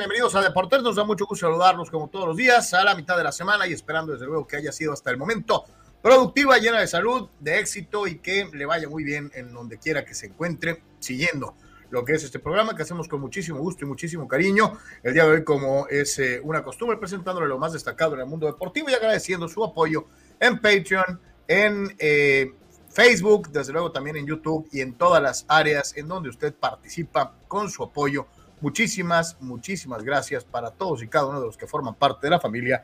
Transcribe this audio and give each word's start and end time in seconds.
Bienvenidos 0.00 0.34
a 0.34 0.40
Deportes. 0.40 0.82
Nos 0.82 0.96
da 0.96 1.04
mucho 1.04 1.26
gusto 1.26 1.44
saludarlos 1.44 1.90
como 1.90 2.08
todos 2.08 2.28
los 2.28 2.34
días 2.34 2.72
a 2.72 2.82
la 2.84 2.94
mitad 2.94 3.18
de 3.18 3.22
la 3.22 3.32
semana 3.32 3.66
y 3.66 3.74
esperando 3.74 4.14
desde 4.14 4.24
luego 4.24 4.46
que 4.46 4.56
haya 4.56 4.72
sido 4.72 4.94
hasta 4.94 5.10
el 5.10 5.18
momento 5.18 5.66
productiva, 6.00 6.56
llena 6.56 6.80
de 6.80 6.86
salud, 6.86 7.28
de 7.38 7.58
éxito 7.58 8.06
y 8.06 8.16
que 8.16 8.48
le 8.50 8.64
vaya 8.64 8.88
muy 8.88 9.04
bien 9.04 9.30
en 9.34 9.52
donde 9.52 9.76
quiera 9.76 10.02
que 10.06 10.14
se 10.14 10.28
encuentre 10.28 10.82
siguiendo 11.00 11.54
lo 11.90 12.02
que 12.02 12.14
es 12.14 12.24
este 12.24 12.38
programa 12.38 12.74
que 12.74 12.80
hacemos 12.80 13.08
con 13.08 13.20
muchísimo 13.20 13.58
gusto 13.58 13.84
y 13.84 13.88
muchísimo 13.88 14.26
cariño. 14.26 14.72
El 15.02 15.12
día 15.12 15.26
de 15.26 15.32
hoy, 15.32 15.44
como 15.44 15.86
es 15.88 16.18
eh, 16.18 16.40
una 16.42 16.64
costumbre, 16.64 16.96
presentándole 16.96 17.46
lo 17.46 17.58
más 17.58 17.74
destacado 17.74 18.14
en 18.14 18.20
el 18.20 18.26
mundo 18.26 18.46
deportivo 18.46 18.88
y 18.88 18.94
agradeciendo 18.94 19.48
su 19.48 19.62
apoyo 19.62 20.06
en 20.40 20.62
Patreon, 20.62 21.20
en 21.46 21.94
eh, 21.98 22.54
Facebook, 22.88 23.50
desde 23.50 23.74
luego 23.74 23.92
también 23.92 24.16
en 24.16 24.26
YouTube 24.26 24.66
y 24.72 24.80
en 24.80 24.94
todas 24.94 25.22
las 25.22 25.44
áreas 25.46 25.94
en 25.94 26.08
donde 26.08 26.30
usted 26.30 26.54
participa 26.54 27.34
con 27.48 27.68
su 27.68 27.82
apoyo. 27.82 28.28
Muchísimas, 28.60 29.36
muchísimas 29.40 30.02
gracias 30.04 30.44
para 30.44 30.70
todos 30.70 31.02
y 31.02 31.08
cada 31.08 31.26
uno 31.26 31.40
de 31.40 31.46
los 31.46 31.56
que 31.56 31.66
forman 31.66 31.94
parte 31.94 32.26
de 32.26 32.30
la 32.30 32.40
familia 32.40 32.82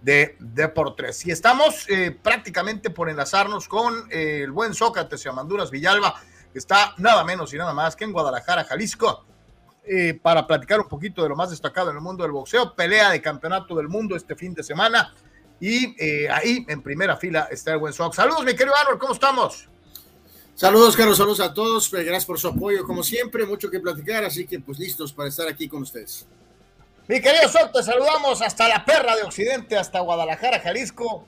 de 0.00 0.36
Deportes. 0.38 1.26
Y 1.26 1.30
estamos 1.30 1.88
eh, 1.88 2.16
prácticamente 2.22 2.90
por 2.90 3.10
enlazarnos 3.10 3.68
con 3.68 3.94
eh, 4.10 4.40
el 4.44 4.52
buen 4.52 4.72
Sócrates 4.74 5.24
y 5.24 5.28
Amanduras 5.28 5.70
Villalba, 5.70 6.14
que 6.52 6.58
está 6.58 6.94
nada 6.98 7.24
menos 7.24 7.52
y 7.52 7.58
nada 7.58 7.74
más 7.74 7.94
que 7.94 8.04
en 8.04 8.12
Guadalajara, 8.12 8.64
Jalisco, 8.64 9.26
eh, 9.84 10.18
para 10.22 10.46
platicar 10.46 10.80
un 10.80 10.88
poquito 10.88 11.22
de 11.22 11.28
lo 11.28 11.36
más 11.36 11.50
destacado 11.50 11.90
en 11.90 11.96
el 11.96 12.02
mundo 12.02 12.22
del 12.22 12.32
boxeo, 12.32 12.74
pelea 12.74 13.10
de 13.10 13.20
campeonato 13.20 13.74
del 13.76 13.88
mundo 13.88 14.16
este 14.16 14.34
fin 14.34 14.54
de 14.54 14.62
semana. 14.62 15.14
Y 15.60 15.96
ahí 16.30 16.64
en 16.68 16.82
primera 16.82 17.16
fila 17.16 17.48
está 17.50 17.72
el 17.72 17.78
buen 17.78 17.92
Sox. 17.92 18.14
Saludos, 18.14 18.44
mi 18.44 18.54
querido 18.54 18.76
Arnold, 18.76 19.00
¿cómo 19.00 19.12
estamos? 19.12 19.68
Saludos, 20.58 20.96
Carlos, 20.96 21.16
saludos 21.16 21.38
a 21.38 21.54
todos. 21.54 21.88
Gracias 21.88 22.26
por 22.26 22.36
su 22.36 22.48
apoyo, 22.48 22.84
como 22.84 23.04
siempre, 23.04 23.46
mucho 23.46 23.70
que 23.70 23.78
platicar, 23.78 24.24
así 24.24 24.44
que 24.44 24.58
pues 24.58 24.76
listos 24.80 25.12
para 25.12 25.28
estar 25.28 25.46
aquí 25.46 25.68
con 25.68 25.82
ustedes. 25.82 26.26
Mi 27.06 27.20
querido 27.20 27.48
Soto, 27.48 27.78
te 27.78 27.84
saludamos 27.84 28.42
hasta 28.42 28.66
la 28.66 28.84
perra 28.84 29.14
de 29.14 29.22
Occidente, 29.22 29.76
hasta 29.76 30.00
Guadalajara, 30.00 30.58
Jalisco. 30.58 31.24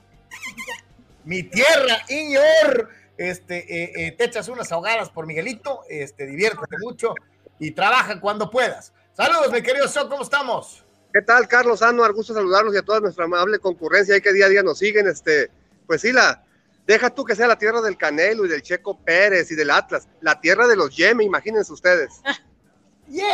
Mi 1.23 1.43
tierra, 1.43 2.03
Iñor. 2.09 2.89
Este, 3.15 3.59
eh, 3.59 3.93
eh, 3.95 4.11
te 4.11 4.25
echas 4.25 4.49
unas 4.49 4.69
ahogadas 4.73 5.09
por 5.09 5.25
Miguelito, 5.25 5.83
este, 5.87 6.25
diviértete 6.25 6.75
mucho 6.81 7.15
y 7.57 7.71
trabaja 7.71 8.19
cuando 8.19 8.51
puedas. 8.51 8.91
Saludos, 9.13 9.49
mi 9.53 9.61
querido 9.61 9.87
Soto, 9.87 10.09
¿cómo 10.09 10.23
estamos? 10.23 10.83
¿Qué 11.13 11.21
tal, 11.21 11.47
Carlos 11.47 11.81
Anuar? 11.81 12.11
Gusto 12.11 12.33
saludarlos 12.33 12.75
y 12.75 12.79
a 12.79 12.83
toda 12.83 12.99
nuestra 12.99 13.23
amable 13.23 13.59
concurrencia 13.59 14.13
ahí 14.13 14.19
que 14.19 14.33
día 14.33 14.47
a 14.47 14.49
día 14.49 14.61
nos 14.61 14.77
siguen. 14.77 15.07
Este, 15.07 15.49
pues 15.87 16.01
sí, 16.01 16.11
la, 16.11 16.43
deja 16.85 17.09
tú 17.09 17.23
que 17.23 17.35
sea 17.35 17.47
la 17.47 17.57
tierra 17.57 17.81
del 17.81 17.97
Canelo 17.97 18.45
y 18.45 18.49
del 18.49 18.61
Checo 18.61 18.99
Pérez 19.03 19.51
y 19.51 19.55
del 19.55 19.69
Atlas, 19.69 20.07
la 20.21 20.39
tierra 20.39 20.67
de 20.67 20.75
los 20.75 20.95
Yeme, 20.95 21.23
imagínense 21.23 21.71
ustedes. 21.71 22.21
¡Yeah! 23.07 23.27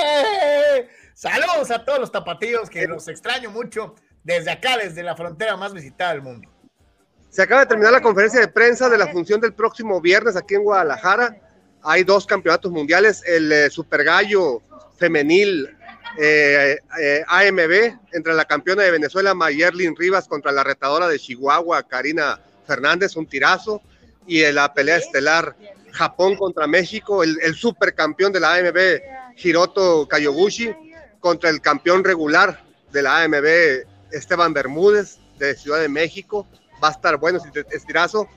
Saludos 1.13 1.71
a 1.71 1.83
todos 1.83 1.99
los 1.99 2.11
tapatíos 2.11 2.69
que 2.69 2.87
los 2.87 3.07
extraño 3.07 3.49
mucho 3.49 3.95
desde 4.23 4.51
acá, 4.51 4.77
desde 4.77 5.03
la 5.03 5.15
frontera 5.15 5.57
más 5.57 5.73
visitada 5.73 6.11
del 6.13 6.21
mundo. 6.21 6.49
Se 7.29 7.41
acaba 7.41 7.61
de 7.61 7.67
terminar 7.67 7.91
la 7.91 8.01
conferencia 8.01 8.39
de 8.39 8.47
prensa 8.47 8.89
de 8.89 8.97
la 8.97 9.07
función 9.07 9.41
del 9.41 9.53
próximo 9.53 9.99
viernes 10.01 10.35
aquí 10.35 10.55
en 10.55 10.63
Guadalajara. 10.63 11.37
Hay 11.83 12.03
dos 12.03 12.25
campeonatos 12.25 12.71
mundiales, 12.71 13.23
el 13.25 13.51
eh, 13.51 13.69
Super 13.69 14.03
Gallo 14.03 14.61
femenil 14.97 15.77
eh, 16.19 16.77
eh, 16.99 17.23
AMB 17.27 17.99
entre 18.13 18.33
la 18.33 18.45
campeona 18.45 18.83
de 18.83 18.91
Venezuela 18.91 19.33
Mayerlin 19.33 19.95
Rivas 19.95 20.27
contra 20.27 20.51
la 20.51 20.63
retadora 20.63 21.07
de 21.07 21.19
Chihuahua 21.19 21.83
Karina 21.83 22.39
Fernández, 22.67 23.15
un 23.15 23.27
tirazo, 23.27 23.81
y 24.27 24.43
la 24.51 24.73
pelea 24.73 24.97
estelar 24.97 25.55
Japón 25.91 26.35
contra 26.35 26.67
México, 26.67 27.23
el, 27.23 27.39
el 27.41 27.55
supercampeón 27.55 28.31
de 28.31 28.39
la 28.39 28.55
AMB 28.55 28.77
Hiroto 29.37 30.07
Kayoguchi 30.07 30.73
contra 31.19 31.49
el 31.49 31.61
campeón 31.61 32.03
regular 32.03 32.63
de 32.91 33.01
la 33.01 33.23
AMB, 33.23 33.85
Esteban 34.11 34.53
Bermúdez, 34.53 35.17
de 35.37 35.55
Ciudad 35.55 35.79
de 35.79 35.89
México. 35.89 36.47
Va 36.83 36.89
a 36.89 36.91
estar 36.91 37.17
bueno 37.17 37.39
ese 37.39 37.79
tirazo. 37.85 38.27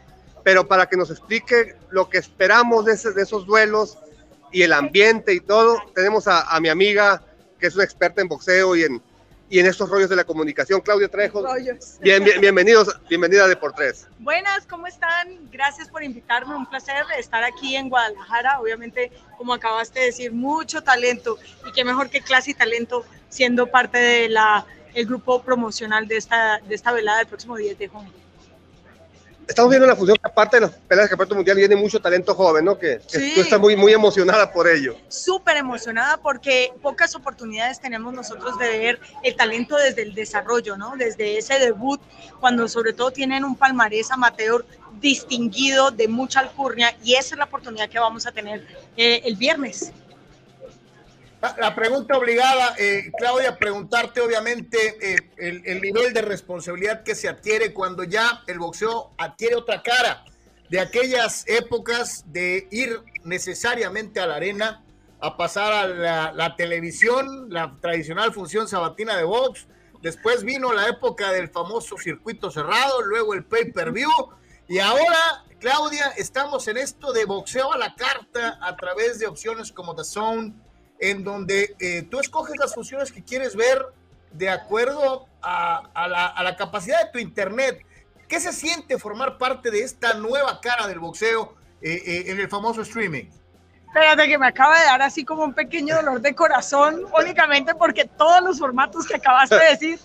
Pero 0.42 0.66
para 0.66 0.86
que 0.86 0.96
nos 0.96 1.10
explique 1.10 1.76
lo 1.90 2.08
que 2.08 2.18
esperamos 2.18 2.86
de, 2.86 2.96
de 3.12 3.22
esos 3.22 3.44
duelos 3.44 3.98
y 4.52 4.62
el 4.62 4.72
ambiente 4.72 5.34
y 5.34 5.40
todo, 5.40 5.78
tenemos 5.94 6.26
a, 6.28 6.42
a, 6.42 6.60
mi 6.60 6.70
amiga, 6.70 7.22
que 7.58 7.66
es 7.66 7.74
una 7.74 7.84
experta 7.84 8.22
en 8.22 8.28
boxeo 8.28 8.74
y 8.74 8.84
en, 8.84 9.02
y 9.50 9.58
en 9.58 9.66
estos 9.66 9.90
rollos 9.90 10.08
de 10.08 10.16
la 10.16 10.24
comunicación, 10.24 10.80
Claudia 10.80 11.08
Trejo. 11.08 11.44
Bien, 12.00 12.22
bien, 12.22 12.40
bienvenidos, 12.40 12.96
bienvenida 13.08 13.48
de 13.48 13.56
por 13.56 13.72
tres. 13.72 14.06
Buenas, 14.20 14.64
¿cómo 14.64 14.86
están? 14.86 15.50
Gracias 15.50 15.88
por 15.88 16.04
invitarme, 16.04 16.54
un 16.54 16.66
placer 16.66 17.04
estar 17.18 17.42
aquí 17.42 17.74
en 17.74 17.88
Guadalajara. 17.88 18.60
Obviamente, 18.60 19.10
como 19.36 19.52
acabaste 19.52 19.98
de 19.98 20.06
decir, 20.06 20.32
mucho 20.32 20.82
talento 20.82 21.36
y 21.66 21.72
qué 21.72 21.84
mejor 21.84 22.10
que 22.10 22.20
clase 22.20 22.52
y 22.52 22.54
talento 22.54 23.04
siendo 23.28 23.66
parte 23.66 23.98
del 23.98 24.38
el 24.94 25.06
grupo 25.06 25.42
promocional 25.42 26.06
de 26.06 26.16
esta, 26.16 26.60
de 26.60 26.74
esta 26.74 26.92
velada 26.92 27.18
del 27.18 27.26
próximo 27.26 27.56
10 27.56 27.76
de 27.76 27.88
junio 27.88 28.12
estamos 29.50 29.70
viendo 29.70 29.86
la 29.86 29.96
fusión 29.96 30.16
que 30.16 30.30
aparte 30.30 30.56
de 30.56 30.60
las 30.62 30.70
peleas 30.70 31.04
del 31.04 31.10
campeonato 31.10 31.34
mundial 31.34 31.56
viene 31.56 31.76
mucho 31.76 32.00
talento 32.00 32.34
joven, 32.34 32.64
¿no? 32.64 32.78
Que, 32.78 33.00
sí. 33.06 33.32
tú 33.34 33.40
estás 33.40 33.60
muy, 33.60 33.76
muy 33.76 33.92
emocionada 33.92 34.52
por 34.52 34.68
ello. 34.68 34.96
Súper 35.08 35.56
emocionada 35.56 36.16
porque 36.18 36.72
pocas 36.80 37.14
oportunidades 37.16 37.80
tenemos 37.80 38.14
nosotros 38.14 38.58
de 38.58 38.78
ver 38.78 39.00
el 39.24 39.36
talento 39.36 39.76
desde 39.76 40.02
el 40.02 40.14
desarrollo, 40.14 40.76
¿no? 40.76 40.94
Desde 40.96 41.36
ese 41.36 41.58
debut, 41.58 42.00
cuando 42.38 42.68
sobre 42.68 42.92
todo 42.92 43.10
tienen 43.10 43.44
un 43.44 43.56
palmarés 43.56 44.10
amateur 44.10 44.64
distinguido 45.00 45.90
de 45.90 46.08
mucha 46.08 46.40
alcurnia 46.40 46.96
y 47.02 47.14
esa 47.14 47.34
es 47.34 47.38
la 47.38 47.44
oportunidad 47.44 47.88
que 47.88 47.98
vamos 47.98 48.26
a 48.26 48.32
tener 48.32 48.66
eh, 48.96 49.22
el 49.24 49.36
viernes. 49.36 49.92
La 51.40 51.74
pregunta 51.74 52.18
obligada, 52.18 52.74
eh, 52.78 53.10
Claudia, 53.16 53.56
preguntarte 53.56 54.20
obviamente 54.20 55.22
el, 55.38 55.62
el, 55.64 55.80
nivel 55.80 56.12
de 56.12 56.20
responsabilidad 56.20 57.02
que 57.02 57.14
se 57.14 57.28
adquiere 57.28 57.72
cuando 57.72 58.04
ya 58.04 58.42
el 58.46 58.58
boxeo 58.58 59.12
adquiere 59.16 59.56
otra 59.56 59.82
cara, 59.82 60.22
de 60.68 60.80
aquellas 60.80 61.44
épocas 61.48 62.24
de 62.26 62.68
ir 62.70 63.00
necesariamente 63.24 64.20
a 64.20 64.26
la 64.26 64.36
arena, 64.36 64.84
a 65.18 65.38
pasar 65.38 65.72
a 65.72 65.86
la, 65.86 66.32
la 66.32 66.56
televisión, 66.56 67.48
la 67.48 67.74
tradicional 67.80 68.34
función 68.34 68.68
sabatina 68.68 69.16
de 69.16 69.24
box, 69.24 69.66
después 70.02 70.44
vino 70.44 70.74
la 70.74 70.88
época 70.88 71.32
del 71.32 71.48
famoso 71.48 71.96
circuito 71.96 72.50
cerrado, 72.50 73.00
luego 73.00 73.32
el 73.32 73.44
pay-per-view, 73.44 74.10
y 74.68 74.78
ahora, 74.78 75.44
Claudia, 75.58 76.12
estamos 76.16 76.68
en 76.68 76.76
esto 76.76 77.12
de 77.12 77.24
boxeo 77.24 77.72
a 77.72 77.78
la 77.78 77.94
carta 77.94 78.58
a 78.60 78.76
través 78.76 79.18
de 79.18 79.26
opciones 79.26 79.72
como 79.72 79.96
The 79.96 80.04
Zone, 80.04 80.54
en 81.00 81.24
donde 81.24 81.74
eh, 81.80 82.02
tú 82.10 82.20
escoges 82.20 82.56
las 82.58 82.74
funciones 82.74 83.10
que 83.10 83.24
quieres 83.24 83.56
ver 83.56 83.84
de 84.32 84.50
acuerdo 84.50 85.26
a, 85.42 85.82
a, 85.94 86.08
la, 86.08 86.26
a, 86.26 86.42
la, 86.44 86.56
capacidad 86.56 87.04
de 87.04 87.10
tu 87.10 87.18
internet. 87.18 87.84
¿Qué 88.28 88.38
se 88.38 88.52
siente 88.52 88.98
formar 88.98 89.38
parte 89.38 89.70
de 89.70 89.82
esta 89.82 90.14
nueva 90.14 90.60
cara 90.60 90.86
del 90.86 91.00
boxeo 91.00 91.54
eh, 91.80 92.00
eh, 92.06 92.24
en 92.26 92.38
el 92.38 92.48
famoso 92.48 92.82
streaming? 92.82 93.24
Espérate 93.86 94.28
que 94.28 94.38
me 94.38 94.46
acaba 94.46 94.78
de 94.78 94.84
dar 94.84 95.02
así 95.02 95.24
como 95.24 95.42
un 95.42 95.52
pequeño 95.52 95.96
dolor 95.96 96.20
de 96.20 96.32
corazón, 96.34 97.06
únicamente 97.18 97.74
porque 97.74 98.04
todos 98.04 98.40
los 98.42 98.58
formatos 98.60 99.06
que 99.06 99.16
acabaste 99.16 99.56
de 99.56 99.70
decir, 99.70 99.98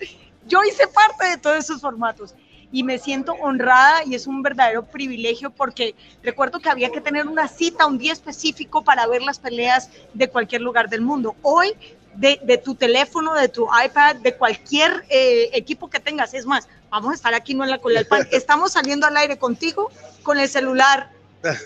yo 0.48 0.64
hice 0.64 0.88
parte 0.88 1.26
de 1.28 1.38
todos 1.38 1.58
esos 1.58 1.82
formatos 1.82 2.34
y 2.76 2.84
me 2.84 3.00
siento 3.00 3.32
honrada 3.40 4.04
y 4.04 4.16
es 4.16 4.28
un 4.28 4.44
verdadero 4.44 4.84
privilegio 4.84 5.50
porque 5.50 5.96
recuerdo 6.22 6.60
que 6.60 6.68
había 6.68 6.90
que 6.90 7.00
tener 7.00 7.26
una 7.26 7.48
cita, 7.48 7.86
un 7.86 7.98
día 7.98 8.12
específico 8.12 8.84
para 8.84 9.08
ver 9.08 9.22
las 9.22 9.40
peleas 9.40 9.90
de 10.14 10.28
cualquier 10.28 10.60
lugar 10.60 10.90
del 10.90 11.00
mundo. 11.00 11.38
Hoy, 11.42 11.72
de, 12.16 12.38
de 12.44 12.58
tu 12.58 12.76
teléfono, 12.76 13.34
de 13.34 13.48
tu 13.48 13.66
iPad, 13.66 14.18
de 14.18 14.36
cualquier 14.36 15.06
eh, 15.08 15.52
equipo 15.54 15.90
que 15.90 16.02
tengas, 16.02 16.34
es 16.34 16.46
más, 16.46 16.68
vamos 16.90 17.14
a 17.14 17.16
estar 17.16 17.34
aquí 17.34 17.54
no 17.54 17.64
en 17.64 17.70
la 17.70 17.78
cola 17.78 18.00
del 18.00 18.08
pan, 18.08 18.28
estamos 18.34 18.74
saliendo 18.74 19.08
al 19.08 19.16
aire 19.16 19.38
contigo 19.38 19.90
con 20.22 20.38
el 20.38 20.50
celular. 20.50 21.12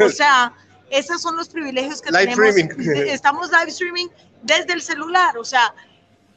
O 0.05 0.09
sea, 0.09 0.53
esos 0.91 1.23
son 1.23 1.35
los 1.37 1.49
privilegios 1.49 2.03
que 2.03 2.11
live 2.11 2.35
tenemos. 2.35 2.55
Streaming. 2.55 3.07
Estamos 3.07 3.49
live 3.49 3.71
streaming 3.71 4.07
desde 4.43 4.73
el 4.73 4.83
celular, 4.83 5.39
o 5.39 5.43
sea, 5.43 5.73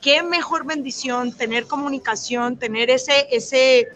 qué 0.02 0.22
mejor 0.22 0.66
bendición 0.66 1.32
tener 1.36 1.66
comunicación, 1.66 2.56
tener 2.56 2.90
ese, 2.90 3.28
ese, 3.30 3.88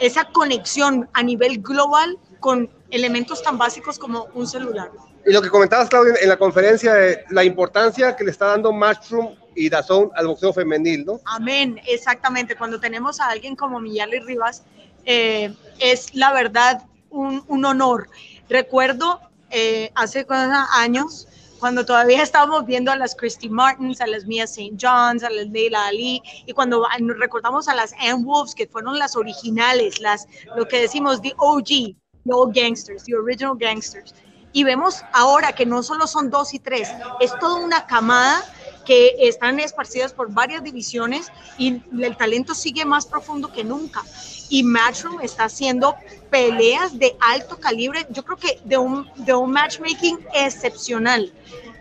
esa 0.00 0.24
conexión 0.24 1.08
a 1.12 1.22
nivel 1.22 1.60
global 1.60 2.18
con 2.40 2.70
elementos 2.90 3.42
tan 3.42 3.58
básicos 3.58 3.98
como 3.98 4.28
un 4.34 4.46
celular. 4.46 4.90
Y 5.24 5.32
lo 5.32 5.40
que 5.40 5.48
comentabas, 5.48 5.88
Claudia, 5.88 6.14
en 6.20 6.28
la 6.28 6.36
conferencia, 6.36 6.94
de 6.94 7.24
la 7.30 7.44
importancia 7.44 8.16
que 8.16 8.24
le 8.24 8.32
está 8.32 8.46
dando 8.46 8.72
Matchroom 8.72 9.36
y 9.54 9.68
Dazón 9.68 10.10
al 10.16 10.26
boxeo 10.26 10.52
femenil, 10.52 11.04
¿no? 11.04 11.20
Amén, 11.26 11.80
exactamente. 11.86 12.56
Cuando 12.56 12.80
tenemos 12.80 13.20
a 13.20 13.28
alguien 13.28 13.54
como 13.54 13.78
Miyali 13.78 14.18
Rivas, 14.20 14.64
eh, 15.04 15.54
es 15.78 16.14
la 16.14 16.32
verdad 16.32 16.82
un, 17.10 17.44
un 17.46 17.64
honor. 17.64 18.08
Recuerdo 18.48 19.20
eh, 19.50 19.92
hace 19.94 20.26
años, 20.72 21.28
cuando 21.62 21.86
todavía 21.86 22.24
estábamos 22.24 22.66
viendo 22.66 22.90
a 22.90 22.96
las 22.96 23.14
Christy 23.14 23.48
Martins, 23.48 24.00
a 24.00 24.08
las 24.08 24.26
Mia 24.26 24.42
St. 24.42 24.76
John's, 24.80 25.22
a 25.22 25.30
las 25.30 25.46
Leila 25.46 25.86
Ali, 25.86 26.20
y 26.44 26.52
cuando 26.52 26.84
nos 26.98 27.18
recordamos 27.20 27.68
a 27.68 27.74
las 27.76 27.92
Ann 28.00 28.24
Wolves, 28.24 28.52
que 28.56 28.66
fueron 28.66 28.98
las 28.98 29.14
originales, 29.14 30.00
las, 30.00 30.26
lo 30.56 30.66
que 30.66 30.80
decimos, 30.80 31.22
the 31.22 31.32
OG, 31.36 31.94
the 32.24 32.32
old 32.32 32.52
gangsters, 32.52 33.04
the 33.04 33.14
original 33.14 33.54
gangsters. 33.56 34.12
Y 34.52 34.64
vemos 34.64 35.04
ahora 35.12 35.52
que 35.52 35.64
no 35.64 35.84
solo 35.84 36.08
son 36.08 36.30
dos 36.30 36.52
y 36.52 36.58
tres, 36.58 36.88
es 37.20 37.32
toda 37.38 37.64
una 37.64 37.86
camada 37.86 38.42
que 38.84 39.14
están 39.20 39.60
esparcidas 39.60 40.12
por 40.12 40.32
varias 40.32 40.64
divisiones 40.64 41.30
y 41.58 41.80
el 42.02 42.16
talento 42.16 42.56
sigue 42.56 42.84
más 42.84 43.06
profundo 43.06 43.52
que 43.52 43.62
nunca. 43.62 44.02
Y 44.52 44.64
Matchroom 44.64 45.22
está 45.22 45.44
haciendo 45.44 45.96
peleas 46.28 46.98
de 46.98 47.16
alto 47.20 47.58
calibre, 47.58 48.06
yo 48.10 48.22
creo 48.22 48.36
que 48.36 48.60
de 48.64 48.76
un, 48.76 49.08
de 49.16 49.32
un 49.32 49.50
matchmaking 49.50 50.18
excepcional. 50.34 51.32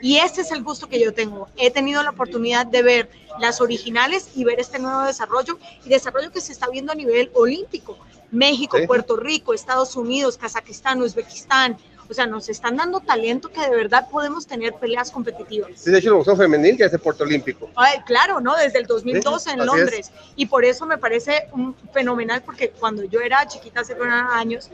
Y 0.01 0.19
ese 0.19 0.39
es 0.39 0.51
el 0.53 0.63
gusto 0.63 0.87
que 0.87 0.97
yo 0.97 1.13
tengo. 1.13 1.49
He 1.57 1.69
tenido 1.69 2.01
la 2.01 2.11
oportunidad 2.11 2.65
de 2.65 2.81
ver 2.81 3.11
las 3.41 3.59
originales 3.59 4.29
y 4.35 4.45
ver 4.45 4.61
este 4.61 4.79
nuevo 4.79 5.01
desarrollo 5.01 5.59
y 5.85 5.89
desarrollo 5.89 6.31
que 6.31 6.39
se 6.39 6.53
está 6.53 6.69
viendo 6.69 6.93
a 6.93 6.95
nivel 6.95 7.29
olímpico. 7.33 7.97
México, 8.31 8.77
Puerto 8.87 9.17
Rico, 9.17 9.53
Estados 9.53 9.97
Unidos, 9.97 10.37
Kazajistán, 10.37 11.01
Uzbekistán, 11.01 11.77
o 12.11 12.13
sea, 12.13 12.27
nos 12.27 12.49
están 12.49 12.75
dando 12.75 12.99
talento 12.99 13.49
que 13.49 13.61
de 13.61 13.69
verdad 13.69 14.09
podemos 14.11 14.45
tener 14.45 14.73
peleas 14.73 15.09
competitivas. 15.09 15.71
Sí, 15.75 15.91
de 15.91 15.97
hecho, 15.97 16.09
el 16.09 16.15
boxeo 16.15 16.35
femenil 16.35 16.77
ya 16.77 16.87
es 16.87 16.99
Puerto 16.99 17.23
Olímpico. 17.23 17.69
Ay, 17.73 17.99
claro, 18.05 18.41
¿no? 18.41 18.53
Desde 18.57 18.79
el 18.79 18.85
2012 18.85 19.51
en 19.51 19.65
Londres. 19.65 20.11
Y 20.35 20.45
por 20.47 20.65
eso 20.65 20.85
me 20.85 20.97
parece 20.97 21.47
un 21.53 21.73
fenomenal, 21.93 22.41
porque 22.43 22.69
cuando 22.69 23.05
yo 23.05 23.21
era 23.21 23.47
chiquita, 23.47 23.79
hace 23.79 23.95
años, 24.01 24.69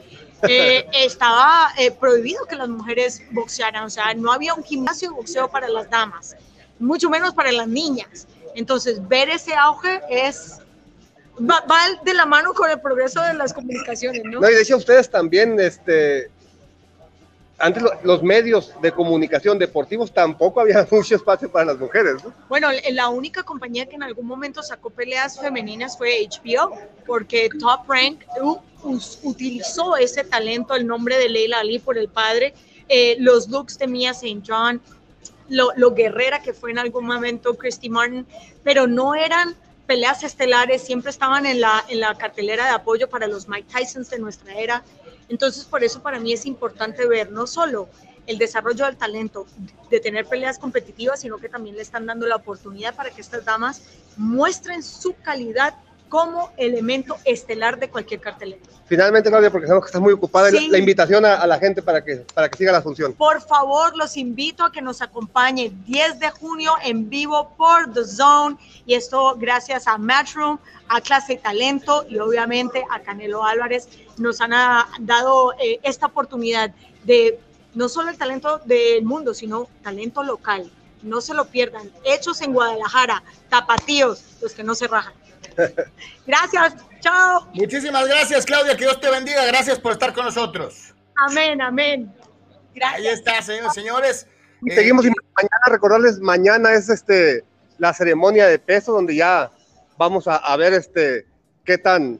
eh, 0.50 0.88
estaba 0.94 1.70
eh, 1.78 1.92
prohibido 1.92 2.44
que 2.46 2.56
las 2.56 2.70
mujeres 2.70 3.22
boxearan. 3.30 3.84
O 3.84 3.90
sea, 3.92 4.16
no 4.16 4.34
había 4.34 4.56
un 4.56 4.64
gimnasio 4.64 5.10
de 5.10 5.16
boxeo 5.16 5.48
para 5.48 5.70
las 5.70 5.88
damas, 5.92 6.36
mucho 6.80 7.08
menos 7.08 7.36
para 7.36 7.52
las 7.52 7.68
niñas. 7.68 8.26
Entonces, 8.56 9.08
ver 9.08 9.30
ese 9.30 9.54
auge 9.54 10.02
es 10.10 10.58
Va, 11.40 11.64
va, 11.70 11.78
de 12.04 12.16
la 12.16 12.26
mano 12.26 12.52
con 12.56 12.68
el 12.72 12.82
progreso 12.82 13.22
de 13.22 13.36
las 13.36 13.54
comunicaciones, 13.54 14.24
¿no? 14.24 14.40
No, 14.40 14.50
y 14.50 14.56
decía 14.56 14.76
ustedes 14.76 15.08
también, 15.08 15.60
este, 15.60 16.32
antes 17.60 17.84
los 18.04 18.22
medios 18.22 18.74
de 18.82 18.92
comunicación 18.92 19.58
deportivos 19.58 20.14
tampoco 20.14 20.62
había 20.62 20.88
mucho 20.92 21.16
espacio 21.16 21.52
para 21.52 21.66
las 21.66 21.80
mujeres. 21.80 22.24
¿no? 22.24 22.34
Bueno, 22.50 22.70
la 22.92 23.10
única 23.10 23.44
compañía 23.44 23.88
que 23.88 23.96
en 23.96 24.04
algún 24.04 24.28
momento 24.28 24.62
sacó 24.62 24.90
peleas 24.90 25.40
femeninas 25.40 25.98
fue 25.98 26.28
HBO, 26.28 26.78
porque 27.06 27.50
Top 27.60 27.90
Rank 27.90 28.22
utilizó 29.24 29.98
ese 29.98 30.24
talento, 30.24 30.76
el 30.76 30.86
nombre 30.86 31.18
de 31.18 31.30
Leila 31.30 31.60
Ali 31.60 31.80
por 31.80 31.98
el 31.98 32.10
padre, 32.10 32.54
eh, 32.90 33.18
los 33.20 33.50
looks 33.50 33.78
de 33.78 33.88
Mia 33.88 34.12
St. 34.12 34.42
John, 34.48 34.82
lo, 35.50 35.72
lo, 35.76 35.94
guerrera 35.94 36.42
que 36.42 36.54
fue 36.54 36.72
en 36.72 36.80
algún 36.80 37.06
momento 37.06 37.56
Christy 37.56 37.90
Martin, 37.90 38.26
pero 38.64 38.86
no 38.86 39.16
eran 39.16 39.56
peleas 39.88 40.24
estelares, 40.24 40.84
siempre 40.84 41.10
estaban 41.10 41.46
en 41.46 41.62
la, 41.62 41.84
en 41.88 42.02
la 42.02 42.16
cartelera 42.16 42.66
de 42.66 42.72
apoyo 42.72 43.10
para 43.10 43.28
los 43.28 43.48
Mike 43.48 43.68
Tysons 43.74 44.10
de 44.10 44.20
nuestra 44.20 44.54
era 44.54 44.84
entonces, 45.30 45.66
por 45.66 45.84
eso 45.84 46.02
para 46.02 46.20
mí 46.20 46.34
es 46.34 46.46
importante 46.46 47.08
ver 47.08 47.32
no 47.32 47.48
solo 47.48 47.90
el 48.28 48.38
desarrollo 48.38 48.86
del 48.86 48.98
talento, 48.98 49.46
de 49.90 50.00
tener 50.00 50.26
peleas 50.26 50.60
competitivas, 50.60 51.22
sino 51.22 51.38
que 51.38 51.50
también 51.50 51.76
le 51.76 51.82
están 51.82 52.06
dando 52.06 52.28
la 52.28 52.36
oportunidad 52.36 52.96
para 52.96 53.10
que 53.10 53.22
estas 53.22 53.46
damas 53.46 53.82
muestren 54.18 54.84
su 54.84 55.16
calidad 55.16 55.76
como 56.10 56.52
elemento 56.58 57.18
estelar 57.26 57.80
de 57.80 57.90
cualquier 57.90 58.20
cartelera. 58.22 58.62
Finalmente, 58.88 59.30
Claudia, 59.30 59.52
porque 59.52 59.68
sabemos 59.68 59.86
que 59.86 59.90
estás 59.90 60.02
muy 60.02 60.14
ocupada, 60.14 60.50
la 60.50 60.78
invitación 60.78 61.26
a, 61.26 61.46
la 61.46 61.60
gente 61.60 61.82
para 61.82 62.04
que, 62.04 62.26
para 62.34 62.50
que 62.50 62.58
siga 62.58 62.72
la 62.72 62.82
función. 62.82 63.14
Por 63.14 63.42
favor, 63.42 63.96
los 63.98 64.16
invito 64.16 64.64
a 64.64 64.72
que 64.72 64.82
nos 64.82 65.02
acompañen 65.02 65.84
10 65.86 66.20
de 66.20 66.30
junio 66.30 66.74
en 66.84 67.10
vivo 67.10 67.54
por 67.58 67.92
The 67.94 68.06
Zone, 68.06 68.56
y 68.86 68.96
esto 68.96 69.36
gracias 69.38 69.88
a 69.88 69.98
Matchroom, 69.98 70.58
a 70.88 71.02
Clase 71.02 71.36
Talento 71.36 72.06
y 72.08 72.18
obviamente 72.20 72.84
a 72.90 73.02
Canelo 73.02 73.44
Álvarez, 73.44 73.90
nos 74.18 74.40
han 74.40 74.54
ah, 74.54 74.88
dado 75.02 75.54
eh, 75.60 75.80
esta 75.84 76.06
oportunidad 76.06 76.72
de 77.04 77.40
no 77.74 77.90
solo 77.90 78.10
el 78.10 78.18
talento 78.18 78.60
del 78.66 79.04
mundo, 79.04 79.34
sino 79.34 79.68
talento 79.84 80.24
local. 80.24 80.72
No 81.04 81.22
se 81.22 81.34
lo 81.34 81.46
pierdan. 81.46 81.92
Hechos 82.04 82.42
en 82.42 82.54
Guadalajara, 82.54 83.22
tapatíos, 83.50 84.24
los 84.42 84.54
que 84.54 84.64
no 84.64 84.74
se 84.74 84.88
rajan. 84.88 85.14
Gracias, 86.28 86.76
chao. 87.00 87.48
Muchísimas 87.54 88.08
gracias, 88.08 88.46
Claudia, 88.46 88.76
que 88.76 88.86
Dios 88.86 89.00
te 89.00 89.10
bendiga. 89.10 89.46
Gracias 89.46 89.80
por 89.80 89.94
estar 89.94 90.14
con 90.14 90.26
nosotros. 90.26 90.94
Amén, 91.28 91.62
amén. 91.62 92.14
Gracias. 92.74 93.00
Ahí 93.00 93.08
está, 93.08 93.42
señores, 93.42 93.74
señores. 93.74 94.28
Seguimos 94.70 95.06
y 95.06 95.10
mañana, 95.10 95.66
recordarles, 95.70 96.20
mañana 96.20 96.74
es 96.74 96.90
este 96.90 97.44
la 97.78 97.94
ceremonia 97.94 98.48
de 98.48 98.58
peso, 98.60 98.92
donde 98.92 99.16
ya 99.16 99.52
vamos 99.98 100.28
a, 100.28 100.56
ver 100.58 100.74
este 100.74 101.26
qué 101.64 101.78
tan 101.78 102.20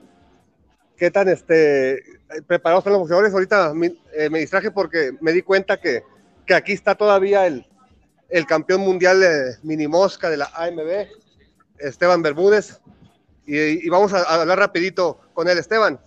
qué 0.98 1.10
tan 1.10 1.28
este 1.30 2.04
preparados 2.46 2.82
están 2.82 2.94
los 2.94 3.02
boxeadores. 3.02 3.34
Ahorita 3.34 3.74
eh, 4.16 4.30
me 4.30 4.40
distraje 4.40 4.72
porque 4.72 5.14
me 5.20 5.32
di 5.32 5.42
cuenta 5.42 5.80
que, 5.80 6.04
que 6.46 6.54
aquí 6.54 6.74
está 6.74 6.96
todavía 6.96 7.48
el, 7.48 7.66
el 8.30 8.46
campeón 8.46 8.82
mundial 8.82 9.20
de 9.20 9.56
mini 9.64 9.88
mosca 9.88 10.30
de 10.30 10.38
la 10.38 10.52
AMB, 10.54 11.08
Esteban 11.80 12.22
Bermúdez 12.22 12.80
y, 13.48 13.90
vamos 13.90 14.14
a, 14.14 14.22
hablar 14.24 14.60
rapidito 14.60 15.20
con 15.34 15.48
él. 15.48 15.58
Esteban, 15.58 16.00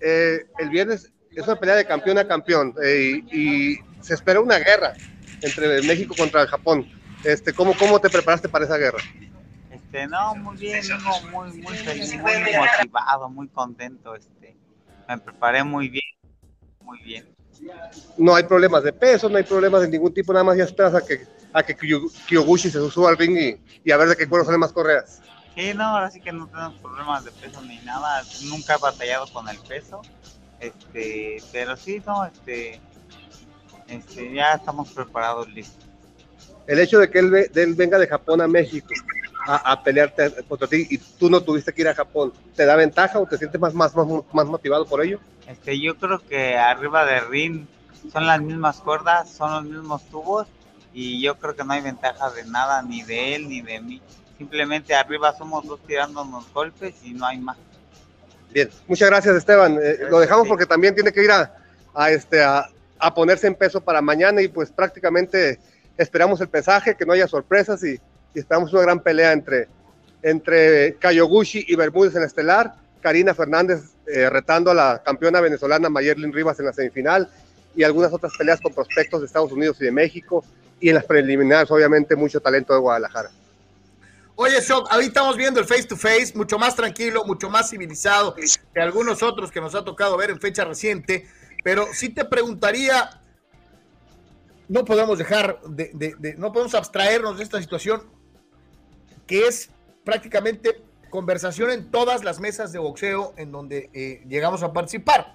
eh, 0.00 0.46
el 0.58 0.70
viernes 0.70 1.12
es 1.30 1.46
una 1.46 1.56
pelea 1.56 1.76
de 1.76 1.84
campeón 1.84 2.18
a 2.18 2.26
campeón 2.26 2.74
eh, 2.82 3.22
y, 3.30 3.76
se 4.00 4.14
espera 4.14 4.40
una 4.40 4.58
guerra 4.58 4.94
entre 5.42 5.82
México 5.82 6.14
contra 6.16 6.42
el 6.42 6.48
Japón. 6.48 6.88
Este, 7.24 7.52
¿cómo, 7.52 7.74
¿Cómo 7.76 8.00
te 8.00 8.08
preparaste 8.08 8.48
para 8.48 8.64
esa 8.64 8.76
guerra? 8.76 8.98
Este, 9.72 10.06
no, 10.06 10.36
muy 10.36 10.56
bien, 10.56 10.80
muy, 11.32 11.52
muy 11.60 11.76
feliz, 11.76 12.16
muy 12.16 12.32
motivado, 12.32 13.28
muy 13.28 13.48
contento. 13.48 14.14
Este, 14.14 14.56
me 15.08 15.18
preparé 15.18 15.64
muy 15.64 15.88
bien, 15.88 16.04
muy 16.80 17.02
bien. 17.02 17.28
No 18.16 18.36
hay 18.36 18.44
problemas 18.44 18.84
de 18.84 18.92
peso, 18.92 19.28
no 19.28 19.36
hay 19.36 19.42
problemas 19.42 19.82
de 19.82 19.88
ningún 19.88 20.14
tipo, 20.14 20.32
nada 20.32 20.44
más 20.44 20.56
ya 20.56 20.64
esperas 20.64 20.94
a 20.94 21.04
que, 21.04 21.26
a 21.52 21.62
que 21.62 21.74
Kyoguchi 21.74 22.70
se 22.70 22.88
suba 22.88 23.10
al 23.10 23.18
ring 23.18 23.36
y, 23.36 23.60
y 23.84 23.90
a 23.90 23.96
ver 23.96 24.08
de 24.08 24.16
qué 24.16 24.28
cuero 24.28 24.44
salen 24.44 24.60
más 24.60 24.72
correas. 24.72 25.20
Sí, 25.58 25.74
no, 25.74 25.82
ahora 25.82 26.08
sí 26.08 26.20
que 26.20 26.30
no 26.30 26.46
tenemos 26.46 26.74
problemas 26.74 27.24
de 27.24 27.32
peso 27.32 27.60
ni 27.62 27.78
nada. 27.78 28.22
Nunca 28.48 28.76
he 28.76 28.78
batallado 28.78 29.26
con 29.32 29.48
el 29.48 29.58
peso. 29.58 30.02
Este, 30.60 31.42
pero 31.50 31.76
sí, 31.76 32.00
no, 32.06 32.24
este, 32.24 32.80
este, 33.88 34.32
ya 34.32 34.52
estamos 34.52 34.92
preparados, 34.92 35.48
listos. 35.48 35.84
El 36.68 36.78
hecho 36.78 37.00
de 37.00 37.10
que 37.10 37.18
él, 37.18 37.74
venga 37.74 37.98
de 37.98 38.06
Japón 38.06 38.40
a 38.40 38.46
México 38.46 38.86
a, 39.48 39.72
a, 39.72 39.82
pelearte 39.82 40.32
contra 40.44 40.68
ti 40.68 40.86
y 40.90 40.98
tú 40.98 41.28
no 41.28 41.40
tuviste 41.40 41.72
que 41.72 41.80
ir 41.80 41.88
a 41.88 41.94
Japón, 41.94 42.32
¿te 42.54 42.64
da 42.64 42.76
ventaja 42.76 43.18
o 43.18 43.26
te 43.26 43.36
sientes 43.36 43.60
más, 43.60 43.74
más, 43.74 43.96
más, 43.96 44.06
más 44.32 44.46
motivado 44.46 44.86
por 44.86 45.02
ello? 45.04 45.18
Este, 45.48 45.80
yo 45.80 45.96
creo 45.96 46.20
que 46.20 46.56
arriba 46.56 47.04
de 47.04 47.18
ring 47.22 47.66
son 48.12 48.28
las 48.28 48.40
mismas 48.40 48.76
cuerdas, 48.76 49.28
son 49.28 49.52
los 49.54 49.64
mismos 49.64 50.04
tubos 50.04 50.46
y 50.94 51.20
yo 51.20 51.36
creo 51.36 51.56
que 51.56 51.64
no 51.64 51.72
hay 51.72 51.80
ventaja 51.80 52.30
de 52.30 52.44
nada, 52.44 52.80
ni 52.82 53.02
de 53.02 53.34
él 53.34 53.48
ni 53.48 53.60
de 53.60 53.80
mí. 53.80 54.00
Simplemente 54.38 54.94
arriba 54.94 55.36
somos 55.36 55.66
dos 55.66 55.80
tirándonos 55.84 56.50
golpes 56.52 56.94
y 57.02 57.12
no 57.12 57.26
hay 57.26 57.38
más. 57.38 57.56
Bien, 58.50 58.70
muchas 58.86 59.10
gracias 59.10 59.36
Esteban. 59.36 59.78
Eh, 59.82 59.98
lo 60.08 60.20
dejamos 60.20 60.46
porque 60.46 60.64
también 60.64 60.94
tiene 60.94 61.12
que 61.12 61.24
ir 61.24 61.30
a, 61.30 62.10
este, 62.10 62.42
a, 62.42 62.70
ponerse 63.14 63.48
en 63.48 63.56
peso 63.56 63.80
para 63.80 64.00
mañana 64.00 64.40
y 64.40 64.48
pues 64.48 64.70
prácticamente 64.70 65.58
esperamos 65.96 66.40
el 66.40 66.48
pesaje, 66.48 66.94
que 66.96 67.04
no 67.04 67.12
haya 67.12 67.26
sorpresas 67.26 67.82
y, 67.84 68.00
esperamos 68.34 68.72
una 68.72 68.82
gran 68.82 69.00
pelea 69.00 69.32
entre, 69.32 69.66
entre 70.22 70.94
Kayoguchi 70.94 71.64
y 71.66 71.74
Bermúdez 71.74 72.14
en 72.14 72.22
estelar, 72.22 72.74
Karina 73.00 73.34
Fernández 73.34 73.80
eh, 74.06 74.30
retando 74.30 74.70
a 74.70 74.74
la 74.74 75.02
campeona 75.04 75.40
venezolana 75.40 75.88
Mayerlin 75.88 76.32
Rivas 76.32 76.60
en 76.60 76.66
la 76.66 76.72
semifinal 76.72 77.28
y 77.74 77.82
algunas 77.82 78.12
otras 78.12 78.32
peleas 78.38 78.60
con 78.60 78.72
prospectos 78.72 79.20
de 79.20 79.26
Estados 79.26 79.50
Unidos 79.50 79.78
y 79.80 79.86
de 79.86 79.90
México 79.90 80.44
y 80.78 80.88
en 80.88 80.94
las 80.94 81.04
preliminares 81.04 81.68
obviamente 81.72 82.14
mucho 82.14 82.40
talento 82.40 82.72
de 82.74 82.78
Guadalajara. 82.78 83.30
Oye, 84.40 84.60
Shock, 84.60 84.86
ahorita 84.88 85.08
estamos 85.08 85.36
viendo 85.36 85.58
el 85.58 85.66
face 85.66 85.82
to 85.82 85.96
face, 85.96 86.30
mucho 86.36 86.60
más 86.60 86.76
tranquilo, 86.76 87.24
mucho 87.24 87.50
más 87.50 87.70
civilizado 87.70 88.36
que 88.36 88.80
algunos 88.80 89.20
otros 89.20 89.50
que 89.50 89.60
nos 89.60 89.74
ha 89.74 89.84
tocado 89.84 90.16
ver 90.16 90.30
en 90.30 90.40
fecha 90.40 90.64
reciente. 90.64 91.26
Pero 91.64 91.88
sí 91.92 92.10
te 92.10 92.24
preguntaría, 92.24 93.20
no 94.68 94.84
podemos 94.84 95.18
dejar 95.18 95.60
de, 95.62 96.36
no 96.38 96.52
podemos 96.52 96.76
abstraernos 96.76 97.38
de 97.38 97.42
esta 97.42 97.60
situación 97.60 98.04
que 99.26 99.48
es 99.48 99.70
prácticamente 100.04 100.84
conversación 101.10 101.72
en 101.72 101.90
todas 101.90 102.22
las 102.22 102.38
mesas 102.38 102.70
de 102.70 102.78
boxeo 102.78 103.34
en 103.38 103.50
donde 103.50 103.90
eh, 103.92 104.22
llegamos 104.28 104.62
a 104.62 104.72
participar. 104.72 105.34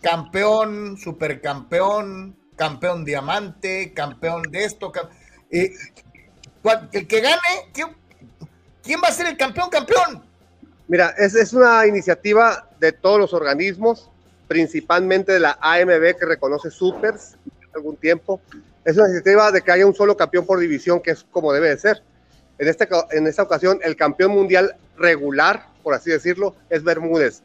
Campeón, 0.00 0.98
supercampeón, 0.98 2.38
campeón 2.54 3.04
diamante, 3.04 3.92
campeón 3.92 4.42
de 4.42 4.64
esto. 4.66 4.92
Eh, 5.50 5.72
el 6.92 7.06
que 7.06 7.20
gane, 7.20 7.38
¿quién, 7.72 9.00
va 9.02 9.08
a 9.08 9.12
ser 9.12 9.26
el 9.26 9.36
campeón 9.36 9.70
campeón? 9.70 10.24
Mira, 10.86 11.14
es, 11.18 11.34
es 11.34 11.52
una 11.52 11.86
iniciativa 11.86 12.68
de 12.80 12.92
todos 12.92 13.18
los 13.18 13.32
organismos, 13.32 14.10
principalmente 14.46 15.32
de 15.32 15.40
la 15.40 15.58
AMB 15.60 16.16
que 16.18 16.26
reconoce 16.26 16.70
supers 16.70 17.36
algún 17.74 17.96
tiempo. 17.96 18.40
Es 18.84 18.96
una 18.96 19.08
iniciativa 19.08 19.52
de 19.52 19.62
que 19.62 19.72
haya 19.72 19.86
un 19.86 19.94
solo 19.94 20.16
campeón 20.16 20.46
por 20.46 20.58
división, 20.58 21.00
que 21.00 21.12
es 21.12 21.24
como 21.30 21.52
debe 21.52 21.68
de 21.68 21.78
ser. 21.78 22.02
En, 22.58 22.68
este, 22.68 22.88
en 23.12 23.26
esta 23.26 23.42
ocasión, 23.42 23.78
el 23.82 23.96
campeón 23.96 24.32
mundial 24.32 24.76
regular, 24.96 25.68
por 25.82 25.94
así 25.94 26.10
decirlo, 26.10 26.56
es 26.70 26.82
Bermúdez. 26.82 27.42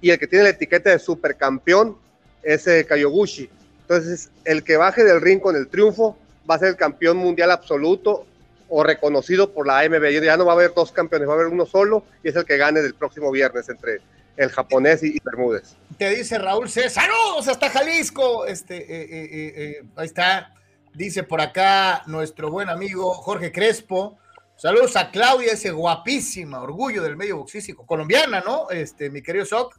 Y 0.00 0.10
el 0.10 0.18
que 0.18 0.26
tiene 0.26 0.44
la 0.44 0.50
etiqueta 0.50 0.90
de 0.90 0.98
supercampeón 0.98 1.96
es 2.42 2.66
eh, 2.66 2.84
Kayoguchi. 2.86 3.48
Entonces, 3.82 4.30
el 4.44 4.62
que 4.62 4.76
baje 4.76 5.04
del 5.04 5.20
ring 5.20 5.40
con 5.40 5.56
el 5.56 5.68
triunfo 5.68 6.16
va 6.48 6.56
a 6.56 6.58
ser 6.58 6.68
el 6.68 6.76
campeón 6.76 7.16
mundial 7.16 7.50
absoluto 7.50 8.26
o 8.74 8.82
reconocido 8.82 9.52
por 9.52 9.66
la 9.66 9.80
AMB. 9.80 10.22
Ya 10.24 10.38
no 10.38 10.46
va 10.46 10.52
a 10.52 10.54
haber 10.54 10.72
dos 10.72 10.92
campeones, 10.92 11.28
va 11.28 11.32
a 11.32 11.36
haber 11.36 11.48
uno 11.48 11.66
solo 11.66 12.04
y 12.24 12.30
es 12.30 12.36
el 12.36 12.46
que 12.46 12.56
gane 12.56 12.80
del 12.80 12.94
próximo 12.94 13.30
viernes 13.30 13.68
entre 13.68 14.00
el 14.38 14.48
japonés 14.48 15.02
y, 15.02 15.20
Bermúdez. 15.22 15.76
Te 15.98 16.08
dice 16.08 16.38
Raúl 16.38 16.70
C. 16.70 16.88
Saludos 16.88 17.48
hasta 17.48 17.68
Jalisco. 17.68 18.46
Este, 18.46 18.78
eh, 18.78 19.08
eh, 19.10 19.52
eh, 19.56 19.84
ahí 19.94 20.06
está. 20.06 20.54
Dice 20.94 21.22
por 21.22 21.42
acá 21.42 22.02
nuestro 22.06 22.50
buen 22.50 22.70
amigo 22.70 23.12
Jorge 23.12 23.52
Crespo. 23.52 24.18
Saludos 24.56 24.96
a 24.96 25.10
Claudia, 25.10 25.52
ese 25.52 25.70
guapísima, 25.70 26.62
orgullo 26.62 27.02
del 27.02 27.16
medio 27.16 27.36
boxístico, 27.36 27.84
colombiana, 27.84 28.40
¿no? 28.40 28.70
Este, 28.70 29.10
mi 29.10 29.20
querido 29.20 29.44
Soc. 29.44 29.78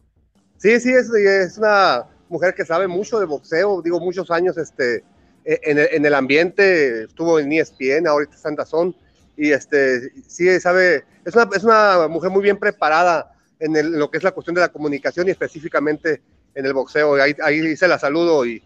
Sí, 0.58 0.80
sí, 0.80 0.94
es, 0.94 1.10
es 1.10 1.58
una 1.58 2.06
mujer 2.30 2.54
que 2.54 2.64
sabe 2.64 2.88
mucho 2.88 3.20
de 3.20 3.26
boxeo, 3.26 3.82
digo, 3.82 4.00
muchos 4.00 4.30
años 4.30 4.58
este, 4.58 5.04
en, 5.46 5.78
el, 5.78 5.88
en 5.92 6.06
el 6.06 6.14
ambiente, 6.14 7.04
estuvo 7.04 7.40
en 7.40 7.52
ESPN, 7.52 8.08
ahorita 8.08 8.36
está 8.36 8.50
en 8.50 8.56
Dazón, 8.56 8.96
y 9.36 9.52
este, 9.52 10.12
sí, 10.28 10.60
sabe, 10.60 11.06
es 11.26 11.36
una, 11.36 11.50
es 11.56 11.64
una 11.64 12.08
mujer 12.08 12.30
muy 12.30 12.44
bien 12.44 12.58
preparada 12.58 13.34
en, 13.60 13.98
lo 13.98 14.12
que 14.12 14.18
es 14.18 14.24
la 14.24 14.32
cuestión 14.32 14.56
de 14.56 14.62
la 14.62 14.70
comunicación 14.70 15.28
y 15.28 15.32
específicamente 15.32 16.22
en 16.54 16.66
el 16.66 16.74
boxeo. 16.74 17.16
Ahí, 17.16 17.36
ahí 17.42 17.76
se 17.76 17.88
la 17.88 17.98
saludo 17.98 18.46
y, 18.46 18.62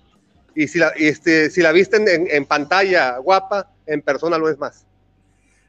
y 0.55 0.67
si 0.67 0.79
la, 0.79 0.89
este, 0.89 1.49
si 1.49 1.61
la 1.61 1.71
visten 1.71 2.07
en, 2.07 2.27
en, 2.29 2.45
pantalla 2.45 3.17
guapa, 3.17 3.71
en 3.85 4.01
persona 4.01 4.37
lo 4.37 4.49
es 4.49 4.57
más. 4.57 4.85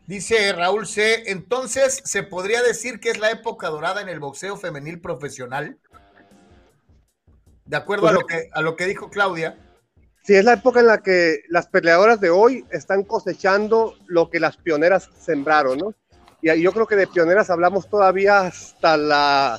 Dice 0.06 0.52
Raúl 0.52 0.86
C. 0.86 1.30
Entonces, 1.30 2.00
¿se 2.04 2.22
podría 2.22 2.62
decir 2.62 2.98
que 2.98 3.10
es 3.10 3.18
la 3.18 3.30
época 3.30 3.68
dorada 3.68 4.00
en 4.00 4.08
el 4.08 4.18
boxeo 4.18 4.56
femenil 4.56 5.00
profesional? 5.00 5.78
De 7.66 7.76
acuerdo 7.76 8.04
pues, 8.04 8.12
a, 8.12 8.14
lo 8.14 8.26
que, 8.26 8.48
a 8.50 8.62
lo 8.62 8.76
que 8.76 8.86
dijo 8.86 9.10
Claudia. 9.10 9.58
Sí, 10.28 10.35
es 10.35 10.44
la 10.44 10.52
época 10.52 10.80
en 10.80 10.88
la 10.88 10.99
que 10.99 11.44
las 11.49 11.68
peleadoras 11.68 12.20
de 12.20 12.28
hoy 12.28 12.66
están 12.68 13.02
cosechando 13.02 13.94
lo 14.08 14.28
que 14.28 14.38
las 14.38 14.58
pioneras 14.58 15.08
sembraron, 15.18 15.78
¿no? 15.78 15.94
Y 16.42 16.61
yo 16.61 16.70
creo 16.73 16.87
que 16.87 16.97
de 16.97 17.06
pioneras 17.06 17.49
hablamos 17.49 17.88
todavía 17.88 18.40
hasta 18.40 18.99
la, 18.99 19.58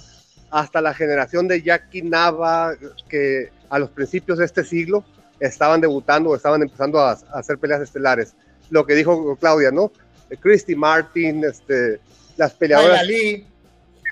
hasta 0.52 0.80
la 0.82 0.94
generación 0.94 1.48
de 1.48 1.64
Jackie 1.64 2.04
Nava, 2.04 2.76
que 3.10 3.50
a 3.68 3.80
los 3.80 3.90
principios 3.90 4.38
de 4.38 4.46
este 4.46 4.64
siglo 4.64 5.04
estaban 5.40 5.82
debutando 5.82 6.30
o 6.30 6.36
estaban 6.36 6.62
empezando 6.62 7.00
a, 7.00 7.14
hacer 7.34 7.58
peleas 7.58 7.82
estelares. 7.82 8.36
Lo 8.70 8.86
que 8.86 8.94
dijo 8.94 9.36
Claudia, 9.38 9.72
¿no? 9.72 9.92
Christy 10.40 10.76
Martin, 10.76 11.46
este, 11.46 12.00
las 12.38 12.54
peleadoras 12.54 13.08
que 13.08 13.44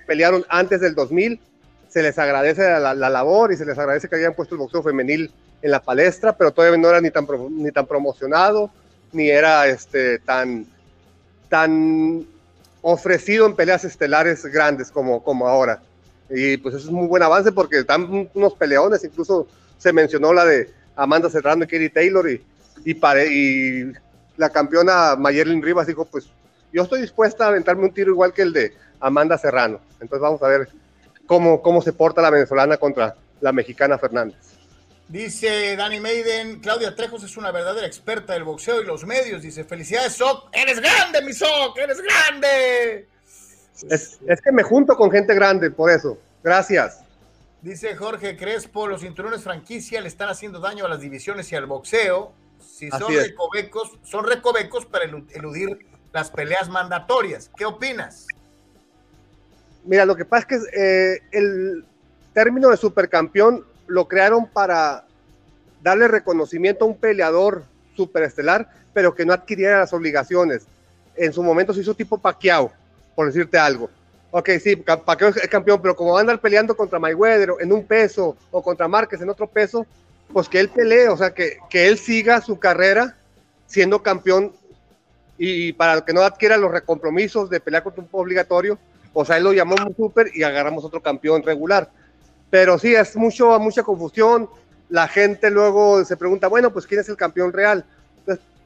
pelearon 0.08 0.44
antes 0.50 0.82
del 0.82 0.96
2000, 0.96 1.40
se 1.88 2.02
les 2.02 2.18
agradece 2.18 2.64
la, 2.64 2.96
la, 2.96 3.10
labor 3.12 3.54
y 3.54 3.58
se 3.58 3.66
les 3.66 3.78
agradece 3.78 4.10
que 4.10 4.16
hayan 4.16 4.34
puesto 4.34 4.56
el 4.56 4.60
boxeo 4.60 4.82
femenil 4.82 5.32
en 5.62 5.72
la 5.72 5.82
palestra, 5.82 6.38
pero 6.38 6.52
todavía 6.52 6.78
no 6.78 6.90
era 6.90 7.02
ni 7.02 7.12
tan, 7.12 7.86
promocionado, 7.86 8.70
ni 9.12 9.30
era 9.30 9.68
este, 9.68 10.20
tan, 10.20 10.66
tan 11.50 12.26
ofrecido 12.82 13.46
en 13.46 13.56
peleas 13.56 13.84
estelares 13.84 14.46
grandes 14.46 14.92
como, 14.92 15.24
como 15.24 15.48
ahora. 15.48 15.82
Y 16.30 16.58
pues 16.58 16.76
eso 16.76 16.86
es 16.86 16.90
un 16.90 17.00
muy 17.00 17.08
buen 17.08 17.24
avance 17.24 17.52
porque 17.52 17.80
están 17.80 18.30
unos 18.34 18.54
peleones, 18.54 19.04
incluso 19.04 19.48
se 19.78 19.94
mencionó 19.94 20.34
la 20.34 20.46
de 20.46 20.70
Amanda 20.96 21.30
Serrano 21.30 21.64
y 21.64 21.68
Katie 21.68 21.90
Taylor 21.90 22.30
y, 22.30 22.42
y, 22.84 22.92
y 22.94 23.94
la 24.36 24.50
campeona 24.50 25.16
Mayerlin 25.16 25.62
Rivas 25.62 25.88
dijo, 25.88 26.06
pues 26.06 26.30
yo 26.74 26.84
estoy 26.84 27.02
dispuesta 27.02 27.46
a 27.46 27.50
aventarme 27.50 27.86
un 27.86 27.94
tiro 27.94 28.12
igual 28.12 28.34
que 28.34 28.42
el 28.42 28.54
de 28.54 28.74
Amanda 29.00 29.38
Serrano. 29.38 29.80
Entonces 30.00 30.22
vamos 30.22 30.42
a 30.44 30.48
ver 30.48 30.70
cómo, 31.26 31.62
cómo 31.62 31.82
se 31.82 31.94
porta 31.94 32.22
la 32.22 32.30
venezolana 32.30 32.78
contra 32.78 33.16
la 33.42 33.52
mexicana 33.52 33.98
Fernández. 33.98 34.57
Dice 35.10 35.78
Danny 35.78 36.02
Maiden, 36.02 36.60
Claudia 36.60 36.94
Trejos 36.94 37.24
es 37.24 37.38
una 37.38 37.52
verdadera 37.52 37.88
experta 37.88 38.34
del 38.34 38.44
boxeo 38.44 38.82
y 38.82 38.86
los 38.86 39.06
medios. 39.06 39.42
Dice, 39.42 39.64
felicidades, 39.64 40.14
Soc. 40.14 40.50
Eres 40.52 40.82
grande, 40.82 41.22
mi 41.22 41.32
Soc, 41.32 41.78
eres 41.78 42.02
grande. 42.02 43.08
Es, 43.90 44.20
es, 44.28 44.42
que 44.42 44.52
me 44.52 44.64
junto 44.64 44.98
con 44.98 45.10
gente 45.10 45.34
grande, 45.34 45.72
por 45.72 45.90
eso. 45.92 46.18
Gracias. 46.44 47.02
Dice 47.62 47.96
Jorge 47.96 48.36
Crespo, 48.36 48.88
los 48.88 49.02
cinturones 49.02 49.44
franquicia 49.44 50.02
le 50.02 50.10
están 50.10 50.30
haciendo 50.30 50.60
daño 50.60 50.86
a 50.86 50.90
las 50.90 51.00
divisiones 51.00 51.52
y 51.54 51.56
al 51.56 51.68
boxeo. 51.68 52.34
Si 52.60 52.90
son 52.90 53.14
recovecos, 53.14 53.98
son 54.04 54.26
recovecos 54.26 54.86
para 54.86 55.06
eludir 55.06 55.88
las 56.12 56.32
peleas 56.32 56.70
mandatorias. 56.70 57.50
¿Qué 57.56 57.66
opinas? 57.66 58.28
Mira, 59.86 60.06
lo 60.06 60.18
que 60.18 60.26
pasa 60.26 60.48
es 60.50 60.64
que 60.72 61.16
eh, 61.16 61.22
el 61.32 61.86
término 62.34 62.70
de 62.70 62.78
supercampeón 62.78 63.66
lo 63.88 64.08
crearon 64.08 64.48
para 64.48 65.06
darle 65.82 66.08
reconocimiento 66.08 66.86
a 66.86 66.88
un 66.88 66.98
peleador 66.98 67.64
superestelar, 67.96 68.70
pero 68.94 69.16
que 69.16 69.26
no 69.26 69.34
adquiriera 69.34 69.80
las 69.80 69.94
obligaciones. 69.94 70.68
En 71.16 71.34
su 71.34 71.42
momento 71.42 71.74
se 71.74 71.82
hizo 71.82 71.94
tipo 71.94 72.18
Pacquiao, 72.18 72.72
por 73.16 73.28
decirte 73.28 73.58
algo. 73.58 73.90
Ok, 74.32 74.50
sí, 74.62 74.76
Pacquiao 74.76 75.30
es 75.30 75.48
campeón, 75.48 75.82
pero 75.82 75.96
como 75.96 76.14
va 76.14 76.20
a 76.20 76.22
andar 76.22 76.40
peleando 76.40 76.76
contra 76.76 77.00
Mayweather 77.00 77.54
en 77.60 77.72
un 77.72 77.86
peso 77.86 78.36
o 78.52 78.62
contra 78.62 78.88
Márquez 78.88 79.22
en 79.22 79.30
otro 79.30 79.48
peso, 79.48 79.86
pues 80.32 80.50
que 80.50 80.60
él 80.60 80.70
pelee, 80.70 81.08
o 81.08 81.18
sea, 81.18 81.34
que, 81.34 81.58
que 81.70 81.88
él 81.88 81.98
siga 81.98 82.42
su 82.42 82.60
carrera 82.60 83.16
siendo 83.66 84.04
campeón 84.04 84.54
y 85.38 85.74
para 85.74 86.04
que 86.04 86.14
no 86.14 86.22
adquiera 86.22 86.58
los 86.58 86.72
recompromisos 86.72 87.50
de 87.50 87.60
pelear 87.60 87.84
contra 87.84 88.04
un 88.04 88.10
obligatorio, 88.12 88.78
o 89.14 89.24
sea, 89.24 89.38
él 89.38 89.44
lo 89.44 89.54
llamó 89.54 89.76
un 89.76 89.96
super 89.96 90.30
y 90.34 90.44
agarramos 90.44 90.84
otro 90.84 91.02
campeón 91.02 91.44
regular. 91.44 91.90
Pero 92.50 92.80
sí, 92.80 92.96
es 92.96 93.16
mucho, 93.16 93.60
mucha 93.60 93.84
confusión. 93.84 94.50
La 94.90 95.08
gente 95.08 95.50
luego 95.50 96.04
se 96.06 96.18
pregunta, 96.18 96.48
bueno, 96.48 96.72
pues 96.72 96.88
¿quién 96.88 97.02
es 97.02 97.10
el 97.10 97.18
campeón 97.18 97.52
real? 97.52 97.86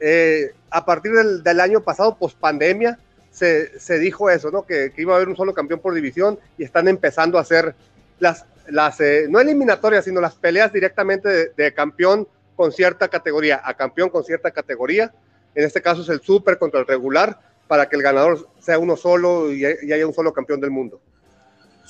Eh, 0.00 0.52
a 0.70 0.84
partir 0.84 1.12
del, 1.12 1.60
año 1.60 1.80
pasado, 1.80 2.16
post 2.16 2.36
pandemia, 2.38 2.98
se, 3.30 3.78
se 3.78 3.98
dijo 3.98 4.30
eso, 4.30 4.50
¿no? 4.50 4.62
Que, 4.64 4.92
iba 4.96 5.12
a 5.12 5.16
haber 5.16 5.28
un 5.28 5.36
solo 5.36 5.54
campeón 5.54 5.80
por 5.80 5.94
división 5.94 6.38
y 6.58 6.64
están 6.64 6.88
empezando 6.88 7.38
a 7.38 7.42
hacer 7.42 7.74
las, 8.18 8.44
las 8.68 9.00
eh, 9.00 9.26
no 9.28 9.40
eliminatorias, 9.40 10.04
sino 10.04 10.20
las 10.20 10.34
peleas 10.34 10.72
directamente 10.72 11.28
de, 11.28 11.52
de, 11.56 11.74
campeón 11.74 12.26
con 12.56 12.72
cierta 12.72 13.08
categoría 13.08 13.60
a 13.64 13.74
campeón 13.74 14.10
con 14.10 14.24
cierta 14.24 14.50
categoría. 14.50 15.12
En 15.54 15.64
este 15.64 15.82
caso 15.82 16.02
es 16.02 16.08
el 16.08 16.20
super 16.20 16.58
contra 16.58 16.80
el 16.80 16.86
regular, 16.86 17.38
para 17.72 17.88
que 17.88 17.96
el 17.96 18.02
ganador 18.02 18.48
sea 18.60 18.78
uno 18.78 18.98
solo 18.98 19.50
y 19.50 19.64
haya 19.64 20.06
un 20.06 20.12
solo 20.12 20.34
campeón 20.34 20.60
del 20.60 20.70
mundo. 20.70 21.00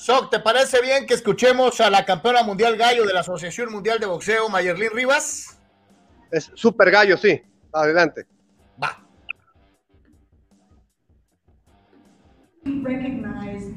Soc, 0.02 0.30
¿te 0.30 0.40
parece 0.40 0.82
bien 0.82 1.06
que 1.06 1.14
escuchemos 1.14 1.80
a 1.80 1.88
la 1.88 2.04
campeona 2.04 2.42
mundial 2.42 2.76
gallo 2.76 3.06
de 3.06 3.14
la 3.14 3.21
Asociación 3.21 3.71
Mundial 3.71 4.00
de 4.00 4.06
Boxeo, 4.06 4.49
Mayerlin 4.49 4.90
Rivas? 4.92 5.61
Es 6.32 6.50
super 6.56 6.90
gallo, 6.90 7.16
sí. 7.16 7.40
Adelante. 7.73 8.26
Va. 8.82 9.00
Recognized 12.64 13.76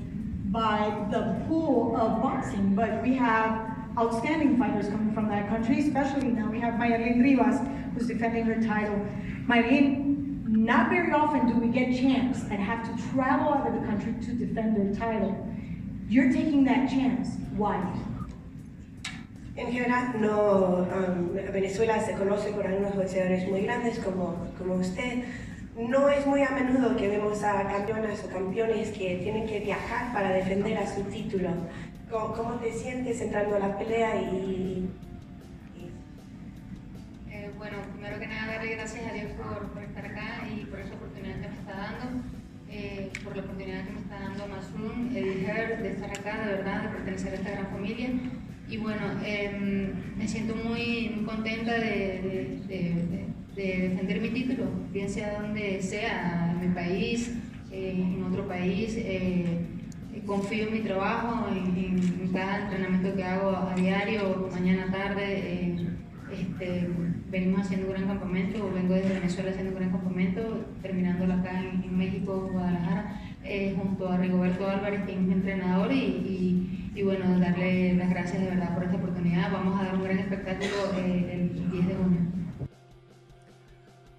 by 0.52 0.90
the 1.12 1.46
pool 1.48 1.96
of 1.96 2.24
boxing, 2.24 2.74
but 2.74 3.04
we 3.04 3.16
have 3.16 3.62
outstanding 3.96 4.58
fighters 4.58 4.90
coming 4.90 5.14
from 5.14 5.30
that 5.30 5.48
country, 5.48 5.78
especially 5.78 6.30
now 6.30 6.50
we 6.50 6.60
have 6.60 6.80
Mayerlin 6.80 7.22
Rivas, 7.22 7.60
who's 7.94 8.08
defending 8.08 8.46
her 8.46 8.56
title. 8.56 9.00
Mayerlin, 9.48 10.42
not 10.48 10.90
very 10.90 11.12
often 11.12 11.46
do 11.46 11.54
we 11.60 11.68
get 11.68 11.96
chance 11.96 12.42
and 12.50 12.58
have 12.58 12.82
to 12.84 13.14
travel 13.14 13.54
out 13.54 13.68
of 13.68 13.80
the 13.80 13.86
country 13.86 14.16
to 14.26 14.34
defend 14.34 14.76
their 14.76 14.92
title. 14.96 15.52
You're 16.08 16.32
taking 16.32 16.64
that 16.66 16.88
chance. 16.88 17.38
Why? 17.58 17.82
En 19.58 19.72
general, 19.72 20.14
no, 20.20 20.86
um, 20.94 21.34
Venezuela 21.52 22.00
se 22.00 22.14
conoce 22.14 22.52
por 22.52 22.68
algunos 22.68 22.96
boxeadores 22.96 23.48
muy 23.50 23.62
grandes 23.62 24.00
como, 24.00 24.36
como 24.58 24.76
usted. 24.76 25.24
No 25.78 26.10
es 26.10 26.28
muy 26.28 26.44
a 26.44 26.52
menudo 26.52 26.96
que 26.96 27.08
vemos 27.08 27.42
a 27.44 27.64
campeonas 27.64 28.24
o 28.24 28.30
campeones 28.30 28.90
que 28.90 29.18
tienen 29.24 29.48
que 29.48 29.62
viajar 29.62 30.14
para 30.14 30.30
defender 30.32 30.78
a 30.78 30.88
su 30.88 31.02
título. 31.04 31.50
¿Cómo, 32.12 32.34
cómo 32.34 32.54
te 32.56 32.72
sientes 32.72 33.20
entrando 33.22 33.56
a 33.56 33.60
la 33.60 33.78
pelea 33.78 34.22
y, 34.22 34.90
eh, 37.32 37.52
bueno, 37.58 37.78
primero 37.94 38.20
que 38.20 38.28
nada 38.28 38.54
darle 38.54 38.76
gracias 38.76 39.10
a 39.10 39.14
Dios 39.14 39.32
por, 39.32 39.70
por 39.70 39.84
estar 39.84 40.06
acá 40.06 40.48
y 40.54 40.66
por 40.66 40.80
esa 40.80 40.94
oportunidad 40.94 41.42
que 41.42 41.48
me 41.48 41.56
está 41.56 41.74
dando. 41.74 42.35
Eh, 42.78 43.10
por 43.24 43.34
la 43.38 43.44
oportunidad 43.44 43.86
que 43.86 43.94
me 43.94 44.00
está 44.02 44.20
dando 44.20 44.48
Masun, 44.48 45.16
Eddie 45.16 45.46
Herr, 45.48 45.82
de 45.82 45.92
estar 45.94 46.10
acá, 46.10 46.46
de 46.46 46.56
verdad, 46.58 46.84
de 46.84 46.90
pertenecer 46.90 47.32
a 47.32 47.36
esta 47.36 47.52
gran 47.52 47.68
familia. 47.68 48.10
Y 48.70 48.78
bueno, 48.78 49.02
eh, 49.24 49.94
me 50.18 50.28
siento 50.28 50.56
muy, 50.56 51.14
muy 51.16 51.24
contenta 51.24 51.74
de, 51.76 52.60
defender 53.56 54.20
mi 54.20 54.30
título, 54.30 54.66
bien 54.92 55.10
sea 55.10 55.40
donde 55.42 55.82
sea, 55.82 56.52
en 56.52 56.68
mi 56.68 56.76
país, 56.76 57.32
eh, 57.72 57.94
en 57.96 58.24
otro 58.24 58.46
país. 58.46 58.96
Eh, 58.98 59.46
confío 60.26 60.68
en 60.68 60.74
mi 60.74 60.80
trabajo, 60.80 61.48
en, 61.50 61.78
en, 61.78 62.32
cada 62.34 62.64
entrenamiento 62.64 63.16
que 63.16 63.24
hago 63.24 63.56
a 63.56 63.74
diario, 63.76 64.50
mañana, 64.52 64.92
tarde. 64.92 65.85
Este, 66.40 66.90
venimos 67.30 67.62
haciendo 67.62 67.88
un 67.88 67.94
gran 67.94 68.08
campamento, 68.08 68.72
vengo 68.74 68.94
desde 68.94 69.14
Venezuela 69.14 69.52
haciendo 69.52 69.72
un 69.72 69.78
gran 69.78 69.92
campamento, 69.92 70.66
terminándolo 70.82 71.34
acá 71.34 71.60
en, 71.60 71.84
en 71.84 71.98
México, 71.98 72.50
Guadalajara, 72.52 73.22
eh, 73.44 73.74
junto 73.78 74.10
a 74.10 74.18
Rigoberto 74.18 74.68
Álvarez, 74.68 75.06
que 75.06 75.14
es 75.14 75.20
mi 75.20 75.34
entrenador, 75.34 75.92
y, 75.92 75.96
y, 75.98 76.92
y, 76.96 77.04
bueno, 77.04 77.40
darle 77.40 77.94
las 77.96 78.10
gracias 78.10 78.42
de 78.42 78.50
verdad 78.50 78.74
por 78.74 78.84
esta 78.84 78.98
oportunidad. 78.98 79.52
Vamos 79.52 79.80
a 79.80 79.86
dar 79.86 79.96
un 79.96 80.04
gran 80.04 80.20
espectáculo 80.20 80.72
eh, 80.98 81.30
el 81.34 81.72
10 81.72 81.88
de 81.88 81.96
junio. 81.96 82.20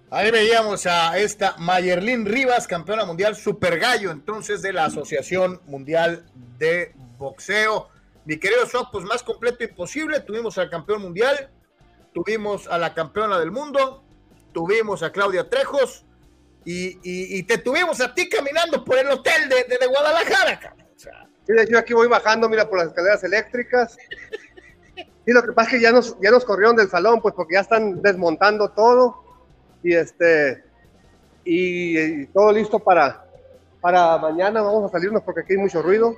Ahí 0.09 0.31
veíamos 0.31 0.85
a 0.85 1.17
esta 1.17 1.55
Mayerlin 1.57 2.25
Rivas, 2.25 2.65
campeona 2.65 3.03
mundial 3.03 3.35
super 3.35 3.77
gallo, 3.77 4.09
entonces 4.09 4.61
de 4.61 4.71
la 4.71 4.85
Asociación 4.85 5.59
Mundial 5.67 6.25
de 6.57 6.93
Boxeo. 7.17 7.89
Mi 8.23 8.37
querido 8.37 8.65
Sok, 8.65 8.89
pues 8.91 9.03
más 9.03 9.21
completo 9.21 9.65
imposible. 9.65 10.21
Tuvimos 10.21 10.57
al 10.57 10.69
campeón 10.69 11.01
mundial, 11.01 11.49
tuvimos 12.17 12.67
a 12.67 12.77
la 12.79 12.93
campeona 12.93 13.37
del 13.37 13.51
mundo, 13.51 14.03
tuvimos 14.51 15.03
a 15.03 15.11
Claudia 15.11 15.49
Trejos 15.49 16.03
y, 16.65 17.43
te 17.43 17.59
tuvimos 17.59 18.01
a 18.01 18.13
ti 18.13 18.27
caminando 18.27 18.83
por 18.83 18.97
el 18.97 19.07
hotel 19.09 19.47
de, 19.49 19.87
Guadalajara, 19.87 20.75
yo 21.69 21.79
aquí 21.79 21.93
voy 21.93 22.07
bajando, 22.07 22.49
mira, 22.49 22.67
por 22.67 22.79
las 22.79 22.87
escaleras 22.89 23.23
eléctricas. 23.23 23.97
Y 25.25 25.31
lo 25.31 25.43
que 25.43 25.53
pasa 25.53 25.69
es 25.69 25.75
que 25.75 25.81
ya 25.81 25.91
nos, 25.91 26.19
ya 26.19 26.31
nos 26.31 26.43
corrieron 26.43 26.75
del 26.75 26.89
salón, 26.89 27.21
pues 27.21 27.33
porque 27.33 27.53
ya 27.53 27.61
están 27.61 28.01
desmontando 28.01 28.69
todo. 28.71 29.23
Y 29.81 29.93
este, 29.93 30.63
y, 31.45 32.25
todo 32.27 32.51
listo 32.51 32.79
para, 32.79 33.25
para 33.79 34.17
mañana. 34.17 34.61
Vamos 34.61 34.89
a 34.89 34.91
salirnos 34.91 35.23
porque 35.23 35.41
aquí 35.41 35.53
hay 35.53 35.59
mucho 35.59 35.81
ruido. 35.81 36.15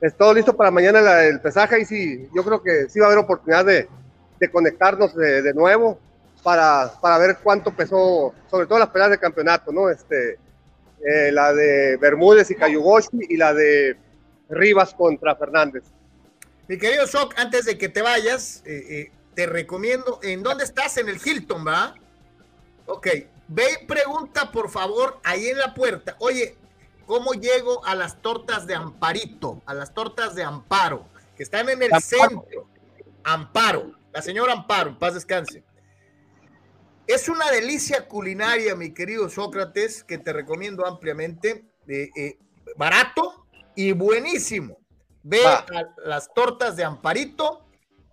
Es 0.00 0.16
todo 0.16 0.34
listo 0.34 0.56
para 0.56 0.72
mañana 0.72 1.22
el 1.22 1.40
pesaje. 1.40 1.80
Y 1.80 1.84
sí, 1.84 2.28
yo 2.34 2.42
creo 2.42 2.62
que 2.62 2.88
sí 2.88 2.98
va 2.98 3.06
a 3.06 3.08
haber 3.10 3.24
oportunidad 3.24 3.64
de, 3.64 3.88
de 4.38 4.50
conectarnos 4.50 5.14
de, 5.14 5.42
de 5.42 5.54
nuevo 5.54 5.98
para, 6.42 6.92
para, 7.00 7.18
ver 7.18 7.38
cuánto 7.42 7.74
pesó, 7.74 8.34
sobre 8.50 8.66
todo 8.66 8.78
las 8.78 8.88
peleas 8.88 9.10
de 9.10 9.18
campeonato, 9.18 9.72
¿no? 9.72 9.90
Este, 9.90 10.38
eh, 11.04 11.30
la 11.32 11.52
de 11.52 11.96
Bermúdez 11.96 12.50
y 12.50 12.54
Cayugoshi 12.54 13.18
y 13.28 13.36
la 13.36 13.54
de 13.54 13.96
Rivas 14.48 14.94
contra 14.94 15.36
Fernández. 15.36 15.84
Mi 16.66 16.78
querido 16.78 17.06
Shock, 17.06 17.34
antes 17.36 17.64
de 17.64 17.78
que 17.78 17.88
te 17.88 18.02
vayas, 18.02 18.62
eh, 18.66 18.84
eh, 18.88 19.12
te 19.34 19.46
recomiendo, 19.46 20.20
¿en 20.22 20.42
dónde 20.42 20.64
estás? 20.64 20.96
En 20.98 21.08
el 21.08 21.20
Hilton, 21.24 21.66
¿va? 21.66 21.94
Ok, 22.86 23.06
ve 23.48 23.64
y 23.80 23.86
pregunta 23.86 24.50
por 24.50 24.70
favor 24.70 25.18
ahí 25.24 25.48
en 25.48 25.58
la 25.58 25.74
puerta, 25.74 26.16
oye, 26.18 26.56
¿cómo 27.06 27.32
llego 27.32 27.84
a 27.84 27.94
las 27.94 28.20
tortas 28.20 28.66
de 28.66 28.74
Amparito, 28.74 29.62
a 29.66 29.74
las 29.74 29.94
tortas 29.94 30.34
de 30.34 30.42
Amparo, 30.42 31.06
que 31.36 31.42
están 31.42 31.68
en 31.68 31.82
el 31.82 31.92
centro? 32.02 32.66
Amparo, 33.24 33.92
la 34.18 34.22
señora 34.22 34.52
Amparo, 34.52 34.90
en 34.90 34.98
paz 34.98 35.14
descanse. 35.14 35.62
Es 37.06 37.28
una 37.28 37.52
delicia 37.52 38.08
culinaria, 38.08 38.74
mi 38.74 38.92
querido 38.92 39.30
Sócrates, 39.30 40.02
que 40.02 40.18
te 40.18 40.32
recomiendo 40.32 40.84
ampliamente. 40.84 41.64
Eh, 41.86 42.36
barato 42.76 43.46
y 43.76 43.92
buenísimo. 43.92 44.80
Ve 45.22 45.46
a 45.46 45.64
las 46.04 46.34
tortas 46.34 46.74
de 46.74 46.82
Amparito 46.82 47.64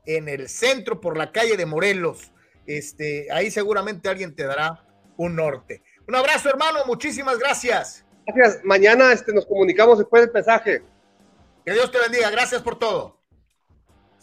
en 0.06 0.30
el 0.30 0.48
centro 0.48 1.02
por 1.02 1.18
la 1.18 1.32
calle 1.32 1.58
de 1.58 1.66
Morelos. 1.66 2.32
Este, 2.68 3.28
ahí 3.32 3.50
seguramente 3.50 4.08
alguien 4.08 4.36
te 4.36 4.44
dará 4.44 4.86
un 5.18 5.36
norte. 5.36 5.82
Un 6.08 6.16
abrazo, 6.16 6.50
hermano. 6.50 6.86
Muchísimas 6.86 7.40
gracias. 7.40 8.06
Gracias. 8.28 8.64
Mañana 8.64 9.12
este, 9.12 9.34
nos 9.34 9.48
comunicamos 9.48 9.98
después 9.98 10.22
del 10.22 10.32
pesaje. 10.32 10.84
Que 11.66 11.74
Dios 11.74 11.92
te 11.92 12.00
bendiga. 12.00 12.30
Gracias 12.30 12.62
por 12.62 12.78
todo. 12.78 13.15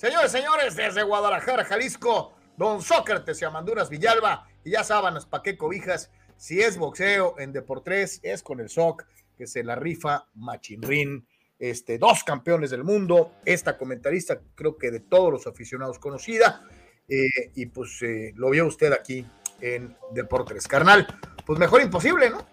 Señores, 0.03 0.33
señores, 0.33 0.75
desde 0.75 1.05
Guadalajara, 1.05 1.65
Jalisco, 1.65 2.35
don 2.57 2.83
Sócrates 2.83 3.41
y 3.41 3.45
Amanduras 3.45 3.89
Villalba 3.89 4.49
y 4.65 4.73
ya 4.73 4.83
sábanas, 4.83 5.27
pa' 5.27 5.45
qué 5.45 5.57
cobijas. 5.57 6.11
Si 6.37 6.61
es 6.61 6.77
boxeo 6.77 7.37
en 7.39 7.53
Deportes, 7.53 8.19
es 8.25 8.43
con 8.43 8.59
el 8.59 8.69
SOC, 8.69 9.05
que 9.39 9.47
se 9.47 9.63
la 9.63 9.77
rifa 9.77 10.27
Machinrin. 10.35 11.25
Este, 11.57 11.99
dos 11.99 12.25
campeones 12.25 12.71
del 12.71 12.83
mundo, 12.83 13.35
esta 13.45 13.79
comentarista 13.79 14.41
creo 14.57 14.77
que 14.77 14.91
de 14.91 14.99
todos 14.99 15.31
los 15.31 15.47
aficionados 15.47 16.01
conocida, 16.01 16.65
eh, 17.09 17.53
y 17.55 17.67
pues 17.67 18.03
eh, 18.03 18.33
lo 18.35 18.51
vio 18.51 18.67
usted 18.67 18.93
aquí 18.93 19.25
en 19.61 19.97
Deportes. 20.11 20.67
Carnal, 20.67 21.07
pues 21.47 21.61
mejor 21.61 21.81
imposible, 21.81 22.29
¿no? 22.29 22.45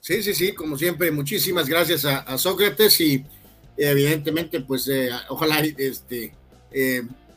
Sí, 0.00 0.22
sí, 0.22 0.32
sí, 0.32 0.54
como 0.54 0.78
siempre, 0.78 1.10
muchísimas 1.10 1.68
gracias 1.68 2.06
a, 2.06 2.38
Sócrates 2.38 2.98
y 3.02 3.22
evidentemente, 3.76 4.60
pues 4.62 4.88
eh, 4.88 5.10
ojalá 5.28 5.60
este, 5.60 6.32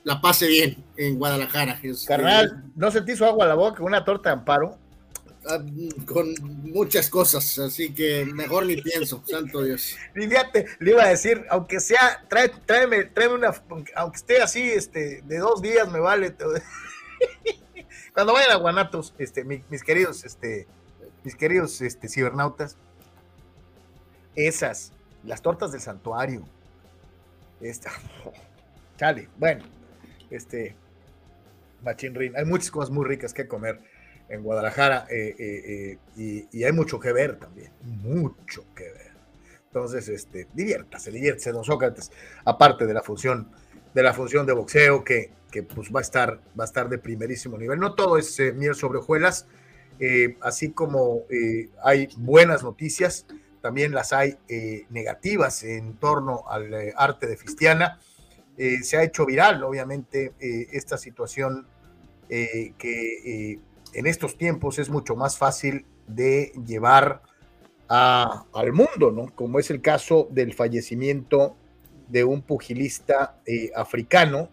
la 0.03 0.21
pase 0.21 0.47
bien 0.47 0.83
en 0.97 1.17
Guadalajara. 1.17 1.79
Carnal, 2.07 2.63
¿no 2.75 2.91
sentí 2.91 3.15
su 3.15 3.25
agua 3.25 3.45
a 3.45 3.47
la 3.49 3.55
boca 3.55 3.83
una 3.83 4.03
torta 4.03 4.29
de 4.29 4.33
amparo? 4.33 4.77
Ah, 5.47 5.59
con 6.05 6.35
muchas 6.63 7.09
cosas, 7.09 7.57
así 7.59 7.93
que 7.93 8.25
mejor 8.25 8.65
ni 8.65 8.81
pienso, 8.81 9.23
santo 9.27 9.63
Dios. 9.63 9.95
Fíjate, 10.13 10.65
le 10.79 10.91
iba 10.91 11.03
a 11.03 11.07
decir, 11.07 11.45
aunque 11.49 11.79
sea, 11.79 12.25
trae, 12.27 12.49
tráeme, 12.65 13.05
tráeme 13.05 13.35
una, 13.35 13.53
aunque 13.95 14.17
esté 14.17 14.41
así, 14.41 14.61
este, 14.61 15.21
de 15.21 15.37
dos 15.37 15.61
días 15.61 15.89
me 15.89 15.99
vale. 15.99 16.35
Cuando 18.13 18.33
vayan 18.33 18.51
a 18.51 18.55
Guanatos, 18.55 19.13
este, 19.17 19.43
mis 19.43 19.83
queridos, 19.83 20.25
este, 20.25 20.67
mis 21.23 21.35
queridos, 21.35 21.81
este, 21.81 22.09
cibernautas, 22.09 22.75
esas, 24.35 24.91
las 25.23 25.41
tortas 25.41 25.71
del 25.71 25.81
santuario, 25.81 26.43
esta, 27.61 27.91
chale, 28.99 29.29
bueno, 29.37 29.63
este, 30.29 30.75
Machinrin. 31.83 32.35
Hay 32.35 32.43
muchas 32.43 32.69
cosas 32.69 32.89
muy 32.89 33.05
ricas 33.05 33.33
que 33.33 33.47
comer 33.47 33.79
en 34.27 34.43
Guadalajara 34.43 35.07
eh, 35.09 35.35
eh, 35.39 35.97
eh, 36.17 36.47
y, 36.51 36.63
hay 36.63 36.71
mucho 36.73 36.99
que 36.99 37.13
ver 37.13 37.37
también, 37.37 37.71
mucho 37.81 38.65
que 38.75 38.83
ver. 38.83 39.11
Entonces, 39.67 40.09
este, 40.09 40.47
diviértase, 40.53 41.11
diviértase, 41.11 41.53
don 41.53 41.63
Sócrates, 41.63 42.11
aparte 42.43 42.85
de 42.85 42.93
la 42.93 43.01
función 43.01 43.49
de 43.93 44.03
la 44.03 44.13
función 44.13 44.45
de 44.45 44.53
boxeo 44.53 45.03
que, 45.03 45.31
que 45.49 45.63
pues 45.63 45.89
va 45.95 45.99
a 45.99 46.01
estar 46.01 46.39
va 46.59 46.63
a 46.63 46.65
estar 46.65 46.89
de 46.89 46.97
primerísimo 46.97 47.57
nivel. 47.57 47.79
No 47.79 47.95
todo 47.95 48.17
es 48.17 48.39
miel 48.53 48.75
sobre 48.75 48.99
hojuelas, 48.99 49.47
así 50.41 50.71
como 50.71 51.23
hay 51.83 52.09
buenas 52.17 52.63
noticias, 52.63 53.25
también 53.61 53.93
las 53.93 54.13
hay 54.13 54.37
negativas 54.89 55.63
en 55.63 55.95
torno 55.95 56.43
al 56.49 56.93
arte 56.95 57.25
de 57.25 57.37
Fistiana 57.37 57.99
eh, 58.61 58.83
se 58.83 58.97
ha 58.97 59.03
hecho 59.03 59.25
viral, 59.25 59.63
obviamente, 59.63 60.33
eh, 60.37 60.67
esta 60.73 60.97
situación 60.97 61.65
eh, 62.27 62.73
que 62.77 63.57
en 63.93 64.05
estos 64.05 64.37
tiempos 64.37 64.79
es 64.79 64.89
mucho 64.89 65.15
más 65.15 65.37
fácil 65.37 65.85
de 66.07 66.51
llevar 66.65 67.21
al 67.87 68.73
mundo, 68.73 69.11
¿no? 69.11 69.33
Como 69.33 69.59
es 69.59 69.71
el 69.71 69.81
caso 69.81 70.27
del 70.29 70.53
fallecimiento 70.53 71.55
de 72.09 72.25
un 72.25 72.41
pugilista 72.41 73.39
africano, 73.73 74.49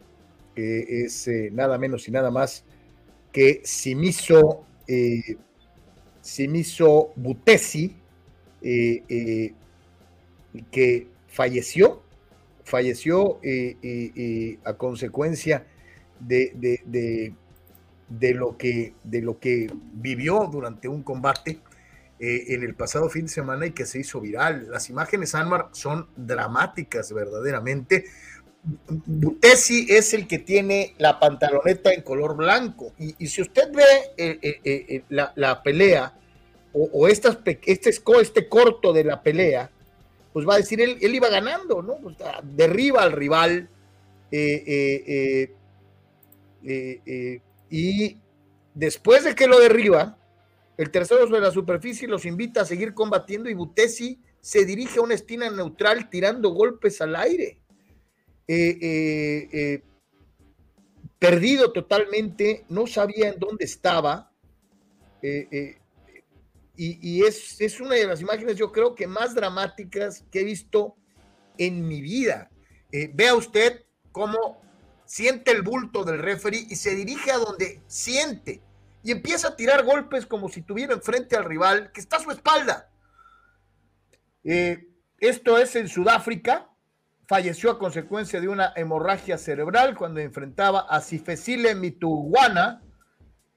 que 0.54 1.04
es 1.04 1.28
nada 1.50 1.76
menos 1.76 2.06
y 2.06 2.12
nada 2.12 2.30
más 2.30 2.64
que 3.32 3.60
Simiso, 3.64 4.64
Simiso 6.22 7.12
Butesi, 7.16 7.96
que 10.70 11.08
falleció 11.26 12.05
falleció 12.66 13.38
eh, 13.44 13.76
eh, 13.80 14.12
eh, 14.16 14.58
a 14.64 14.74
consecuencia 14.74 15.64
de, 16.18 16.52
de, 18.08 18.34
lo 18.34 18.56
que, 18.58 18.94
de 19.04 19.22
lo 19.22 19.38
que 19.38 19.72
vivió 19.92 20.48
durante 20.50 20.88
un 20.88 21.02
combate 21.02 21.60
en 22.18 22.62
el 22.62 22.74
pasado 22.74 23.10
fin 23.10 23.26
de 23.26 23.28
semana 23.32 23.66
y 23.66 23.72
que 23.72 23.84
se 23.84 24.00
hizo 24.00 24.20
viral. 24.20 24.68
Las 24.70 24.88
imágenes, 24.88 25.34
Anwar, 25.34 25.68
son 25.72 26.08
dramáticas 26.16 27.12
verdaderamente. 27.12 28.06
Butesi 28.88 29.86
es 29.90 30.14
el 30.14 30.26
que 30.26 30.38
tiene 30.38 30.94
la 30.98 31.20
pantaloneta 31.20 31.92
en 31.92 32.00
color 32.00 32.34
blanco. 32.34 32.94
Y, 32.98 33.26
si 33.28 33.42
usted 33.42 33.70
ve 33.70 35.04
la, 35.10 35.62
pelea 35.62 36.18
o, 36.72 36.88
o 36.90 37.06
este, 37.06 37.60
este 37.66 38.48
corto 38.48 38.94
de 38.94 39.04
la 39.04 39.22
pelea, 39.22 39.70
pues 40.36 40.46
va 40.46 40.56
a 40.56 40.58
decir, 40.58 40.82
él, 40.82 40.98
él 41.00 41.14
iba 41.14 41.30
ganando, 41.30 41.80
¿no? 41.80 41.96
Pues, 41.96 42.14
ah, 42.20 42.42
derriba 42.44 43.00
al 43.00 43.12
rival 43.12 43.70
eh, 44.30 45.50
eh, 46.62 47.00
eh, 47.06 47.40
y 47.70 48.18
después 48.74 49.24
de 49.24 49.34
que 49.34 49.46
lo 49.46 49.58
derriba, 49.58 50.18
el 50.76 50.90
tercero 50.90 51.26
sobre 51.26 51.40
la 51.40 51.50
superficie 51.50 52.06
los 52.06 52.26
invita 52.26 52.60
a 52.60 52.64
seguir 52.66 52.92
combatiendo 52.92 53.48
y 53.48 53.54
Butesi 53.54 54.20
se 54.38 54.66
dirige 54.66 54.98
a 54.98 55.04
una 55.04 55.14
esquina 55.14 55.48
neutral 55.48 56.10
tirando 56.10 56.50
golpes 56.50 57.00
al 57.00 57.16
aire. 57.16 57.58
perdido 61.18 61.72
totalmente, 61.72 62.66
no 62.68 62.86
sabía 62.86 63.30
en 63.30 63.38
dónde 63.38 63.64
estaba 63.64 64.30
y, 66.76 67.24
es, 67.24 67.80
una 67.80 67.94
de 67.94 68.06
las 68.06 68.20
imágenes, 68.20 68.56
yo 68.56 68.70
creo 68.70 68.94
que 68.94 69.06
más 69.06 69.34
dramáticas 69.34 70.24
que 70.30 70.40
he 70.40 70.44
visto 70.44 70.96
en 71.56 71.86
mi 71.88 72.00
vida. 72.00 72.50
Eh, 72.92 73.10
vea 73.12 73.34
usted 73.34 73.84
cómo 74.12 74.60
siente 75.06 75.52
el 75.52 75.62
bulto 75.62 76.04
del 76.04 76.18
referee 76.18 76.66
y 76.68 76.76
se 76.76 76.94
dirige 76.94 77.30
a 77.30 77.38
donde 77.38 77.80
siente 77.86 78.62
y 79.02 79.12
empieza 79.12 79.48
a 79.48 79.56
tirar 79.56 79.84
golpes 79.84 80.26
como 80.26 80.48
si 80.48 80.62
tuviera 80.62 80.92
enfrente 80.92 81.36
al 81.36 81.44
rival 81.44 81.92
que 81.92 82.00
está 82.00 82.16
a 82.16 82.20
su 82.20 82.30
espalda. 82.30 82.90
Eh, 84.44 84.88
esto 85.18 85.58
es 85.58 85.76
en 85.76 85.88
Sudáfrica. 85.88 86.70
Falleció 87.26 87.70
a 87.70 87.78
consecuencia 87.78 88.40
de 88.40 88.48
una 88.48 88.72
hemorragia 88.76 89.38
cerebral 89.38 89.96
cuando 89.96 90.20
enfrentaba 90.20 90.80
a 90.80 91.00
Sifesile 91.00 91.74
Mituguana. 91.74 92.82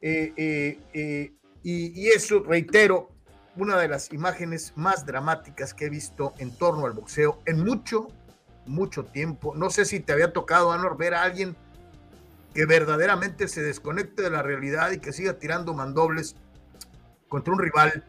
Eh, 0.01 1.33
Y, 1.63 2.07
eso, 2.07 2.41
reitero, 2.41 3.09
una 3.55 3.77
de 3.77 3.87
las 3.87 4.13
imágenes 4.13 4.73
más 4.75 5.05
dramáticas 5.05 5.73
que 5.73 5.85
he 5.85 5.89
visto 5.89 6.33
en 6.37 6.55
torno 6.55 6.85
al 6.85 6.93
boxeo 6.93 7.41
en 7.45 7.63
mucho, 7.63 8.07
mucho 8.65 9.03
tiempo. 9.03 9.53
No 9.55 9.69
sé 9.69 9.85
si 9.85 9.99
te 9.99 10.13
había 10.13 10.31
tocado, 10.31 10.71
Anor, 10.71 10.97
ver 10.97 11.13
a 11.13 11.23
alguien 11.23 11.55
que 12.53 12.65
verdaderamente 12.65 13.47
se 13.47 13.61
desconecte 13.61 14.21
de 14.21 14.29
la 14.29 14.41
realidad 14.41 14.91
y 14.91 14.99
que 14.99 15.13
siga 15.13 15.33
tirando 15.33 15.73
mandobles 15.73 16.35
contra 17.27 17.53
un 17.53 17.59
rival 17.59 18.03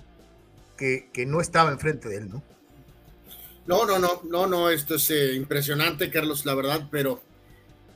que, 0.79 1.11
que 1.13 1.27
no 1.27 1.41
estaba 1.41 1.71
enfrente 1.71 2.09
de 2.09 2.17
él, 2.19 2.31
¿no? 2.31 2.43
No, 3.67 3.87
no, 3.87 3.99
no, 3.99 4.23
no, 4.25 4.47
no, 4.47 4.71
esto 4.71 4.97
es 4.97 5.11
eh, 5.11 5.35
impresionante, 5.35 6.11
Carlos, 6.11 6.45
la 6.47 6.55
verdad, 6.55 6.89
pero, 6.91 7.23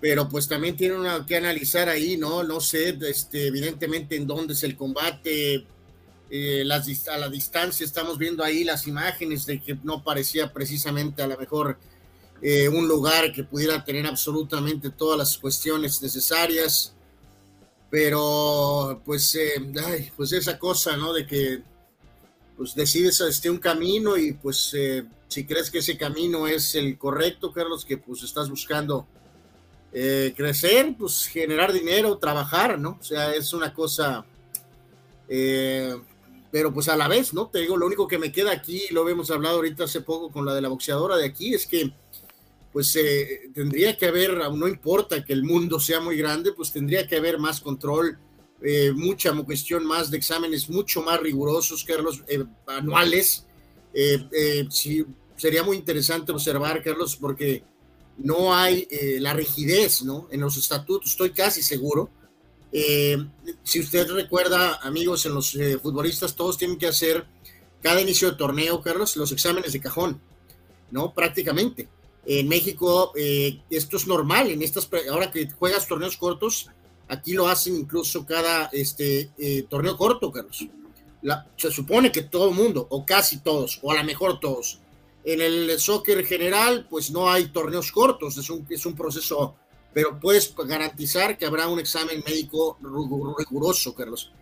pero 0.05 0.29
pues 0.29 0.47
también 0.47 0.77
tiene 0.77 0.97
una 0.97 1.25
que 1.25 1.35
analizar 1.35 1.89
ahí, 1.89 2.19
¿no? 2.19 2.43
No 2.43 2.61
sé, 2.61 2.95
este, 3.09 3.47
evidentemente 3.47 4.17
en 4.17 4.27
dónde 4.27 4.53
es 4.53 4.63
el 4.63 4.77
combate, 4.77 5.67
eh, 6.29 6.63
las, 6.67 7.09
a 7.09 7.17
la 7.17 7.31
distancia 7.31 7.87
estamos 7.87 8.19
viendo 8.19 8.45
ahí 8.45 8.65
las 8.65 8.87
imágenes 8.87 9.47
de 9.47 9.63
que 9.63 9.79
no 9.83 10.05
parecía 10.05 10.53
precisamente 10.53 11.23
a 11.23 11.27
lo 11.27 11.39
mejor 11.39 11.79
eh, 12.43 12.69
un 12.69 12.87
lugar 12.87 13.33
que 13.33 13.45
pudiera 13.45 13.83
tener 13.83 14.05
absolutamente 14.05 14.91
todas 14.91 15.17
las 15.17 15.39
cuestiones 15.39 16.03
necesarias, 16.03 16.93
pero 17.89 19.01
pues, 19.07 19.39
ay, 19.87 20.13
pues 20.15 20.33
esa 20.35 20.59
cosa, 20.59 20.99
¿no? 20.99 21.15
De 21.15 21.27
que 21.27 21.63
pues 22.59 22.75
decides 22.75 23.23
este 23.23 23.49
un 23.49 23.57
camino 23.57 24.19
y 24.19 24.35
pues 24.35 24.71
eh, 24.75 25.07
si 25.29 25.47
crees 25.47 25.71
que 25.71 25.79
ese 25.79 25.97
camino 25.97 26.47
es 26.47 26.75
el 26.75 26.99
correcto, 26.99 27.55
Carlos, 27.55 27.87
que 27.87 27.97
pues 27.97 28.23
estás 28.23 28.51
buscando 28.51 29.09
eh, 29.95 30.35
crecer, 30.37 30.95
pues 30.99 31.27
generar 31.27 31.73
dinero, 31.73 32.19
trabajar, 32.19 32.79
¿no? 32.79 32.99
O 33.01 33.03
sea, 33.03 33.35
es 33.35 33.53
una 33.53 33.73
cosa, 33.73 34.27
eh, 35.29 35.97
pero 36.51 36.75
pues 36.75 36.89
a 36.89 36.97
la 36.97 37.09
vez, 37.09 37.33
¿no? 37.33 37.47
Te 37.49 37.61
digo, 37.61 37.77
lo 37.77 37.87
único 37.87 38.07
que 38.07 38.19
me 38.19 38.33
queda 38.33 38.53
aquí, 38.53 38.83
lo 38.91 39.03
habíamos 39.03 39.31
hablado 39.31 39.57
ahorita 39.57 39.85
hace 39.85 40.03
poco 40.03 40.31
con 40.31 40.45
la 40.45 40.55
de 40.55 40.61
la 40.61 40.69
boxeadora 40.69 41.17
de 41.17 41.27
aquí, 41.27 41.55
es 41.55 41.67
que 41.67 41.93
pues 42.73 42.99
tendría 43.55 43.97
que 43.97 44.07
haber, 44.07 44.37
no 44.53 44.67
importa 44.67 45.25
que 45.25 45.33
el 45.33 45.45
mundo 45.45 45.79
sea 45.79 46.01
muy 46.01 46.17
grande, 46.17 46.53
pues 46.53 46.73
tendría 46.73 47.07
que 47.07 47.17
haber 47.17 47.39
más 47.39 47.61
control, 47.61 48.19
eh, 48.67 48.93
mucha 48.95 49.31
cuestión 49.45 49.85
más 49.85 50.11
de 50.11 50.17
exámenes 50.17 50.71
mucho 50.71 51.03
más 51.03 51.21
rigurosos, 51.21 51.85
Carlos, 51.85 52.23
eh, 52.27 52.45
anuales. 52.67 53.47
Eh, 53.93 54.67
sí, 54.71 55.05
sería 55.37 55.63
muy 55.63 55.77
interesante 55.77 56.33
observar, 56.33 56.83
Carlos, 56.83 57.15
porque 57.15 57.63
no 58.19 58.55
hay 58.55 58.89
la 59.19 59.33
rigidez 59.33 60.03
¿no? 60.03 60.29
en 60.31 60.41
los 60.41 60.57
estatutos, 60.57 61.11
estoy 61.11 61.31
casi 61.31 61.63
seguro. 61.63 62.11
si 63.63 63.81
usted 63.81 64.09
recuerda, 64.11 64.77
amigos, 64.83 65.27
en 65.27 65.35
los 65.35 65.57
futbolistas 65.83 66.35
todos 66.35 66.59
tienen 66.59 66.79
que 66.79 66.87
hacer 66.87 67.27
cada 67.83 68.01
inicio 68.01 68.31
de 68.31 68.37
torneo, 68.37 68.81
Carlos, 68.81 69.17
los 69.17 69.33
exámenes 69.33 69.73
de 69.73 69.81
cajón, 69.81 70.21
¿no? 70.91 71.13
Prácticamente. 71.13 71.89
En 72.25 72.49
México 72.49 73.13
esto 73.15 73.97
es 73.97 74.07
normal, 74.07 74.51
en 74.51 74.63
estas, 74.63 74.89
ahora 75.11 75.31
que 75.31 75.51
juegas 75.51 75.87
torneos 75.87 76.17
cortos, 76.17 76.71
Aquí 77.09 77.33
lo 77.33 77.49
hacen 77.49 77.77
incluso 77.77 78.25
cada 78.25 78.67
este, 78.73 79.31
eh, 79.39 79.67
torneo 79.69 79.97
corto, 79.97 80.33
Carlos. 80.33 80.67
se 81.57 81.71
supone 81.71 82.11
que 82.11 82.23
todo 82.23 82.49
el 82.49 82.55
mundo, 82.55 82.87
o 82.91 83.05
casi 83.05 83.39
todos, 83.41 83.79
o 83.83 83.93
a 83.93 83.97
lo 83.97 84.05
mejor 84.05 84.41
todos. 84.41 84.81
En 85.25 85.41
el 85.41 85.79
soccer 85.81 86.25
general, 86.27 86.87
pues 86.89 87.11
no 87.11 87.31
hay 87.31 87.47
torneos 87.49 87.91
cortos, 87.91 88.37
es 88.37 88.51
un, 88.51 88.67
es 88.69 88.85
un 88.85 88.95
proceso, 88.95 89.55
pero 89.93 90.21
puedes 90.21 90.55
garantizar 90.55 91.39
que 91.39 91.47
habrá 91.47 91.67
un 91.69 91.81
examen 91.81 92.23
médico 92.27 92.79
riguroso, 93.39 93.95
Carlos. 93.95 94.33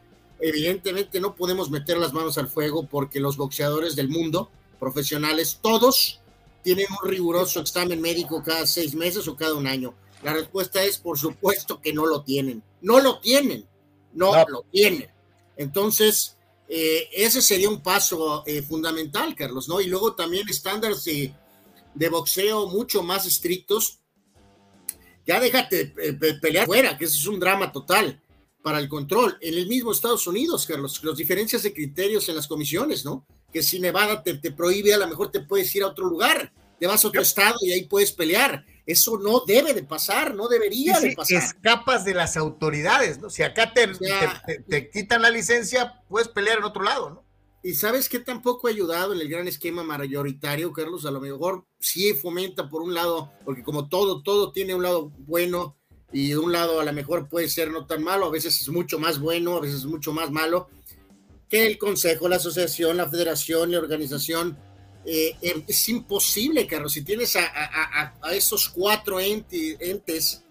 Evidentemente 0.40 1.20
no 1.20 1.36
podemos 1.36 1.70
meter 1.70 1.98
las 1.98 2.12
manos 2.12 2.36
al 2.36 2.48
fuego 2.48 2.86
porque 2.86 3.20
los 3.20 3.36
boxeadores 3.36 3.94
del 3.94 4.08
mundo, 4.08 4.50
profesionales, 4.80 5.60
todos 5.62 6.20
tienen 6.62 6.86
un 7.00 7.08
riguroso 7.08 7.60
examen 7.60 8.00
médico 8.00 8.42
cada 8.42 8.66
seis 8.66 8.94
meses 8.94 9.28
o 9.28 9.36
cada 9.36 9.54
un 9.54 9.68
año. 9.68 9.94
La 10.22 10.32
respuesta 10.32 10.82
es, 10.82 10.98
por 10.98 11.18
supuesto 11.18 11.80
que 11.80 11.92
no 11.92 12.06
lo 12.06 12.22
tienen. 12.22 12.62
No 12.80 13.00
lo 13.00 13.20
tienen. 13.20 13.66
No, 14.14 14.32
lo 14.48 14.62
tienen. 14.70 15.08
Entonces, 15.56 16.36
eh, 16.74 17.10
ese 17.12 17.42
sería 17.42 17.68
un 17.68 17.82
paso 17.82 18.44
eh, 18.46 18.62
fundamental, 18.62 19.34
Carlos, 19.34 19.68
¿no? 19.68 19.82
Y 19.82 19.88
luego 19.88 20.14
también 20.14 20.48
estándares 20.48 21.04
de, 21.04 21.34
de 21.92 22.08
boxeo 22.08 22.66
mucho 22.68 23.02
más 23.02 23.26
estrictos. 23.26 23.98
Ya 25.26 25.38
déjate 25.38 25.92
eh, 26.02 26.14
pelear 26.40 26.64
fuera, 26.64 26.96
que 26.96 27.04
eso 27.04 27.18
es 27.18 27.26
un 27.26 27.38
drama 27.38 27.70
total 27.70 28.22
para 28.62 28.78
el 28.78 28.88
control. 28.88 29.36
En 29.42 29.52
el 29.52 29.66
mismo 29.66 29.92
Estados 29.92 30.26
Unidos, 30.26 30.64
Carlos, 30.64 31.04
las 31.04 31.18
diferencias 31.18 31.62
de 31.62 31.74
criterios 31.74 32.26
en 32.30 32.36
las 32.36 32.46
comisiones, 32.46 33.04
¿no? 33.04 33.26
Que 33.52 33.62
si 33.62 33.78
Nevada 33.78 34.22
te, 34.22 34.38
te 34.38 34.50
prohíbe, 34.50 34.94
a 34.94 34.98
lo 34.98 35.08
mejor 35.08 35.30
te 35.30 35.40
puedes 35.40 35.74
ir 35.74 35.82
a 35.82 35.88
otro 35.88 36.06
lugar, 36.06 36.54
te 36.80 36.86
vas 36.86 37.04
a 37.04 37.08
otro 37.08 37.20
estado 37.20 37.58
y 37.60 37.72
ahí 37.72 37.84
puedes 37.84 38.12
pelear 38.12 38.64
eso 38.86 39.18
no 39.18 39.42
debe 39.46 39.74
de 39.74 39.84
pasar, 39.84 40.34
no 40.34 40.48
debería 40.48 40.98
de 41.00 41.12
pasar. 41.12 41.42
Escapas 41.42 42.04
de 42.04 42.14
las 42.14 42.36
autoridades, 42.36 43.20
¿no? 43.20 43.30
Si 43.30 43.42
acá 43.42 43.72
te, 43.72 43.88
te, 44.68 44.90
quitan 44.90 45.22
la 45.22 45.30
licencia, 45.30 46.02
puedes 46.08 46.28
pelear 46.28 46.58
en 46.58 46.64
otro 46.64 46.82
lado, 46.82 47.10
¿no? 47.10 47.24
Y 47.64 47.74
sabes 47.74 48.08
que 48.08 48.18
tampoco 48.18 48.66
ha 48.66 48.70
ayudado 48.70 49.14
en 49.14 49.20
el 49.20 49.28
gran 49.28 49.46
esquema 49.46 49.84
mayoritario, 49.84 50.72
Carlos, 50.72 51.06
a 51.06 51.12
lo 51.12 51.20
mejor 51.20 51.64
sí 51.78 52.12
fomenta 52.14 52.68
por 52.68 52.82
un 52.82 52.92
lado, 52.92 53.30
porque 53.44 53.62
como 53.62 53.88
todo, 53.88 54.22
todo 54.22 54.50
tiene 54.50 54.74
un 54.74 54.82
lado 54.82 55.12
bueno 55.18 55.76
y 56.12 56.30
de 56.30 56.38
un 56.38 56.50
lado 56.50 56.80
a 56.80 56.84
lo 56.84 56.92
mejor 56.92 57.28
puede 57.28 57.48
ser 57.48 57.70
no 57.70 57.86
tan 57.86 58.02
malo, 58.02 58.26
a 58.26 58.30
veces 58.30 58.60
es 58.60 58.68
mucho 58.68 58.98
más 58.98 59.20
bueno, 59.20 59.56
a 59.56 59.60
veces 59.60 59.78
es 59.78 59.86
mucho 59.86 60.12
más 60.12 60.32
malo, 60.32 60.68
que 61.48 61.66
el 61.66 61.78
consejo, 61.78 62.28
la 62.28 62.36
asociación, 62.36 62.96
la 62.96 63.08
federación, 63.08 63.70
la 63.70 63.78
organización 63.78 64.58
eh, 65.04 65.36
em, 65.42 65.64
es 65.66 65.88
imposible, 65.88 66.66
Carlos, 66.66 66.92
si 66.92 67.02
tienes 67.02 67.36
a, 67.36 68.14
esos 68.32 68.68
cuatro 68.68 69.18
entes, 69.18 70.44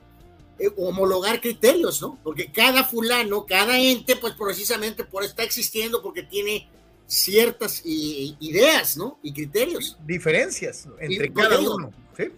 eh, 0.60 0.70
homologar 0.78 1.40
criterios, 1.40 2.02
¿no? 2.02 2.20
Porque 2.24 2.52
cada 2.52 2.84
fulano, 2.84 3.46
cada 3.46 3.80
ente, 3.80 4.18
pues 4.18 4.34
precisamente 4.34 5.06
por 5.06 5.24
está 5.24 5.44
existiendo 5.44 6.02
porque 6.02 6.24
tiene 6.24 6.70
ciertas 7.08 7.82
ideas, 7.86 8.98
¿no? 8.98 9.20
Y 9.24 9.34
criterios. 9.34 9.98
Diferencias 10.06 10.88
entre 11.00 11.32
cada 11.32 11.60
uno. 11.60 11.92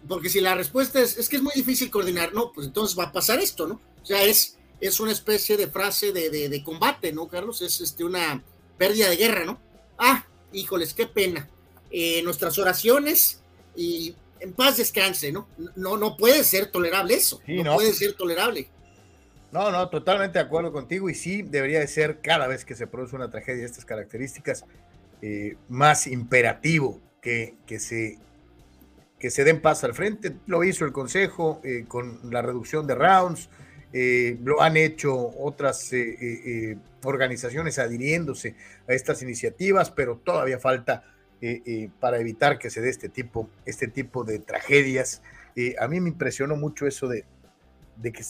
Porque 0.08 0.30
si 0.30 0.40
la 0.40 0.56
respuesta 0.56 1.02
es, 1.02 1.18
es 1.18 1.28
que 1.28 1.38
es 1.38 1.42
muy 1.42 1.54
difícil 1.56 1.90
coordinar, 1.90 2.34
no, 2.34 2.54
pues 2.54 2.68
entonces 2.68 2.98
va 2.98 3.06
a 3.06 3.12
pasar 3.12 3.40
esto, 3.40 3.68
¿no? 3.68 3.82
O 4.02 4.06
sea, 4.06 4.24
es, 4.24 4.58
es 4.80 5.00
una 5.00 5.12
especie 5.12 5.58
de 5.58 5.68
frase 5.68 6.14
de, 6.14 6.30
de 6.30 6.64
combate, 6.64 7.12
¿no, 7.12 7.28
Carlos? 7.28 7.62
Es 7.62 7.82
este, 7.82 8.04
una 8.04 8.44
pérdida 8.78 9.10
de 9.10 9.18
guerra, 9.18 9.46
¿no? 9.46 9.60
Ah, 9.98 10.26
híjoles, 10.54 10.94
qué 10.94 11.08
pena 11.08 11.50
eh, 11.96 12.24
nuestras 12.24 12.58
oraciones 12.58 13.40
y 13.76 14.16
en 14.40 14.52
paz 14.54 14.78
descanse, 14.78 15.32
¿no? 15.32 15.48
No, 15.76 15.96
no 15.96 16.18
puede 16.18 16.44
ser 16.44 16.72
tolerable 16.72 17.14
eso, 17.14 17.40
no, 17.46 17.76
puede 17.76 17.94
ser 17.94 18.14
tolerable. 18.14 18.68
No, 19.52 19.70
no, 19.72 19.88
totalmente 19.90 20.40
de 20.40 20.44
acuerdo 20.44 20.74
contigo 20.74 21.08
y 21.08 21.14
sí 21.14 21.44
debería 21.44 21.80
de 21.80 21.88
ser 21.88 22.20
cada 22.20 22.48
vez 22.48 22.66
que 22.66 22.74
se 22.74 22.88
produce 22.88 23.16
una 23.16 23.30
tragedia 23.30 23.62
de 23.62 23.68
estas 23.68 23.86
características 23.86 24.66
eh, 25.22 25.56
más 25.70 26.08
imperativo 26.08 27.00
que, 27.22 27.58
que, 27.68 27.80
se, 27.80 28.18
que 29.20 29.30
se 29.30 29.44
den 29.44 29.62
paso 29.62 29.86
al 29.86 29.94
frente. 29.94 30.36
Lo 30.48 30.64
hizo 30.64 30.86
el 30.86 30.94
Consejo 30.94 31.62
eh, 31.64 31.86
con 31.88 32.32
la 32.32 32.42
reducción 32.42 32.88
de 32.88 32.96
rounds, 32.96 33.50
lo 34.42 34.64
han 34.64 34.78
hecho 34.78 35.14
otras 35.16 35.92
organizaciones 37.04 37.78
adhiriéndose 37.78 38.56
a 38.90 38.94
estas 38.94 39.22
iniciativas, 39.22 39.92
pero 39.92 40.18
todavía 40.18 40.58
falta 40.58 41.13
eh, 41.46 41.62
eh, 41.66 41.90
para 42.00 42.20
evitar 42.20 42.58
que 42.58 42.70
se 42.70 42.80
dé 42.80 42.90
este 42.90 43.10
tipo, 43.10 43.50
este 43.66 43.90
tipo 43.90 44.24
de 44.24 44.40
tragedias. 44.40 45.22
Eh, 45.58 45.76
a 45.78 45.90
mí 45.90 46.00
me 46.00 46.08
impresionó 46.08 46.56
mucho 46.56 46.88
eso 46.88 47.10
de, 47.10 47.26
de 47.98 48.14
que 48.14 48.24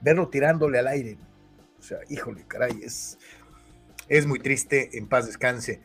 verlo 0.00 0.30
tirándole 0.30 0.80
al 0.80 0.88
aire. 0.88 1.16
O 1.78 1.82
sea, 1.82 1.98
híjole, 2.08 2.44
caray, 2.48 2.80
es, 2.82 3.18
es 4.08 4.26
muy 4.26 4.40
triste, 4.40 4.98
en 4.98 5.06
paz 5.06 5.26
descanse. 5.26 5.80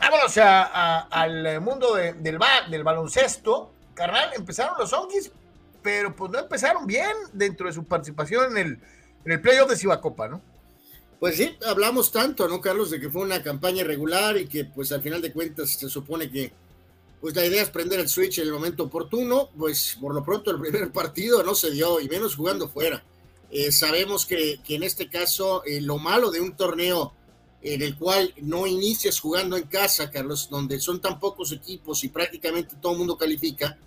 vámonos 0.00 0.38
al 0.38 1.60
mundo 1.60 1.94
del, 1.94 2.22
del 2.22 2.82
baloncesto. 2.82 3.70
Carnal, 3.92 4.30
empezaron 4.34 4.78
los 4.78 4.94
Onkis, 4.94 5.30
pero 5.82 6.16
pues 6.16 6.32
no 6.32 6.38
empezaron 6.38 6.86
bien 6.86 7.12
dentro 7.34 7.66
de 7.66 7.74
su 7.74 7.84
participación 7.84 8.52
en 8.52 8.56
el, 8.56 8.80
en 9.26 9.32
el 9.32 9.42
playoff 9.42 9.68
de 9.68 9.76
Cibacopa, 9.76 10.26
¿no? 10.28 10.40
Pues 11.22 11.36
sí, 11.36 11.56
hablamos 11.64 12.10
tanto, 12.10 12.48
¿no, 12.48 12.60
Carlos? 12.60 12.90
De 12.90 12.98
que 12.98 13.08
fue 13.08 13.22
una 13.22 13.44
campaña 13.44 13.84
regular 13.84 14.36
y 14.36 14.48
que, 14.48 14.64
pues, 14.64 14.90
al 14.90 15.02
final 15.02 15.22
de 15.22 15.32
cuentas 15.32 15.70
se 15.70 15.88
supone 15.88 16.28
que, 16.28 16.50
pues, 17.20 17.36
la 17.36 17.46
idea 17.46 17.62
es 17.62 17.70
prender 17.70 18.00
el 18.00 18.08
switch 18.08 18.40
en 18.40 18.48
el 18.48 18.52
momento 18.52 18.82
oportuno. 18.82 19.48
Pues, 19.56 19.96
por 20.00 20.12
lo 20.16 20.24
pronto, 20.24 20.50
el 20.50 20.58
primer 20.60 20.90
partido 20.90 21.44
no 21.44 21.54
se 21.54 21.70
dio, 21.70 22.00
y 22.00 22.08
menos 22.08 22.34
jugando 22.34 22.68
fuera. 22.68 23.04
Eh, 23.52 23.70
sabemos 23.70 24.26
que, 24.26 24.58
en 24.68 24.82
este 24.82 25.08
caso, 25.08 25.62
eh, 25.64 25.80
lo 25.80 25.96
malo 25.98 26.32
de 26.32 26.40
un 26.40 26.56
torneo 26.56 27.12
en 27.62 27.82
el 27.82 27.96
cual 27.96 28.34
no 28.38 28.66
inicias 28.66 29.20
jugando 29.20 29.56
en 29.56 29.68
casa, 29.68 30.10
Carlos, 30.10 30.48
donde 30.50 30.80
son 30.80 31.00
tan 31.00 31.20
pocos 31.20 31.52
equipos 31.52 32.02
y 32.02 32.08
prácticamente 32.08 32.74
todo 32.82 32.94
el 32.94 32.98
mundo 32.98 33.16
califica, 33.16 33.78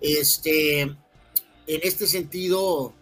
este, 0.00 0.80
en 0.80 0.96
este 1.64 2.08
sentido, 2.08 2.92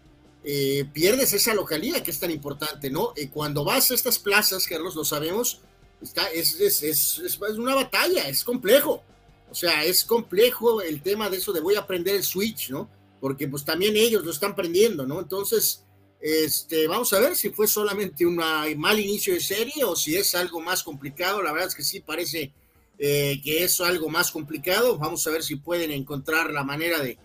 eh, 0.42 0.86
pierdes 0.92 1.32
esa 1.32 1.54
localidad 1.54 2.02
que 2.02 2.10
es 2.10 2.18
tan 2.18 2.30
importante, 2.30 2.90
¿no? 2.90 3.12
Eh, 3.16 3.28
cuando 3.28 3.64
vas 3.64 3.90
a 3.90 3.94
estas 3.94 4.18
plazas, 4.18 4.66
Carlos, 4.66 4.94
lo 4.94 5.04
sabemos, 5.04 5.60
está, 6.00 6.28
es, 6.30 6.58
es, 6.60 6.82
es, 6.82 7.18
es, 7.18 7.38
una 7.58 7.74
batalla, 7.74 8.28
es 8.28 8.42
complejo. 8.44 9.02
O 9.50 9.54
sea, 9.54 9.84
es 9.84 10.04
complejo 10.04 10.80
el 10.80 11.02
tema 11.02 11.28
de 11.28 11.38
eso 11.38 11.52
de 11.52 11.60
voy 11.60 11.74
a 11.74 11.80
aprender 11.80 12.14
el 12.14 12.22
switch, 12.22 12.70
¿no? 12.70 12.88
Porque 13.20 13.48
pues 13.48 13.64
también 13.64 13.96
ellos 13.96 14.24
lo 14.24 14.30
están 14.30 14.54
prendiendo, 14.54 15.06
¿no? 15.06 15.20
Entonces, 15.20 15.84
este, 16.20 16.86
vamos 16.86 17.12
a 17.12 17.18
ver 17.18 17.34
si 17.34 17.50
fue 17.50 17.66
solamente 17.66 18.24
un 18.24 18.36
mal 18.36 18.98
inicio 18.98 19.34
de 19.34 19.40
serie 19.40 19.84
o 19.84 19.96
si 19.96 20.16
es 20.16 20.34
algo 20.34 20.60
más 20.60 20.82
complicado. 20.82 21.42
La 21.42 21.52
verdad 21.52 21.68
es 21.68 21.74
que 21.74 21.82
sí 21.82 22.00
parece 22.00 22.52
eh, 22.98 23.40
que 23.42 23.64
es 23.64 23.80
algo 23.80 24.08
más 24.08 24.30
complicado. 24.30 24.98
Vamos 24.98 25.26
a 25.26 25.30
ver 25.30 25.42
si 25.42 25.56
pueden 25.56 25.90
encontrar 25.90 26.52
la 26.52 26.64
manera 26.64 27.00
de, 27.00 27.18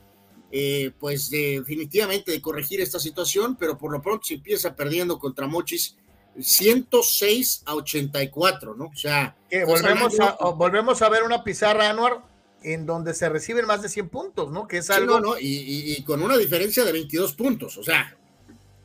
eh, 0.51 0.91
pues 0.99 1.29
definitivamente 1.29 2.31
de 2.31 2.41
corregir 2.41 2.81
esta 2.81 2.99
situación, 2.99 3.55
pero 3.58 3.77
por 3.77 3.91
lo 3.91 4.01
pronto 4.01 4.25
se 4.25 4.36
empieza 4.36 4.75
perdiendo 4.75 5.19
contra 5.19 5.47
Mochis 5.47 5.97
106 6.39 7.63
a 7.65 7.75
84, 7.75 8.75
¿no? 8.75 8.86
O 8.86 8.95
sea, 8.95 9.36
volvemos, 9.65 10.19
a, 10.19 10.36
volvemos 10.51 11.01
a 11.01 11.10
ver 11.10 11.23
una 11.23 11.43
pizarra, 11.43 11.89
Anuar, 11.89 12.23
en 12.62 12.86
donde 12.86 13.13
se 13.13 13.29
reciben 13.29 13.65
más 13.65 13.81
de 13.81 13.89
100 13.89 14.10
puntos, 14.10 14.51
¿no? 14.51 14.67
Que 14.67 14.77
es 14.77 14.89
algo. 14.89 15.19
no, 15.19 15.36
Y, 15.39 16.03
con 16.03 16.21
una 16.21 16.38
diferencia 16.38 16.84
de 16.84 16.91
22 16.91 17.34
puntos, 17.34 17.77
o 17.77 17.84
sea, 17.84 18.17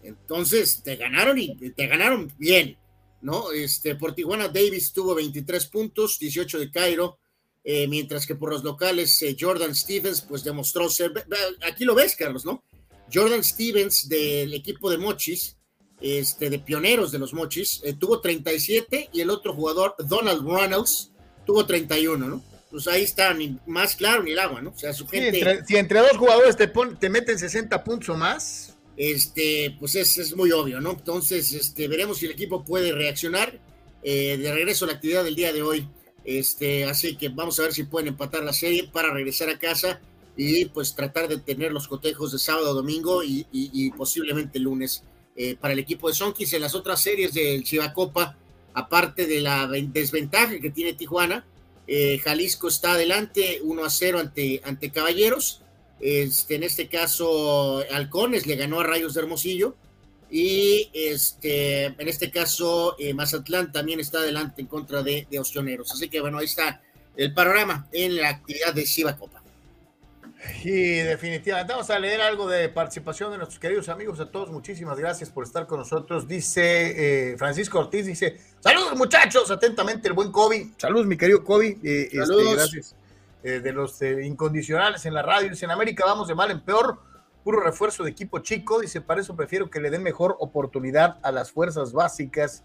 entonces 0.03 0.83
te 0.83 0.96
ganaron 0.96 1.38
y 1.38 1.55
te 1.70 1.87
ganaron 1.87 2.33
bien, 2.38 2.77
¿no? 3.20 3.53
Este, 3.53 3.94
por 3.96 4.14
Tijuana 4.14 4.49
Davis 4.49 4.92
tuvo 4.92 5.14
23 5.14 5.66
puntos, 5.66 6.18
18 6.18 6.59
de 6.59 6.70
Cairo, 6.70 7.19
eh, 7.64 7.87
mientras 7.88 8.27
que 8.27 8.35
por 8.35 8.51
los 8.51 8.64
locales 8.64 9.20
eh, 9.23 9.37
Jordan 9.38 9.75
Stevens, 9.75 10.23
pues 10.23 10.44
demostró 10.44 10.88
ser. 10.88 11.12
Aquí 11.66 11.85
lo 11.85 11.94
ves, 11.94 12.16
Carlos, 12.16 12.44
¿no? 12.44 12.64
Jordan 13.12 13.42
Stevens 13.42 14.09
del 14.09 14.55
equipo 14.55 14.90
de 14.90 14.99
Mochis 14.99 15.57
este, 16.01 16.49
de 16.49 16.59
pioneros 16.59 17.12
de 17.12 17.18
los 17.18 17.35
mochis, 17.35 17.81
eh, 17.85 17.92
tuvo 17.92 18.20
37 18.20 19.11
y 19.12 19.20
el 19.20 19.31
otro 19.31 19.55
jugador, 19.55 19.94
Donald 19.99 20.46
Reynolds, 20.49 21.12
tuvo 21.44 21.66
31, 21.66 22.27
¿no? 22.27 22.42
Pues 22.70 22.87
ahí 22.87 23.03
está, 23.03 23.35
ni 23.35 23.59
más 23.66 23.96
claro 23.96 24.23
ni 24.23 24.31
el 24.31 24.38
agua, 24.38 24.62
¿no? 24.62 24.70
O 24.70 24.79
sea, 24.79 24.92
su 24.92 25.07
gente. 25.07 25.64
si 25.66 25.77
entre 25.77 25.99
dos 25.99 26.16
jugadores 26.16 26.57
te, 26.57 26.68
te 26.68 27.11
meten 27.11 27.38
60 27.38 27.83
puntos 27.85 28.09
o 28.11 28.16
más. 28.16 28.77
Este, 28.96 29.77
pues 29.81 29.94
es, 29.94 30.18
es, 30.18 30.37
muy 30.37 30.53
obvio, 30.53 30.81
¿no? 30.81 30.90
Entonces, 30.92 31.53
este, 31.53 31.88
veremos 31.88 32.18
si 32.18 32.27
el 32.27 32.33
equipo 32.33 32.64
puede 32.64 32.92
reaccionar. 32.92 33.59
Eh, 34.03 34.38
de 34.38 34.55
regreso 34.55 34.87
a 34.87 34.88
la 34.88 34.94
actividad 34.94 35.25
del 35.25 35.35
día 35.35 35.53
de 35.53 35.62
hoy. 35.62 35.87
Este, 36.24 36.85
así 36.85 37.16
que 37.16 37.28
vamos 37.28 37.59
a 37.59 37.62
ver 37.62 37.72
si 37.72 37.85
pueden 37.85 38.09
empatar 38.09 38.42
la 38.42 38.52
serie 38.52 38.85
para 38.85 39.12
regresar 39.12 39.48
a 39.48 39.59
casa 39.59 40.00
y 40.37 40.66
pues 40.66 40.94
tratar 40.94 41.28
de 41.28 41.38
tener 41.38 41.72
los 41.72 41.88
cotejos 41.88 42.33
de 42.33 42.38
sábado, 42.38 42.74
domingo 42.74 43.22
y, 43.22 43.90
posiblemente 43.96 44.59
lunes 44.59 45.02
eh, 45.37 45.56
para 45.56 45.72
el 45.72 45.78
equipo 45.78 46.09
de 46.09 46.14
Sonkis 46.14 46.52
en 46.52 46.62
las 46.62 46.74
otras 46.74 47.00
series 47.00 47.35
del 47.35 47.64
Chivacopa, 47.64 48.37
aparte 48.74 49.26
de 49.26 49.40
la 49.40 49.66
desventaja 49.66 50.59
que 50.61 50.70
tiene 50.70 50.94
Tijuana. 50.94 51.44
Eh, 51.87 52.18
Jalisco 52.22 52.68
está 52.68 52.92
adelante 52.92 53.61
1 53.62 53.85
a 53.85 53.90
0 53.90 54.18
ante, 54.20 54.61
ante 54.64 54.90
Caballeros. 54.90 55.62
Este, 56.00 56.54
en 56.54 56.62
este 56.62 56.88
caso, 56.88 57.85
Halcones 57.90 58.46
le 58.46 58.56
ganó 58.56 58.80
a 58.80 58.85
Rayos 58.85 59.14
de 59.14 59.20
Hermosillo. 59.20 59.74
Y 60.31 60.90
este, 60.93 61.87
en 61.87 62.09
este 62.09 62.31
caso, 62.31 62.97
eh, 62.99 63.12
Mazatlán 63.14 63.73
también 63.73 63.99
está 64.01 64.19
adelante 64.19 64.61
en 64.61 64.69
contra 64.69 65.03
de, 65.03 65.27
de 65.31 65.38
Ostioneros. 65.38 65.90
Así 65.93 66.09
que 66.09 66.21
bueno, 66.21 66.38
ahí 66.38 66.47
está 66.47 66.81
el 67.16 67.35
panorama 67.35 67.88
en 67.93 68.16
la 68.16 68.29
actividad 68.29 68.73
de 68.73 68.85
Chivacopa. 68.85 69.40
Y 70.64 70.71
definitivamente 70.71 71.73
vamos 71.73 71.90
a 71.90 71.99
leer 71.99 72.21
algo 72.21 72.49
de 72.49 72.69
participación 72.71 73.31
de 73.31 73.38
nuestros 73.38 73.59
queridos 73.59 73.88
amigos. 73.88 74.21
A 74.21 74.31
todos, 74.31 74.51
muchísimas 74.51 74.99
gracias 74.99 75.29
por 75.29 75.45
estar 75.45 75.66
con 75.66 75.79
nosotros. 75.79 76.27
Dice 76.27 77.33
eh, 77.33 77.37
Francisco 77.37 77.79
Ortiz, 77.79 78.07
dice, 78.07 78.38
saludos 78.61 78.97
muchachos, 78.97 79.51
atentamente 79.51 80.09
el 80.09 80.14
buen 80.14 80.33
Kobe. 80.33 80.71
Saludos, 80.79 81.07
mi 81.07 81.16
querido 81.16 81.45
Kobe. 81.45 81.79
Eh, 81.83 82.05
este, 82.05 82.16
saludos. 82.19 82.55
gracias. 82.55 82.97
Eh, 83.43 83.61
de 83.61 83.73
los 83.73 84.01
incondicionales 84.03 85.05
en 85.05 85.14
la 85.14 85.23
radio. 85.23 85.51
Dice, 85.51 85.66
en 85.66 85.73
América 85.73 86.05
vamos 86.07 86.29
de 86.29 86.35
mal 86.35 86.51
en 86.51 86.61
peor. 86.61 86.99
Puro 87.44 87.61
refuerzo 87.61 88.05
de 88.05 88.11
equipo 88.11 88.40
chico. 88.40 88.81
Dice, 88.81 89.00
para 89.00 89.20
eso 89.20 89.37
prefiero 89.37 89.70
que 89.70 89.81
le 89.81 89.90
den 89.90 90.03
mejor 90.03 90.37
oportunidad 90.40 91.18
a 91.22 91.33
las 91.33 91.50
fuerzas 91.53 91.92
básicas. 91.92 92.64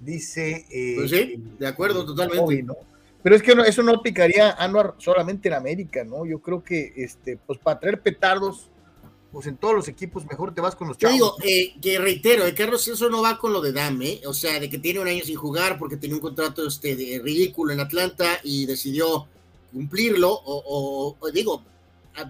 Dice... 0.00 0.66
pues 0.96 1.10
sí, 1.10 1.42
de 1.58 1.66
acuerdo, 1.66 2.04
totalmente. 2.04 2.62
¿no? 2.62 2.76
Pero 3.22 3.36
es 3.36 3.42
que 3.42 3.52
eso 3.66 3.82
no 3.82 3.92
aplicaría 3.92 4.50
Anuar 4.52 4.94
solamente 4.98 5.48
en 5.48 5.54
América, 5.54 6.04
¿no? 6.04 6.26
Yo 6.26 6.40
creo 6.40 6.62
que, 6.62 6.92
este, 6.96 7.36
pues 7.36 7.58
para 7.58 7.78
traer 7.78 8.00
petardos, 8.00 8.68
pues 9.30 9.46
en 9.46 9.56
todos 9.56 9.74
los 9.74 9.88
equipos 9.88 10.26
mejor 10.26 10.54
te 10.54 10.60
vas 10.60 10.74
con 10.74 10.88
los 10.88 10.98
chavos. 10.98 11.16
Yo 11.16 11.24
digo, 11.24 11.36
eh, 11.44 11.74
que 11.80 11.98
reitero, 11.98 12.44
eh, 12.44 12.54
Carlos, 12.54 12.86
eso 12.88 13.08
no 13.08 13.22
va 13.22 13.38
con 13.38 13.52
lo 13.52 13.60
de 13.60 13.72
Dame, 13.72 14.20
o 14.26 14.34
sea, 14.34 14.58
de 14.58 14.68
que 14.68 14.78
tiene 14.78 15.00
un 15.00 15.06
año 15.06 15.24
sin 15.24 15.36
jugar 15.36 15.78
porque 15.78 15.96
tenía 15.96 16.16
un 16.16 16.20
contrato 16.20 16.66
este, 16.66 16.96
de 16.96 17.20
ridículo 17.22 17.72
en 17.72 17.80
Atlanta 17.80 18.40
y 18.42 18.66
decidió 18.66 19.28
cumplirlo, 19.72 20.38
o, 20.44 21.16
digo, 21.32 21.62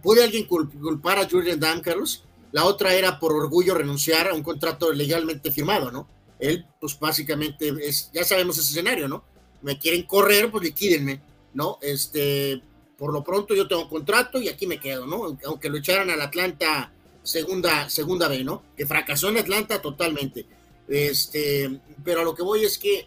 ¿puede 0.02 0.24
alguien 0.24 0.46
culpar 0.46 1.18
a 1.18 1.28
Julian 1.28 1.60
Dam, 1.60 1.80
Carlos? 1.80 2.24
La 2.52 2.64
otra 2.64 2.94
era 2.94 3.18
por 3.18 3.32
orgullo 3.32 3.74
renunciar 3.74 4.28
a 4.28 4.34
un 4.34 4.42
contrato 4.42 4.92
legalmente 4.92 5.50
firmado, 5.50 5.90
¿no? 5.90 6.08
Él, 6.38 6.66
pues 6.80 6.98
básicamente, 6.98 7.72
es, 7.80 8.10
ya 8.12 8.24
sabemos 8.24 8.58
ese 8.58 8.70
escenario, 8.70 9.08
¿no? 9.08 9.24
me 9.62 9.78
quieren 9.78 10.02
correr, 10.02 10.50
pues 10.50 10.64
liquídenme, 10.64 11.20
¿no? 11.54 11.78
Este, 11.80 12.60
por 12.98 13.12
lo 13.12 13.24
pronto 13.24 13.54
yo 13.54 13.66
tengo 13.66 13.88
contrato 13.88 14.40
y 14.40 14.48
aquí 14.48 14.66
me 14.66 14.78
quedo, 14.78 15.06
¿no? 15.06 15.38
Aunque 15.46 15.70
lo 15.70 15.78
echaran 15.78 16.10
al 16.10 16.20
Atlanta 16.20 16.92
segunda, 17.22 17.88
segunda 17.88 18.28
B, 18.28 18.44
¿no? 18.44 18.62
Que 18.76 18.86
fracasó 18.86 19.28
en 19.28 19.38
Atlanta 19.38 19.80
totalmente. 19.80 20.46
Este, 20.88 21.80
pero 22.04 22.20
a 22.20 22.24
lo 22.24 22.34
que 22.34 22.42
voy 22.42 22.64
es 22.64 22.76
que, 22.76 23.06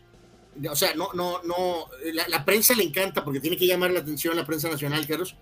o 0.70 0.76
sea, 0.76 0.96
no, 0.96 1.10
no, 1.14 1.44
no, 1.44 1.88
la, 2.30 2.46
prensa 2.46 2.74
le 2.74 2.84
encanta 2.84 3.24
porque 3.24 3.42
tiene 3.42 3.58
que 3.58 3.68
llamar 3.68 3.92
la 3.92 4.00
atención 4.00 4.36
la 4.36 4.46
prensa 4.46 4.70
nacional, 4.70 5.06
Carlos, 5.06 5.36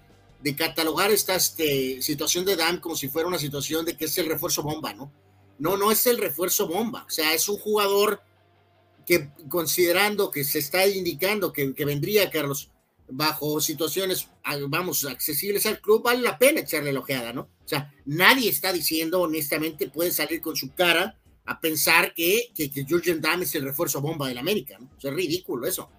de 0.43 0.55
catalogar 0.55 1.09
esta 1.09 1.35
este, 1.35 2.01
situación 2.01 2.43
de 2.43 2.57
Dam 2.57 2.79
como 2.79 2.97
si 2.97 3.07
fuera 3.07 3.27
una 3.27 3.39
situación 3.39 3.85
de 3.85 3.95
que 3.95 4.05
es 4.05 4.17
el 4.17 4.27
refuerzo 4.27 4.61
bomba, 4.61 4.93
¿no? 4.93 5.11
No, 5.57 5.77
no 5.77 5.89
es 5.89 6.05
el 6.05 6.17
refuerzo 6.17 6.67
bomba, 6.67 7.05
o 7.07 7.09
sea, 7.09 7.33
es 7.33 7.47
un 7.47 7.57
jugador 7.57 8.21
que 9.05 9.29
considerando 9.47 10.31
que 10.31 10.43
se 10.43 10.59
está 10.59 10.85
indicando 10.85 11.53
que, 11.53 11.73
vendría 11.85 12.29
Carlos 12.29 12.71
bajo 13.07 13.61
situaciones, 13.61 14.27
vamos, 14.67 15.05
accesibles 15.05 15.65
al 15.65 15.79
club, 15.79 16.03
vale 16.03 16.21
la 16.21 16.37
pena 16.37 16.61
echarle 16.61 16.91
la 16.91 16.99
ojeada, 16.99 17.31
¿no? 17.31 17.41
O 17.63 17.67
sea, 17.67 17.93
nadie 18.05 18.49
está 18.49 18.73
diciendo, 18.73 19.21
honestamente, 19.21 19.89
puede 19.89 20.11
salir 20.11 20.41
con 20.41 20.57
su 20.57 20.73
cara 20.73 21.19
a 21.45 21.59
pensar 21.59 22.13
que, 22.13 22.49
que, 22.55 22.71
que 22.71 22.85
Jurgen 22.85 23.21
Damm 23.21 23.43
es 23.43 23.55
el 23.55 23.63
refuerzo 23.63 24.01
bomba 24.01 24.27
del 24.27 24.37
América, 24.37 24.77
¿no? 24.79 24.89
O 24.97 24.99
sea, 24.99 25.11
es 25.11 25.15
ridículo 25.15 25.67
eso. 25.67 25.89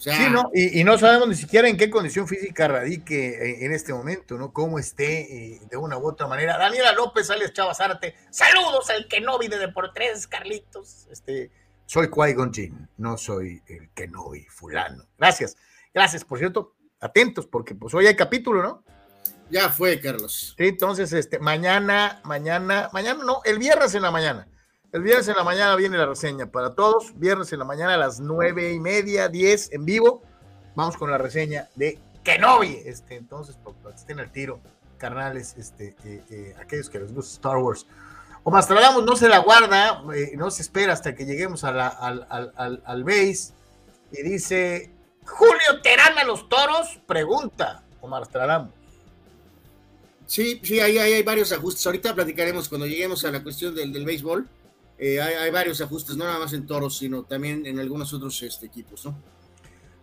O 0.00 0.02
sea, 0.02 0.16
sí, 0.16 0.30
no, 0.30 0.50
y, 0.54 0.82
no 0.82 0.96
sabemos 0.96 1.28
ni 1.28 1.34
siquiera 1.34 1.68
en 1.68 1.76
qué 1.76 1.90
condición 1.90 2.26
física 2.26 2.66
radique 2.66 3.66
en 3.66 3.70
este 3.74 3.92
momento, 3.92 4.38
¿no? 4.38 4.50
Cómo 4.50 4.78
esté 4.78 5.56
eh, 5.56 5.60
de 5.70 5.76
una 5.76 5.98
u 5.98 6.08
otra 6.08 6.26
manera. 6.26 6.56
Daniela 6.56 6.94
López, 6.94 7.28
Alex 7.28 7.52
Chavas 7.52 7.82
Arte, 7.82 8.14
saludos 8.30 8.88
al 8.88 9.06
no 9.22 9.36
de 9.36 9.58
Deportes, 9.58 10.26
Carlitos. 10.26 11.06
Este, 11.10 11.50
soy 11.84 12.06
Qui-Gon 12.06 12.88
no 12.96 13.18
soy 13.18 13.62
el 13.66 13.90
Kenobi 13.90 14.46
fulano. 14.46 15.04
Gracias, 15.18 15.58
gracias, 15.92 16.24
por 16.24 16.38
cierto, 16.38 16.76
atentos, 16.98 17.46
porque 17.46 17.74
pues 17.74 17.92
hoy 17.92 18.06
hay 18.06 18.16
capítulo, 18.16 18.62
¿no? 18.62 18.82
Ya 19.50 19.68
fue, 19.68 20.00
Carlos. 20.00 20.54
Sí, 20.56 20.66
entonces, 20.66 21.12
este, 21.12 21.38
mañana, 21.40 22.22
mañana, 22.24 22.88
mañana 22.94 23.22
no, 23.22 23.42
el 23.44 23.58
viernes 23.58 23.94
en 23.94 24.00
la 24.00 24.10
mañana. 24.10 24.48
El 24.92 25.02
viernes 25.02 25.28
en 25.28 25.36
la 25.36 25.44
mañana 25.44 25.76
viene 25.76 25.96
la 25.96 26.06
reseña 26.06 26.46
para 26.46 26.74
todos. 26.74 27.12
Viernes 27.14 27.52
en 27.52 27.60
la 27.60 27.64
mañana 27.64 27.94
a 27.94 27.96
las 27.96 28.18
nueve 28.18 28.72
y 28.72 28.80
media, 28.80 29.28
diez 29.28 29.72
en 29.72 29.84
vivo. 29.84 30.20
Vamos 30.74 30.96
con 30.96 31.12
la 31.12 31.16
reseña 31.16 31.68
de 31.76 31.96
Kenobi. 32.24 32.82
Este, 32.84 33.14
entonces, 33.14 33.56
pues, 33.62 33.76
para 33.76 33.94
que 33.94 34.00
estén 34.00 34.18
al 34.18 34.32
tiro, 34.32 34.58
carnales, 34.98 35.54
este, 35.56 35.94
eh, 36.04 36.24
eh, 36.30 36.56
aquellos 36.58 36.90
que 36.90 36.98
les 36.98 37.14
gusta 37.14 37.34
Star 37.34 37.58
Wars. 37.58 37.86
O 38.42 38.50
Mastradamos 38.50 39.04
no 39.04 39.14
se 39.14 39.28
la 39.28 39.38
guarda, 39.38 40.02
eh, 40.12 40.32
no 40.36 40.50
se 40.50 40.62
espera 40.62 40.92
hasta 40.92 41.14
que 41.14 41.24
lleguemos 41.24 41.62
a 41.62 41.68
al, 41.68 42.26
al, 42.28 42.82
al, 42.84 43.04
base. 43.04 43.52
Y 44.10 44.22
dice, 44.22 44.90
Julio 45.24 45.82
Terán 45.84 46.18
a 46.18 46.24
los 46.24 46.48
toros, 46.48 46.98
pregunta 47.06 47.84
Omar 48.00 48.24
Stradamos. 48.24 48.72
Sí, 50.26 50.60
sí, 50.64 50.80
ahí, 50.80 50.98
hay 50.98 51.22
varios 51.22 51.52
ajustes. 51.52 51.86
Ahorita 51.86 52.12
platicaremos 52.12 52.68
cuando 52.68 52.88
lleguemos 52.88 53.24
a 53.24 53.30
la 53.30 53.40
cuestión 53.40 53.72
del, 53.72 53.92
del 53.92 54.04
béisbol. 54.04 54.48
Eh, 55.02 55.20
hay, 55.20 55.50
varios 55.50 55.80
ajustes, 55.80 56.14
no 56.16 56.26
nada 56.26 56.38
más 56.38 56.52
en 56.52 56.66
toros, 56.66 56.98
sino 56.98 57.24
también 57.24 57.64
en 57.64 57.80
algunos 57.80 58.12
otros 58.12 58.42
este, 58.42 58.66
equipos, 58.66 59.06
¿no? 59.06 59.16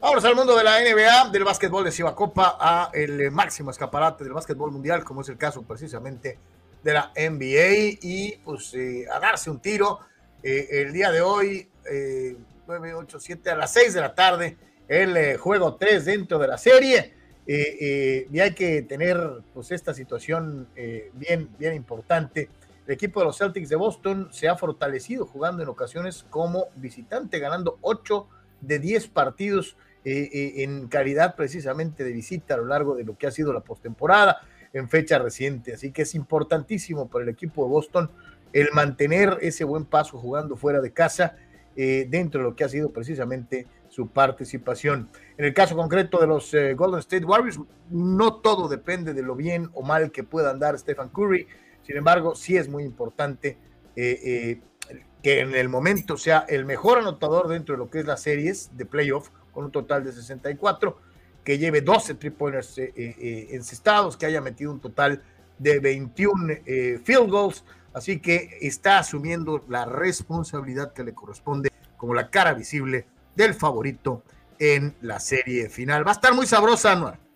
Vamos 0.02 0.26
al 0.26 0.36
mundo 0.36 0.56
de 0.58 0.64
la 0.64 0.80
NBA, 0.82 1.30
del 1.30 1.44
básquetbol 1.44 1.84
de 1.84 1.92
Ciba 1.92 2.16
Copa, 2.16 2.58
a 2.60 2.90
el 2.94 3.32
máximo 3.32 3.72
escaparate 3.72 4.24
del 4.24 4.34
básquetbol 4.34 4.72
mundial, 4.72 5.04
como 5.04 5.22
es 5.22 5.30
el 5.30 5.38
caso 5.38 5.62
precisamente 5.62 6.40
de 6.84 6.94
la 6.94 7.12
NBA 7.16 7.98
y 8.02 8.40
pues 8.44 8.74
eh, 8.74 9.06
a 9.12 9.20
darse 9.20 9.50
un 9.50 9.60
tiro 9.60 10.00
eh, 10.44 10.82
el 10.82 10.94
día 10.94 11.12
de 11.12 11.22
hoy, 11.22 11.68
eh, 11.92 12.38
9, 12.68 12.94
8, 12.94 13.20
7 13.20 13.50
a 13.50 13.56
las 13.56 13.74
6 13.74 13.94
de 13.94 14.02
la 14.02 14.14
tarde, 14.14 14.58
el 14.88 15.18
eh, 15.18 15.38
juego 15.38 15.76
3 15.76 16.06
dentro 16.06 16.40
de 16.40 16.48
la 16.48 16.58
serie. 16.58 17.14
y 17.46 18.40
hay 18.40 18.54
que 18.54 18.82
tener 18.82 19.18
pues 19.54 19.72
esta 19.72 19.94
situación 19.94 20.68
bien, 21.14 21.50
bien 21.58 21.76
importante 21.76 22.50
el 22.88 22.93
equipo 22.93 23.19
de 23.19 23.26
los 23.26 23.38
Celtics 23.38 23.67
de 23.67 23.76
Boston 23.76 24.30
se 24.32 24.47
ha 24.47 24.56
fortalecido 24.56 25.26
jugando 25.26 25.62
en 25.62 25.67
ocasiones 25.67 26.26
como 26.30 26.67
visitante, 26.78 27.38
ganando 27.38 27.78
8 27.82 28.28
de 28.62 28.80
10 28.80 29.10
partidos 29.10 29.76
eh, 30.06 30.30
eh, 30.32 30.63
en 30.63 30.88
calidad 30.88 31.36
precisamente 31.36 32.06
de 32.06 32.13
visita 32.13 32.54
a 32.54 32.58
lo 32.58 32.65
largo 32.65 32.95
de 32.95 33.04
lo 33.04 33.17
que 33.17 33.28
ha 33.28 33.32
sido 33.32 33.52
la 33.52 33.60
postemporada 33.60 34.38
en 34.71 34.88
fecha 34.88 35.19
reciente. 35.19 35.73
Así 35.73 35.91
que 35.91 36.04
es 36.04 36.15
importantísimo 36.15 37.10
para 37.10 37.23
el 37.23 37.30
equipo 37.30 37.65
de 37.65 37.69
Boston 37.69 38.10
el 38.54 38.69
mantener 38.71 39.38
ese 39.41 39.65
buen 39.65 39.84
paso 39.84 40.17
jugando 40.17 40.56
fuera 40.56 40.80
de 40.80 40.93
casa 40.93 41.36
eh, 41.76 42.08
dentro 42.10 42.39
de 42.39 42.50
lo 42.50 42.56
que 42.56 42.63
ha 42.63 42.69
sido 42.69 42.93
precisamente 42.93 43.67
su 43.89 44.08
participación. 44.08 45.10
En 45.38 45.43
el 45.43 45.54
caso 45.54 45.76
concreto 45.76 46.19
de 46.19 46.28
los 46.28 46.54
Golden 46.76 47.00
State 47.00 47.26
Warriors, 47.26 47.60
no 47.89 48.36
todo 48.36 48.69
depende 48.69 49.13
de 49.13 49.23
lo 49.23 49.36
bien 49.36 49.69
o 49.73 49.82
mal 49.82 50.10
que 50.10 50.23
pueda 50.23 50.52
andar 50.52 50.80
Stephen 50.80 51.10
Curry. 51.10 51.47
Sin 51.88 51.97
embargo, 51.97 52.36
sí 52.36 52.58
es 52.58 52.69
muy 52.69 52.84
importante 52.84 53.58
que 53.95 55.39
en 55.39 55.56
el 55.56 55.69
momento 55.69 56.17
sea 56.17 56.45
el 56.47 56.65
mejor 56.65 57.00
anotador 57.00 57.47
dentro 57.47 57.73
de 57.73 57.80
lo 57.80 57.89
que 57.89 58.00
es 58.00 58.06
las 58.06 58.21
series 58.21 58.78
de 58.78 58.86
playoff 58.86 59.30
con 59.52 59.65
un 59.65 59.71
total 59.71 60.04
de 60.04 60.12
64, 60.12 60.97
que 61.43 61.58
lleve 61.58 61.82
12 61.82 62.15
three-pointers 62.15 62.78
eh, 62.78 62.93
eh, 62.95 63.15
eh, 63.19 63.47
encestados, 63.52 64.17
que 64.17 64.26
haya 64.26 64.41
metido 64.41 64.71
un 64.71 64.80
total 64.80 65.23
de 65.58 65.80
21 65.80 66.56
field 67.04 67.30
goals, 67.32 67.63
así 67.93 68.19
que 68.19 68.60
está 68.62 69.00
asumiendo 69.00 69.65
la 69.67 69.86
responsabilidad 69.86 70.93
que 70.93 71.04
le 71.04 71.13
corresponde 71.13 71.71
como 71.95 72.13
la 72.13 72.30
cara 72.30 72.54
visible 72.54 73.08
del 73.36 73.56
favorito 73.56 74.23
en 74.60 74.95
la 75.02 75.19
serie 75.19 75.69
final. 75.69 76.06
Va 76.06 76.12
a 76.12 76.15
estar 76.15 76.36
muy 76.36 76.45
sabrosa, 76.45 76.91
Anuar. 76.91 77.27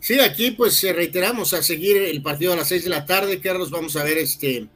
Sí, 0.00 0.20
aquí 0.20 0.52
pues 0.52 0.80
reiteramos 0.82 1.54
a 1.54 1.62
seguir 1.62 1.96
el 1.96 2.22
partido 2.22 2.52
a 2.52 2.56
las 2.56 2.68
6 2.68 2.84
de 2.84 2.90
la 2.90 3.04
tarde, 3.04 3.40
Carlos, 3.40 3.70
vamos 3.70 3.96
a 3.96 4.04
ver 4.04 4.18
este, 4.18 4.68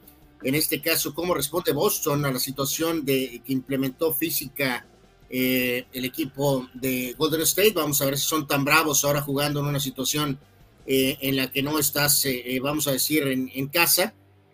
en 0.42 0.54
este 0.54 0.80
caso 0.80 1.14
cómo 1.14 1.34
responde 1.34 1.72
Boston 1.72 2.24
a 2.24 2.32
la 2.32 2.40
situación 2.40 3.04
de 3.04 3.40
que 3.44 3.52
implementó 3.52 4.12
física 4.12 4.86
eh, 5.34 5.86
el 5.94 6.04
equipo 6.04 6.68
de 6.74 7.14
Golden 7.16 7.40
State. 7.40 7.72
Vamos 7.74 8.02
a 8.02 8.04
ver 8.04 8.18
si 8.18 8.26
son 8.26 8.46
tan 8.46 8.64
bravos 8.64 9.02
ahora 9.02 9.22
jugando 9.22 9.60
en 9.60 9.66
una 9.66 9.80
situación 9.80 10.38
eh, 10.86 11.16
en 11.22 11.36
la 11.36 11.50
que 11.50 11.62
no 11.62 11.78
estás, 11.78 12.26
eh, 12.26 12.60
vamos 12.62 12.86
a 12.86 12.92
decir, 12.92 13.26
en, 13.26 13.68
casa. 13.68 14.12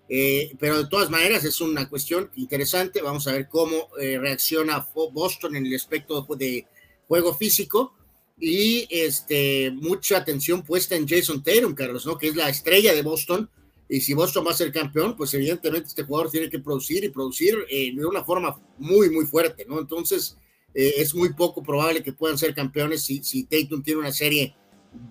pero 0.08 0.78
de 0.78 0.88
todas 0.88 1.10
maneras 1.10 1.44
es 1.44 1.60
una 1.60 1.88
cuestión 1.88 2.30
interesante. 2.36 3.02
Vamos 3.02 3.26
a 3.26 3.32
ver 3.32 3.48
cómo 3.48 3.88
reacciona 3.96 4.86
Boston 5.12 5.56
en 5.56 5.66
el 5.66 5.74
aspecto 5.74 6.24
de 6.38 6.66
juego 7.08 7.34
físico. 7.34 7.94
Y 8.40 8.86
este, 8.90 9.70
mucha 9.72 10.18
atención 10.18 10.62
puesta 10.62 10.94
en 10.94 11.08
Jason 11.08 11.42
Tatum, 11.42 11.74
Carlos, 11.74 12.06
¿no? 12.06 12.16
que 12.16 12.28
es 12.28 12.36
la 12.36 12.48
estrella 12.48 12.94
de 12.94 13.02
Boston. 13.02 13.50
Y 13.88 14.00
si 14.00 14.14
Boston 14.14 14.46
va 14.46 14.50
a 14.50 14.54
ser 14.54 14.70
campeón, 14.70 15.16
pues 15.16 15.32
evidentemente 15.34 15.88
este 15.88 16.04
jugador 16.04 16.30
tiene 16.30 16.50
que 16.50 16.58
producir 16.58 17.02
y 17.04 17.08
producir 17.08 17.56
de 17.66 18.06
una 18.06 18.22
forma 18.22 18.60
muy, 18.76 19.08
muy 19.08 19.24
fuerte, 19.24 19.64
¿no? 19.66 19.78
Entonces, 19.78 20.36
eh, 20.74 20.94
es 20.98 21.14
muy 21.14 21.32
poco 21.32 21.62
probable 21.62 22.02
que 22.02 22.12
puedan 22.12 22.38
ser 22.38 22.54
campeones 22.54 23.02
si, 23.02 23.22
si 23.24 23.44
Tatum 23.44 23.82
tiene 23.82 24.00
una 24.00 24.12
serie 24.12 24.54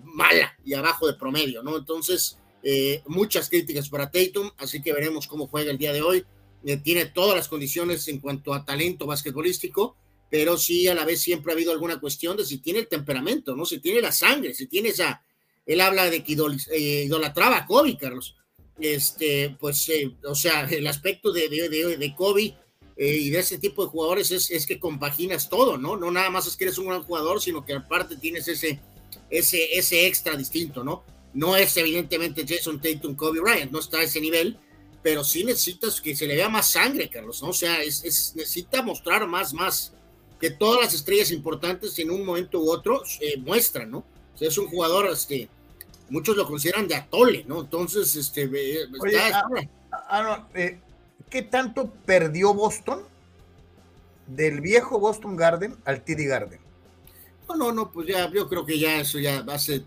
mala 0.04 0.56
y 0.64 0.74
abajo 0.74 1.06
de 1.06 1.14
promedio, 1.14 1.62
¿no? 1.62 1.76
Entonces, 1.76 2.38
eh, 2.62 3.02
muchas 3.06 3.48
críticas 3.48 3.88
para 3.88 4.10
Tatum, 4.10 4.50
así 4.58 4.80
que 4.80 4.92
veremos 4.92 5.26
cómo 5.26 5.46
juega 5.46 5.70
el 5.70 5.78
día 5.78 5.92
de 5.92 6.02
hoy. 6.02 6.24
Eh, 6.64 6.76
tiene 6.76 7.06
todas 7.06 7.36
las 7.36 7.48
condiciones 7.48 8.06
en 8.08 8.20
cuanto 8.20 8.54
a 8.54 8.64
talento 8.64 9.06
basquetbolístico, 9.06 9.96
pero 10.30 10.58
sí 10.58 10.88
a 10.88 10.94
la 10.94 11.04
vez 11.04 11.20
siempre 11.20 11.52
ha 11.52 11.54
habido 11.54 11.72
alguna 11.72 12.00
cuestión 12.00 12.36
de 12.36 12.44
si 12.44 12.58
tiene 12.58 12.80
el 12.80 12.88
temperamento, 12.88 13.56
¿no? 13.56 13.64
Si 13.64 13.78
tiene 13.78 14.00
la 14.00 14.12
sangre, 14.12 14.54
si 14.54 14.66
tiene 14.66 14.90
esa... 14.90 15.22
Él 15.64 15.80
habla 15.80 16.08
de 16.08 16.24
que 16.24 16.32
idolatraba 16.32 17.58
a 17.58 17.66
Kobe, 17.66 17.96
Carlos. 17.98 18.36
Este, 18.80 19.56
pues, 19.58 19.90
o 20.24 20.34
sea, 20.34 20.64
el 20.64 20.86
aspecto 20.86 21.32
de, 21.32 21.48
de, 21.48 21.68
de, 21.68 21.96
de 21.96 22.14
Kobe 22.14 22.56
eh, 22.96 23.16
y 23.16 23.30
de 23.30 23.38
ese 23.38 23.58
tipo 23.58 23.84
de 23.84 23.90
jugadores 23.90 24.30
es, 24.30 24.50
es, 24.50 24.66
que 24.66 24.80
compaginas 24.80 25.48
todo, 25.48 25.78
¿no? 25.78 25.96
No 25.96 26.10
nada 26.10 26.30
más 26.30 26.46
es 26.46 26.56
que 26.56 26.64
eres 26.64 26.78
un 26.78 26.88
gran 26.88 27.02
jugador, 27.02 27.40
sino 27.40 27.64
que 27.64 27.74
aparte 27.74 28.16
tienes 28.16 28.48
ese, 28.48 28.80
ese, 29.30 29.78
ese 29.78 30.06
extra 30.06 30.36
distinto, 30.36 30.82
¿no? 30.82 31.04
No 31.32 31.56
es 31.56 31.76
evidentemente 31.76 32.44
Jason 32.46 32.80
Tatum, 32.80 33.14
Kobe 33.14 33.40
Bryant, 33.40 33.70
no 33.70 33.78
está 33.78 33.98
a 33.98 34.02
ese 34.02 34.20
nivel, 34.20 34.58
pero 35.02 35.22
sí 35.22 35.44
necesitas 35.44 36.00
que 36.00 36.16
se 36.16 36.26
le 36.26 36.34
vea 36.34 36.48
más 36.48 36.70
sangre, 36.70 37.08
Carlos, 37.08 37.42
¿no? 37.42 37.50
O 37.50 37.52
sea, 37.52 37.82
es, 37.82 38.04
es 38.04 38.34
necesita 38.34 38.82
mostrar 38.82 39.26
más, 39.26 39.54
más, 39.54 39.92
que 40.40 40.50
todas 40.50 40.80
las 40.80 40.94
estrellas 40.94 41.30
importantes 41.32 41.98
en 41.98 42.10
un 42.10 42.24
momento 42.24 42.60
u 42.60 42.70
otro 42.70 43.02
eh, 43.20 43.36
muestran, 43.38 43.90
¿no? 43.90 43.98
O 44.34 44.38
sea, 44.38 44.48
es 44.48 44.58
un 44.58 44.68
jugador, 44.68 45.06
este, 45.08 45.48
muchos 46.10 46.36
lo 46.36 46.46
consideran 46.46 46.86
de 46.86 46.94
atole, 46.94 47.44
¿no? 47.46 47.60
Entonces, 47.60 48.14
este, 48.14 48.46
Oye, 48.46 49.18
ah, 49.90 50.22
no, 50.22 50.60
eh, 50.60 50.78
¿qué 51.28 51.42
tanto 51.42 51.92
perdió 52.06 52.54
Boston 52.54 53.02
del 54.26 54.60
viejo 54.60 55.00
Boston 55.00 55.36
Garden 55.36 55.76
al 55.84 56.04
TD 56.04 56.28
Garden? 56.28 56.60
No, 57.48 57.56
no, 57.56 57.72
no, 57.72 57.90
pues 57.90 58.06
ya, 58.06 58.30
yo 58.30 58.48
creo 58.48 58.64
que 58.64 58.78
ya 58.78 59.00
eso 59.00 59.18
ya 59.18 59.42
va 59.42 59.54
a 59.54 59.58
ser. 59.58 59.82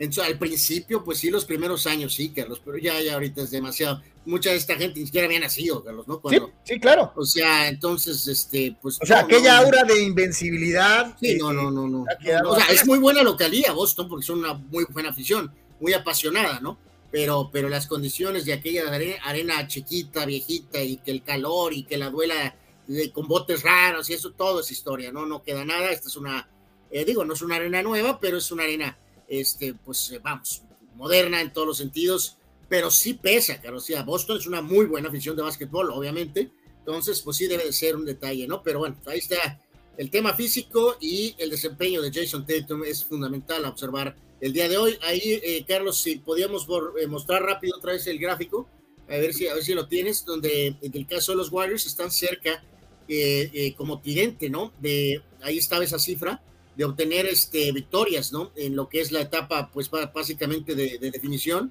al 0.00 0.38
principio, 0.38 1.04
pues 1.04 1.18
sí, 1.18 1.30
los 1.30 1.44
primeros 1.44 1.86
años 1.86 2.14
sí, 2.14 2.30
Carlos, 2.30 2.60
pero 2.64 2.78
ya, 2.78 3.00
ya 3.00 3.14
ahorita 3.14 3.42
es 3.42 3.50
demasiado. 3.50 4.02
Mucha 4.24 4.50
de 4.50 4.56
esta 4.56 4.76
gente 4.76 5.00
ni 5.00 5.06
siquiera 5.06 5.26
había 5.26 5.40
nacido, 5.40 5.82
Carlos, 5.82 6.06
¿no? 6.06 6.20
sí, 6.30 6.38
sí, 6.62 6.78
claro. 6.78 7.12
O 7.16 7.24
sea, 7.24 7.68
entonces, 7.68 8.28
este, 8.28 8.76
pues. 8.80 8.98
O 9.02 9.06
sea, 9.06 9.20
aquella 9.20 9.58
aura 9.58 9.82
de 9.82 10.00
invencibilidad. 10.02 11.16
Sí, 11.20 11.36
no, 11.38 11.52
no, 11.52 11.70
no, 11.70 11.88
no. 11.88 12.04
O 12.46 12.56
sea, 12.56 12.66
es 12.70 12.86
muy 12.86 12.98
buena 12.98 13.22
localía 13.22 13.72
Boston, 13.72 14.08
porque 14.08 14.24
son 14.24 14.38
una 14.38 14.54
muy 14.54 14.84
buena 14.90 15.10
afición, 15.10 15.52
muy 15.80 15.92
apasionada, 15.92 16.60
¿no? 16.60 16.78
pero, 17.12 17.50
pero 17.52 17.68
las 17.68 17.86
condiciones 17.86 18.46
de 18.46 18.54
aquella 18.54 18.84
arena, 19.22 19.68
chiquita, 19.68 20.24
viejita, 20.24 20.82
y 20.82 20.96
que 20.96 21.10
el 21.10 21.22
calor 21.22 21.74
y 21.74 21.84
que 21.84 21.98
la 21.98 22.08
duela 22.08 22.56
de, 22.86 23.12
con 23.12 23.28
botes 23.28 23.62
raros 23.62 24.08
y 24.08 24.14
eso, 24.14 24.32
todo 24.32 24.60
es 24.60 24.70
historia, 24.70 25.12
¿no? 25.12 25.26
No 25.26 25.42
queda 25.42 25.62
nada. 25.62 25.90
Esta 25.90 26.08
es 26.08 26.16
una, 26.16 26.48
eh, 26.90 27.04
digo, 27.04 27.26
no 27.26 27.34
es 27.34 27.42
una 27.42 27.56
arena 27.56 27.82
nueva, 27.82 28.18
pero 28.18 28.38
es 28.38 28.50
una 28.50 28.64
arena, 28.64 28.96
este, 29.28 29.74
pues, 29.74 30.10
eh, 30.10 30.20
vamos, 30.24 30.62
moderna 30.96 31.42
en 31.42 31.52
todos 31.52 31.66
los 31.66 31.76
sentidos, 31.76 32.38
pero 32.72 32.90
sí 32.90 33.12
pesa, 33.12 33.60
claro. 33.60 33.76
O 33.76 34.04
Boston 34.06 34.38
es 34.38 34.46
una 34.46 34.62
muy 34.62 34.86
buena 34.86 35.10
afición 35.10 35.36
de 35.36 35.42
básquetbol, 35.42 35.90
obviamente. 35.90 36.50
Entonces, 36.78 37.20
pues 37.20 37.36
sí 37.36 37.46
debe 37.46 37.66
de 37.66 37.72
ser 37.74 37.94
un 37.94 38.06
detalle, 38.06 38.48
¿no? 38.48 38.62
Pero 38.62 38.78
bueno, 38.78 38.96
ahí 39.04 39.18
está 39.18 39.60
el 39.98 40.08
tema 40.08 40.32
físico 40.32 40.96
y 40.98 41.34
el 41.36 41.50
desempeño 41.50 42.00
de 42.00 42.10
Jason 42.10 42.46
Tatum 42.46 42.84
es 42.84 43.04
fundamental 43.04 43.62
a 43.66 43.68
observar 43.68 44.16
el 44.40 44.54
día 44.54 44.70
de 44.70 44.78
hoy. 44.78 44.98
Ahí, 45.02 45.20
eh, 45.22 45.62
Carlos, 45.68 46.00
si 46.00 46.16
podíamos 46.16 46.66
eh, 46.98 47.06
mostrar 47.06 47.42
rápido 47.42 47.76
otra 47.76 47.92
vez 47.92 48.06
el 48.06 48.18
gráfico, 48.18 48.66
a 49.06 49.18
ver 49.18 49.34
si, 49.34 49.48
a 49.48 49.54
ver 49.54 49.62
si 49.62 49.74
lo 49.74 49.86
tienes, 49.86 50.24
donde 50.24 50.68
en 50.80 50.96
el 50.96 51.06
caso 51.06 51.32
de 51.32 51.36
los 51.36 51.52
Warriors 51.52 51.84
están 51.84 52.10
cerca 52.10 52.64
eh, 53.06 53.74
como 53.76 54.00
tridente, 54.00 54.48
¿no? 54.48 54.72
De, 54.80 55.20
ahí 55.42 55.58
estaba 55.58 55.84
esa 55.84 55.98
cifra 55.98 56.42
de 56.74 56.86
obtener 56.86 57.26
este, 57.26 57.70
victorias, 57.72 58.32
¿no? 58.32 58.50
En 58.56 58.76
lo 58.76 58.88
que 58.88 59.02
es 59.02 59.12
la 59.12 59.20
etapa, 59.20 59.70
pues 59.70 59.90
básicamente 59.90 60.74
de, 60.74 60.96
definición, 60.98 61.70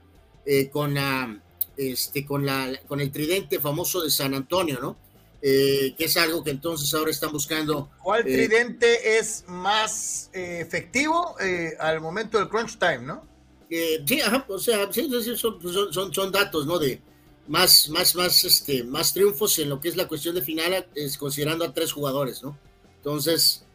con, 0.71 0.93
la, 0.93 1.39
este, 1.77 2.25
con, 2.25 2.45
la, 2.45 2.79
con 2.87 2.99
el 2.99 3.11
tridente 3.11 3.59
famoso 3.59 4.01
de 4.01 4.09
San 4.09 4.33
Antonio, 4.33 4.79
¿no? 4.81 4.97
Eh, 5.43 5.95
que 5.97 6.05
es 6.05 6.17
algo 6.17 6.43
que 6.43 6.51
entonces 6.51 6.93
ahora 6.93 7.09
están 7.09 7.31
buscando. 7.31 7.89
¿Cuál 8.03 8.21
eh, 8.27 8.31
tridente 8.31 9.17
es 9.17 9.43
más 9.47 10.29
eh, 10.33 10.59
efectivo 10.61 11.35
al 11.79 11.99
momento 11.99 12.37
del 12.37 12.47
crunch 12.47 12.77
time, 12.77 12.99
no? 12.99 13.29
sí, 13.69 14.21
o 14.49 14.59
sea, 14.59 14.89
son, 14.91 16.13
son, 16.13 16.31
datos, 16.31 16.67
¿no? 16.67 16.77
De 16.77 17.01
más, 17.47 17.89
más, 17.89 18.13
más, 18.15 18.43
este, 18.43 18.83
más 18.83 19.13
triunfos 19.13 19.57
en 19.59 19.69
lo 19.69 19.79
que 19.79 19.87
es 19.87 19.95
la 19.95 20.07
cuestión 20.07 20.35
de 20.35 20.41
final, 20.41 20.85
es, 20.93 21.17
considerando 21.17 21.65
a 21.65 21.73
tres 21.73 21.91
jugadores, 21.91 22.43
¿no? 22.43 22.57
Entonces, 22.97 23.65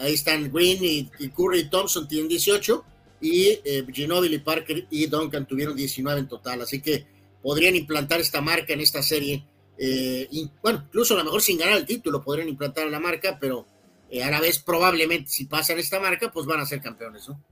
ahí 0.00 0.12
están 0.12 0.52
Green 0.52 0.84
y, 0.84 1.28
Curry 1.30 1.60
y 1.60 1.70
Thompson 1.70 2.06
tienen 2.06 2.28
18 2.28 2.84
y 3.22 3.60
Ginobili, 3.92 4.40
Parker 4.40 4.86
y 4.90 5.06
Duncan 5.06 5.46
tuvieron 5.46 5.76
19 5.76 6.20
en 6.20 6.28
total, 6.28 6.60
así 6.60 6.82
que 6.82 7.06
podrían 7.42 7.76
implantar 7.76 8.20
esta 8.20 8.40
marca 8.40 8.72
en 8.72 8.80
esta 8.80 9.02
serie 9.02 9.46
eh, 9.84 10.28
bueno, 10.62 10.84
incluso 10.86 11.14
a 11.14 11.18
lo 11.18 11.24
mejor 11.24 11.42
sin 11.42 11.58
ganar 11.58 11.76
el 11.76 11.86
título 11.86 12.22
podrían 12.22 12.48
implantar 12.48 12.86
la 12.88 13.00
marca, 13.00 13.38
pero 13.40 13.66
eh, 14.10 14.22
a 14.22 14.30
la 14.30 14.40
vez 14.40 14.58
probablemente 14.58 15.28
si 15.28 15.46
pasan 15.46 15.78
esta 15.78 15.98
marca, 15.98 16.30
pues 16.30 16.46
van 16.46 16.60
a 16.60 16.66
ser 16.66 16.80
campeones, 16.80 17.28
¿no? 17.28 17.42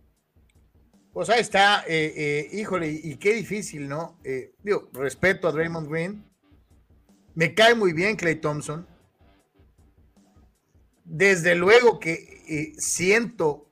Pues 1.13 1.29
ahí 1.29 1.41
está, 1.41 1.85
eh, 1.89 2.49
híjole, 2.53 2.89
y 2.89 3.17
qué 3.17 3.35
difícil, 3.35 3.89
¿no? 3.89 4.21
digo, 4.63 4.89
respeto 4.93 5.49
a 5.49 5.53
Draymond 5.53 5.91
Green, 5.91 6.25
me 7.35 7.53
cae 7.53 7.75
muy 7.75 7.93
bien 7.93 8.15
Clay 8.15 8.37
Thompson. 8.37 8.87
Desde 11.05 11.57
luego 11.57 11.99
que 11.99 12.73
siento 12.79 13.70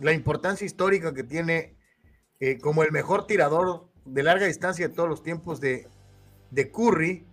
la 0.00 0.12
importancia 0.12 0.64
histórica 0.64 1.14
que 1.14 1.24
tiene 1.24 1.76
como 2.60 2.82
el 2.82 2.92
mejor 2.92 3.26
tirador 3.26 3.88
de 4.04 4.22
larga 4.22 4.46
distancia 4.46 4.88
de 4.88 4.94
todos 4.94 5.08
los 5.08 5.22
tiempos 5.22 5.60
de, 5.60 5.88
de 6.50 6.70
Curry, 6.70 7.24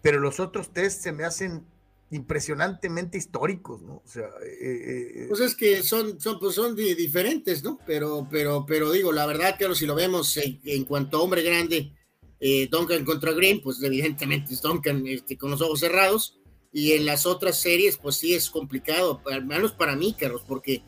pero 0.00 0.18
los 0.18 0.40
otros 0.40 0.72
test 0.72 1.02
se 1.02 1.12
me 1.12 1.24
hacen 1.24 1.66
impresionantemente 2.10 3.18
históricos, 3.18 3.82
¿no? 3.82 3.94
O 3.96 4.08
sea, 4.08 4.28
eh, 4.42 4.58
eh, 4.60 5.12
eh, 5.14 5.26
pues 5.28 5.40
es 5.40 5.54
que 5.54 5.82
son, 5.82 6.20
son, 6.20 6.38
pues 6.38 6.54
son 6.54 6.76
diferentes, 6.76 7.64
¿no? 7.64 7.78
Pero, 7.86 8.26
pero, 8.30 8.64
pero 8.66 8.92
digo, 8.92 9.12
la 9.12 9.26
verdad, 9.26 9.56
claro, 9.58 9.74
si 9.74 9.84
lo 9.84 9.94
vemos 9.94 10.38
en, 10.38 10.84
cuanto 10.84 11.18
a 11.18 11.22
hombre 11.22 11.42
grande, 11.42 11.92
Eh, 12.40 12.68
Duncan 12.70 13.04
contra 13.06 13.32
Green, 13.32 13.62
pues 13.62 13.82
evidentemente 13.82 14.52
es 14.52 14.62
este, 15.06 15.38
con 15.38 15.50
los 15.50 15.62
ojos 15.62 15.80
cerrados. 15.80 16.38
Y 16.72 16.92
en 16.92 17.06
las 17.06 17.24
otras 17.24 17.58
series, 17.58 17.96
pues 17.96 18.16
sí 18.16 18.34
es 18.34 18.50
complicado, 18.50 19.22
al 19.32 19.46
menos 19.46 19.72
para 19.72 19.96
mí, 19.96 20.14
Carlos, 20.18 20.42
porque, 20.46 20.82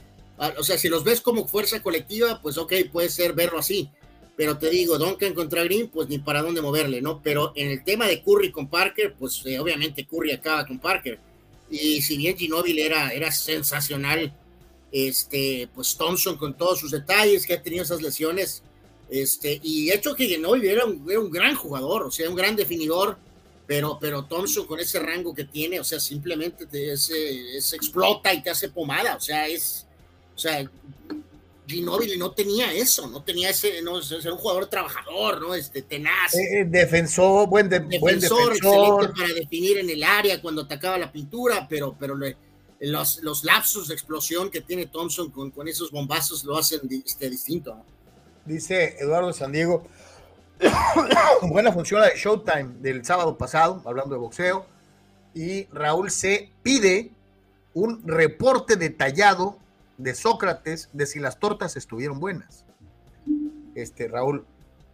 o 0.59 0.63
sea, 0.63 0.79
si 0.79 0.89
los 0.89 1.05
ves 1.05 1.21
como 1.21 1.47
fuerza 1.47 1.83
colectiva, 1.83 2.41
pues 2.43 2.59
ok, 2.59 2.73
puede 2.93 3.09
ser 3.09 3.33
verlo 3.33 3.59
así. 3.59 3.91
Pero 4.37 4.59
te 4.59 4.69
digo, 4.69 4.99
Duncan 4.99 5.33
contra 5.33 5.65
Green, 5.65 5.89
pues 5.89 6.09
ni 6.09 6.19
para 6.19 6.43
dónde 6.43 6.61
moverle, 6.61 7.01
¿no? 7.01 7.23
Pero 7.23 7.53
en 7.57 7.71
el 7.71 7.83
tema 7.85 8.07
de 8.07 8.23
Curry 8.23 8.53
con 8.53 8.69
Parker, 8.69 9.15
pues 9.19 9.43
eh, 9.47 9.59
obviamente 9.59 10.07
Curry 10.07 10.33
acaba 10.33 10.67
con 10.67 10.79
Parker. 10.79 11.19
Y 11.71 12.03
si 12.03 12.19
bien 12.19 12.37
Ginóbili 12.37 12.83
era, 12.83 13.11
era 13.11 13.33
sensacional, 13.33 14.33
este, 14.93 15.69
pues 15.75 15.97
Thompson 15.97 16.37
con 16.37 16.57
todos 16.57 16.81
sus 16.81 16.91
detalles, 16.91 17.47
que 17.47 17.55
ha 17.55 17.63
tenido 17.63 17.83
esas 17.83 18.03
lesiones, 18.03 18.63
este, 19.09 19.61
y 19.63 19.91
hecho 19.91 20.15
que 20.15 20.27
Ginóbili 20.27 20.69
era 20.69 20.85
un, 20.85 21.05
era 21.09 21.21
un 21.21 21.31
gran 21.31 21.55
jugador, 21.55 22.03
o 22.03 22.11
sea, 22.11 22.29
un 22.29 22.37
gran 22.37 22.57
definidor, 22.57 23.17
pero, 23.67 23.99
pero 24.01 24.25
Thompson 24.25 24.67
con 24.67 24.79
ese 24.79 25.01
rango 25.01 25.35
que 25.35 25.45
tiene, 25.45 25.81
o 25.81 25.85
sea, 25.85 25.99
simplemente 25.99 26.67
te, 26.67 26.97
se, 26.97 27.57
explota 27.75 28.33
y 28.33 28.43
te 28.43 28.51
hace 28.51 28.69
pomada, 28.69 29.17
o 29.17 29.21
sea, 29.21 29.49
es, 29.49 29.86
o 30.37 30.39
sea, 30.39 30.71
Ginóbili 31.67 32.19
no 32.19 32.31
tenía 32.31 32.73
eso, 32.73 33.09
no 33.09 33.23
tenía 33.23 33.51
ese, 33.51 33.83
no, 33.83 33.99
era 33.99 34.33
un 34.33 34.39
jugador 34.39 34.67
trabajador, 34.67 35.41
¿no? 35.41 35.55
Este, 35.55 35.83
tenaz. 35.83 36.35
Eh, 36.35 36.61
eh, 36.61 36.65
defensor, 36.65 37.49
buen, 37.49 37.69
defensor, 37.69 38.01
buen 38.01 38.21
defensor. 38.21 38.53
excelente 38.53 39.09
para 39.17 39.35
definir 39.35 39.79
en 39.79 39.91
el 39.91 40.05
área 40.05 40.41
cuando 40.41 40.63
atacaba 40.63 40.99
la 40.99 41.11
pintura, 41.11 41.67
pero, 41.69 41.97
pero 41.99 42.17
los, 42.81 43.23
los 43.23 43.45
lapsos 43.45 43.89
de 43.89 43.95
explosión 43.95 44.51
que 44.51 44.61
tiene 44.61 44.87
Thompson 44.87 45.31
con, 45.31 45.51
con 45.51 45.67
esos 45.67 45.91
bombazos 45.91 46.45
lo 46.45 46.57
hacen 46.57 46.81
este, 47.05 47.31
distinto, 47.31 47.75
¿no? 47.75 47.85
Dice 48.45 48.97
Eduardo 49.01 49.33
San 49.33 49.51
Diego, 49.51 49.89
buena 51.43 51.73
función 51.73 52.01
la 52.01 52.11
de 52.11 52.17
Showtime 52.17 52.75
del 52.81 53.05
sábado 53.05 53.37
pasado, 53.37 53.83
hablando 53.85 54.15
de 54.15 54.21
boxeo, 54.21 54.67
y 55.35 55.65
Raúl 55.73 56.11
C. 56.13 56.53
pide 56.63 57.11
un 57.75 58.07
reporte 58.07 58.77
detallado 58.77 59.59
de 59.99 60.15
Sócrates 60.15 60.91
de 60.93 61.07
si 61.07 61.19
las 61.19 61.39
tortas 61.39 61.77
estuvieron 61.77 62.21
buenas. 62.21 62.65
Este, 63.75 64.09
Raúl, 64.09 64.47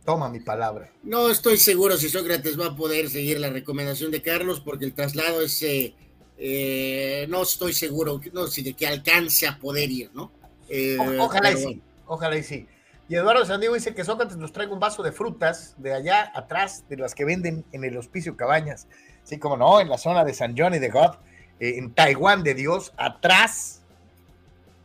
toma 0.04 0.28
mi 0.28 0.40
palabra. 0.40 0.90
No 1.02 1.30
estoy 1.30 1.56
seguro 1.56 1.96
si 1.96 2.08
Sócrates 2.08 2.58
va 2.58 2.66
a 2.66 2.76
poder 2.76 3.08
seguir 3.08 3.40
la 3.40 3.50
recomendación 3.50 4.10
de 4.10 4.22
Carlos 4.22 4.60
porque 4.60 4.84
el 4.84 4.94
traslado 4.94 5.42
es, 5.42 5.62
eh, 5.62 5.94
eh, 6.38 7.26
no 7.28 7.42
estoy 7.42 7.72
seguro 7.72 8.20
no, 8.32 8.46
si 8.46 8.62
de 8.62 8.74
que 8.74 8.86
alcance 8.86 9.46
a 9.46 9.58
poder 9.58 9.90
ir, 9.90 10.10
¿no? 10.14 10.32
Eh, 10.68 10.96
ojalá 11.20 11.52
y 11.52 11.56
sí, 11.56 11.82
ojalá 12.06 12.36
y 12.36 12.42
sí. 12.42 12.66
Y 13.08 13.16
Eduardo 13.16 13.44
Sandiego 13.44 13.74
dice 13.74 13.94
que 13.94 14.04
Sócrates 14.04 14.36
nos 14.36 14.52
traiga 14.52 14.72
un 14.72 14.80
vaso 14.80 15.02
de 15.02 15.12
frutas 15.12 15.74
de 15.76 15.92
allá 15.92 16.32
atrás, 16.34 16.84
de 16.88 16.96
las 16.96 17.14
que 17.14 17.24
venden 17.24 17.64
en 17.72 17.84
el 17.84 17.96
Hospicio 17.96 18.36
Cabañas. 18.36 18.88
Sí, 19.22 19.38
como 19.38 19.56
no, 19.56 19.80
en 19.80 19.88
la 19.88 19.98
zona 19.98 20.24
de 20.24 20.32
San 20.32 20.54
John 20.56 20.74
y 20.74 20.78
de 20.78 20.88
God, 20.88 21.16
en 21.60 21.94
Taiwán 21.94 22.42
de 22.42 22.54
Dios, 22.54 22.92
atrás 22.96 23.81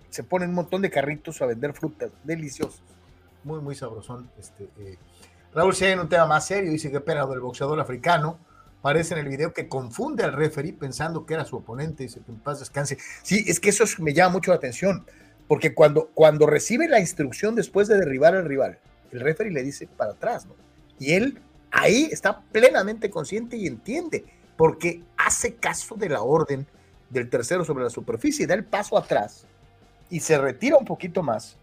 se 0.10 0.24
ponen 0.24 0.50
un 0.50 0.56
montón 0.56 0.82
de 0.82 0.90
carritos 0.90 1.42
a 1.42 1.46
vender 1.46 1.74
frutas, 1.74 2.12
deliciosos. 2.24 2.82
Muy, 3.44 3.60
muy 3.62 3.76
sabrosón. 3.76 4.30
Este, 4.38 4.70
eh. 4.80 4.98
Raúl 5.54 5.76
C. 5.76 5.92
en 5.92 6.00
un 6.00 6.10
tema 6.10 6.26
más 6.26 6.46
serio, 6.46 6.72
dice 6.72 6.92
que 6.92 7.00
pena 7.00 7.26
del 7.26 7.40
boxeador 7.40 7.80
africano. 7.80 8.40
Parece 8.82 9.16
en 9.16 9.22
el 9.22 9.28
video 9.28 9.54
que 9.54 9.68
confunde 9.68 10.24
al 10.24 10.34
referee 10.34 10.74
pensando 10.74 11.26
que 11.26 11.34
era 11.34 11.46
su 11.46 11.58
oponente, 11.58 12.04
dice 12.04 12.22
que 12.26 12.32
en 12.32 12.40
paz 12.40 12.60
descanse. 12.60 12.98
Sí, 13.24 13.44
es 13.48 13.60
que 13.60 13.70
eso 13.70 13.84
me 14.00 14.14
llama 14.14 14.34
mucho 14.34 14.52
la 14.52 14.58
atención, 14.58 15.06
porque 15.48 15.74
cuando, 15.74 16.10
cuando 16.14 16.46
recibe 16.46 16.88
la 16.88 17.00
instrucción 17.00 17.56
después 17.56 17.88
de 17.88 17.98
derribar 17.98 18.36
al 18.36 18.46
rival, 18.46 18.80
el 19.12 19.20
referee 19.20 19.52
le 19.52 19.64
dice 19.64 19.88
para 19.88 20.12
atrás, 20.12 20.46
¿no? 20.46 20.56
Y 21.00 21.14
él 21.14 21.42
ahí 21.72 22.08
está 22.12 22.42
plenamente 22.52 23.10
consciente 23.10 23.58
y 23.58 23.68
entiende, 23.68 24.26
porque 24.56 25.04
hace 25.18 25.56
caso 25.56 25.96
de 25.96 26.10
la 26.10 26.22
orden 26.22 26.68
del 27.10 27.30
tercero 27.30 27.66
sobre 27.66 27.84
la 27.84 27.90
superficie, 27.90 28.48
da 28.48 28.54
el 28.54 28.66
paso 28.66 28.98
atrás 28.98 29.48
y 30.10 30.20
se 30.20 30.38
retira 30.38 30.78
un 30.78 30.86
poquito 30.86 31.22
más 31.24 31.58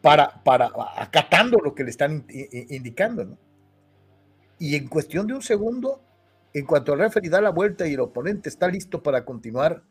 para, 0.00 0.42
para 0.44 0.70
acatando 0.96 1.58
lo 1.58 1.74
que 1.74 1.84
le 1.84 1.90
están 1.90 2.26
indicando, 2.28 3.24
¿no? 3.24 3.38
Y 4.58 4.76
en 4.76 4.88
cuestión 4.88 5.26
de 5.26 5.34
un 5.34 5.42
segundo, 5.42 6.00
en 6.52 6.66
cuanto 6.66 6.92
el 6.92 7.00
referee 7.00 7.30
da 7.30 7.40
la 7.40 7.50
vuelta 7.50 7.86
y 7.86 7.94
el 7.94 8.00
oponente 8.00 8.48
está 8.48 8.68
listo 8.68 9.02
para 9.02 9.24
continuar, 9.24 9.82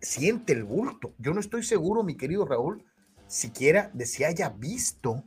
siente 0.00 0.52
el 0.52 0.64
bulto. 0.64 1.14
Yo 1.18 1.32
no 1.34 1.40
estoy 1.40 1.62
seguro, 1.62 2.04
mi 2.04 2.16
querido 2.16 2.44
Raúl, 2.44 2.84
siquiera 3.26 3.90
de 3.94 4.06
si 4.06 4.24
haya 4.24 4.50
visto 4.50 5.24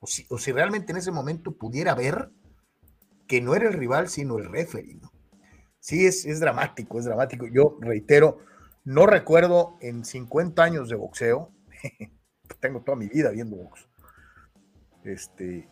o 0.00 0.06
si, 0.06 0.26
o 0.28 0.38
si 0.38 0.52
realmente 0.52 0.92
en 0.92 0.98
ese 0.98 1.10
momento 1.10 1.52
pudiera 1.52 1.94
ver 1.94 2.30
que 3.26 3.40
no 3.40 3.54
era 3.54 3.68
el 3.68 3.74
rival, 3.74 4.08
sino 4.08 4.38
el 4.38 4.44
referee, 4.44 4.94
¿no? 4.94 5.10
Sí, 5.80 6.06
es, 6.06 6.24
es 6.26 6.38
dramático, 6.38 6.98
es 6.98 7.06
dramático. 7.06 7.46
Yo 7.46 7.76
reitero, 7.80 8.38
no 8.84 9.06
recuerdo 9.06 9.76
en 9.80 10.04
50 10.04 10.62
años 10.62 10.88
de 10.88 10.96
boxeo, 10.96 11.52
tengo 12.60 12.82
toda 12.82 12.96
mi 12.96 13.08
vida 13.08 13.30
viendo 13.30 13.56
boxeo, 13.56 13.88
este, 15.04 15.68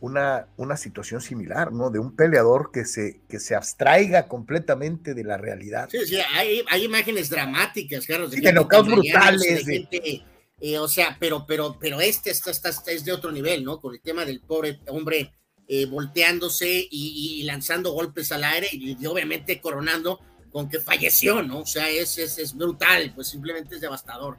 una, 0.00 0.48
una 0.56 0.76
situación 0.76 1.20
similar, 1.20 1.72
¿no? 1.72 1.90
De 1.90 2.00
un 2.00 2.16
peleador 2.16 2.70
que 2.72 2.84
se, 2.84 3.22
que 3.28 3.38
se 3.38 3.54
abstraiga 3.54 4.26
completamente 4.26 5.14
de 5.14 5.24
la 5.24 5.36
realidad. 5.36 5.88
Sí, 5.90 5.98
sí, 6.04 6.16
hay, 6.34 6.64
hay 6.68 6.84
imágenes 6.84 7.30
dramáticas, 7.30 8.06
claro. 8.06 8.28
De, 8.28 8.40
de 8.40 8.52
brutales. 8.52 9.64
Eh, 10.64 10.78
o 10.78 10.86
sea, 10.86 11.16
pero, 11.18 11.44
pero, 11.44 11.76
pero 11.80 12.00
este 12.00 12.30
está, 12.30 12.52
está, 12.52 12.70
es 12.92 13.04
de 13.04 13.12
otro 13.12 13.32
nivel, 13.32 13.64
¿no? 13.64 13.80
Con 13.80 13.94
el 13.94 14.00
tema 14.00 14.24
del 14.24 14.40
pobre 14.40 14.78
hombre 14.86 15.32
eh, 15.66 15.86
volteándose 15.86 16.86
y, 16.88 17.42
lanzando 17.44 17.92
golpes 17.92 18.30
al 18.30 18.44
aire 18.44 18.68
y 18.72 19.04
obviamente 19.06 19.60
coronando 19.60 20.20
con 20.52 20.68
que 20.68 20.80
falleció, 20.80 21.42
¿no? 21.42 21.60
O 21.60 21.66
sea, 21.66 21.88
es, 21.88 22.18
es, 22.18 22.38
es 22.38 22.54
brutal, 22.56 23.12
pues 23.14 23.28
simplemente 23.28 23.74
es 23.74 23.80
devastador. 23.80 24.36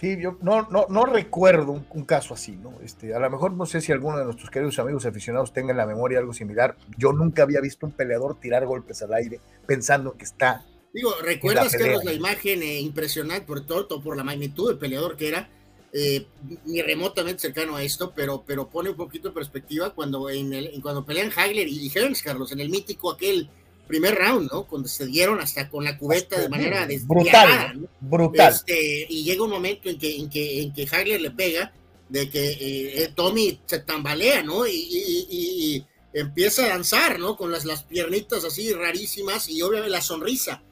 Sí, 0.00 0.18
yo 0.20 0.36
no, 0.42 0.68
no, 0.70 0.86
no 0.88 1.06
recuerdo 1.06 1.82
un, 1.88 2.04
caso 2.04 2.34
así, 2.34 2.52
¿no? 2.52 2.74
Este, 2.82 3.14
a 3.14 3.18
lo 3.20 3.30
mejor 3.30 3.52
no 3.52 3.64
sé 3.64 3.80
si 3.80 3.92
alguno 3.92 4.18
de 4.18 4.24
nuestros 4.24 4.50
queridos 4.50 4.78
amigos 4.78 5.06
aficionados 5.06 5.52
tenga 5.52 5.70
en 5.70 5.76
la 5.76 5.86
memoria 5.86 6.18
algo 6.18 6.34
similar. 6.34 6.76
Yo 6.98 7.12
nunca 7.12 7.44
había 7.44 7.60
visto 7.60 7.86
un 7.86 7.92
peleador 7.92 8.38
tirar 8.40 8.66
golpes 8.66 9.00
al 9.02 9.14
aire 9.14 9.40
pensando 9.66 10.16
que 10.16 10.24
está. 10.24 10.64
Digo, 10.92 11.10
¿recuerdas, 11.22 11.72
Carlos, 11.72 12.04
la 12.04 12.12
imagen 12.12 12.62
eh, 12.62 12.80
impresionante 12.80 13.46
por 13.46 13.64
todo, 13.64 14.02
por 14.02 14.16
la 14.16 14.24
magnitud 14.24 14.68
del 14.68 14.78
peleador 14.78 15.16
que 15.16 15.28
era? 15.28 15.48
Eh, 15.92 16.26
ni 16.64 16.82
remotamente 16.82 17.40
cercano 17.40 17.76
a 17.76 17.82
esto, 17.84 18.12
pero, 18.14 18.42
pero 18.44 18.68
pone 18.68 18.90
un 18.90 18.96
poquito 18.96 19.28
de 19.28 19.34
perspectiva 19.34 19.94
cuando, 19.94 20.28
en 20.28 20.52
el, 20.52 20.82
cuando 20.82 21.06
pelean 21.06 21.30
Hagler 21.34 21.68
y 21.68 21.88
Hearns, 21.88 22.20
Carlos, 22.20 22.50
en 22.50 22.58
el 22.58 22.68
mítico 22.68 23.12
aquel 23.12 23.48
primer 23.86 24.14
round, 24.14 24.50
¿no? 24.50 24.64
Cuando 24.64 24.88
se 24.88 25.06
dieron 25.06 25.40
hasta 25.40 25.68
con 25.68 25.84
la 25.84 25.98
cubeta 25.98 26.40
de 26.40 26.48
manera 26.48 26.86
brutal, 27.02 27.88
brutal. 28.00 28.52
Este, 28.52 29.06
y 29.08 29.24
llega 29.24 29.44
un 29.44 29.50
momento 29.50 29.88
en 29.88 29.98
que, 29.98 30.16
en 30.16 30.28
que, 30.28 30.62
en 30.62 30.72
que 30.72 30.88
Hagler 30.90 31.20
le 31.20 31.30
pega, 31.30 31.72
de 32.08 32.28
que 32.30 32.50
eh, 32.50 33.02
eh, 33.02 33.12
Tommy 33.14 33.60
se 33.66 33.80
tambalea, 33.80 34.42
¿no? 34.42 34.66
Y, 34.66 35.84
empieza 36.16 36.64
a 36.64 36.68
danzar, 36.68 37.18
¿no? 37.18 37.36
Con 37.36 37.50
las, 37.50 37.64
las 37.64 37.82
piernitas 37.82 38.44
así 38.44 38.72
rarísimas 38.72 39.48
y 39.48 39.60
obviamente 39.62 39.90
la 39.90 40.00
sonrisa, 40.00 40.62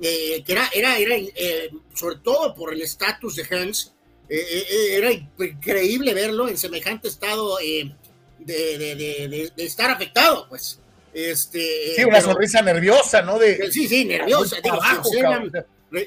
eh, 0.00 0.42
que 0.44 0.52
era, 0.52 0.68
era, 0.74 0.98
era 0.98 1.14
sobre 1.94 2.16
todo 2.16 2.52
por 2.52 2.72
el 2.72 2.82
estatus 2.82 3.36
de 3.36 3.46
Hans, 3.48 3.92
era 4.28 5.12
increíble 5.12 6.14
verlo 6.14 6.48
en 6.48 6.58
semejante 6.58 7.06
estado 7.06 7.58
de, 7.58 7.94
de, 8.40 9.52
de 9.56 9.64
estar 9.64 9.88
afectado, 9.88 10.48
pues. 10.48 10.80
Este, 11.12 11.94
sí, 11.96 12.04
una 12.04 12.20
sonrisa 12.20 12.62
nerviosa, 12.62 13.22
¿no? 13.22 13.38
De, 13.38 13.70
sí, 13.72 13.88
sí, 13.88 14.04
nerviosa. 14.04 14.56
Digo, 14.62 14.78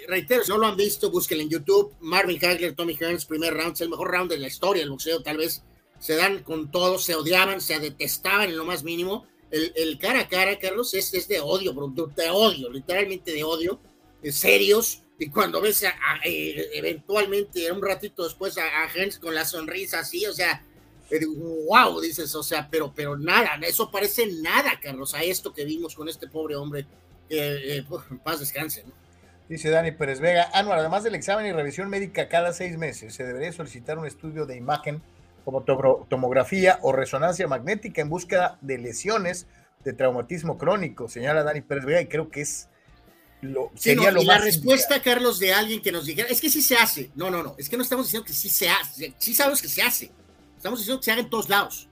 reitero, 0.07 0.43
si 0.43 0.51
no 0.51 0.57
lo 0.57 0.67
han 0.67 0.77
visto, 0.77 1.09
búsquenlo 1.09 1.43
en 1.43 1.49
YouTube. 1.49 1.95
Marvin 2.01 2.43
Hagler, 2.43 2.75
Tommy 2.75 2.95
Hearns, 2.99 3.25
primer 3.25 3.53
round, 3.53 3.73
es 3.73 3.81
el 3.81 3.89
mejor 3.89 4.11
round 4.11 4.31
de 4.31 4.37
la 4.37 4.47
historia 4.47 4.81
del 4.81 4.91
boxeo, 4.91 5.21
tal 5.23 5.37
vez. 5.37 5.63
Se 5.99 6.15
dan 6.15 6.43
con 6.43 6.71
todo, 6.71 6.97
se 6.97 7.15
odiaban, 7.15 7.61
se 7.61 7.79
detestaban 7.79 8.49
en 8.49 8.57
lo 8.57 8.65
más 8.65 8.83
mínimo. 8.83 9.27
El, 9.51 9.99
cara 9.99 10.21
a 10.21 10.27
cara, 10.29 10.57
Carlos, 10.57 10.93
es, 10.93 11.13
es 11.13 11.27
de 11.27 11.41
odio, 11.41 11.73
de 12.15 12.29
odio, 12.29 12.69
literalmente 12.69 13.33
de 13.33 13.43
odio, 13.43 13.79
de 14.21 14.31
serios. 14.31 15.03
Y 15.19 15.29
cuando 15.29 15.61
ves 15.61 15.83
a, 15.83 15.93
eh, 16.23 16.69
eventualmente, 16.73 17.71
un 17.71 17.81
ratito 17.81 18.23
después, 18.23 18.57
a, 18.57 18.83
a 18.83 18.89
Hearns 18.89 19.19
con 19.19 19.35
la 19.35 19.45
sonrisa 19.45 19.99
así, 19.99 20.25
o 20.25 20.33
sea, 20.33 20.65
wow, 21.67 21.99
dices, 21.99 22.33
o 22.35 22.43
sea, 22.43 22.67
pero, 22.69 22.93
pero 22.93 23.17
nada, 23.17 23.59
eso 23.67 23.91
parece 23.91 24.27
nada, 24.41 24.79
Carlos, 24.81 25.13
a 25.13 25.23
esto 25.23 25.53
que 25.53 25.65
vimos 25.65 25.95
con 25.95 26.07
este 26.09 26.27
pobre 26.27 26.55
hombre. 26.55 26.85
Eh, 27.29 27.83
paz 28.23 28.39
descanse, 28.39 28.83
¿no? 28.83 28.91
Dice 29.47 29.69
Dani 29.69 29.91
Pérez 29.91 30.21
Vega, 30.21 30.49
Anual, 30.53 30.79
además 30.79 31.03
del 31.03 31.15
examen 31.15 31.45
y 31.45 31.51
revisión 31.51 31.89
médica 31.89 32.29
cada 32.29 32.53
seis 32.53 32.77
meses, 32.77 33.13
se 33.13 33.25
debería 33.25 33.51
solicitar 33.51 33.97
un 33.97 34.05
estudio 34.05 34.45
de 34.45 34.55
imagen 34.55 35.01
como 35.43 35.63
tomografía 35.63 36.79
o 36.81 36.93
resonancia 36.93 37.47
magnética 37.47 38.01
en 38.01 38.09
búsqueda 38.09 38.57
de 38.61 38.77
lesiones 38.77 39.47
de 39.83 39.91
traumatismo 39.91 40.57
crónico, 40.57 41.09
señala 41.09 41.43
Dani 41.43 41.59
Pérez 41.61 41.83
Vega, 41.83 42.01
y 42.01 42.07
creo 42.07 42.29
que 42.29 42.41
es 42.41 42.69
lo, 43.41 43.71
sería 43.75 44.11
lo 44.11 44.21
y 44.21 44.25
la 44.25 44.37
respuesta, 44.37 45.01
Carlos, 45.01 45.39
de 45.39 45.53
alguien 45.53 45.81
que 45.81 45.91
nos 45.91 46.05
dijera, 46.05 46.29
es 46.29 46.39
que 46.39 46.49
sí 46.49 46.61
se 46.61 46.75
hace. 46.75 47.11
No, 47.15 47.31
no, 47.31 47.43
no, 47.43 47.55
es 47.57 47.67
que 47.67 47.75
no 47.75 47.83
estamos 47.83 48.05
diciendo 48.05 48.25
que 48.25 48.33
sí 48.33 48.49
se 48.49 48.69
hace, 48.69 49.13
sí 49.17 49.33
sabemos 49.33 49.61
que 49.61 49.67
se 49.67 49.81
hace. 49.81 50.11
Estamos 50.61 50.77
diciendo 50.77 50.99
que 50.99 51.05
se 51.05 51.11
haga 51.11 51.21
en 51.21 51.29
todos 51.29 51.49
lados. 51.49 51.89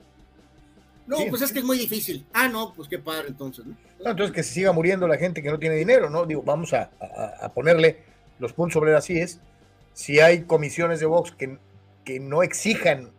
No, 1.07 1.17
pues 1.27 1.41
es 1.41 1.51
que 1.51 1.57
es 1.57 1.65
muy 1.65 1.79
difícil. 1.79 2.27
Ah, 2.33 2.47
no, 2.47 2.71
pues 2.75 2.87
qué 2.87 2.99
padre 2.99 3.29
entonces, 3.29 3.65
¿no? 3.65 3.75
entonces 3.97 4.31
que 4.31 4.43
se 4.43 4.53
siga 4.53 4.71
muriendo 4.71 5.07
la 5.07 5.17
gente 5.17 5.41
que 5.41 5.49
no 5.49 5.57
tiene 5.57 5.75
dinero, 5.75 6.07
¿no? 6.11 6.25
Digo, 6.27 6.43
vamos 6.43 6.71
a, 6.73 6.91
a 7.41 7.51
ponerle 7.51 8.03
los 8.37 8.53
puntos 8.53 8.73
sobre 8.73 8.91
las 8.91 9.09
es 9.09 9.41
Si 9.93 10.19
hay 10.19 10.43
comisiones 10.43 10.99
de 10.99 11.07
box 11.07 11.31
que, 11.31 11.57
que 12.05 12.19
no 12.19 12.43
exijan 12.43 13.11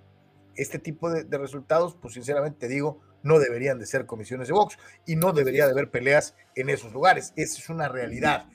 este 0.55 0.79
tipo 0.79 1.11
de, 1.11 1.37
resultados, 1.37 1.97
pues 2.01 2.15
sinceramente 2.15 2.69
digo, 2.69 3.01
no 3.25 3.41
deberían 3.41 3.81
de 3.81 3.87
ser 3.87 4.07
comisiones 4.07 4.47
de 4.47 4.55
box 4.55 4.79
y 5.05 5.17
no 5.17 5.33
debería 5.33 5.67
de 5.67 5.73
haber 5.73 5.91
peleas 5.91 6.37
en 6.55 6.71
esos 6.71 6.93
lugares. 6.93 7.33
Esa 7.35 7.59
es 7.59 7.69
una 7.69 7.89
realidad. 7.89 8.47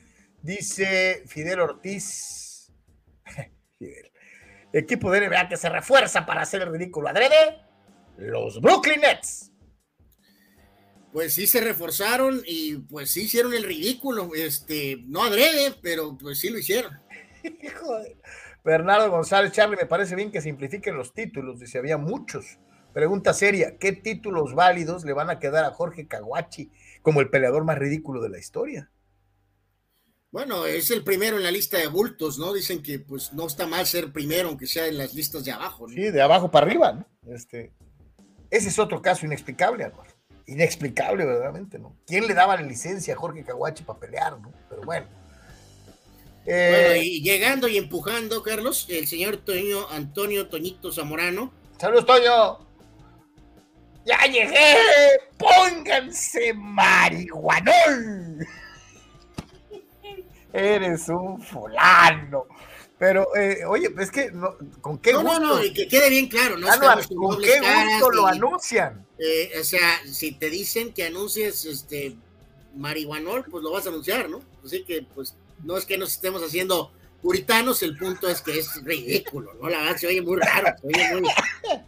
Dice 0.42 1.24
Fidel 1.28 1.60
Ortiz, 1.60 2.72
Fidel, 3.80 4.12
equipo 4.80 5.12
de 5.12 5.28
NBA 5.28 5.50
que 5.50 5.58
se 5.58 5.70
refuerza 5.70 6.26
para 6.26 6.42
hacer 6.42 6.62
el 6.62 6.72
ridículo 6.72 7.08
adrede, 7.08 7.62
los 8.18 8.62
Brooklyn 8.62 9.02
Nets. 9.02 9.52
Pues 11.12 11.34
sí 11.34 11.48
se 11.48 11.62
reforzaron 11.62 12.42
y 12.46 12.76
pues 12.78 13.12
sí 13.12 13.24
hicieron 13.24 13.54
el 13.54 13.64
ridículo, 13.64 14.32
este, 14.36 14.98
no 15.06 15.24
adrede, 15.24 15.74
pero 15.82 16.18
pues 16.18 16.40
sí 16.40 16.50
lo 16.50 16.60
hicieron. 16.60 17.00
Bernardo 18.66 19.10
González, 19.10 19.52
Charlie, 19.52 19.78
me 19.78 19.86
parece 19.86 20.16
bien 20.16 20.32
que 20.32 20.42
simplifiquen 20.42 20.98
los 20.98 21.14
títulos, 21.14 21.60
dice, 21.60 21.78
había 21.78 21.98
muchos. 21.98 22.58
Pregunta 22.94 23.34
seria, 23.34 23.78
¿qué 23.78 23.92
títulos 23.92 24.56
válidos 24.56 25.06
le 25.06 25.14
van 25.14 25.30
a 25.30 25.40
quedar 25.40 25.66
a 25.66 25.72
Jorge 25.72 26.08
Caguachi 26.08 26.72
como 27.02 27.22
el 27.22 27.30
peleador 27.30 27.64
más 27.64 27.78
ridículo 27.78 28.22
de 28.22 28.30
la 28.30 28.40
historia? 28.40 28.90
Bueno, 30.36 30.66
es 30.66 30.92
el 30.92 31.02
primero 31.02 31.38
en 31.38 31.44
la 31.44 31.50
lista 31.50 31.78
de 31.78 31.88
bultos, 31.88 32.38
¿no? 32.38 32.52
Dicen 32.52 32.84
que 32.84 33.00
pues 33.00 33.32
no 33.32 33.48
está 33.48 33.68
mal 33.68 33.88
ser 33.88 34.12
primero, 34.12 34.50
aunque 34.50 34.68
sea 34.68 34.86
en 34.86 34.98
las 34.98 35.14
listas 35.14 35.46
de 35.46 35.54
abajo. 35.54 35.88
Sí, 35.88 36.12
de 36.12 36.22
abajo 36.22 36.52
para 36.52 36.66
arriba, 36.66 36.92
¿no? 36.92 37.34
Este, 37.34 37.72
ese 38.50 38.68
es 38.68 38.78
otro 38.78 39.02
caso 39.02 39.26
inexplicable, 39.26 39.86
Álvaro. 39.86 40.10
Inexplicable, 40.46 41.24
verdaderamente, 41.24 41.80
¿no? 41.80 41.96
¿Quién 42.06 42.28
le 42.28 42.34
daba 42.34 42.58
la 42.58 42.64
licencia 42.64 43.14
a 43.14 43.18
Jorge 43.18 43.46
Caguachi 43.46 43.86
para 43.86 43.98
pelear, 43.98 44.38
¿no? 44.42 44.52
Pero 44.70 44.82
bueno. 44.82 45.08
Eh, 46.46 47.00
y 47.02 47.24
llegando 47.24 47.70
y 47.70 47.78
empujando, 47.78 48.44
Carlos, 48.44 48.88
el 48.90 49.08
señor 49.08 49.38
Toño, 49.38 49.88
Antonio 49.90 50.50
Toñito 50.50 50.92
Zamorano. 50.92 51.54
Saludos, 51.80 52.06
Toño. 52.06 52.60
¡Ya 54.06 54.26
llegué! 54.26 54.76
¡Pónganse 55.38 56.54
marihuanol! 56.54 58.46
Eres 60.56 61.10
un 61.10 61.42
fulano. 61.42 62.46
Pero, 62.98 63.36
eh, 63.36 63.66
oye, 63.68 63.94
es 64.00 64.10
que, 64.10 64.32
¿con 64.80 65.00
qué 65.00 65.12
gusto? 65.12 65.40
No, 65.40 65.40
no, 65.40 65.64
y 65.64 65.74
que 65.74 65.86
quede 65.86 66.10
bien 66.10 66.30
claro, 66.30 66.58
¿no? 66.58 66.68
¿Con 66.68 67.42
qué 67.42 67.60
gusto 67.60 68.12
lo 68.12 68.26
anuncian? 68.26 69.06
Eh, 69.20 69.52
o 69.60 69.64
sea, 69.66 70.00
si 70.10 70.32
te 70.32 70.50
dicen 70.50 70.94
que 70.94 71.04
anuncies 71.04 71.66
este 71.66 72.16
marihuanol, 72.74 73.44
pues 73.52 73.64
lo 73.64 73.72
vas 73.72 73.86
a 73.86 73.90
anunciar, 73.90 74.30
¿no? 74.30 74.42
Así 74.64 74.84
que, 74.86 75.06
pues, 75.14 75.36
no 75.64 75.76
es 75.78 75.86
que 75.86 75.98
nos 75.98 76.14
estemos 76.14 76.42
haciendo 76.42 76.92
puritanos, 77.22 77.84
el 77.84 77.98
punto 77.98 78.30
es 78.30 78.42
que 78.42 78.58
es 78.58 78.82
ridículo, 78.84 79.54
¿no? 79.56 79.68
La 79.68 79.80
verdad 79.80 79.98
se 79.98 80.08
oye 80.08 80.22
muy 80.22 80.40
raro, 80.40 80.74
se 80.80 80.88
oye 80.88 81.20
muy, 81.20 81.30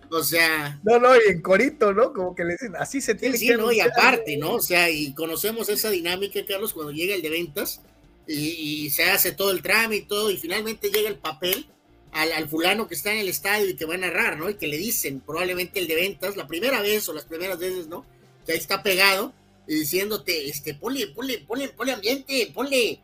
o 0.10 0.24
sea... 0.24 0.78
No, 0.84 1.00
no, 1.00 1.16
y 1.16 1.20
en 1.30 1.42
corito, 1.42 1.94
¿no? 1.94 2.12
Como 2.12 2.36
que 2.36 2.44
le 2.44 2.54
dicen, 2.54 2.76
así 2.76 3.00
se 3.00 3.16
tiene 3.16 3.38
sí, 3.38 3.50
no, 3.50 3.72
y 3.72 3.80
aparte, 3.80 4.36
¿no? 4.36 4.56
O 4.56 4.62
sea, 4.62 4.90
y 4.90 5.14
conocemos 5.14 5.70
esa 5.70 5.90
dinámica, 5.90 6.44
Carlos, 6.46 6.74
cuando 6.74 6.92
llega 6.92 7.16
el 7.16 7.22
de 7.22 7.30
ventas 7.30 7.82
y, 8.28 8.90
se 8.90 9.06
hace 9.06 9.32
todo 9.32 9.52
el 9.52 9.62
trámite 9.62 10.04
y 10.04 10.08
todo, 10.08 10.32
y 10.32 10.38
finalmente 10.38 10.90
llega 10.90 11.10
el 11.10 11.18
papel 11.18 11.68
al, 12.12 12.32
al, 12.32 12.50
fulano 12.50 12.88
que 12.88 12.96
está 12.96 13.12
en 13.14 13.20
el 13.20 13.30
estadio 13.30 13.70
y 13.70 13.76
que 13.76 13.86
va 13.86 13.96
a 13.96 13.98
narrar, 13.98 14.38
¿no? 14.38 14.50
Y 14.50 14.56
que 14.56 14.68
le 14.68 14.78
dicen, 14.78 15.22
probablemente 15.22 15.80
el 15.80 15.88
de 15.88 15.96
ventas, 15.96 16.36
la 16.36 16.48
primera 16.48 16.82
vez 16.82 17.08
o 17.10 17.14
las 17.14 17.26
primeras 17.26 17.60
veces, 17.60 17.88
¿no? 17.88 18.06
Que 18.46 18.54
ahí 18.54 18.58
está 18.58 18.84
pegado, 18.84 19.34
y 19.68 19.76
diciéndote, 19.76 20.50
este, 20.50 20.74
ponle, 20.74 21.08
ponle, 21.08 21.40
ponle, 21.40 21.70
ponle 21.70 21.94
ambiente, 21.94 22.52
ponle 22.54 23.02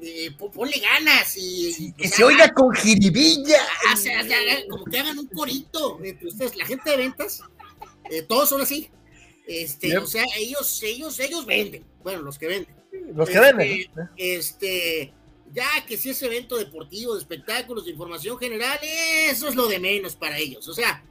eh, 0.00 0.32
ponle 0.32 0.78
ganas 0.80 1.34
y, 1.36 1.92
que 1.92 2.08
se 2.08 2.24
oiga 2.24 2.52
con 2.52 2.74
jiribilla. 2.74 3.58
como 4.68 4.84
que 4.84 4.98
hagan 4.98 5.18
un 5.18 5.26
corito 5.28 5.98
entre 6.02 6.28
ustedes, 6.28 6.56
la 6.56 6.66
gente 6.66 6.90
de 6.90 6.96
ventas, 6.96 7.40
eh, 8.10 8.22
todos 8.22 8.48
son 8.48 8.60
así. 8.60 8.90
Este, 9.46 9.96
o 9.98 10.06
sea, 10.06 10.24
ellos, 10.36 10.82
ellos, 10.82 11.18
ellos 11.20 11.46
venden. 11.46 11.84
Bueno, 12.02 12.22
los 12.22 12.38
que 12.38 12.48
venden. 12.48 12.74
Los 13.14 13.28
que 13.28 13.40
venden. 13.40 13.70
Este, 14.16 14.36
este, 14.36 15.12
ya 15.52 15.68
que 15.86 15.96
si 15.96 16.10
es 16.10 16.22
evento 16.22 16.56
deportivo, 16.56 17.14
de 17.14 17.20
espectáculos, 17.20 17.84
de 17.84 17.92
información 17.92 18.38
general, 18.38 18.78
eso 18.82 19.48
es 19.48 19.54
lo 19.54 19.68
de 19.68 19.78
menos 19.78 20.16
para 20.16 20.38
ellos. 20.38 20.68
O 20.68 20.74
sea, 20.74 21.02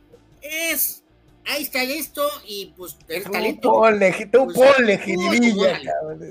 es 0.42 1.04
ahí 1.46 1.64
está 1.64 1.84
esto 1.84 2.28
y 2.48 2.74
pues 2.78 2.98
el 3.08 3.24
talento. 3.24 3.72
Ponle, 3.72 4.30
tú 4.32 4.46
pues, 4.46 4.58
ponle, 4.58 4.98
jiribilla, 4.98 5.82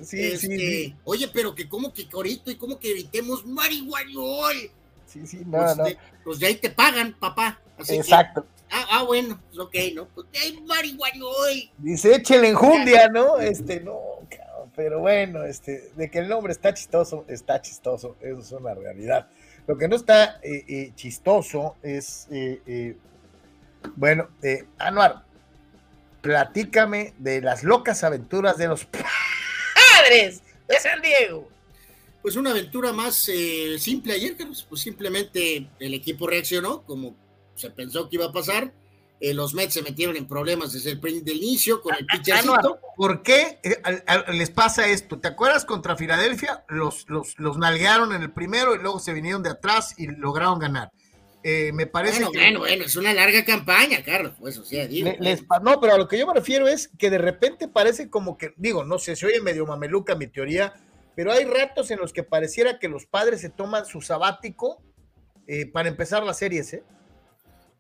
sí, 0.03 0.37
sí, 0.37 0.59
sí, 0.59 0.97
Oye, 1.05 1.29
pero 1.33 1.55
que 1.55 1.69
como 1.69 1.93
que 1.93 2.09
corito 2.09 2.51
y 2.51 2.57
como 2.57 2.79
que 2.79 2.91
evitemos 2.91 3.45
marihuanol. 3.47 4.71
Sí, 5.07 5.27
sí, 5.27 5.43
no, 5.45 5.59
pues, 5.59 5.77
no. 5.77 5.85
De, 5.85 5.99
pues 6.25 6.39
de 6.39 6.47
ahí 6.47 6.55
te 6.57 6.71
pagan, 6.71 7.15
papá. 7.19 7.61
Exacto. 7.89 8.47
ah, 8.71 8.87
ah, 8.91 9.03
bueno, 9.03 9.41
pues 9.49 9.59
ok, 9.59 9.75
¿no? 9.95 10.09
Pues 10.09 10.27
de 10.33 10.39
ahí 10.39 10.61
marihuanol. 10.67 11.71
Dice, 11.79 12.15
échele 12.15 12.51
enjundia, 12.51 13.09
¿no? 13.09 13.39
Este, 13.39 13.81
no, 13.81 13.99
cabrón, 14.29 14.52
pero 14.75 15.01
bueno, 15.01 15.45
este, 15.45 15.91
de 15.97 16.11
que 16.11 16.19
el 16.19 16.29
nombre 16.29 16.53
está 16.53 16.73
chistoso, 16.73 17.25
está 17.29 17.61
chistoso, 17.61 18.17
eso 18.21 18.41
es 18.41 18.53
una 18.53 18.75
realidad. 18.75 19.29
Lo 19.67 19.77
que 19.77 19.87
no 19.89 19.97
está 19.97 20.41
eh, 20.43 20.65
eh, 20.67 20.93
chistoso 20.95 21.77
es 21.83 22.27
eh, 22.31 22.61
eh 22.67 22.97
bueno, 23.97 24.29
eh, 24.43 24.67
Anuar, 24.79 25.25
platícame 26.21 27.15
de 27.19 27.41
las 27.41 27.65
locas 27.65 28.05
aventuras 28.05 28.57
de 28.57 28.69
los 28.69 28.85
padres 28.85 30.43
de 30.69 30.81
San 30.81 31.03
Diego. 31.03 31.49
Pues 32.23 32.37
una 32.37 32.51
aventura 32.51 32.93
más 32.93 33.29
simple 33.79 34.13
ayer. 34.13 34.37
Pues 34.69 34.81
simplemente 34.81 35.67
el 35.81 35.95
equipo 35.95 36.29
reaccionó 36.29 36.83
como 36.83 37.17
se 37.57 37.71
pensó 37.71 38.09
que 38.09 38.17
iba 38.17 38.27
a 38.27 38.33
pasar. 38.33 38.73
Eh, 39.25 39.35
los 39.35 39.55
Mets 39.55 39.75
se 39.75 39.83
metieron 39.83 40.17
en 40.17 40.27
problemas 40.27 40.73
desde 40.73 40.91
el 40.91 41.29
inicio 41.29 41.81
con 41.81 41.95
el 41.95 42.05
pitchercito. 42.07 42.81
¿Por 42.97 43.23
qué 43.23 43.61
eh, 43.63 43.81
les 44.33 44.51
pasa 44.51 44.89
esto? 44.89 45.21
¿Te 45.21 45.29
acuerdas 45.29 45.65
contra 45.65 45.95
Filadelfia? 45.95 46.65
Los, 46.69 47.09
los, 47.09 47.39
los 47.39 47.57
nalguearon 47.57 48.13
en 48.13 48.23
el 48.23 48.33
primero 48.33 48.75
y 48.75 48.79
luego 48.79 48.99
se 48.99 49.13
vinieron 49.13 49.45
de 49.45 49.51
atrás 49.51 49.95
y 49.97 50.09
lograron 50.09 50.59
ganar. 50.59 50.91
Eh, 51.45 51.71
me 51.73 51.87
parece 51.87 52.25
bueno, 52.25 52.31
Bueno, 52.33 52.59
bueno, 52.59 52.85
es 52.85 52.97
una 52.97 53.15
larga 53.15 53.45
campaña, 53.45 54.03
Carlos, 54.05 54.33
pues, 54.41 54.59
o 54.59 54.65
sea, 54.65 54.89
digo. 54.89 55.13
no, 55.63 55.81
pero 55.81 55.95
a 55.95 55.99
lo 55.99 56.09
que 56.09 56.19
yo 56.19 56.27
me 56.27 56.35
refiero 56.35 56.67
es 56.67 56.89
que 56.99 57.09
de 57.09 57.19
repente 57.19 57.69
parece 57.69 58.11
como 58.11 58.37
que, 58.37 58.55
digo, 58.57 58.83
no 58.83 58.99
sé, 58.99 59.15
se 59.15 59.27
oye 59.27 59.41
medio 59.41 59.67
mameluca 59.67 60.17
mi 60.17 60.27
teoría, 60.27 60.75
pero 61.15 61.31
hay 61.31 61.45
ratos 61.45 61.93
en 61.93 62.01
los 62.01 62.13
que 62.13 62.25
pareciera 62.25 62.81
que 62.81 62.89
los 62.89 63.07
padres 63.07 63.41
se 63.41 63.51
toman 63.51 63.87
su 63.87 64.01
sabático 64.01 64.83
eh, 65.47 65.67
para 65.67 65.89
empezar 65.89 66.25
las 66.25 66.39
series, 66.39 66.73
¿eh? 66.73 66.83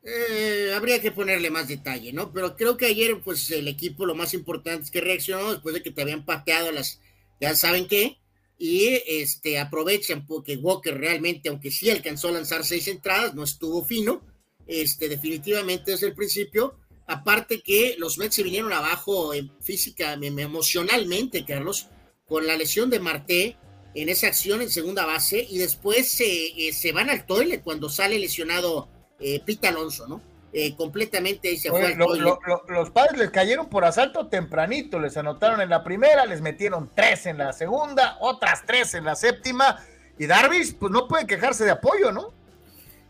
¿Eh? 0.03 0.72
habría 0.74 1.00
que 1.00 1.12
ponerle 1.12 1.50
más 1.50 1.68
detalle, 1.68 2.12
¿no? 2.12 2.32
Pero 2.32 2.57
creo 2.57 2.76
que 2.76 2.86
ayer, 2.86 3.20
pues, 3.22 3.50
el 3.50 3.68
equipo 3.68 4.07
lo 4.07 4.14
más 4.14 4.34
importante 4.34 4.84
es 4.84 4.90
que 4.90 5.00
reaccionó 5.00 5.53
después 5.53 5.74
de 5.74 5.82
que 5.82 5.90
te 5.90 6.03
habían 6.03 6.24
pateado 6.24 6.72
las, 6.72 7.00
ya 7.40 7.55
saben 7.55 7.86
qué, 7.88 8.18
y 8.59 9.00
este, 9.07 9.59
aprovechan 9.59 10.26
porque 10.26 10.57
Walker 10.57 10.96
realmente, 10.96 11.48
aunque 11.48 11.70
sí 11.70 11.90
alcanzó 11.90 12.28
a 12.28 12.32
lanzar 12.32 12.64
seis 12.64 12.86
entradas, 12.88 13.34
no 13.34 13.42
estuvo 13.42 13.84
fino, 13.84 14.22
este, 14.66 15.09
definitivamente 15.09 15.90
desde 15.90 16.07
el 16.07 16.14
principio, 16.14 16.76
aparte 17.07 17.61
que 17.61 17.96
los 17.98 18.18
Mets 18.18 18.36
se 18.36 18.42
vinieron 18.42 18.72
abajo 18.72 19.34
en 19.34 19.50
física, 19.61 20.12
emocionalmente, 20.12 21.44
Carlos, 21.44 21.88
con 22.24 22.46
la 22.46 22.57
lesión 22.57 22.88
de 22.88 23.00
Marte 23.00 23.57
en 23.94 24.09
esa 24.09 24.28
acción 24.28 24.62
en 24.62 24.70
segunda 24.70 25.05
base 25.05 25.46
y 25.48 25.59
después 25.59 26.11
se, 26.11 26.68
eh, 26.68 26.72
se 26.72 26.92
van 26.92 27.11
al 27.11 27.26
toile 27.26 27.61
cuando 27.61 27.90
sale 27.90 28.18
lesionado 28.18 28.88
eh, 29.23 29.41
Pita 29.45 29.68
Alonso, 29.68 30.07
¿no? 30.07 30.20
Eh, 30.55 30.75
completamente 30.77 31.57
se 31.57 31.70
fue 31.70 31.97
los 31.97 32.91
padres 32.91 33.18
les 33.18 33.31
cayeron 33.31 33.70
por 33.70 33.87
asalto 33.87 34.27
tempranito, 34.27 35.01
les 35.01 35.16
anotaron 35.16 35.62
en 35.62 35.70
la 35.70 35.83
primera, 35.83 36.27
les 36.27 36.43
metieron 36.43 36.91
tres 36.95 37.25
en 37.25 37.39
la 37.39 37.55
segunda, 37.55 38.18
otras 38.20 38.66
tres 38.66 38.93
en 38.93 39.05
la 39.05 39.14
séptima, 39.14 39.83
y 40.18 40.27
Darvish 40.27 40.75
pues 40.75 40.93
no 40.93 41.09
puede 41.09 41.27
quejarse 41.27 41.64
de 41.64 41.70
apoyo, 41.70 42.12
¿no? 42.12 42.35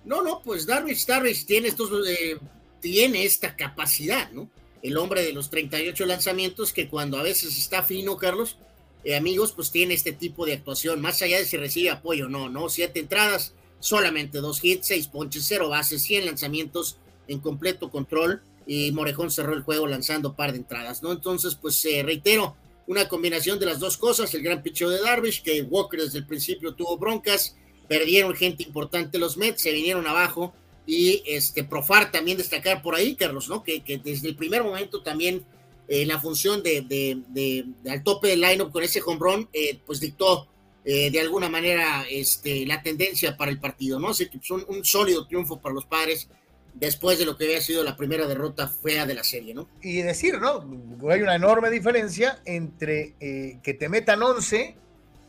No, 0.05 0.23
no, 0.23 0.41
pues 0.43 0.67
Darvish, 0.67 1.05
Darvish 1.05 1.45
tiene, 1.45 1.67
estos, 1.67 1.91
eh, 2.09 2.39
tiene 2.81 3.25
esta 3.25 3.57
capacidad, 3.57 4.31
¿no? 4.31 4.49
El 4.81 4.97
hombre 4.97 5.25
de 5.25 5.33
los 5.33 5.51
38 5.51 6.07
lanzamientos 6.07 6.73
que 6.73 6.89
cuando 6.89 7.19
a 7.19 7.25
veces 7.25 7.59
está 7.59 7.83
fino, 7.83 8.17
Carlos, 8.19 8.57
eh, 9.03 9.17
amigos, 9.17 9.53
pues 9.53 9.73
tiene 9.73 9.95
este 9.95 10.13
tipo 10.13 10.47
de 10.47 10.53
actuación, 10.53 11.01
más 11.01 11.21
allá 11.23 11.39
de 11.39 11.45
si 11.45 11.57
recibe 11.57 11.91
apoyo, 11.91 12.29
no, 12.29 12.49
no, 12.49 12.69
siete 12.69 13.01
entradas, 13.01 13.53
solamente 13.83 14.39
dos 14.39 14.64
hits, 14.64 14.87
seis 14.87 15.09
ponches, 15.09 15.45
cero 15.45 15.68
bases, 15.68 16.03
100 16.03 16.26
lanzamientos, 16.26 16.99
en 17.26 17.41
completo 17.41 17.91
control 17.91 18.43
y 18.66 18.93
Morejón 18.93 19.30
cerró 19.30 19.55
el 19.55 19.62
juego 19.62 19.89
lanzando 19.89 20.35
par 20.35 20.53
de 20.53 20.59
entradas, 20.59 21.03
¿no? 21.03 21.11
Entonces, 21.11 21.57
pues 21.57 21.85
eh, 21.85 22.03
reitero, 22.05 22.57
una 22.87 23.09
combinación 23.09 23.59
de 23.59 23.66
las 23.66 23.80
dos 23.80 23.97
cosas, 23.97 24.33
el 24.35 24.43
gran 24.43 24.62
picheo 24.62 24.89
de 24.89 25.01
Darvish, 25.01 25.43
que 25.43 25.62
Walker 25.62 26.01
desde 26.01 26.18
el 26.18 26.26
principio 26.26 26.74
tuvo 26.74 26.97
broncas, 26.97 27.57
perdieron 27.89 28.35
gente 28.35 28.62
importante 28.62 29.18
los 29.18 29.37
Mets, 29.37 29.62
se 29.62 29.72
vinieron 29.72 30.07
abajo 30.07 30.55
Y 30.87 31.22
este 31.26 31.64
Profar 31.64 32.11
también 32.11 32.39
destacar 32.39 32.83
por 32.83 32.95
ahí, 32.95 33.14
Carlos, 33.14 33.49
¿no? 33.49 33.62
Que, 33.62 33.83
desde 34.03 34.28
el 34.28 34.37
primer 34.37 34.62
momento 34.62 35.03
también 35.03 35.45
en 35.89 36.09
la 36.09 36.20
función 36.20 36.62
de, 36.62 37.66
al 37.89 38.03
tope 38.03 38.28
del 38.28 38.41
lineup 38.41 38.72
con 38.72 38.83
ese 38.83 39.01
home 39.05 39.18
run, 39.20 39.49
eh, 39.53 39.78
pues 39.85 40.01
dictó 40.01 40.49
eh, 40.85 41.12
de 41.12 41.20
alguna 41.20 41.49
manera 41.49 42.05
este, 42.11 42.66
la 42.66 42.83
tendencia 42.83 43.37
para 43.37 43.53
el 43.53 43.61
partido, 43.61 44.01
¿no? 44.01 44.09
Así 44.09 44.28
que 44.28 44.39
pues, 44.39 44.51
un, 44.51 44.85
sólido 44.85 45.28
triunfo 45.28 45.61
para 45.61 45.76
los 45.76 45.87
padres 45.87 46.28
después 46.74 47.20
de 47.20 47.24
lo 47.24 47.37
que 47.37 47.45
había 47.45 47.61
sido 47.61 47.85
la 47.85 47.97
primera 47.97 48.26
derrota 48.26 48.66
fea 48.66 49.07
de 49.07 49.14
la 49.14 49.22
serie, 49.22 49.55
¿no? 49.55 49.68
Y 49.80 50.03
decir, 50.03 50.41
¿no? 50.41 50.66
Hay 51.09 51.22
una 51.22 51.37
enorme 51.37 51.70
diferencia 51.70 52.41
entre 52.47 53.14
eh, 53.20 53.61
que 53.62 53.74
te 53.74 53.89
metan 53.89 54.20
11 54.24 54.74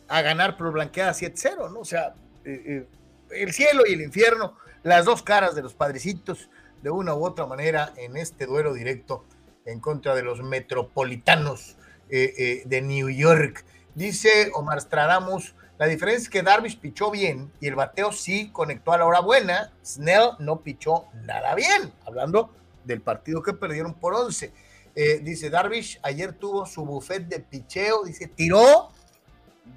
a 0.08 0.22
ganar 0.24 0.58
por 0.58 0.72
blanqueada 0.72 1.14
7-0, 1.14 1.72
¿no? 1.72 1.82
O 1.82 1.86
sea, 1.86 2.16
eh, 2.46 2.88
el 3.30 3.54
cielo 3.54 3.84
y 3.88 3.94
el 3.94 4.02
infierno, 4.02 4.58
las 4.82 5.06
dos 5.06 5.22
caras 5.22 5.54
de 5.54 5.62
los 5.62 5.76
padrecitos, 5.76 6.50
de 6.82 6.90
una 6.90 7.14
u 7.14 7.24
otra 7.24 7.46
manera, 7.46 7.94
en 7.98 8.18
este 8.18 8.48
duelo 8.48 8.74
directo 8.74 9.24
en 9.66 9.80
contra 9.80 10.16
de 10.16 10.24
los 10.24 10.42
metropolitanos 10.42 11.78
de 12.10 12.82
New 12.84 13.10
York. 13.10 13.66
Dice 13.96 14.52
Omar 14.54 14.82
Stradamus, 14.82 15.56
la 15.78 15.88
diferencia 15.88 16.24
es 16.24 16.30
que 16.30 16.44
Darvish 16.44 16.80
pichó 16.80 17.12
bien 17.12 17.52
y 17.60 17.68
el 17.68 17.76
bateo 17.76 18.12
sí 18.12 18.50
conectó 18.52 18.94
a 18.94 18.98
la 18.98 19.06
hora 19.06 19.20
buena. 19.20 19.72
Snell 19.86 20.32
no 20.40 20.62
pichó 20.62 21.06
nada 21.26 21.56
bien, 21.56 21.92
hablando 22.06 22.54
del 22.84 23.02
partido 23.02 23.42
que 23.42 23.54
perdieron 23.54 23.94
por 23.94 24.14
11. 24.14 24.54
Eh, 24.96 25.20
dice 25.24 25.50
Darvish, 25.50 26.00
ayer 26.04 26.34
tuvo 26.34 26.66
su 26.66 26.86
buffet 26.86 27.28
de 27.28 27.40
picheo, 27.40 28.04
dice, 28.04 28.28
tiró 28.28 28.92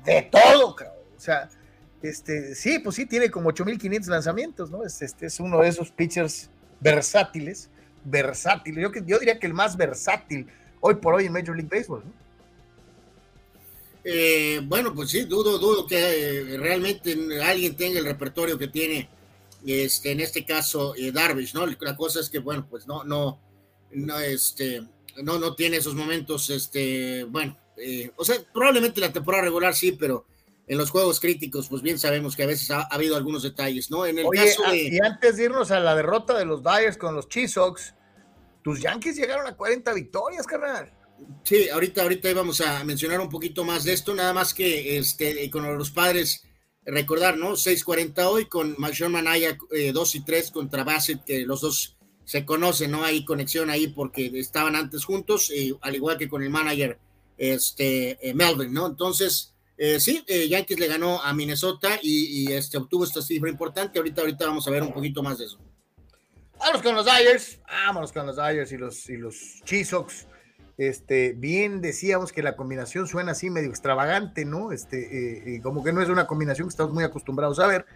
de 0.04 0.22
todo, 0.22 0.74
cabrón. 0.74 0.96
O 1.16 1.20
sea, 1.20 1.48
este, 2.02 2.54
sí, 2.54 2.78
pues 2.78 2.96
sí, 2.96 3.06
tiene 3.06 3.30
como 3.30 3.50
8.500 3.50 4.06
lanzamientos, 4.06 4.70
¿no? 4.70 4.84
Este, 4.84 5.06
este 5.06 5.26
es 5.26 5.40
uno 5.40 5.60
de 5.60 5.68
esos 5.68 5.90
pitchers 5.90 6.50
versátiles 6.80 7.70
versátil. 8.04 8.76
Yo, 8.78 8.90
yo 9.04 9.18
diría 9.18 9.38
que 9.38 9.46
el 9.46 9.54
más 9.54 9.76
versátil 9.76 10.46
hoy 10.80 10.94
por 10.96 11.14
hoy 11.14 11.26
en 11.26 11.32
Major 11.32 11.56
League 11.56 11.68
Baseball. 11.70 12.04
¿no? 12.04 12.25
Eh, 14.08 14.60
bueno, 14.62 14.94
pues 14.94 15.10
sí, 15.10 15.24
dudo, 15.24 15.58
dudo 15.58 15.84
que 15.84 15.96
eh, 15.98 16.58
realmente 16.58 17.16
alguien 17.42 17.76
tenga 17.76 17.98
el 17.98 18.04
repertorio 18.04 18.56
que 18.56 18.68
tiene, 18.68 19.08
este, 19.66 20.12
en 20.12 20.20
este 20.20 20.44
caso, 20.44 20.94
eh, 20.94 21.10
Darvish, 21.10 21.54
¿no? 21.54 21.66
La 21.66 21.96
cosa 21.96 22.20
es 22.20 22.30
que, 22.30 22.38
bueno, 22.38 22.68
pues 22.70 22.86
no, 22.86 23.02
no, 23.02 23.40
no, 23.90 24.20
este, 24.20 24.80
no, 25.24 25.40
no 25.40 25.56
tiene 25.56 25.78
esos 25.78 25.96
momentos, 25.96 26.50
este, 26.50 27.24
bueno, 27.24 27.58
eh, 27.76 28.12
o 28.14 28.24
sea, 28.24 28.36
probablemente 28.54 29.00
la 29.00 29.12
temporada 29.12 29.42
regular 29.42 29.74
sí, 29.74 29.90
pero 29.90 30.24
en 30.68 30.78
los 30.78 30.90
juegos 30.90 31.18
críticos, 31.18 31.66
pues 31.68 31.82
bien 31.82 31.98
sabemos 31.98 32.36
que 32.36 32.44
a 32.44 32.46
veces 32.46 32.70
ha, 32.70 32.82
ha 32.82 32.94
habido 32.94 33.16
algunos 33.16 33.42
detalles, 33.42 33.90
¿no? 33.90 34.06
En 34.06 34.20
el 34.20 34.26
Oye, 34.26 34.44
caso 34.44 34.62
ah, 34.66 34.70
de... 34.70 34.84
y 34.84 34.98
antes 35.00 35.36
de 35.36 35.46
irnos 35.46 35.72
a 35.72 35.80
la 35.80 35.96
derrota 35.96 36.38
de 36.38 36.44
los 36.44 36.62
Dyers 36.62 36.96
con 36.96 37.16
los 37.16 37.28
Chisox, 37.28 37.92
tus 38.62 38.80
Yankees 38.80 39.16
llegaron 39.16 39.48
a 39.48 39.56
40 39.56 39.92
victorias, 39.94 40.46
carnal. 40.46 40.95
Sí, 41.44 41.68
ahorita, 41.68 42.02
ahorita 42.02 42.30
íbamos 42.30 42.60
a 42.60 42.84
mencionar 42.84 43.20
un 43.20 43.28
poquito 43.28 43.64
más 43.64 43.84
de 43.84 43.92
esto, 43.92 44.14
nada 44.14 44.32
más 44.32 44.52
que 44.52 44.98
este, 44.98 45.48
con 45.50 45.78
los 45.78 45.90
padres, 45.90 46.42
recordar, 46.84 47.36
¿no? 47.36 47.52
6-40 47.52 48.26
hoy 48.26 48.46
con 48.46 48.74
Majon 48.78 49.12
Manaya 49.12 49.56
eh, 49.72 49.92
2 49.92 50.14
y 50.16 50.24
3 50.24 50.50
contra 50.50 50.84
Bassett, 50.84 51.24
que 51.24 51.40
los 51.46 51.60
dos 51.60 51.96
se 52.24 52.44
conocen, 52.44 52.90
¿no? 52.90 53.04
Hay 53.04 53.24
conexión 53.24 53.70
ahí 53.70 53.88
porque 53.88 54.30
estaban 54.34 54.76
antes 54.76 55.04
juntos, 55.04 55.50
eh, 55.54 55.72
al 55.80 55.94
igual 55.94 56.18
que 56.18 56.28
con 56.28 56.42
el 56.42 56.50
manager 56.50 56.98
este, 57.38 58.18
eh, 58.28 58.34
Melvin, 58.34 58.72
¿no? 58.72 58.86
Entonces, 58.86 59.54
eh, 59.78 60.00
sí, 60.00 60.24
eh, 60.26 60.48
Yankees 60.48 60.80
le 60.80 60.88
ganó 60.88 61.22
a 61.22 61.32
Minnesota 61.34 61.98
y, 62.02 62.42
y, 62.42 62.52
este, 62.52 62.78
obtuvo 62.78 63.04
esta 63.04 63.20
cifra 63.20 63.50
importante. 63.50 63.98
Ahorita, 63.98 64.22
ahorita 64.22 64.46
vamos 64.46 64.66
a 64.66 64.70
ver 64.70 64.82
un 64.82 64.92
poquito 64.92 65.22
más 65.22 65.38
de 65.38 65.46
eso. 65.46 65.58
Vámonos 66.58 66.82
con 66.82 66.94
los 66.94 67.04
Dyers, 67.04 67.60
vámonos 67.68 68.12
con 68.12 68.26
los 68.26 68.36
Dyers 68.36 68.72
y 68.72 68.78
los, 68.78 69.08
y 69.10 69.16
los 69.18 69.36
Chisox. 69.64 70.26
Este, 70.78 71.32
bien 71.32 71.80
decíamos 71.80 72.32
que 72.32 72.42
la 72.42 72.56
combinación 72.56 73.06
suena 73.06 73.32
así 73.32 73.48
medio 73.48 73.70
extravagante, 73.70 74.44
¿no? 74.44 74.72
Este, 74.72 75.56
eh, 75.56 75.60
como 75.62 75.82
que 75.82 75.92
no 75.92 76.02
es 76.02 76.08
una 76.08 76.26
combinación 76.26 76.68
que 76.68 76.72
estamos 76.72 76.92
muy 76.92 77.04
acostumbrados 77.04 77.58
a 77.60 77.66
ver. 77.66 77.86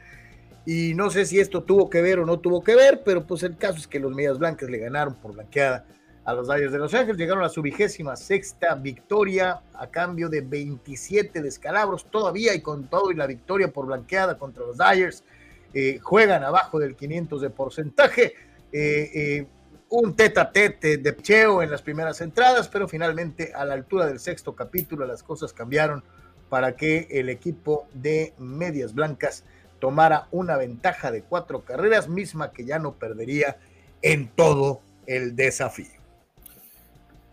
Y 0.66 0.94
no 0.94 1.10
sé 1.10 1.24
si 1.26 1.40
esto 1.40 1.62
tuvo 1.62 1.88
que 1.88 2.02
ver 2.02 2.18
o 2.18 2.26
no 2.26 2.38
tuvo 2.38 2.62
que 2.62 2.74
ver, 2.74 3.02
pero 3.04 3.26
pues 3.26 3.42
el 3.42 3.56
caso 3.56 3.78
es 3.78 3.86
que 3.86 3.98
los 3.98 4.14
Medias 4.14 4.38
Blancas 4.38 4.68
le 4.70 4.78
ganaron 4.78 5.14
por 5.14 5.32
blanqueada 5.32 5.86
a 6.24 6.34
los 6.34 6.48
Dyers 6.48 6.72
de 6.72 6.78
Los 6.78 6.94
Ángeles, 6.94 7.16
llegaron 7.16 7.42
a 7.44 7.48
su 7.48 7.62
vigésima 7.62 8.14
sexta 8.14 8.74
victoria 8.74 9.62
a 9.74 9.86
cambio 9.88 10.28
de 10.28 10.42
27 10.42 11.40
descalabros 11.42 12.04
todavía 12.10 12.54
y 12.54 12.60
con 12.60 12.88
todo 12.88 13.10
y 13.10 13.14
la 13.14 13.26
victoria 13.26 13.72
por 13.72 13.86
blanqueada 13.86 14.38
contra 14.38 14.64
los 14.64 14.76
Dyers, 14.76 15.24
eh, 15.72 15.98
juegan 16.02 16.44
abajo 16.44 16.78
del 16.78 16.94
500 16.94 17.40
de 17.40 17.50
porcentaje, 17.50 18.34
eh, 18.72 19.10
eh, 19.14 19.46
un 19.90 20.14
tete 20.14 20.40
a 20.40 20.52
tete 20.52 20.98
de 20.98 21.16
cheo 21.16 21.62
en 21.62 21.70
las 21.70 21.82
primeras 21.82 22.20
entradas, 22.20 22.68
pero 22.68 22.88
finalmente 22.88 23.52
a 23.54 23.64
la 23.64 23.74
altura 23.74 24.06
del 24.06 24.20
sexto 24.20 24.54
capítulo 24.54 25.04
las 25.04 25.22
cosas 25.22 25.52
cambiaron 25.52 26.04
para 26.48 26.76
que 26.76 27.08
el 27.10 27.28
equipo 27.28 27.88
de 27.92 28.32
Medias 28.38 28.94
Blancas 28.94 29.44
tomara 29.80 30.28
una 30.30 30.56
ventaja 30.56 31.10
de 31.10 31.22
cuatro 31.22 31.64
carreras, 31.64 32.08
misma 32.08 32.52
que 32.52 32.64
ya 32.64 32.78
no 32.78 32.94
perdería 32.94 33.58
en 34.02 34.28
todo 34.28 34.80
el 35.06 35.34
desafío. 35.34 36.00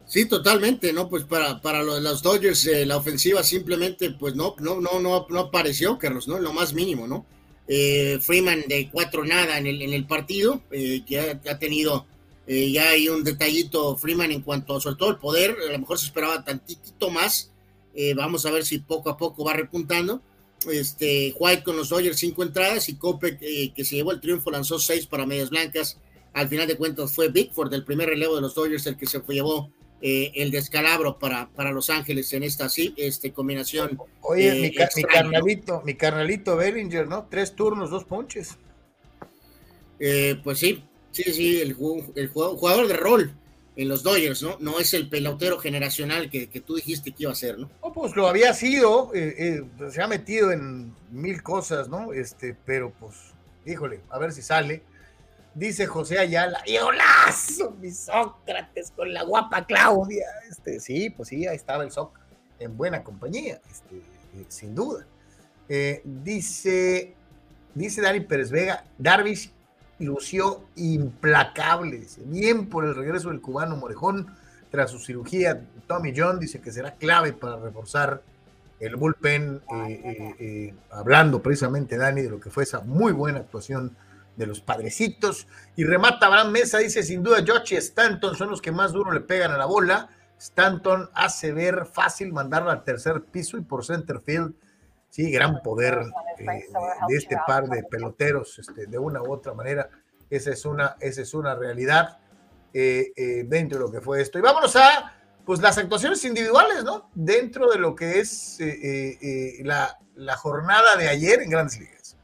Sí, 0.05 0.25
totalmente, 0.25 0.93
¿no? 0.93 1.09
Pues 1.09 1.25
para, 1.25 1.61
para 1.61 1.83
los, 1.83 2.23
Dodgers 2.23 2.65
eh, 2.65 2.85
la 2.85 2.97
ofensiva 2.97 3.43
simplemente, 3.43 4.11
pues 4.11 4.35
no, 4.35 4.55
no, 4.59 4.79
no, 4.79 4.99
no, 4.99 5.27
no 5.29 5.39
apareció, 5.39 5.99
Carlos, 5.99 6.27
¿no? 6.27 6.39
Lo 6.39 6.53
más 6.53 6.73
mínimo, 6.73 7.07
¿no? 7.07 7.25
Eh, 7.67 8.17
Freeman 8.21 8.63
de 8.67 8.89
cuatro 8.89 9.25
nada 9.25 9.57
en 9.57 9.67
el, 9.67 9.81
en 9.81 9.91
el 9.91 10.07
partido, 10.07 10.61
eh, 10.71 11.03
que 11.05 11.19
ha 11.19 11.59
tenido 11.59 12.05
eh, 12.47 12.71
ya 12.71 12.89
hay 12.89 13.09
un 13.09 13.23
detallito 13.23 13.95
Freeman 13.97 14.31
en 14.31 14.41
cuanto 14.41 14.75
a 14.75 14.81
sobre 14.81 14.95
todo 14.95 15.11
el 15.11 15.17
poder, 15.17 15.55
a 15.67 15.71
lo 15.71 15.79
mejor 15.79 15.99
se 15.99 16.05
esperaba 16.05 16.43
tantito 16.43 17.09
más, 17.09 17.51
eh, 17.93 18.13
vamos 18.13 18.45
a 18.45 18.51
ver 18.51 18.65
si 18.65 18.79
poco 18.79 19.09
a 19.09 19.17
poco 19.17 19.43
va 19.43 19.53
repuntando. 19.53 20.21
Este, 20.71 21.35
White 21.37 21.63
con 21.63 21.77
los 21.77 21.89
Dodgers 21.89 22.17
cinco 22.17 22.41
entradas 22.41 22.89
y 22.89 22.95
Kopech 22.95 23.37
eh, 23.41 23.71
que 23.75 23.85
se 23.85 23.95
llevó 23.95 24.11
el 24.11 24.19
triunfo 24.19 24.49
lanzó 24.49 24.79
seis 24.79 25.05
para 25.05 25.25
medias 25.27 25.51
blancas. 25.51 25.99
Al 26.33 26.47
final 26.49 26.67
de 26.67 26.75
cuentas 26.75 27.13
fue 27.13 27.29
Bigford 27.29 27.69
del 27.69 27.83
primer 27.83 28.09
relevo 28.09 28.35
de 28.35 28.41
los 28.41 28.55
Dodgers 28.55 28.87
el 28.87 28.97
que 28.97 29.05
se 29.05 29.21
llevó 29.27 29.71
eh, 30.01 30.31
el 30.35 30.49
descalabro 30.51 31.17
para, 31.19 31.49
para 31.49 31.71
Los 31.71 31.89
Ángeles 31.89 32.31
en 32.33 32.43
esta 32.43 32.69
sí, 32.69 32.93
este, 32.97 33.33
combinación. 33.33 33.99
Oye, 34.21 34.53
mi, 34.61 34.73
ca- 34.73 34.89
mi 34.95 35.03
carnalito, 35.03 35.81
mi 35.85 35.93
carnalito 35.95 36.55
Bellinger, 36.55 37.07
¿no? 37.07 37.27
Tres 37.29 37.55
turnos, 37.55 37.89
dos 37.89 38.03
ponches. 38.03 38.57
Pues 40.43 40.59
sí, 40.59 40.83
sí, 41.11 41.23
sí, 41.23 41.61
el, 41.61 41.75
el 42.15 42.27
jugador, 42.29 42.87
de 42.87 42.93
rol 42.93 43.33
en 43.75 43.87
los 43.87 44.01
Dodgers, 44.01 44.41
¿no? 44.41 44.57
No 44.59 44.79
es 44.79 44.93
el 44.93 45.07
pelotero 45.07 45.59
generacional 45.59 46.29
que, 46.29 46.49
que 46.49 46.61
tú 46.61 46.75
dijiste 46.75 47.11
que 47.11 47.23
iba 47.23 47.31
a 47.31 47.35
ser, 47.35 47.59
¿no? 47.59 47.69
No, 47.83 47.93
pues 47.93 48.15
lo 48.15 48.27
había 48.27 48.53
sido, 48.53 49.11
eh, 49.13 49.35
eh, 49.37 49.91
se 49.91 50.01
ha 50.01 50.07
metido 50.07 50.51
en 50.51 50.93
mil 51.11 51.43
cosas, 51.43 51.87
¿no? 51.87 52.11
Este, 52.11 52.55
pero 52.65 52.91
pues, 52.99 53.15
híjole, 53.65 54.01
a 54.09 54.17
ver 54.17 54.31
si 54.31 54.41
sale. 54.41 54.81
Dice 55.53 55.87
José 55.87 56.19
Ayala, 56.19 56.61
¡y 56.67 56.77
golazo, 56.77 57.71
mi 57.79 57.89
Sócrates 57.89 58.91
con 58.91 59.11
la 59.11 59.23
guapa 59.23 59.65
Claudia! 59.65 60.27
Este, 60.49 60.79
sí, 60.79 61.09
pues 61.09 61.29
sí, 61.29 61.47
ahí 61.47 61.55
estaba 61.55 61.83
el 61.83 61.91
Soc 61.91 62.19
en 62.59 62.77
buena 62.77 63.03
compañía, 63.03 63.59
este, 63.69 63.95
eh, 63.95 64.45
sin 64.49 64.75
duda. 64.75 65.05
Dice, 66.03 67.15
dice 67.73 68.01
Dani 68.01 68.21
Pérez 68.21 68.51
Vega, 68.51 68.85
Darvish 68.97 69.51
lució 69.99 70.65
implacable, 70.75 71.97
dice, 71.97 72.21
bien 72.25 72.67
por 72.67 72.85
el 72.85 72.95
regreso 72.95 73.29
del 73.29 73.41
cubano 73.41 73.75
Morejón 73.77 74.27
tras 74.69 74.91
su 74.91 74.99
cirugía. 74.99 75.61
Tommy 75.87 76.13
John 76.15 76.39
dice 76.39 76.61
que 76.61 76.71
será 76.71 76.95
clave 76.95 77.33
para 77.33 77.57
reforzar 77.57 78.21
el 78.79 78.95
bullpen, 78.95 79.61
eh, 79.73 80.01
eh, 80.03 80.35
eh, 80.39 80.73
hablando 80.91 81.41
precisamente, 81.41 81.97
Dani, 81.97 82.21
de 82.21 82.29
lo 82.29 82.39
que 82.39 82.49
fue 82.49 82.63
esa 82.63 82.81
muy 82.81 83.11
buena 83.11 83.39
actuación 83.39 83.95
de 84.35 84.45
los 84.45 84.61
padrecitos. 84.61 85.47
Y 85.75 85.83
remata 85.83 86.27
Abraham 86.27 86.51
Mesa, 86.51 86.77
dice, 86.77 87.01
sin 87.01 87.23
duda, 87.23 87.43
Josh 87.45 87.73
y 87.73 87.77
Stanton 87.77 88.35
son 88.35 88.49
los 88.51 88.61
que 88.61 88.71
más 88.71 88.93
duro 88.93 89.11
le 89.11 89.21
pegan 89.21 89.51
a 89.51 89.57
la 89.57 89.65
bola. 89.65 90.09
Stanton 90.37 91.09
hace 91.15 91.51
ver 91.51 91.87
fácil 91.91 92.31
mandarla 92.31 92.73
al 92.73 92.83
tercer 92.83 93.23
piso 93.23 93.57
y 93.57 93.61
por 93.61 93.83
center 93.83 94.21
field. 94.23 94.53
Sí, 95.17 95.31
gran 95.31 95.63
poder 95.63 95.99
eh, 96.37 96.45
de 97.07 97.17
este 97.17 97.35
par 97.47 97.67
de 97.67 97.81
peloteros, 97.81 98.59
este, 98.59 98.85
de 98.85 98.99
una 98.99 99.19
u 99.19 99.31
otra 99.31 99.55
manera. 99.55 99.89
Esa 100.29 100.51
es 100.51 100.63
una, 100.63 100.95
esa 100.99 101.23
es 101.23 101.33
una 101.33 101.55
realidad 101.55 102.19
eh, 102.71 103.13
eh, 103.15 103.43
dentro 103.47 103.79
de 103.79 103.85
lo 103.85 103.91
que 103.91 103.99
fue 103.99 104.21
esto. 104.21 104.37
Y 104.37 104.43
vámonos 104.43 104.75
a 104.75 105.17
pues 105.43 105.59
las 105.59 105.79
actuaciones 105.79 106.23
individuales, 106.23 106.83
¿no? 106.83 107.09
Dentro 107.15 107.67
de 107.71 107.79
lo 107.79 107.95
que 107.95 108.19
es 108.19 108.57
eh, 108.59 109.57
la, 109.63 109.97
la 110.13 110.37
jornada 110.37 110.95
de 110.97 111.09
ayer 111.09 111.41
en 111.41 111.49
Grandes 111.49 111.79
Ligas. 111.79 112.15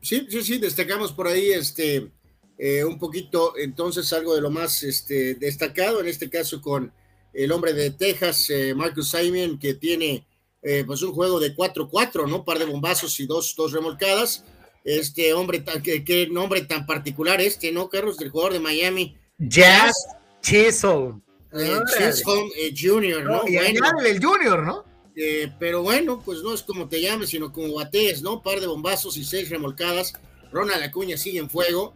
Sí, 0.00 0.26
sí, 0.30 0.42
sí, 0.42 0.56
destacamos 0.56 1.12
por 1.12 1.26
ahí 1.26 1.52
este 1.52 2.10
eh, 2.56 2.84
un 2.84 2.98
poquito 2.98 3.58
entonces 3.58 4.10
algo 4.14 4.34
de 4.34 4.40
lo 4.40 4.50
más 4.50 4.82
este, 4.82 5.34
destacado, 5.34 6.00
en 6.00 6.06
este 6.06 6.30
caso 6.30 6.62
con 6.62 6.90
el 7.34 7.52
hombre 7.52 7.74
de 7.74 7.90
Texas, 7.90 8.48
eh, 8.48 8.74
Marcus 8.74 9.10
Simon, 9.10 9.58
que 9.58 9.74
tiene 9.74 10.26
eh, 10.64 10.82
pues 10.86 11.02
un 11.02 11.12
juego 11.12 11.38
de 11.38 11.54
4-4, 11.54 12.26
¿no? 12.26 12.42
Par 12.42 12.58
de 12.58 12.64
bombazos 12.64 13.20
y 13.20 13.26
dos, 13.26 13.54
dos 13.54 13.72
remolcadas. 13.72 14.44
este 14.82 15.34
hombre, 15.34 15.60
tan, 15.60 15.82
qué, 15.82 16.28
nombre 16.30 16.62
tan 16.62 16.86
particular 16.86 17.40
este, 17.40 17.70
¿no, 17.70 17.88
Carlos? 17.90 18.16
Del 18.16 18.30
jugador 18.30 18.54
de 18.54 18.60
Miami. 18.60 19.16
Jazz 19.38 19.92
Chisholm. 20.40 21.22
Eh, 21.52 21.78
Chisholm 21.96 22.50
eh, 22.56 22.74
Junior, 22.76 23.22
¿no? 23.22 23.46
y 23.46 23.56
bueno, 23.56 24.00
el 24.04 24.24
Junior, 24.24 24.64
¿no? 24.64 24.84
Eh, 25.14 25.52
pero 25.60 25.82
bueno, 25.82 26.20
pues 26.24 26.42
no 26.42 26.52
es 26.52 26.62
como 26.62 26.88
te 26.88 27.00
llames, 27.00 27.30
sino 27.30 27.52
como 27.52 27.74
batees, 27.74 28.22
¿no? 28.22 28.42
Par 28.42 28.60
de 28.60 28.66
bombazos 28.66 29.16
y 29.16 29.24
seis 29.24 29.50
remolcadas. 29.50 30.14
Ronald 30.50 30.82
Acuña 30.82 31.16
sigue 31.16 31.38
en 31.38 31.50
fuego. 31.50 31.94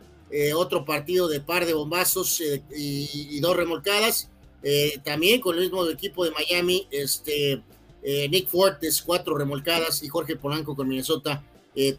otro 0.55 0.85
partido 0.85 1.27
de 1.27 1.41
par 1.41 1.64
de 1.64 1.73
bombazos 1.73 2.43
y, 2.77 3.41
dos 3.41 3.57
remolcadas. 3.57 4.31
también 5.05 5.41
con 5.41 5.57
el 5.57 5.62
mismo 5.62 5.87
equipo 5.89 6.25
de 6.25 6.31
Miami, 6.31 6.87
este, 6.91 7.62
Nick 8.31 8.49
Fortes, 8.49 9.03
cuatro 9.03 9.37
remolcadas 9.37 10.03
y 10.03 10.09
Jorge 10.09 10.37
Polanco 10.37 10.75
con 10.75 10.89
Minnesota 10.89 11.45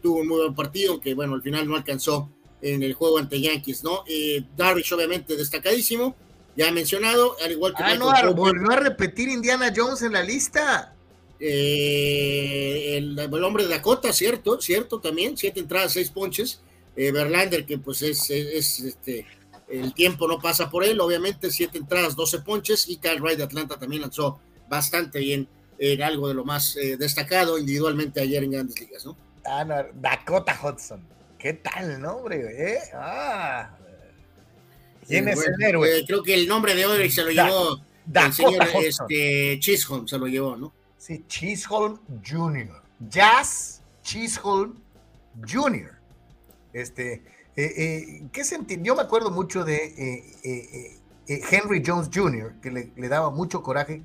tuvo 0.02 0.20
un 0.20 0.28
muy 0.28 0.38
buen 0.38 0.54
partido, 0.54 0.92
aunque 0.92 1.14
bueno, 1.14 1.34
al 1.34 1.42
final 1.42 1.68
no 1.68 1.76
alcanzó 1.76 2.28
en 2.60 2.82
el 2.82 2.94
juego 2.94 3.18
ante 3.18 3.40
Yankees, 3.40 3.84
¿no? 3.84 4.04
Darvish 4.56 4.92
obviamente 4.92 5.36
destacadísimo, 5.36 6.16
ya 6.56 6.70
mencionado, 6.72 7.36
al 7.42 7.52
igual 7.52 7.74
que... 7.74 7.82
Ah, 7.82 7.94
no, 7.94 8.34
volvió 8.34 8.70
a 8.72 8.76
repetir 8.76 9.28
Indiana 9.28 9.72
Jones 9.74 10.02
en 10.02 10.12
la 10.12 10.22
lista. 10.22 10.94
Eh, 11.42 12.98
el, 12.98 13.18
hombre 13.42 13.64
de 13.64 13.70
Dakota, 13.70 14.12
cierto, 14.12 14.60
cierto 14.60 15.00
también, 15.00 15.36
siete 15.36 15.60
entradas, 15.60 15.92
seis 15.94 16.10
ponches. 16.10 16.60
Eh, 16.96 17.12
Verlander, 17.12 17.64
que 17.64 17.78
pues 17.78 18.02
es, 18.02 18.28
este, 18.30 19.26
el 19.68 19.94
tiempo 19.94 20.28
no 20.28 20.38
pasa 20.38 20.68
por 20.68 20.84
él, 20.84 21.00
obviamente, 21.00 21.50
siete 21.50 21.78
entradas, 21.78 22.14
doce 22.14 22.40
ponches. 22.40 22.88
Y 22.88 22.98
Kyle 22.98 23.20
Wright 23.20 23.38
de 23.38 23.44
Atlanta 23.44 23.78
también 23.78 24.02
lanzó 24.02 24.38
bastante 24.68 25.20
bien, 25.20 25.48
en 25.82 26.02
algo 26.02 26.28
de 26.28 26.34
lo 26.34 26.44
más 26.44 26.76
eh, 26.76 26.96
destacado 26.98 27.58
individualmente 27.58 28.20
ayer 28.20 28.44
en 28.44 28.50
grandes 28.50 28.78
ligas, 28.78 29.04
¿no? 29.06 29.16
Ah, 29.44 29.64
no, 29.64 29.74
Dakota 29.94 30.58
Hudson. 30.62 31.02
¿Qué 31.38 31.54
tal 31.54 31.90
el 31.90 32.00
nombre, 32.00 32.74
eh? 32.74 32.78
Ah. 32.94 33.70
¿Quién 35.06 35.26
es 35.28 35.44
el 35.44 35.60
héroe? 35.62 36.04
creo 36.06 36.22
que 36.22 36.34
el 36.34 36.46
nombre 36.46 36.74
de 36.74 36.84
hoy 36.84 37.10
se 37.10 37.24
lo 37.24 37.30
llevó 37.30 37.80
el 38.12 38.32
señor 38.32 38.66
este, 38.84 39.58
Chisholm, 39.60 40.06
se 40.06 40.18
lo 40.18 40.26
llevó, 40.26 40.56
¿no? 40.56 40.72
Sí, 40.98 41.24
Chisholm 41.28 41.98
Jr. 42.24 42.82
Jazz 43.08 43.80
Chisholm 44.02 44.74
Jr. 45.48 45.92
Este, 46.72 47.12
eh, 47.12 47.22
eh, 47.56 48.22
¿qué 48.32 48.44
sentido? 48.44 48.82
Yo 48.82 48.94
me 48.94 49.02
acuerdo 49.02 49.30
mucho 49.30 49.64
de 49.64 50.30
eh, 50.44 51.40
Henry 51.50 51.82
Jones 51.84 52.10
Jr., 52.12 52.60
que 52.60 52.70
le, 52.70 52.90
le, 52.96 53.08
daba 53.08 53.30
mucho 53.30 53.62
coraje 53.62 54.02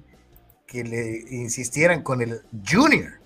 que 0.66 0.84
le 0.84 1.24
insistieran 1.30 2.01
con 2.01 2.22
el 2.22 2.41
Junior. 2.68 3.20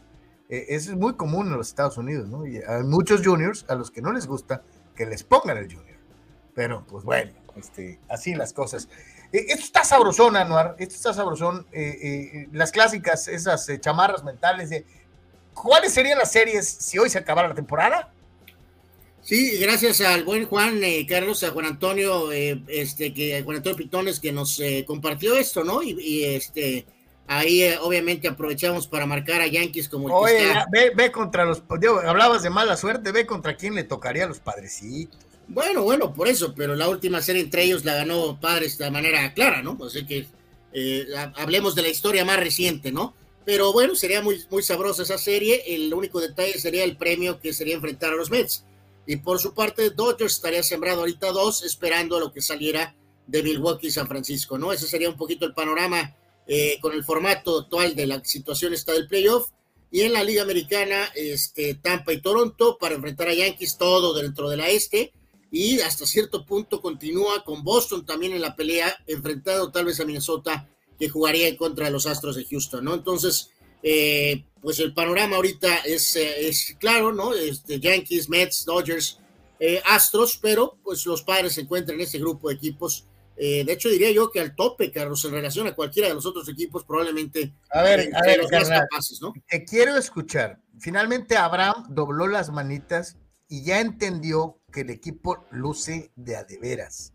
eso 0.49 0.91
es 0.91 0.97
muy 0.97 1.15
común 1.15 1.47
en 1.47 1.57
los 1.57 1.69
Estados 1.69 1.97
Unidos, 1.97 2.27
¿no? 2.27 2.45
Y 2.45 2.57
hay 2.57 2.83
muchos 2.83 3.25
juniors 3.25 3.65
a 3.69 3.75
los 3.75 3.91
que 3.91 4.01
no 4.01 4.11
les 4.11 4.27
gusta 4.27 4.63
que 4.95 5.05
les 5.05 5.23
pongan 5.23 5.57
el 5.57 5.73
Junior. 5.73 5.97
Pero, 6.53 6.85
pues 6.85 7.05
bueno, 7.05 7.31
este, 7.55 7.99
así 8.09 8.35
las 8.35 8.53
cosas. 8.53 8.89
Eh, 9.31 9.45
esto 9.49 9.63
está 9.63 9.83
sabrosón, 9.83 10.35
Anuar, 10.35 10.75
esto 10.79 10.95
está 10.95 11.13
sabrosón. 11.13 11.65
Eh, 11.71 11.97
eh, 12.01 12.47
las 12.51 12.71
clásicas, 12.71 13.27
esas 13.27 13.69
chamarras 13.79 14.23
mentales 14.23 14.69
de 14.69 14.85
¿cuáles 15.53 15.93
serían 15.93 16.17
las 16.17 16.31
series 16.31 16.67
si 16.67 16.97
hoy 16.97 17.09
se 17.09 17.17
acabara 17.17 17.47
la 17.47 17.55
temporada? 17.55 18.13
Sí, 19.21 19.57
gracias 19.57 20.01
al 20.01 20.23
buen 20.23 20.45
Juan 20.45 20.81
Carlos, 21.07 21.43
a 21.43 21.51
Juan 21.51 21.65
Antonio, 21.65 22.31
este, 22.31 23.13
que 23.13 23.43
Juan 23.43 23.57
Antonio 23.57 23.77
Pitones 23.77 24.19
que 24.19 24.31
nos 24.31 24.61
compartió 24.87 25.35
esto, 25.35 25.63
¿no? 25.63 25.83
Y, 25.83 26.23
este, 26.23 26.85
ahí 27.29 27.63
obviamente 27.81 28.27
aprovechamos 28.27 28.87
para 28.87 29.05
marcar 29.05 29.39
a 29.41 29.47
Yankees 29.47 29.87
como 29.87 30.07
el 30.07 30.13
Oye, 30.15 30.53
ve, 30.71 30.91
ve, 30.95 31.11
contra 31.11 31.45
los, 31.45 31.61
hablabas 32.05 32.41
de 32.41 32.49
mala 32.49 32.75
suerte, 32.75 33.11
ve 33.11 33.27
contra 33.27 33.55
quién 33.55 33.75
le 33.75 33.83
tocaría 33.83 34.25
a 34.25 34.27
los 34.27 34.39
padrecitos. 34.39 35.19
Bueno, 35.47 35.83
bueno, 35.83 36.13
por 36.13 36.27
eso, 36.27 36.53
pero 36.55 36.75
la 36.75 36.89
última 36.89 37.21
serie 37.21 37.41
entre 37.41 37.63
ellos 37.63 37.85
la 37.85 37.95
ganó 37.95 38.39
Padres 38.39 38.77
de 38.77 38.89
manera 38.91 39.33
clara, 39.33 39.61
¿no? 39.61 39.77
Así 39.85 40.05
que 40.05 40.27
eh, 40.73 41.07
hablemos 41.35 41.75
de 41.75 41.83
la 41.83 41.87
historia 41.89 42.25
más 42.25 42.39
reciente, 42.39 42.91
¿no? 42.91 43.13
Pero 43.45 43.73
bueno, 43.73 43.95
sería 43.95 44.21
muy, 44.21 44.43
muy 44.49 44.61
sabrosa 44.63 45.03
esa 45.03 45.17
serie. 45.17 45.63
El 45.67 45.93
único 45.93 46.19
detalle 46.19 46.59
sería 46.59 46.83
el 46.83 46.97
premio 46.97 47.39
que 47.39 47.53
sería 47.53 47.75
enfrentar 47.75 48.11
a 48.13 48.15
los 48.15 48.29
Mets. 48.29 48.65
Y 49.07 49.17
por 49.17 49.39
su 49.39 49.53
parte, 49.53 49.89
Dodgers 49.89 50.35
estaría 50.35 50.61
sembrado 50.61 50.99
ahorita 50.99 51.31
dos, 51.31 51.63
esperando 51.63 52.19
lo 52.19 52.31
que 52.31 52.41
saliera 52.41 52.95
de 53.25 53.41
Milwaukee 53.41 53.87
y 53.87 53.91
San 53.91 54.07
Francisco, 54.07 54.57
¿no? 54.57 54.71
Ese 54.71 54.87
sería 54.87 55.09
un 55.09 55.17
poquito 55.17 55.45
el 55.45 55.53
panorama 55.53 56.15
eh, 56.49 56.79
con 56.81 56.93
el 56.93 57.05
formato 57.05 57.59
actual 57.59 57.95
de 57.95 58.07
la 58.07 58.25
situación 58.25 58.73
está 58.73 58.91
del 58.91 59.07
playoff. 59.07 59.51
Y 59.91 60.01
en 60.01 60.13
la 60.13 60.23
Liga 60.23 60.43
Americana, 60.43 61.09
este, 61.15 61.75
Tampa 61.75 62.11
y 62.11 62.21
Toronto 62.21 62.77
para 62.77 62.95
enfrentar 62.95 63.29
a 63.29 63.33
Yankees, 63.33 63.77
todo 63.77 64.13
dentro 64.13 64.49
de 64.49 64.57
la 64.57 64.69
este 64.69 65.13
y 65.51 65.79
hasta 65.79 66.05
cierto 66.05 66.45
punto 66.45 66.81
continúa 66.81 67.43
con 67.43 67.63
Boston 67.63 68.05
también 68.05 68.33
en 68.33 68.41
la 68.41 68.55
pelea, 68.55 68.95
enfrentado 69.07 69.71
tal 69.71 69.85
vez 69.85 69.99
a 69.99 70.05
Minnesota, 70.05 70.69
que 70.99 71.09
jugaría 71.09 71.47
en 71.47 71.55
contra 71.55 71.85
de 71.85 71.91
los 71.91 72.05
Astros 72.05 72.35
de 72.35 72.45
Houston, 72.45 72.83
¿no? 72.83 72.93
Entonces, 72.93 73.49
eh, 73.81 74.43
pues 74.61 74.79
el 74.79 74.93
panorama 74.93 75.37
ahorita 75.37 75.77
es, 75.77 76.15
eh, 76.15 76.49
es 76.49 76.75
claro, 76.79 77.13
¿no? 77.13 77.33
Este, 77.33 77.79
Yankees, 77.79 78.29
Mets, 78.29 78.65
Dodgers, 78.65 79.19
eh, 79.59 79.81
Astros, 79.85 80.37
pero 80.41 80.77
pues 80.83 81.05
los 81.05 81.23
padres 81.23 81.53
se 81.53 81.61
encuentran 81.61 81.99
en 81.99 82.05
ese 82.05 82.19
grupo 82.19 82.49
de 82.49 82.55
equipos. 82.55 83.05
De 83.39 83.71
hecho, 83.71 83.89
diría 83.89 84.11
yo 84.11 84.31
que 84.31 84.39
al 84.39 84.55
tope, 84.55 84.91
Carlos, 84.91 85.23
en 85.25 85.31
relación 85.31 85.67
a 85.67 85.75
cualquiera 85.75 86.09
de 86.09 86.13
los 86.13 86.25
otros 86.25 86.47
equipos, 86.49 86.83
probablemente 86.83 87.53
a 87.71 87.81
ver, 87.81 88.09
a 88.13 88.21
ver, 88.21 88.39
los 88.39 88.51
más 88.51 88.69
capaces, 88.69 89.21
¿no? 89.21 89.33
Te 89.47 89.63
quiero 89.63 89.95
escuchar. 89.95 90.59
Finalmente, 90.79 91.37
Abraham 91.37 91.85
dobló 91.89 92.27
las 92.27 92.49
manitas 92.51 93.17
y 93.47 93.63
ya 93.63 93.79
entendió 93.79 94.59
que 94.71 94.81
el 94.81 94.89
equipo 94.89 95.45
luce 95.51 96.11
de 96.15 96.35
a 96.35 96.43
de 96.43 96.57
veras. 96.59 97.13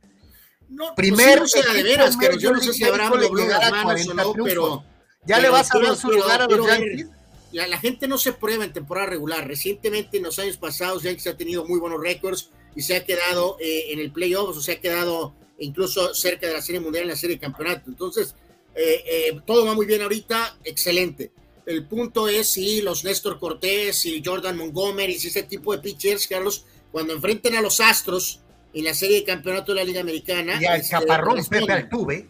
No, 0.69 0.95
Primero, 0.95 1.43
luce 1.43 1.63
de 1.63 1.71
a 1.71 1.75
de 1.75 1.83
veras, 1.83 2.17
pero 2.19 2.37
yo 2.37 2.53
no 2.53 2.61
sé 2.61 2.73
si 2.73 2.85
Abraham 2.85 3.21
dobló 3.21 3.47
las 3.47 3.71
manos 3.71 4.09
o 4.09 4.15
no, 4.15 4.33
pero... 4.45 4.85
¿Ya 5.27 5.39
le 5.39 5.49
vas 5.49 5.75
a 5.75 5.79
dar 5.79 5.97
su 5.97 6.11
lugar 6.11 6.43
a 6.43 6.47
los 6.47 6.67
Yankees? 6.67 7.09
La, 7.53 7.67
la, 7.67 7.79
gente 7.79 8.09
no 8.09 8.19
se 8.19 8.33
prueba 8.33 8.65
en 8.65 8.73
temporada 8.73 9.07
regular. 9.07 9.47
Recientemente, 9.47 10.19
en 10.19 10.25
los 10.25 10.39
años 10.39 10.59
pasados, 10.59 11.03
Yankees 11.03 11.29
ha 11.29 11.37
tenido 11.37 11.65
muy 11.65 11.79
buenos 11.79 12.01
récords 12.01 12.51
y 12.75 12.83
se 12.83 12.97
ha 12.97 13.05
quedado 13.05 13.57
eh, 13.61 13.93
en 13.93 14.01
el 14.01 14.13
playoffs, 14.13 14.59
o 14.59 14.61
se 14.61 14.73
ha 14.73 14.81
quedado 14.81 15.35
incluso 15.59 16.15
cerca 16.15 16.47
de 16.47 16.55
la 16.55 16.63
Serie 16.63 16.81
Mundial 16.81 17.05
en 17.05 17.11
la 17.11 17.17
Serie 17.17 17.37
de 17.37 17.41
Campeonato. 17.41 17.91
Entonces, 17.91 18.35
eh, 18.75 19.05
eh, 19.07 19.41
todo 19.47 19.65
va 19.67 19.75
muy 19.75 19.87
bien 19.87 20.03
ahorita, 20.03 20.59
excelente. 20.65 21.33
El 21.67 21.87
punto 21.87 22.29
es 22.29 22.49
si 22.49 22.83
los 22.83 23.05
Néstor 23.05 23.39
Cortés 23.39 24.05
y 24.05 24.23
Jordan 24.25 24.57
Montgomery, 24.57 25.19
si 25.19 25.29
ese 25.29 25.45
tipo 25.45 25.75
de 25.75 25.81
pitchers, 25.81 26.27
Carlos, 26.27 26.67
cuando 26.93 27.15
enfrenten 27.15 27.57
a 27.57 27.63
los 27.63 27.81
Astros 27.81 28.41
en 28.75 28.85
la 28.85 28.95
serie 28.95 29.19
de 29.19 29.25
campeonato 29.25 29.73
de 29.73 29.81
la 29.81 29.85
Liga 29.85 30.01
Americana. 30.01 30.59
Y 30.61 30.67
al 30.67 30.81
este, 30.81 30.91
chaparrón 30.91 31.45
Pepe 31.47 31.73
Altuve. 31.73 32.29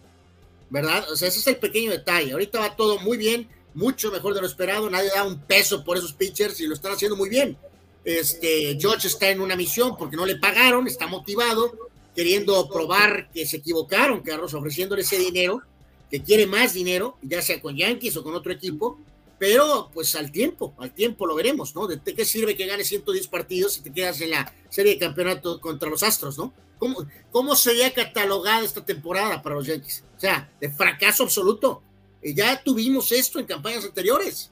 ¿Verdad? 0.71 1.11
O 1.11 1.17
sea, 1.17 1.29
ese 1.29 1.39
es 1.39 1.47
el 1.47 1.57
pequeño 1.57 1.91
detalle. 1.91 2.33
Ahorita 2.33 2.61
va 2.61 2.77
todo 2.77 2.99
muy 2.99 3.17
bien, 3.17 3.49
mucho 3.75 4.11
mejor 4.11 4.35
de 4.35 4.41
lo 4.41 4.47
esperado. 4.47 4.89
Nadie 4.91 5.11
da 5.15 5.25
un 5.25 5.41
peso 5.41 5.85
por 5.85 5.97
esos 5.97 6.13
pitchers 6.13 6.61
y 6.61 6.67
lo 6.67 6.75
están 6.75 6.93
haciendo 6.93 7.17
muy 7.17 7.29
bien. 7.29 7.57
Este, 8.05 8.77
George 8.79 9.09
está 9.09 9.31
en 9.31 9.41
una 9.41 9.57
misión 9.57 9.97
porque 9.97 10.17
no 10.17 10.27
le 10.27 10.37
pagaron, 10.37 10.87
está 10.87 11.07
motivado, 11.07 11.73
queriendo 12.15 12.69
probar 12.69 13.31
que 13.33 13.47
se 13.47 13.59
equivocaron, 13.59 14.21
Carlos, 14.21 14.55
ofreciéndole 14.55 15.03
ese 15.03 15.19
dinero, 15.19 15.63
que 16.11 16.23
quiere 16.23 16.47
más 16.47 16.75
dinero, 16.75 17.17
ya 17.23 17.43
sea 17.43 17.61
con 17.61 17.77
Yankees 17.77 18.17
o 18.17 18.23
con 18.23 18.35
otro 18.35 18.53
equipo 18.53 18.99
pero 19.39 19.91
pues 19.93 20.15
al 20.15 20.31
tiempo, 20.31 20.75
al 20.79 20.95
tiempo 20.95 21.27
lo 21.27 21.35
veremos, 21.35 21.75
¿no? 21.75 21.87
¿De 21.87 22.01
qué 22.01 22.25
sirve 22.25 22.57
que 22.57 22.67
ganes 22.67 22.89
110 22.89 23.27
partidos 23.29 23.75
si 23.75 23.83
te 23.83 23.93
quedas 23.93 24.21
en 24.21 24.31
la 24.31 24.53
serie 24.69 24.93
de 24.93 24.99
campeonato 24.99 25.61
contra 25.61 25.91
los 25.91 26.03
Astros, 26.03 26.39
¿no? 26.39 26.53
¿Cómo, 26.79 27.07
cómo 27.31 27.57
sería 27.57 27.93
catalogada 27.93 28.65
esta 28.65 28.85
temporada 28.85 29.43
para 29.43 29.57
los 29.57 29.67
Yankees? 29.67 30.05
O 30.17 30.21
sea, 30.21 30.51
de 30.61 30.71
fracaso 30.71 31.25
absoluto. 31.25 31.83
Y 32.23 32.35
ya 32.35 32.63
tuvimos 32.63 33.13
esto 33.13 33.39
en 33.39 33.47
campañas 33.47 33.85
anteriores. 33.85 34.51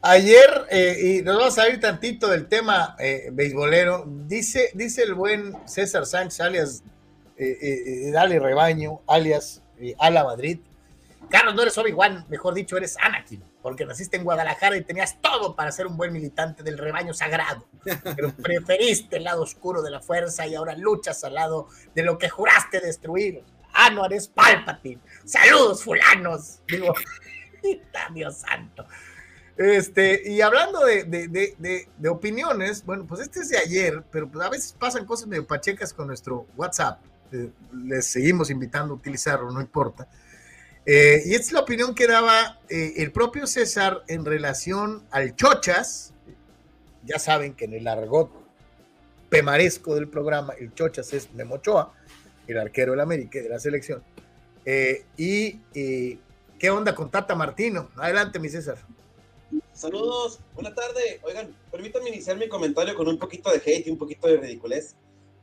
Ayer, 0.00 0.66
eh, 0.70 0.96
y 1.02 1.22
nos 1.22 1.36
vamos 1.36 1.58
a 1.58 1.68
ir 1.68 1.80
tantito 1.80 2.28
del 2.28 2.46
tema 2.46 2.94
eh, 3.00 3.30
beisbolero, 3.32 4.04
dice, 4.06 4.70
dice 4.74 5.02
el 5.02 5.14
buen 5.14 5.52
César 5.66 6.06
Sánchez, 6.06 6.40
alias 6.40 6.84
eh, 7.36 7.58
eh 7.60 8.10
Dale 8.12 8.38
Rebaño, 8.38 9.00
alias 9.08 9.60
Ala 9.98 10.22
Madrid, 10.22 10.60
Carlos, 11.28 11.54
no 11.54 11.62
eres 11.62 11.76
Obi-Wan, 11.76 12.24
mejor 12.28 12.54
dicho, 12.54 12.76
eres 12.76 12.96
Anakin, 12.98 13.42
porque 13.60 13.84
naciste 13.84 14.16
en 14.16 14.24
Guadalajara 14.24 14.76
y 14.76 14.82
tenías 14.82 15.20
todo 15.20 15.54
para 15.54 15.72
ser 15.72 15.86
un 15.86 15.96
buen 15.96 16.12
militante 16.12 16.62
del 16.62 16.78
rebaño 16.78 17.12
sagrado, 17.12 17.66
pero 18.16 18.32
preferiste 18.42 19.16
el 19.16 19.24
lado 19.24 19.42
oscuro 19.42 19.82
de 19.82 19.90
la 19.90 20.00
fuerza 20.00 20.46
y 20.46 20.54
ahora 20.54 20.74
luchas 20.76 21.22
al 21.24 21.34
lado 21.34 21.68
de 21.94 22.02
lo 22.02 22.18
que 22.18 22.28
juraste 22.28 22.80
destruir. 22.80 23.42
Ah, 23.74 23.90
no 23.90 24.06
eres 24.06 24.28
Palpatine. 24.28 25.00
Saludos, 25.24 25.84
fulanos. 25.84 26.60
Digo, 26.66 26.94
Dios 28.14 28.36
santo. 28.38 28.86
Este, 29.58 30.22
y 30.24 30.40
hablando 30.40 30.86
de, 30.86 31.02
de, 31.04 32.08
opiniones, 32.08 32.84
bueno, 32.84 33.04
pues 33.08 33.22
este 33.22 33.40
es 33.40 33.48
de 33.48 33.58
ayer, 33.58 34.04
pero 34.12 34.28
pues 34.28 34.46
a 34.46 34.48
veces 34.48 34.72
pasan 34.78 35.04
cosas 35.04 35.26
medio 35.26 35.44
pachecas 35.48 35.92
con 35.92 36.06
nuestro 36.06 36.46
WhatsApp. 36.56 37.00
Eh, 37.32 37.50
les 37.84 38.06
seguimos 38.06 38.50
invitando 38.50 38.94
a 38.94 38.96
utilizarlo, 38.96 39.50
no 39.50 39.60
importa. 39.60 40.08
Eh, 40.86 41.22
y 41.26 41.34
esta 41.34 41.46
es 41.46 41.52
la 41.52 41.60
opinión 41.60 41.92
que 41.92 42.06
daba 42.06 42.60
eh, 42.68 42.94
el 42.98 43.10
propio 43.10 43.48
César 43.48 44.04
en 44.06 44.24
relación 44.24 45.02
al 45.10 45.34
Chochas, 45.34 46.14
ya 47.04 47.18
saben 47.18 47.54
que 47.54 47.64
en 47.64 47.74
el 47.74 47.88
argot 47.88 48.30
pemaresco 49.28 49.96
del 49.96 50.06
programa, 50.08 50.52
el 50.52 50.72
Chochas 50.72 51.12
es 51.12 51.34
Memochoa, 51.34 51.92
el 52.46 52.58
arquero 52.58 52.92
del 52.92 53.00
América 53.00 53.40
de 53.40 53.48
la 53.48 53.58
selección. 53.58 54.04
Y, 55.16 55.58
qué 55.74 56.70
onda 56.70 56.94
con 56.94 57.10
Tata 57.10 57.34
Martino. 57.34 57.90
Adelante, 57.96 58.38
mi 58.38 58.48
César. 58.48 58.78
Saludos, 59.78 60.40
buena 60.54 60.74
tarde. 60.74 61.20
Oigan, 61.22 61.56
permítanme 61.70 62.08
iniciar 62.08 62.36
mi 62.36 62.48
comentario 62.48 62.96
con 62.96 63.06
un 63.06 63.16
poquito 63.16 63.48
de 63.48 63.58
hate 63.58 63.86
y 63.86 63.90
un 63.90 63.96
poquito 63.96 64.26
de 64.26 64.38
ridiculez. 64.38 64.96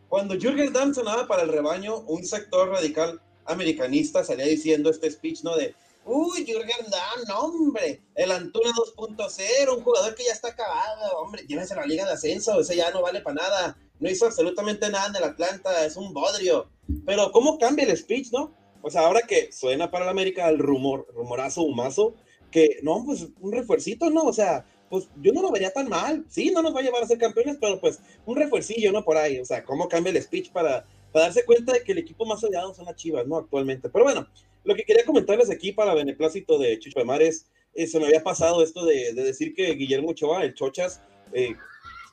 Cuando 0.10 0.36
Jürgen 0.36 0.74
Damm 0.74 0.94
sonaba 0.94 1.26
para 1.26 1.44
el 1.44 1.48
rebaño, 1.48 2.00
un 2.00 2.26
sector 2.26 2.68
radical 2.68 3.22
americanista 3.46 4.26
salía 4.26 4.46
diciendo 4.46 4.90
este 4.90 5.10
speech, 5.10 5.42
¿no? 5.44 5.56
De, 5.56 5.74
uy, 6.04 6.46
Jürgen 6.46 6.86
Damm, 6.92 7.38
hombre, 7.40 8.02
el 8.14 8.30
Antuna 8.30 8.72
2.0, 8.72 9.78
un 9.78 9.84
jugador 9.86 10.14
que 10.16 10.26
ya 10.26 10.34
está 10.34 10.50
acabado, 10.50 11.18
hombre, 11.18 11.46
llévese 11.48 11.74
la 11.74 11.86
liga 11.86 12.06
de 12.06 12.12
ascenso, 12.12 12.60
ese 12.60 12.76
ya 12.76 12.92
no 12.92 13.04
vale 13.04 13.22
para 13.22 13.36
nada, 13.36 13.78
no 14.02 14.10
hizo 14.10 14.26
absolutamente 14.26 14.90
nada 14.90 15.08
en 15.08 15.16
el 15.16 15.24
Atlanta, 15.24 15.86
es 15.86 15.96
un 15.96 16.14
bodrio. 16.14 16.70
Pero, 17.06 17.32
¿cómo 17.32 17.58
cambia 17.58 17.86
el 17.86 17.96
speech, 17.96 18.34
no? 18.34 18.54
O 18.82 18.92
sea, 18.92 19.08
ahora 19.08 19.22
que 19.22 19.54
suena 19.54 19.90
para 19.90 20.04
el 20.04 20.12
América 20.12 20.50
el 20.50 20.60
rumor, 20.60 21.08
rumorazo, 21.16 21.62
humazo, 21.62 22.16
que 22.52 22.80
no, 22.84 23.04
pues 23.06 23.28
un 23.42 23.52
refuercito, 23.52 24.10
¿no? 24.10 24.24
O 24.24 24.34
sea, 24.34 24.66
pues 24.90 25.10
yo 25.22 25.34
no 25.34 25.42
lo 25.42 25.52
vería 25.52 25.72
tan 25.72 25.90
mal. 25.90 26.26
Sí, 26.30 26.52
no 26.52 26.62
nos 26.62 26.76
va 26.76 26.80
a 26.80 26.84
llevar 26.84 27.04
a 27.04 27.08
ser 27.08 27.18
campeones, 27.18 27.58
pero 27.60 27.80
pues 27.80 28.00
un 28.26 28.38
refuercillo, 28.38 28.92
¿no? 28.92 29.04
Por 29.04 29.18
ahí. 29.18 29.40
O 29.40 29.46
sea, 29.46 29.64
cómo 29.64 29.88
cambia 29.88 30.12
el 30.12 30.22
speech 30.22 30.52
para, 30.52 30.86
para 31.12 31.26
darse 31.26 31.46
cuenta 31.46 31.74
de 31.74 31.84
que 31.84 31.92
el 31.92 32.00
equipo 32.00 32.26
más 32.26 32.44
odiado 32.44 32.74
son 32.74 32.86
las 32.86 32.96
Chivas, 32.96 33.28
¿no? 33.28 33.38
Actualmente. 33.38 33.90
Pero 33.90 34.06
bueno, 34.06 34.28
lo 34.64 34.76
que 34.76 34.84
quería 34.84 35.06
comentarles 35.06 35.50
aquí 35.50 35.72
para 35.72 35.94
beneplácito 35.94 36.58
de 36.58 36.80
Chucho 36.80 37.00
de 37.00 37.06
Mares, 37.06 37.48
eh, 37.74 37.88
se 37.88 38.00
me 38.00 38.06
había 38.06 38.24
pasado 38.24 38.64
esto 38.64 38.86
de, 38.86 39.14
de, 39.14 39.24
decir 39.24 39.54
que 39.54 39.74
Guillermo 39.74 40.10
Ochoa, 40.12 40.44
el 40.44 40.54
Chochas, 40.54 41.02
eh, 41.34 41.56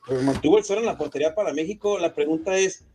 pues 0.05 0.21
mantuvo 0.23 0.57
el 0.57 0.63
sol 0.63 0.79
en 0.79 0.85
la 0.85 0.97
portería 0.97 1.33
para 1.35 1.53
México. 1.53 1.97
La 1.97 2.13
pregunta 2.13 2.57
es, 2.57 2.85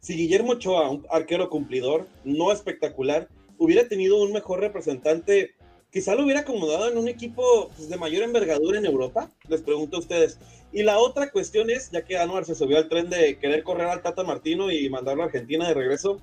si 0.00 0.14
Guillermo 0.14 0.52
Ochoa, 0.52 0.90
un 0.90 1.06
arquero 1.10 1.48
cumplidor, 1.48 2.06
no 2.24 2.52
espectacular, 2.52 3.28
hubiera 3.56 3.88
tenido 3.88 4.20
un 4.20 4.32
mejor 4.32 4.60
representante 4.60 5.54
quizá 5.90 6.14
lo 6.14 6.24
hubiera 6.24 6.40
acomodado 6.40 6.90
en 6.90 6.98
un 6.98 7.08
equipo 7.08 7.70
pues, 7.76 7.88
de 7.88 7.96
mayor 7.96 8.22
envergadura 8.22 8.78
en 8.78 8.86
Europa, 8.86 9.30
les 9.48 9.62
pregunto 9.62 9.96
a 9.96 10.00
ustedes. 10.00 10.38
Y 10.72 10.82
la 10.82 10.98
otra 10.98 11.30
cuestión 11.30 11.70
es, 11.70 11.90
ya 11.90 12.02
que 12.02 12.18
Anuar 12.18 12.44
se 12.44 12.54
subió 12.54 12.76
al 12.76 12.88
tren 12.88 13.08
de 13.08 13.38
querer 13.38 13.62
correr 13.62 13.86
al 13.86 14.02
Tata 14.02 14.22
Martino 14.22 14.70
y 14.70 14.88
mandarlo 14.90 15.22
a 15.22 15.26
Argentina 15.26 15.66
de 15.66 15.74
regreso, 15.74 16.20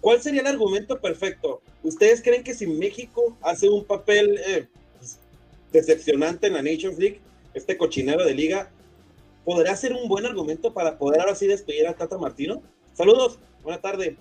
¿cuál 0.00 0.22
sería 0.22 0.40
el 0.40 0.46
argumento 0.46 1.00
perfecto? 1.00 1.60
¿Ustedes 1.82 2.22
creen 2.22 2.42
que 2.42 2.54
si 2.54 2.66
México 2.66 3.36
hace 3.42 3.68
un 3.68 3.84
papel 3.84 4.40
eh, 4.46 4.68
pues, 4.98 5.18
decepcionante 5.70 6.46
en 6.46 6.54
la 6.54 6.62
Nations 6.62 6.98
League, 6.98 7.20
este 7.52 7.76
cochinero 7.76 8.24
de 8.24 8.34
liga, 8.34 8.70
podrá 9.44 9.76
ser 9.76 9.92
un 9.92 10.08
buen 10.08 10.24
argumento 10.24 10.72
para 10.72 10.98
poder 10.98 11.20
ahora 11.20 11.34
sí 11.34 11.46
despedir 11.46 11.86
al 11.86 11.96
Tata 11.96 12.16
Martino? 12.16 12.62
Saludos, 12.94 13.38
buena 13.62 13.80
tarde. 13.80 14.16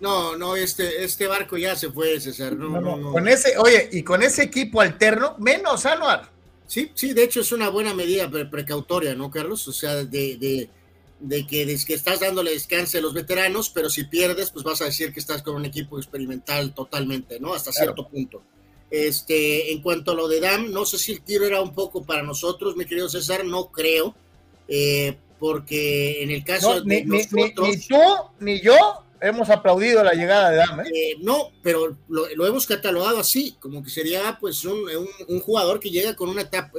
No, 0.00 0.36
no, 0.36 0.54
este, 0.54 1.04
este 1.04 1.26
barco 1.26 1.56
ya 1.56 1.74
se 1.74 1.90
fue, 1.90 2.20
César. 2.20 2.54
No, 2.54 2.80
no, 2.80 2.96
no, 2.96 3.12
Con 3.12 3.26
ese, 3.26 3.58
oye, 3.58 3.88
y 3.92 4.02
con 4.02 4.22
ese 4.22 4.44
equipo 4.44 4.80
alterno, 4.80 5.34
menos 5.38 5.86
Anuar. 5.86 6.30
Sí, 6.66 6.92
sí, 6.94 7.14
de 7.14 7.24
hecho 7.24 7.40
es 7.40 7.50
una 7.50 7.70
buena 7.70 7.94
medida 7.94 8.30
precautoria, 8.30 9.14
¿no, 9.14 9.30
Carlos? 9.30 9.66
O 9.66 9.72
sea, 9.72 9.96
de, 9.96 10.04
de, 10.36 10.68
de 11.18 11.46
que, 11.46 11.66
de 11.66 11.78
que 11.84 11.94
estás 11.94 12.20
dándole 12.20 12.52
descanso 12.52 12.98
a 12.98 13.00
los 13.00 13.14
veteranos, 13.14 13.70
pero 13.70 13.88
si 13.88 14.04
pierdes, 14.04 14.50
pues 14.50 14.64
vas 14.64 14.82
a 14.82 14.84
decir 14.84 15.12
que 15.12 15.20
estás 15.20 15.42
con 15.42 15.56
un 15.56 15.64
equipo 15.64 15.98
experimental 15.98 16.74
totalmente, 16.74 17.40
¿no? 17.40 17.54
Hasta 17.54 17.72
cierto 17.72 18.06
punto. 18.06 18.42
Este, 18.90 19.72
en 19.72 19.82
cuanto 19.82 20.12
a 20.12 20.14
lo 20.14 20.28
de 20.28 20.40
Dam, 20.40 20.70
no 20.70 20.86
sé 20.86 20.98
si 20.98 21.12
el 21.12 21.22
tiro 21.22 21.44
era 21.44 21.60
un 21.60 21.74
poco 21.74 22.04
para 22.04 22.22
nosotros, 22.22 22.76
mi 22.76 22.84
querido 22.84 23.08
César, 23.08 23.44
no 23.44 23.70
creo, 23.70 24.14
eh, 24.68 25.16
porque 25.38 26.22
en 26.22 26.30
el 26.30 26.44
caso 26.44 26.74
no, 26.74 26.80
de 26.82 27.04
ni, 27.04 27.18
nosotros... 27.18 27.68
Ni, 27.68 27.76
ni, 27.76 27.86
tú, 27.86 27.96
ni 28.40 28.60
yo 28.60 28.76
hemos 29.20 29.50
aplaudido 29.50 30.02
la 30.04 30.12
llegada 30.12 30.50
de 30.50 30.56
Dam. 30.56 30.80
¿eh? 30.80 30.84
Eh, 30.94 31.16
no, 31.20 31.50
pero 31.62 31.96
lo, 32.08 32.28
lo, 32.34 32.46
hemos 32.46 32.66
catalogado 32.66 33.18
así, 33.18 33.56
como 33.60 33.82
que 33.82 33.90
sería 33.90 34.38
pues 34.40 34.64
un, 34.64 34.78
un, 34.80 35.08
un 35.28 35.40
jugador 35.40 35.80
que 35.80 35.90
llega 35.90 36.14
con 36.16 36.28
una 36.28 36.42
etapa 36.42 36.70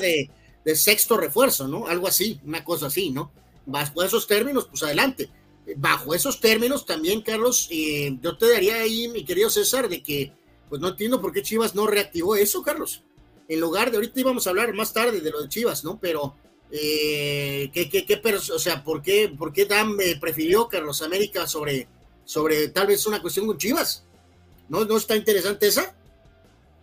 de, 0.00 0.30
de, 0.64 0.76
sexto 0.76 1.16
refuerzo, 1.16 1.68
¿no? 1.68 1.86
Algo 1.86 2.08
así, 2.08 2.40
una 2.44 2.64
cosa 2.64 2.86
así, 2.86 3.10
¿no? 3.10 3.32
Bajo 3.64 4.02
esos 4.02 4.26
términos, 4.26 4.66
pues 4.68 4.82
adelante. 4.82 5.28
Bajo 5.76 6.14
esos 6.14 6.40
términos 6.40 6.86
también, 6.86 7.22
Carlos, 7.22 7.68
eh, 7.70 8.16
yo 8.20 8.36
te 8.36 8.50
daría 8.50 8.76
ahí, 8.76 9.08
mi 9.08 9.24
querido 9.24 9.50
César, 9.50 9.88
de 9.88 10.02
que 10.02 10.32
pues 10.68 10.80
no 10.80 10.88
entiendo 10.88 11.20
por 11.20 11.32
qué 11.32 11.42
Chivas 11.42 11.74
no 11.74 11.86
reactivó 11.86 12.36
eso, 12.36 12.62
Carlos. 12.62 13.02
En 13.48 13.60
lugar 13.60 13.90
de 13.90 13.96
ahorita 13.96 14.20
íbamos 14.20 14.46
a 14.46 14.50
hablar 14.50 14.72
más 14.74 14.92
tarde 14.92 15.20
de 15.20 15.30
lo 15.30 15.42
de 15.42 15.48
Chivas, 15.48 15.84
¿no? 15.84 15.98
Pero 16.00 16.34
eh, 16.70 17.70
¿qué, 17.72 17.88
qué, 17.88 18.04
qué, 18.04 18.20
o 18.52 18.58
sea, 18.58 18.82
¿por 18.82 19.02
qué, 19.02 19.28
por 19.28 19.52
qué 19.52 19.66
Dan 19.66 19.96
eh, 20.00 20.16
prefirió 20.20 20.68
Carlos 20.68 21.02
América 21.02 21.46
sobre, 21.46 21.86
sobre 22.24 22.68
tal 22.68 22.88
vez 22.88 23.06
una 23.06 23.22
cuestión 23.22 23.46
con 23.46 23.58
Chivas? 23.58 24.04
¿No, 24.68 24.84
¿No 24.84 24.96
está 24.96 25.14
interesante 25.16 25.68
esa? 25.68 25.96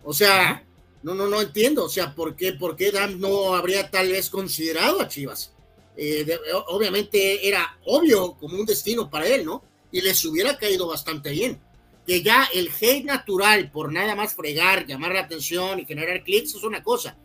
O 0.02 0.14
sea, 0.14 0.64
no, 1.02 1.14
no, 1.14 1.28
no 1.28 1.40
entiendo. 1.40 1.84
O 1.84 1.88
sea, 1.88 2.14
¿por 2.14 2.34
qué, 2.34 2.54
por 2.54 2.76
qué 2.76 2.90
Dan 2.90 3.20
no 3.20 3.54
habría 3.54 3.90
tal 3.90 4.08
vez 4.08 4.30
considerado 4.30 5.00
a 5.00 5.08
Chivas? 5.08 5.52
Eh, 5.96 6.24
de, 6.24 6.38
obviamente 6.66 7.46
era 7.46 7.78
obvio 7.84 8.34
como 8.34 8.58
un 8.58 8.66
destino 8.66 9.10
para 9.10 9.26
él, 9.26 9.44
¿no? 9.44 9.62
Y 9.92 10.00
les 10.00 10.24
hubiera 10.24 10.56
caído 10.56 10.86
bastante 10.86 11.30
bien. 11.30 11.60
Que 12.06 12.22
ya 12.22 12.48
el 12.52 12.70
hate 12.80 13.04
natural 13.04 13.70
por 13.70 13.92
nada 13.92 14.14
más 14.14 14.34
fregar, 14.34 14.86
llamar 14.86 15.12
la 15.12 15.20
atención 15.20 15.78
y 15.78 15.86
generar 15.86 16.22
clics 16.22 16.54
es 16.54 16.62
una 16.62 16.82
cosa 16.82 17.16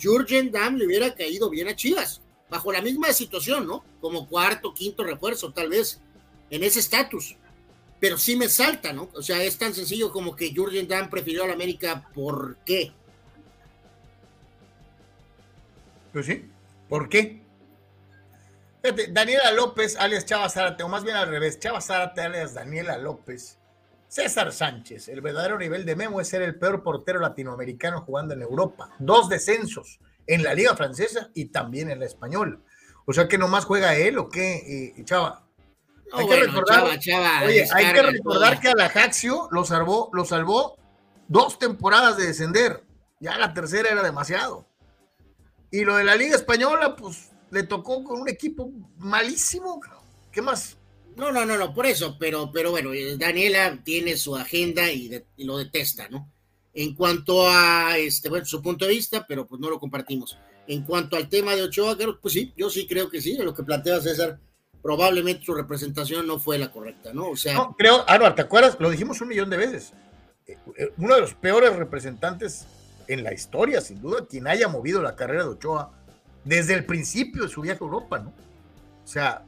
Jurgen 0.00 0.50
Damm 0.50 0.76
le 0.76 0.86
hubiera 0.86 1.14
caído 1.14 1.50
bien 1.50 1.68
a 1.68 1.76
Chivas, 1.76 2.20
bajo 2.48 2.72
la 2.72 2.82
misma 2.82 3.12
situación, 3.12 3.66
¿no? 3.66 3.84
Como 4.00 4.28
cuarto, 4.28 4.74
quinto 4.74 5.04
refuerzo, 5.04 5.52
tal 5.52 5.68
vez, 5.68 6.00
en 6.50 6.62
ese 6.62 6.80
estatus. 6.80 7.36
Pero 8.00 8.18
sí 8.18 8.36
me 8.36 8.48
salta, 8.48 8.92
¿no? 8.92 9.08
O 9.14 9.22
sea, 9.22 9.42
es 9.42 9.56
tan 9.56 9.74
sencillo 9.74 10.12
como 10.12 10.36
que 10.36 10.54
Jurgen 10.54 10.88
Damm 10.88 11.10
prefirió 11.10 11.44
a 11.44 11.48
la 11.48 11.54
América, 11.54 12.08
¿por 12.14 12.58
qué? 12.64 12.92
Pues 16.12 16.26
sí, 16.26 16.48
¿por 16.88 17.08
qué? 17.08 17.42
Daniela 19.10 19.50
López, 19.52 19.96
alias 19.96 20.26
Chava 20.26 20.50
Zárate, 20.50 20.82
o 20.82 20.88
más 20.88 21.04
bien 21.04 21.16
al 21.16 21.28
revés, 21.28 21.58
Chava 21.58 21.80
Zárate, 21.80 22.20
alias 22.20 22.54
Daniela 22.54 22.98
López. 22.98 23.58
César 24.14 24.52
Sánchez, 24.52 25.08
el 25.08 25.20
verdadero 25.22 25.58
nivel 25.58 25.84
de 25.84 25.96
Memo 25.96 26.20
es 26.20 26.28
ser 26.28 26.40
el 26.42 26.56
peor 26.56 26.84
portero 26.84 27.18
latinoamericano 27.18 28.02
jugando 28.02 28.32
en 28.32 28.42
Europa. 28.42 28.94
Dos 29.00 29.28
descensos 29.28 29.98
en 30.28 30.44
la 30.44 30.54
Liga 30.54 30.76
Francesa 30.76 31.30
y 31.34 31.46
también 31.46 31.90
en 31.90 31.98
la 31.98 32.06
Española. 32.06 32.60
O 33.06 33.12
sea 33.12 33.26
que 33.26 33.38
nomás 33.38 33.64
juega 33.64 33.96
él 33.96 34.16
o 34.18 34.28
qué, 34.28 34.92
eh, 34.96 35.04
Chava. 35.04 35.44
No, 36.12 36.18
hay, 36.18 36.26
bueno, 36.26 36.42
que 36.42 36.46
recordar, 36.46 36.76
Chava, 36.78 36.98
Chava, 37.00 37.42
oye, 37.44 37.66
hay 37.74 37.92
que 37.92 38.02
recordar 38.02 38.60
que 38.60 38.68
a 38.68 38.74
la 38.76 38.88
Jaxio 38.88 39.48
lo 39.50 39.64
salvó, 39.64 40.10
lo 40.12 40.24
salvó 40.24 40.76
dos 41.26 41.58
temporadas 41.58 42.16
de 42.16 42.28
descender. 42.28 42.84
Ya 43.18 43.36
la 43.36 43.52
tercera 43.52 43.90
era 43.90 44.04
demasiado. 44.04 44.68
Y 45.72 45.84
lo 45.84 45.96
de 45.96 46.04
la 46.04 46.14
Liga 46.14 46.36
Española, 46.36 46.94
pues 46.94 47.32
le 47.50 47.64
tocó 47.64 48.04
con 48.04 48.20
un 48.20 48.28
equipo 48.28 48.70
malísimo. 48.96 49.80
¿Qué 50.30 50.40
más? 50.40 50.78
No, 51.16 51.30
no, 51.30 51.44
no, 51.44 51.56
no, 51.56 51.72
por 51.72 51.86
eso, 51.86 52.16
pero, 52.18 52.50
pero 52.52 52.70
bueno, 52.70 52.90
Daniela 53.18 53.80
tiene 53.84 54.16
su 54.16 54.36
agenda 54.36 54.90
y, 54.90 55.22
lo 55.38 55.58
detesta, 55.58 56.08
¿no? 56.08 56.30
En 56.72 56.94
cuanto 56.94 57.48
a 57.48 57.96
este, 57.98 58.28
bueno, 58.28 58.44
su 58.44 58.60
punto 58.60 58.84
de 58.84 58.92
vista, 58.92 59.24
pero 59.26 59.46
pues 59.46 59.60
no 59.60 59.70
lo 59.70 59.78
compartimos. 59.78 60.36
En 60.66 60.82
cuanto 60.82 61.16
al 61.16 61.28
tema 61.28 61.54
de 61.54 61.62
Ochoa, 61.62 61.96
pues 62.20 62.34
sí, 62.34 62.52
yo 62.56 62.68
sí 62.68 62.86
creo 62.88 63.08
que 63.08 63.20
sí, 63.20 63.36
lo 63.36 63.54
que 63.54 63.62
plantea 63.62 64.00
César, 64.00 64.40
probablemente 64.82 65.44
su 65.44 65.54
representación 65.54 66.26
no 66.26 66.40
fue 66.40 66.58
la 66.58 66.72
correcta, 66.72 67.12
¿no? 67.12 67.30
O 67.30 67.36
sea. 67.36 67.54
No, 67.54 67.76
creo, 67.78 68.04
Anuar, 68.08 68.34
¿te 68.34 68.42
acuerdas? 68.42 68.76
Lo 68.80 68.90
dijimos 68.90 69.20
un 69.20 69.28
millón 69.28 69.50
de 69.50 69.56
veces. 69.56 69.92
Uno 70.96 71.14
de 71.14 71.20
los 71.20 71.34
peores 71.34 71.76
representantes 71.76 72.66
en 73.06 73.22
la 73.22 73.32
historia, 73.32 73.80
sin 73.80 74.00
duda, 74.00 74.26
quien 74.28 74.46
haya 74.46 74.68
movido 74.68 75.00
la 75.00 75.14
carrera 75.14 75.44
de 75.44 75.50
Ochoa 75.50 75.92
desde 76.44 76.74
el 76.74 76.84
principio 76.84 77.44
de 77.44 77.48
su 77.48 77.60
viaje 77.60 77.82
a 77.82 77.86
Europa, 77.86 78.18
¿no? 78.18 78.32
O 79.02 79.06
sea, 79.06 79.44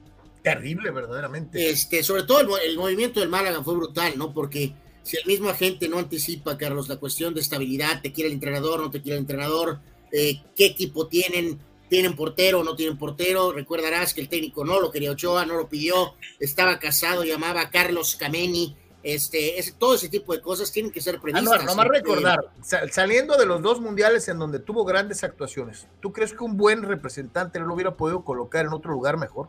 terrible 0.46 0.92
verdaderamente. 0.92 1.68
Este, 1.68 2.04
sobre 2.04 2.22
todo 2.22 2.40
el, 2.40 2.70
el, 2.70 2.76
movimiento 2.76 3.18
del 3.18 3.28
Málaga 3.28 3.64
fue 3.64 3.74
brutal, 3.74 4.12
¿no? 4.16 4.32
Porque 4.32 4.72
si 5.02 5.16
el 5.16 5.26
mismo 5.26 5.48
agente 5.48 5.88
no 5.88 5.98
anticipa, 5.98 6.56
Carlos, 6.56 6.88
la 6.88 6.98
cuestión 6.98 7.34
de 7.34 7.40
estabilidad, 7.40 8.00
te 8.00 8.12
quiere 8.12 8.28
el 8.28 8.34
entrenador, 8.34 8.80
no 8.80 8.90
te 8.90 9.02
quiere 9.02 9.16
el 9.16 9.22
entrenador, 9.22 9.80
eh, 10.12 10.40
qué 10.54 10.66
equipo 10.66 11.08
tienen, 11.08 11.58
tienen 11.88 12.14
portero 12.14 12.60
o 12.60 12.64
no 12.64 12.76
tienen 12.76 12.96
portero, 12.96 13.50
recordarás 13.50 14.14
que 14.14 14.20
el 14.20 14.28
técnico 14.28 14.64
no 14.64 14.80
lo 14.80 14.92
quería 14.92 15.10
Ochoa, 15.10 15.46
no 15.46 15.56
lo 15.56 15.68
pidió, 15.68 16.14
estaba 16.38 16.78
casado, 16.78 17.24
llamaba 17.24 17.62
a 17.62 17.70
Carlos 17.70 18.14
Cameni, 18.14 18.76
este, 19.02 19.58
ese, 19.58 19.72
todo 19.72 19.96
ese 19.96 20.08
tipo 20.08 20.32
de 20.32 20.40
cosas 20.40 20.70
tienen 20.70 20.92
que 20.92 21.00
ser 21.00 21.20
previstas. 21.20 21.60
Ah, 21.60 21.64
no, 21.64 21.64
nomás 21.64 21.88
recordar, 21.88 22.38
saliendo 22.90 23.36
de 23.36 23.46
los 23.46 23.62
dos 23.62 23.80
mundiales 23.80 24.28
en 24.28 24.38
donde 24.38 24.60
tuvo 24.60 24.84
grandes 24.84 25.24
actuaciones, 25.24 25.88
¿tú 26.00 26.12
crees 26.12 26.32
que 26.32 26.44
un 26.44 26.56
buen 26.56 26.82
representante 26.82 27.58
no 27.58 27.66
lo 27.66 27.74
hubiera 27.74 27.96
podido 27.96 28.24
colocar 28.24 28.64
en 28.64 28.72
otro 28.72 28.92
lugar 28.92 29.16
mejor? 29.16 29.48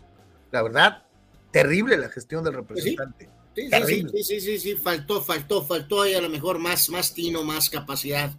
La 0.52 0.62
verdad, 0.62 1.04
terrible 1.52 1.98
la 1.98 2.10
gestión 2.10 2.44
del 2.44 2.54
representante. 2.54 3.30
Sí, 3.56 3.70
sí, 3.72 4.08
sí, 4.12 4.24
sí, 4.24 4.40
sí, 4.40 4.60
sí, 4.60 4.76
faltó, 4.76 5.22
faltó, 5.22 5.64
faltó 5.64 6.04
ahí 6.04 6.14
a 6.14 6.22
lo 6.22 6.30
mejor 6.30 6.60
más, 6.60 6.90
más 6.90 7.14
tino, 7.14 7.44
más 7.44 7.70
capacidad. 7.70 8.30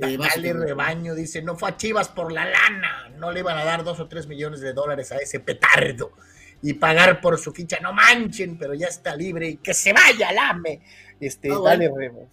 Eh, 0.00 0.16
Dale 0.18 0.52
rebaño, 0.52 1.14
dice, 1.14 1.42
no 1.42 1.56
fue 1.56 1.70
a 1.70 1.76
Chivas 1.76 2.08
por 2.08 2.32
la 2.32 2.44
lana. 2.46 3.10
no 3.18 3.32
le 3.32 3.40
iban 3.40 3.56
a 3.58 3.64
dar 3.64 3.84
dos 3.84 4.00
o 4.00 4.08
tres 4.08 4.26
millones 4.26 4.60
de 4.60 4.72
dólares 4.72 5.12
a 5.12 5.16
ese 5.16 5.40
petardo 5.40 6.12
y 6.62 6.74
pagar 6.74 7.20
por 7.20 7.38
su 7.38 7.52
ficha, 7.52 7.78
no 7.80 7.92
manchen, 7.92 8.58
pero 8.58 8.74
ya 8.74 8.88
está 8.88 9.14
libre 9.14 9.48
y 9.50 9.56
que 9.58 9.74
se 9.74 9.92
vaya 9.92 10.30
al 10.30 10.38
AME. 10.38 10.80
Este, 11.20 11.50
Ah, 11.50 11.60
dale, 11.62 11.88
bueno. 11.88 12.18
Remo. 12.18 12.30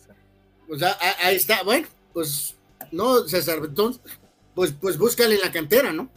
Pues 0.68 0.82
ah, 0.82 0.97
ah, 0.99 1.16
ahí 1.24 1.36
está, 1.36 1.64
bueno, 1.64 1.88
pues 2.14 2.55
no, 2.91 3.28
César, 3.28 3.59
entonces, 3.64 4.01
pues, 4.55 4.72
pues 4.72 4.97
búscale 4.97 5.36
en 5.36 5.41
la 5.41 5.51
cantera, 5.51 5.91
¿no? 5.91 6.09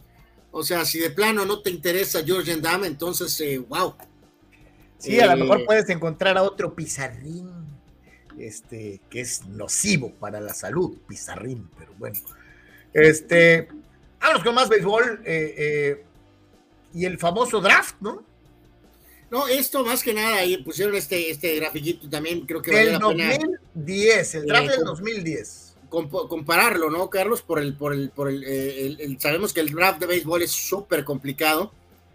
O 0.51 0.63
sea, 0.63 0.85
si 0.85 0.99
de 0.99 1.09
plano 1.09 1.45
no 1.45 1.61
te 1.61 1.69
interesa 1.69 2.23
George 2.23 2.55
Dame, 2.57 2.87
entonces, 2.87 3.39
eh, 3.41 3.57
wow. 3.59 3.95
Sí, 4.97 5.19
a 5.19 5.25
Eh, 5.25 5.35
lo 5.35 5.43
mejor 5.45 5.65
puedes 5.65 5.89
encontrar 5.89 6.37
a 6.37 6.43
otro 6.43 6.73
pizarrín, 6.73 7.49
este, 8.39 9.01
que 9.09 9.21
es 9.21 9.45
nocivo 9.45 10.13
para 10.15 10.39
la 10.39 10.53
salud, 10.53 10.97
pizarrín, 11.07 11.69
pero 11.77 11.93
bueno. 11.97 12.19
Este, 12.93 13.67
vámonos 14.19 14.43
con 14.43 14.55
más 14.55 14.69
béisbol 14.69 15.21
eh, 15.25 15.53
eh, 15.57 16.03
y 16.93 17.05
el 17.05 17.19
famoso 17.19 17.59
draft, 17.61 17.95
¿no? 17.99 18.23
No, 19.29 19.47
esto 19.47 19.83
más 19.83 20.01
que 20.03 20.13
nada, 20.13 20.37
ahí 20.37 20.57
pusieron 20.63 20.95
este, 20.95 21.29
este 21.29 21.55
grafiquito 21.57 22.09
también, 22.09 22.45
creo 22.45 22.61
que 22.61 22.71
vale 22.71 22.91
la 22.93 22.99
pena 22.99 23.35
2010, 23.75 24.35
el 24.35 24.45
draft 24.45 24.65
Eh, 24.65 24.69
del 24.69 24.77
com- 24.79 24.85
2010. 24.87 25.66
Comp- 25.89 26.27
compararlo, 26.27 26.89
¿no, 26.89 27.09
Carlos? 27.09 27.41
Por 27.41 27.59
el, 27.59 27.73
por 27.75 27.93
el, 27.93 28.09
por 28.09 28.29
el, 28.29 28.43
eh, 28.43 28.85
el- 28.87 29.01
el- 29.01 29.19
sabemos 29.19 29.53
que 29.53 29.61
el 29.61 29.69
draft 29.71 29.99
de 29.99 30.05
béisbol 30.07 30.41
es 30.41 30.51
súper 30.51 31.03
complicado, 31.03 31.71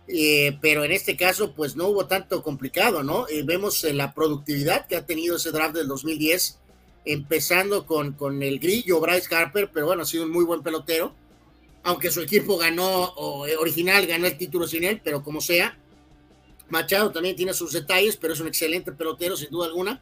eh, 0.09 0.59
pero 0.61 0.85
en 0.85 0.93
este 0.93 1.16
caso, 1.16 1.53
pues 1.53 1.77
no 1.77 1.89
hubo 1.89 2.07
tanto 2.07 2.43
complicado, 2.43 3.03
¿no? 3.03 3.27
Eh, 3.29 3.43
vemos 3.45 3.85
la 3.85 4.12
productividad 4.14 4.87
que 4.87 4.97
ha 4.97 5.07
tenido 5.07 5.37
ese 5.37 5.51
draft 5.53 5.75
del 5.75 5.89
2010, 5.89 6.59
empezando 7.05 7.87
con, 7.87 8.12
con 8.12 8.43
el 8.43 8.59
grillo 8.59 9.01
Bryce 9.01 9.35
Harper, 9.35 9.70
pero 9.73 9.87
bueno, 9.87 10.03
ha 10.03 10.07
sido 10.07 10.25
un 10.25 10.31
muy 10.31 10.45
buen 10.45 10.62
pelotero, 10.62 11.14
aunque 11.85 12.11
su 12.11 12.20
equipo 12.20 12.57
ganó, 12.59 13.12
original 13.59 14.07
ganó 14.07 14.27
el 14.27 14.37
título 14.39 14.68
sin 14.68 14.85
él, 14.85 15.01
pero 15.03 15.23
como 15.25 15.41
sea, 15.41 15.77
Machado 16.68 17.11
también 17.11 17.35
tiene 17.37 17.53
sus 17.55 17.73
detalles, 17.73 18.16
pero 18.16 18.33
es 18.33 18.41
un 18.41 18.47
excelente 18.49 18.93
pelotero, 18.93 19.37
sin 19.37 19.51
duda 19.51 19.66
alguna. 19.66 20.01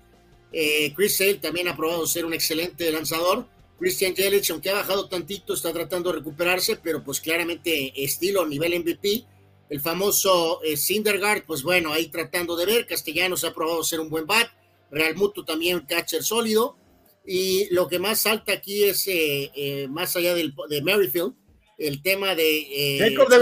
Chris 0.95 1.17
Sale 1.17 1.35
también 1.35 1.69
ha 1.69 1.77
probado 1.77 2.07
ser 2.07 2.25
un 2.27 2.33
excelente 2.35 2.91
lanzador. 2.93 3.47
Christian 3.81 4.15
Yelich, 4.15 4.51
aunque 4.51 4.71
ha 4.71 4.75
bajado 4.75 5.09
tantito, 5.09 5.55
está 5.55 5.73
tratando 5.73 6.13
de 6.13 6.19
recuperarse, 6.19 6.77
pero 6.77 7.03
pues 7.03 7.21
claramente 7.21 7.93
estilo 7.97 8.47
nivel 8.47 8.79
MVP. 8.79 9.25
El 9.71 9.81
famoso 9.81 10.63
eh, 10.63 10.77
Syndergaard, 10.77 11.45
pues 11.47 11.63
bueno, 11.63 11.93
ahí 11.93 12.09
tratando 12.09 12.57
de 12.57 12.67
ver. 12.67 12.87
Castellanos 12.87 13.43
ha 13.45 13.55
probado 13.55 13.83
ser 13.83 14.01
un 14.01 14.11
buen 14.11 14.27
bat. 14.27 14.49
Real 14.91 15.17
Muto 15.17 15.45
también 15.45 15.81
catcher 15.81 16.23
sólido. 16.23 16.77
Y 17.25 17.73
lo 17.73 17.89
que 17.89 17.99
más 17.99 18.21
salta 18.21 18.53
aquí 18.53 18.85
es, 18.85 19.07
eh, 19.09 19.51
eh, 19.55 19.89
más 19.89 20.15
allá 20.17 20.35
del, 20.35 20.55
de 20.69 20.83
Merrifield, 20.83 21.35
el 21.79 22.03
tema 22.03 22.35
de... 22.35 22.97
eh, 22.97 22.99
Jacob 22.99 23.29
de. 23.29 23.39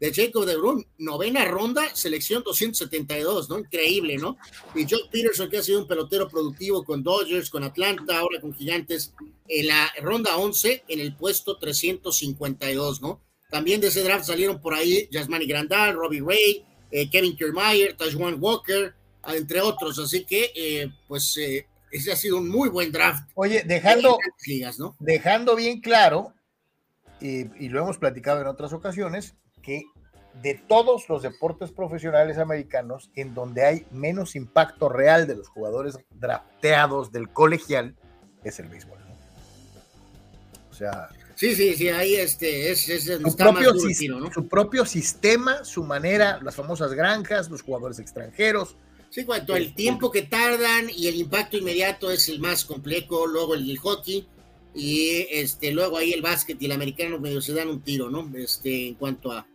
De 0.00 0.12
Jacob 0.12 0.44
de 0.44 0.56
Brun, 0.56 0.86
novena 0.98 1.44
ronda, 1.44 1.94
selección 1.94 2.42
272, 2.42 3.48
¿no? 3.48 3.58
Increíble, 3.58 4.16
¿no? 4.16 4.36
Y 4.74 4.86
Joe 4.88 5.08
Peterson, 5.10 5.48
que 5.48 5.58
ha 5.58 5.62
sido 5.62 5.80
un 5.80 5.86
pelotero 5.86 6.28
productivo 6.28 6.84
con 6.84 7.02
Dodgers, 7.02 7.50
con 7.50 7.64
Atlanta, 7.64 8.18
ahora 8.18 8.40
con 8.40 8.54
Gigantes, 8.54 9.14
en 9.48 9.66
la 9.68 9.90
ronda 10.02 10.36
11, 10.36 10.84
en 10.88 11.00
el 11.00 11.16
puesto 11.16 11.58
352, 11.58 13.00
¿no? 13.00 13.22
También 13.50 13.80
de 13.80 13.88
ese 13.88 14.02
draft 14.02 14.26
salieron 14.26 14.60
por 14.60 14.74
ahí 14.74 15.08
Yasmani 15.10 15.46
Grandal, 15.46 15.94
Robbie 15.94 16.22
Ray, 16.26 16.64
eh, 16.90 17.08
Kevin 17.08 17.36
Kiermaier, 17.36 17.96
Tajuan 17.96 18.36
Walker, 18.40 18.94
entre 19.28 19.60
otros. 19.60 19.98
Así 19.98 20.24
que, 20.24 20.52
eh, 20.54 20.90
pues, 21.06 21.36
eh, 21.36 21.66
ese 21.90 22.12
ha 22.12 22.16
sido 22.16 22.38
un 22.38 22.48
muy 22.48 22.68
buen 22.68 22.90
draft. 22.92 23.28
Oye, 23.34 23.62
dejando, 23.64 24.18
ligas, 24.46 24.78
¿no? 24.78 24.96
dejando 24.98 25.54
bien 25.54 25.80
claro, 25.80 26.34
y, 27.20 27.64
y 27.64 27.68
lo 27.68 27.80
hemos 27.80 27.98
platicado 27.98 28.40
en 28.40 28.48
otras 28.48 28.72
ocasiones, 28.72 29.34
que 29.66 29.84
de 30.42 30.54
todos 30.54 31.08
los 31.08 31.22
deportes 31.22 31.72
profesionales 31.72 32.38
americanos, 32.38 33.10
en 33.16 33.34
donde 33.34 33.64
hay 33.64 33.86
menos 33.90 34.36
impacto 34.36 34.88
real 34.88 35.26
de 35.26 35.34
los 35.34 35.48
jugadores 35.48 35.98
drafteados 36.14 37.10
del 37.10 37.28
colegial, 37.28 37.96
es 38.44 38.60
el 38.60 38.68
béisbol. 38.68 38.98
O 40.70 40.74
sea, 40.74 41.08
Sí, 41.36 41.54
sí, 41.54 41.74
sí, 41.74 41.90
ahí 41.90 42.14
este, 42.14 42.70
es, 42.70 42.88
es, 42.88 43.04
su 43.04 43.36
propio, 43.36 43.74
duro 43.74 43.94
tiro, 43.94 44.18
¿no? 44.18 44.32
su 44.32 44.48
propio 44.48 44.86
sistema, 44.86 45.64
su 45.66 45.84
manera, 45.84 46.40
las 46.42 46.54
famosas 46.54 46.94
granjas, 46.94 47.50
los 47.50 47.60
jugadores 47.60 47.98
extranjeros. 47.98 48.74
Sí, 49.10 49.26
cuanto 49.26 49.54
el 49.54 49.74
tiempo 49.74 50.10
que 50.10 50.22
tardan 50.22 50.88
y 50.88 51.08
el 51.08 51.16
impacto 51.16 51.58
inmediato 51.58 52.10
es 52.10 52.30
el 52.30 52.40
más 52.40 52.64
complejo, 52.64 53.26
luego 53.26 53.54
el, 53.54 53.70
el 53.70 53.76
hockey 53.76 54.26
y 54.74 55.26
este 55.30 55.72
luego 55.72 55.98
ahí 55.98 56.12
el 56.12 56.22
básquet 56.22 56.60
y 56.60 56.66
el 56.66 56.72
americano 56.72 57.18
medio 57.18 57.42
se 57.42 57.52
dan 57.52 57.68
un 57.68 57.82
tiro, 57.82 58.08
¿no? 58.08 58.30
Este, 58.34 58.88
en 58.88 58.94
cuanto 58.94 59.30
a 59.30 59.46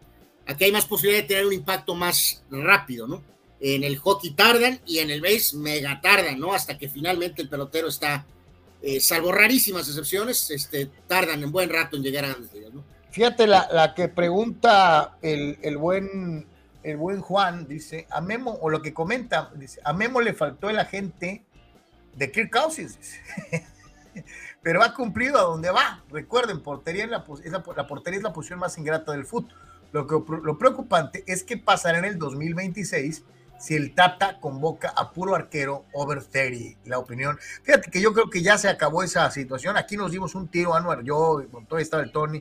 aquí 0.45 0.65
hay 0.65 0.71
más 0.71 0.85
posibilidad 0.85 1.23
de 1.23 1.27
tener 1.27 1.45
un 1.45 1.53
impacto 1.53 1.95
más 1.95 2.43
rápido, 2.49 3.07
¿no? 3.07 3.23
En 3.59 3.83
el 3.83 3.97
hockey 3.97 4.31
tardan 4.31 4.79
y 4.85 4.99
en 4.99 5.11
el 5.11 5.21
base 5.21 5.55
mega 5.55 6.01
tardan, 6.01 6.39
¿no? 6.39 6.53
Hasta 6.53 6.77
que 6.77 6.89
finalmente 6.89 7.41
el 7.41 7.49
pelotero 7.49 7.87
está, 7.87 8.25
eh, 8.81 8.99
salvo 8.99 9.31
rarísimas 9.31 9.87
excepciones, 9.87 10.49
este, 10.49 10.87
tardan 11.07 11.43
un 11.43 11.51
buen 11.51 11.69
rato 11.69 11.95
en 11.95 12.03
llegar 12.03 12.25
a 12.25 12.35
ligas, 12.53 12.73
¿no? 12.73 12.83
Fíjate 13.11 13.45
la, 13.45 13.67
la 13.71 13.93
que 13.93 14.07
pregunta 14.07 15.17
el, 15.21 15.59
el 15.61 15.77
buen 15.77 16.47
el 16.83 16.97
buen 16.97 17.21
Juan, 17.21 17.67
dice, 17.67 18.07
a 18.09 18.21
Memo, 18.21 18.57
o 18.59 18.69
lo 18.69 18.81
que 18.81 18.93
comenta, 18.93 19.51
dice, 19.55 19.79
a 19.83 19.93
Memo 19.93 20.19
le 20.19 20.33
faltó 20.33 20.69
el 20.69 20.79
agente 20.79 21.43
de 22.15 22.31
Kirk 22.31 22.51
Cousins, 22.51 22.97
dice. 22.97 23.21
pero 24.61 24.83
ha 24.83 24.93
cumplido 24.93 25.37
a 25.37 25.43
donde 25.43 25.71
va. 25.71 26.03
Recuerden, 26.09 26.61
portería 26.61 27.03
en 27.03 27.11
la, 27.11 27.23
es 27.43 27.51
la, 27.51 27.63
la 27.75 27.87
portería 27.87 28.17
es 28.17 28.23
la 28.23 28.33
posición 28.33 28.59
más 28.59 28.77
ingrata 28.77 29.11
del 29.11 29.25
fútbol. 29.25 29.55
Lo, 29.91 30.07
que, 30.07 30.15
lo 30.43 30.57
preocupante 30.57 31.23
es 31.27 31.43
que 31.43 31.57
pasará 31.57 31.99
en 31.99 32.05
el 32.05 32.17
2026 32.17 33.23
si 33.59 33.75
el 33.75 33.93
Tata 33.93 34.39
convoca 34.39 34.89
a 34.89 35.11
puro 35.11 35.35
arquero 35.35 35.85
over 35.93 36.23
30, 36.23 36.79
la 36.85 36.97
opinión. 36.97 37.37
Fíjate 37.63 37.91
que 37.91 38.01
yo 38.01 38.13
creo 38.13 38.29
que 38.29 38.41
ya 38.41 38.57
se 38.57 38.67
acabó 38.67 39.03
esa 39.03 39.29
situación. 39.29 39.77
Aquí 39.77 39.97
nos 39.97 40.11
dimos 40.11 40.33
un 40.33 40.47
tiro, 40.47 40.73
Anuar, 40.73 41.03
yo, 41.03 41.45
con 41.51 41.67
todo 41.67 41.77
estaba 41.77 42.01
el 42.01 42.11
Tony, 42.11 42.39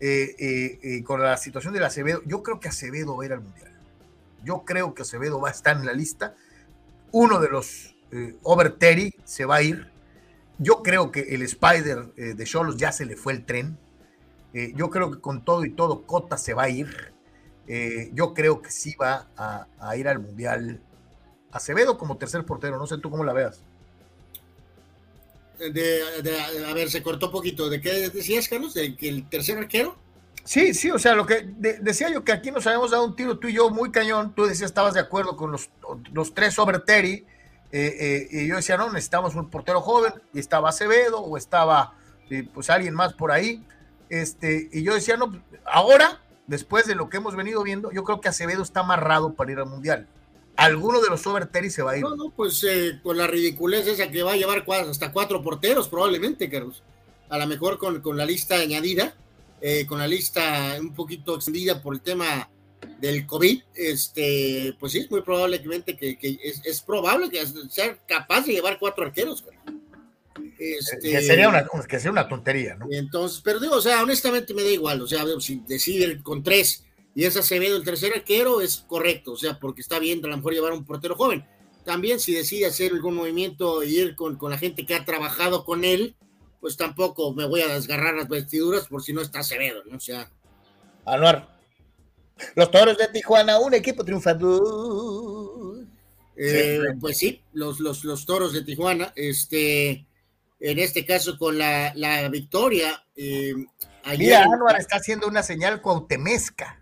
eh, 0.00 0.34
eh, 0.38 0.78
eh, 0.82 1.04
con 1.04 1.20
la 1.20 1.36
situación 1.36 1.74
del 1.74 1.84
Acevedo. 1.84 2.22
Yo 2.24 2.42
creo 2.42 2.60
que 2.60 2.68
Acevedo 2.68 3.16
va 3.16 3.24
a 3.24 3.26
ir 3.26 3.32
al 3.34 3.42
Mundial. 3.42 3.72
Yo 4.42 4.64
creo 4.64 4.94
que 4.94 5.02
Acevedo 5.02 5.40
va 5.40 5.48
a 5.48 5.52
estar 5.52 5.76
en 5.76 5.84
la 5.84 5.92
lista. 5.92 6.34
Uno 7.10 7.40
de 7.40 7.48
los 7.48 7.94
eh, 8.10 8.36
over 8.42 8.72
30 8.72 9.16
se 9.24 9.44
va 9.44 9.56
a 9.56 9.62
ir. 9.62 9.90
Yo 10.58 10.82
creo 10.82 11.10
que 11.12 11.20
el 11.20 11.42
Spider 11.42 12.12
eh, 12.16 12.34
de 12.34 12.44
Cholos 12.44 12.76
ya 12.76 12.92
se 12.92 13.06
le 13.06 13.16
fue 13.16 13.32
el 13.32 13.44
tren. 13.44 13.78
Eh, 14.54 14.72
yo 14.74 14.90
creo 14.90 15.10
que 15.10 15.20
con 15.20 15.44
todo 15.44 15.64
y 15.64 15.70
todo, 15.70 16.02
Cota 16.02 16.38
se 16.38 16.54
va 16.54 16.64
a 16.64 16.68
ir. 16.68 17.12
Eh, 17.66 18.10
yo 18.14 18.32
creo 18.32 18.62
que 18.62 18.70
sí 18.70 18.94
va 18.96 19.28
a, 19.36 19.66
a, 19.78 19.96
ir 19.96 20.08
al 20.08 20.20
Mundial. 20.20 20.80
Acevedo 21.52 21.98
como 21.98 22.16
tercer 22.16 22.44
portero, 22.44 22.78
no 22.78 22.86
sé 22.86 22.98
tú 22.98 23.10
cómo 23.10 23.24
la 23.24 23.32
veas. 23.32 23.62
De, 25.58 26.22
de, 26.22 26.64
a 26.66 26.72
ver, 26.72 26.88
se 26.88 27.02
cortó 27.02 27.30
poquito. 27.30 27.68
¿De 27.68 27.80
qué 27.80 28.10
decías, 28.10 28.48
Carlos? 28.48 28.74
¿De 28.74 28.96
que 28.96 29.08
el 29.08 29.28
tercer 29.28 29.58
arquero? 29.58 29.96
Sí, 30.44 30.72
sí, 30.72 30.90
o 30.90 30.98
sea, 30.98 31.14
lo 31.14 31.26
que 31.26 31.42
de, 31.42 31.78
decía 31.80 32.08
yo 32.10 32.24
que 32.24 32.32
aquí 32.32 32.50
nos 32.50 32.66
habíamos 32.66 32.92
dado 32.92 33.04
un 33.04 33.14
tiro 33.16 33.38
tú 33.38 33.48
y 33.48 33.54
yo 33.54 33.68
muy 33.68 33.90
cañón. 33.90 34.34
Tú 34.34 34.46
decías, 34.46 34.70
estabas 34.70 34.94
de 34.94 35.00
acuerdo 35.00 35.36
con 35.36 35.50
los, 35.52 35.68
los 36.12 36.32
tres 36.32 36.54
sobre 36.54 36.78
Terry. 36.78 37.26
Eh, 37.70 37.96
eh, 38.00 38.28
y 38.30 38.46
yo 38.46 38.56
decía, 38.56 38.78
no, 38.78 38.86
necesitamos 38.86 39.34
un 39.34 39.50
portero 39.50 39.80
joven. 39.80 40.14
Y 40.32 40.38
estaba 40.38 40.70
Acevedo 40.70 41.20
o 41.20 41.36
estaba 41.36 41.94
pues 42.54 42.70
alguien 42.70 42.94
más 42.94 43.14
por 43.14 43.32
ahí. 43.32 43.62
Este, 44.10 44.68
y 44.72 44.82
yo 44.82 44.94
decía, 44.94 45.16
no, 45.16 45.32
ahora, 45.64 46.20
después 46.46 46.86
de 46.86 46.94
lo 46.94 47.08
que 47.08 47.18
hemos 47.18 47.36
venido 47.36 47.62
viendo, 47.62 47.90
yo 47.92 48.04
creo 48.04 48.20
que 48.20 48.28
Acevedo 48.28 48.62
está 48.62 48.80
amarrado 48.80 49.34
para 49.34 49.52
ir 49.52 49.58
al 49.58 49.66
Mundial. 49.66 50.06
Alguno 50.56 51.00
de 51.00 51.08
los 51.08 51.24
over 51.26 51.46
Terry 51.46 51.70
se 51.70 51.82
va 51.82 51.92
a 51.92 51.96
ir. 51.98 52.02
No, 52.02 52.16
no, 52.16 52.30
pues 52.30 52.64
eh, 52.64 52.98
con 53.02 53.16
la 53.16 53.28
ridiculez 53.28 53.86
esa 53.86 54.10
que 54.10 54.22
va 54.22 54.32
a 54.32 54.36
llevar 54.36 54.64
hasta 54.68 55.12
cuatro 55.12 55.40
porteros, 55.42 55.88
probablemente, 55.88 56.50
Carlos. 56.50 56.82
A 57.28 57.38
lo 57.38 57.46
mejor 57.46 57.78
con, 57.78 58.00
con 58.00 58.16
la 58.16 58.24
lista 58.24 58.56
añadida, 58.56 59.14
eh, 59.60 59.86
con 59.86 59.98
la 59.98 60.08
lista 60.08 60.76
un 60.80 60.94
poquito 60.94 61.36
extendida 61.36 61.80
por 61.80 61.94
el 61.94 62.00
tema 62.00 62.50
del 63.00 63.26
COVID, 63.26 63.62
este, 63.74 64.74
pues 64.80 64.92
sí, 64.92 64.98
es 64.98 65.10
muy 65.10 65.22
probablemente 65.22 65.96
que, 65.96 66.18
que 66.18 66.38
es, 66.42 66.60
es, 66.64 66.80
probable 66.82 67.30
que 67.30 67.44
sea 67.70 67.96
capaz 68.06 68.46
de 68.46 68.54
llevar 68.54 68.78
cuatro 68.80 69.04
arqueros. 69.04 69.42
Carlos. 69.42 69.77
Este, 70.58 70.98
que, 70.98 71.22
sería 71.22 71.48
una, 71.48 71.66
que 71.86 71.98
sería 71.98 72.12
una 72.12 72.28
tontería, 72.28 72.76
¿no? 72.76 72.86
Entonces, 72.90 73.40
pero 73.44 73.60
digo, 73.60 73.76
o 73.76 73.80
sea, 73.80 74.02
honestamente 74.02 74.54
me 74.54 74.62
da 74.62 74.70
igual, 74.70 75.00
o 75.02 75.06
sea, 75.06 75.24
si 75.40 75.62
deciden 75.66 76.22
con 76.22 76.42
tres 76.42 76.84
y 77.14 77.24
es 77.24 77.36
Acevedo 77.36 77.76
el 77.76 77.84
tercer 77.84 78.12
arquero, 78.14 78.60
es 78.60 78.84
correcto, 78.86 79.32
o 79.32 79.36
sea, 79.36 79.58
porque 79.58 79.80
está 79.80 79.98
bien 79.98 80.24
a 80.24 80.28
lo 80.28 80.36
mejor 80.36 80.52
llevar 80.52 80.72
un 80.72 80.84
portero 80.84 81.16
joven. 81.16 81.44
También 81.84 82.20
si 82.20 82.32
decide 82.32 82.66
hacer 82.66 82.92
algún 82.92 83.14
movimiento 83.14 83.82
y 83.82 83.96
ir 83.96 84.14
con, 84.14 84.36
con 84.36 84.50
la 84.50 84.58
gente 84.58 84.86
que 84.86 84.94
ha 84.94 85.04
trabajado 85.04 85.64
con 85.64 85.84
él, 85.84 86.14
pues 86.60 86.76
tampoco 86.76 87.32
me 87.32 87.46
voy 87.46 87.62
a 87.62 87.74
desgarrar 87.74 88.14
las 88.14 88.28
vestiduras 88.28 88.86
por 88.86 89.02
si 89.02 89.12
no 89.12 89.20
está 89.20 89.40
Acevedo, 89.40 89.82
¿no? 89.84 89.96
O 89.96 90.00
sea. 90.00 90.30
Anuar. 91.04 91.56
Los 92.54 92.70
toros 92.70 92.96
de 92.96 93.08
Tijuana, 93.08 93.58
un 93.58 93.74
equipo 93.74 94.04
triunfador. 94.04 95.86
Eh, 96.36 96.80
sí. 96.80 96.98
Pues 97.00 97.18
sí, 97.18 97.42
los, 97.52 97.80
los, 97.80 98.04
los 98.04 98.26
toros 98.26 98.52
de 98.52 98.62
Tijuana, 98.62 99.12
este, 99.16 100.06
en 100.60 100.78
este 100.78 101.04
caso 101.04 101.38
con 101.38 101.58
la, 101.58 101.92
la 101.94 102.28
victoria, 102.28 103.04
eh, 103.16 103.54
Ayer, 104.08 104.26
Mira, 104.26 104.44
Anuar 104.44 104.80
está 104.80 104.96
haciendo 104.96 105.26
una 105.26 105.42
señal 105.42 105.82
cuautemesca. 105.82 106.80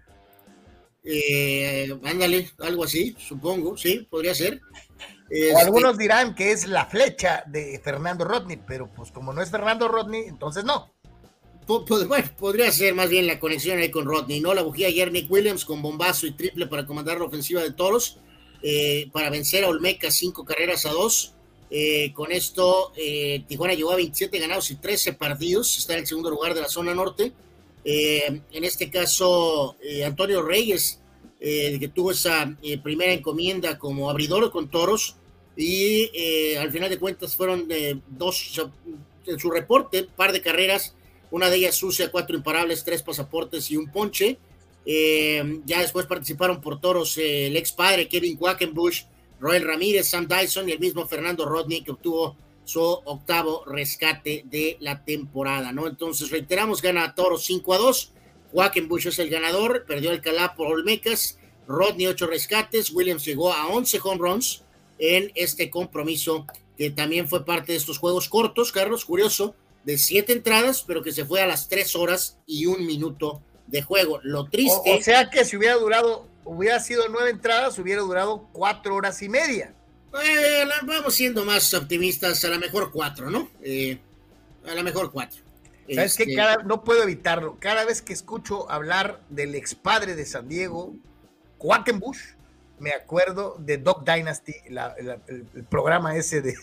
Eh, 1.02 1.98
ándale, 2.04 2.50
algo 2.58 2.84
así, 2.84 3.16
supongo, 3.18 3.76
sí, 3.76 4.06
podría 4.08 4.34
ser. 4.34 4.60
O 4.60 5.28
Este, 5.28 5.56
algunos 5.56 5.98
dirán 5.98 6.36
que 6.36 6.52
es 6.52 6.68
la 6.68 6.86
flecha 6.86 7.42
de 7.46 7.80
Fernando 7.82 8.24
Rodney, 8.24 8.60
pero 8.64 8.92
pues 8.92 9.10
como 9.10 9.32
no 9.32 9.42
es 9.42 9.50
Fernando 9.50 9.88
Rodney, 9.88 10.24
entonces 10.28 10.64
no. 10.64 10.94
bueno, 11.66 12.30
podría 12.38 12.70
ser 12.70 12.94
más 12.94 13.08
bien 13.08 13.26
la 13.26 13.40
conexión 13.40 13.78
ahí 13.78 13.90
con 13.90 14.06
Rodney, 14.06 14.40
¿no? 14.40 14.54
La 14.54 14.62
bujía 14.62 14.86
ayer 14.86 15.10
Nick 15.10 15.30
Williams 15.30 15.64
con 15.64 15.82
bombazo 15.82 16.28
y 16.28 16.32
triple 16.32 16.66
para 16.66 16.86
comandar 16.86 17.18
la 17.18 17.24
ofensiva 17.26 17.62
de 17.62 17.72
Toros, 17.72 18.20
eh, 18.62 19.10
para 19.12 19.30
vencer 19.30 19.64
a 19.64 19.68
Olmeca 19.68 20.12
cinco 20.12 20.44
carreras 20.44 20.86
a 20.86 20.90
dos. 20.90 21.35
Eh, 21.70 22.12
con 22.14 22.30
esto, 22.30 22.92
eh, 22.96 23.44
Tijuana 23.48 23.74
llegó 23.74 23.90
a 23.90 23.96
27 23.96 24.38
ganados 24.38 24.70
y 24.70 24.76
13 24.76 25.14
partidos, 25.14 25.76
está 25.78 25.94
en 25.94 26.00
el 26.00 26.06
segundo 26.06 26.30
lugar 26.30 26.54
de 26.54 26.60
la 26.60 26.68
zona 26.68 26.94
norte. 26.94 27.32
Eh, 27.84 28.40
en 28.52 28.64
este 28.64 28.90
caso, 28.90 29.76
Antonio 30.04 30.42
Reyes, 30.42 31.00
que 31.38 31.90
tuvo 31.94 32.10
esa 32.10 32.56
primera 32.82 33.12
encomienda 33.12 33.78
como 33.78 34.10
abridor 34.10 34.50
con 34.50 34.68
toros, 34.68 35.16
y 35.56 36.10
al 36.56 36.70
final 36.70 36.90
de 36.90 36.98
cuentas 36.98 37.36
fueron 37.36 37.68
dos, 38.08 38.60
en 39.26 39.38
su 39.38 39.50
reporte, 39.50 40.08
par 40.16 40.32
de 40.32 40.40
carreras, 40.40 40.94
una 41.30 41.48
de 41.48 41.56
ellas 41.56 41.76
sucia, 41.76 42.10
cuatro 42.10 42.36
imparables, 42.36 42.84
tres 42.84 43.02
pasaportes 43.02 43.70
y 43.70 43.76
un 43.76 43.90
ponche. 43.92 44.38
Ya 44.84 45.80
después 45.80 46.06
participaron 46.06 46.60
por 46.60 46.80
toros 46.80 47.16
el 47.18 47.56
ex 47.56 47.70
padre 47.70 48.08
Kevin 48.08 48.36
Quackenbush, 48.36 49.04
Roel 49.40 49.64
Ramírez, 49.64 50.08
Sam 50.08 50.26
Dyson 50.26 50.68
y 50.68 50.72
el 50.72 50.80
mismo 50.80 51.06
Fernando 51.06 51.44
Rodney, 51.44 51.82
que 51.82 51.90
obtuvo 51.92 52.36
su 52.64 52.80
octavo 52.80 53.64
rescate 53.66 54.42
de 54.46 54.76
la 54.80 55.04
temporada, 55.04 55.72
¿no? 55.72 55.86
Entonces, 55.86 56.30
reiteramos, 56.30 56.82
gana 56.82 57.14
Toro 57.14 57.38
5 57.38 57.74
a 57.74 57.78
2. 57.78 58.12
Quackenbush 58.52 59.08
es 59.08 59.18
el 59.18 59.28
ganador, 59.30 59.84
perdió 59.86 60.10
el 60.12 60.20
Calá 60.20 60.54
por 60.54 60.68
Olmecas. 60.68 61.38
Rodney, 61.68 62.06
8 62.06 62.26
rescates. 62.26 62.90
Williams 62.92 63.24
llegó 63.24 63.52
a 63.52 63.68
11 63.68 64.00
home 64.02 64.18
runs 64.18 64.62
en 64.98 65.30
este 65.34 65.68
compromiso, 65.70 66.46
que 66.76 66.90
también 66.90 67.28
fue 67.28 67.44
parte 67.44 67.72
de 67.72 67.78
estos 67.78 67.98
juegos 67.98 68.28
cortos, 68.28 68.72
Carlos, 68.72 69.04
curioso, 69.04 69.54
de 69.84 69.98
7 69.98 70.32
entradas, 70.32 70.82
pero 70.86 71.02
que 71.02 71.12
se 71.12 71.24
fue 71.24 71.40
a 71.42 71.46
las 71.46 71.68
3 71.68 71.94
horas 71.96 72.38
y 72.46 72.66
un 72.66 72.86
minuto 72.86 73.42
de 73.66 73.82
juego. 73.82 74.20
Lo 74.22 74.40
O, 74.42 74.48
triste. 74.48 74.96
o 74.98 75.02
sea 75.02 75.28
que 75.30 75.44
si 75.44 75.56
hubiera 75.56 75.76
durado, 75.76 76.26
hubiera 76.46 76.80
sido 76.80 77.08
nueve 77.10 77.30
entradas, 77.30 77.78
hubiera 77.78 78.00
durado 78.00 78.48
cuatro 78.52 78.94
horas 78.94 79.20
y 79.22 79.28
media. 79.28 79.74
Eh, 80.24 80.64
vamos 80.84 81.14
siendo 81.14 81.44
más 81.44 81.72
optimistas, 81.74 82.42
a 82.44 82.48
lo 82.48 82.58
mejor 82.58 82.90
cuatro, 82.90 83.28
¿no? 83.30 83.50
Eh, 83.62 83.98
a 84.66 84.74
lo 84.74 84.82
mejor 84.82 85.12
cuatro. 85.12 85.42
¿Sabes 85.94 86.12
Este, 86.12 86.26
qué? 86.26 86.34
Cada, 86.34 86.62
no 86.64 86.82
puedo 86.82 87.02
evitarlo. 87.02 87.58
Cada 87.60 87.84
vez 87.84 88.00
que 88.02 88.12
escucho 88.12 88.70
hablar 88.70 89.20
del 89.28 89.54
expadre 89.54 90.14
de 90.16 90.24
San 90.24 90.48
Diego, 90.48 90.94
Quackenbush, 91.58 92.18
me 92.78 92.92
acuerdo 92.92 93.56
de 93.58 93.78
Dog 93.78 94.04
Dynasty, 94.04 94.54
la- 94.70 94.94
la- 95.00 95.18
el, 95.28 95.46
el 95.54 95.64
programa 95.64 96.16
ese 96.16 96.40
de, 96.42 96.54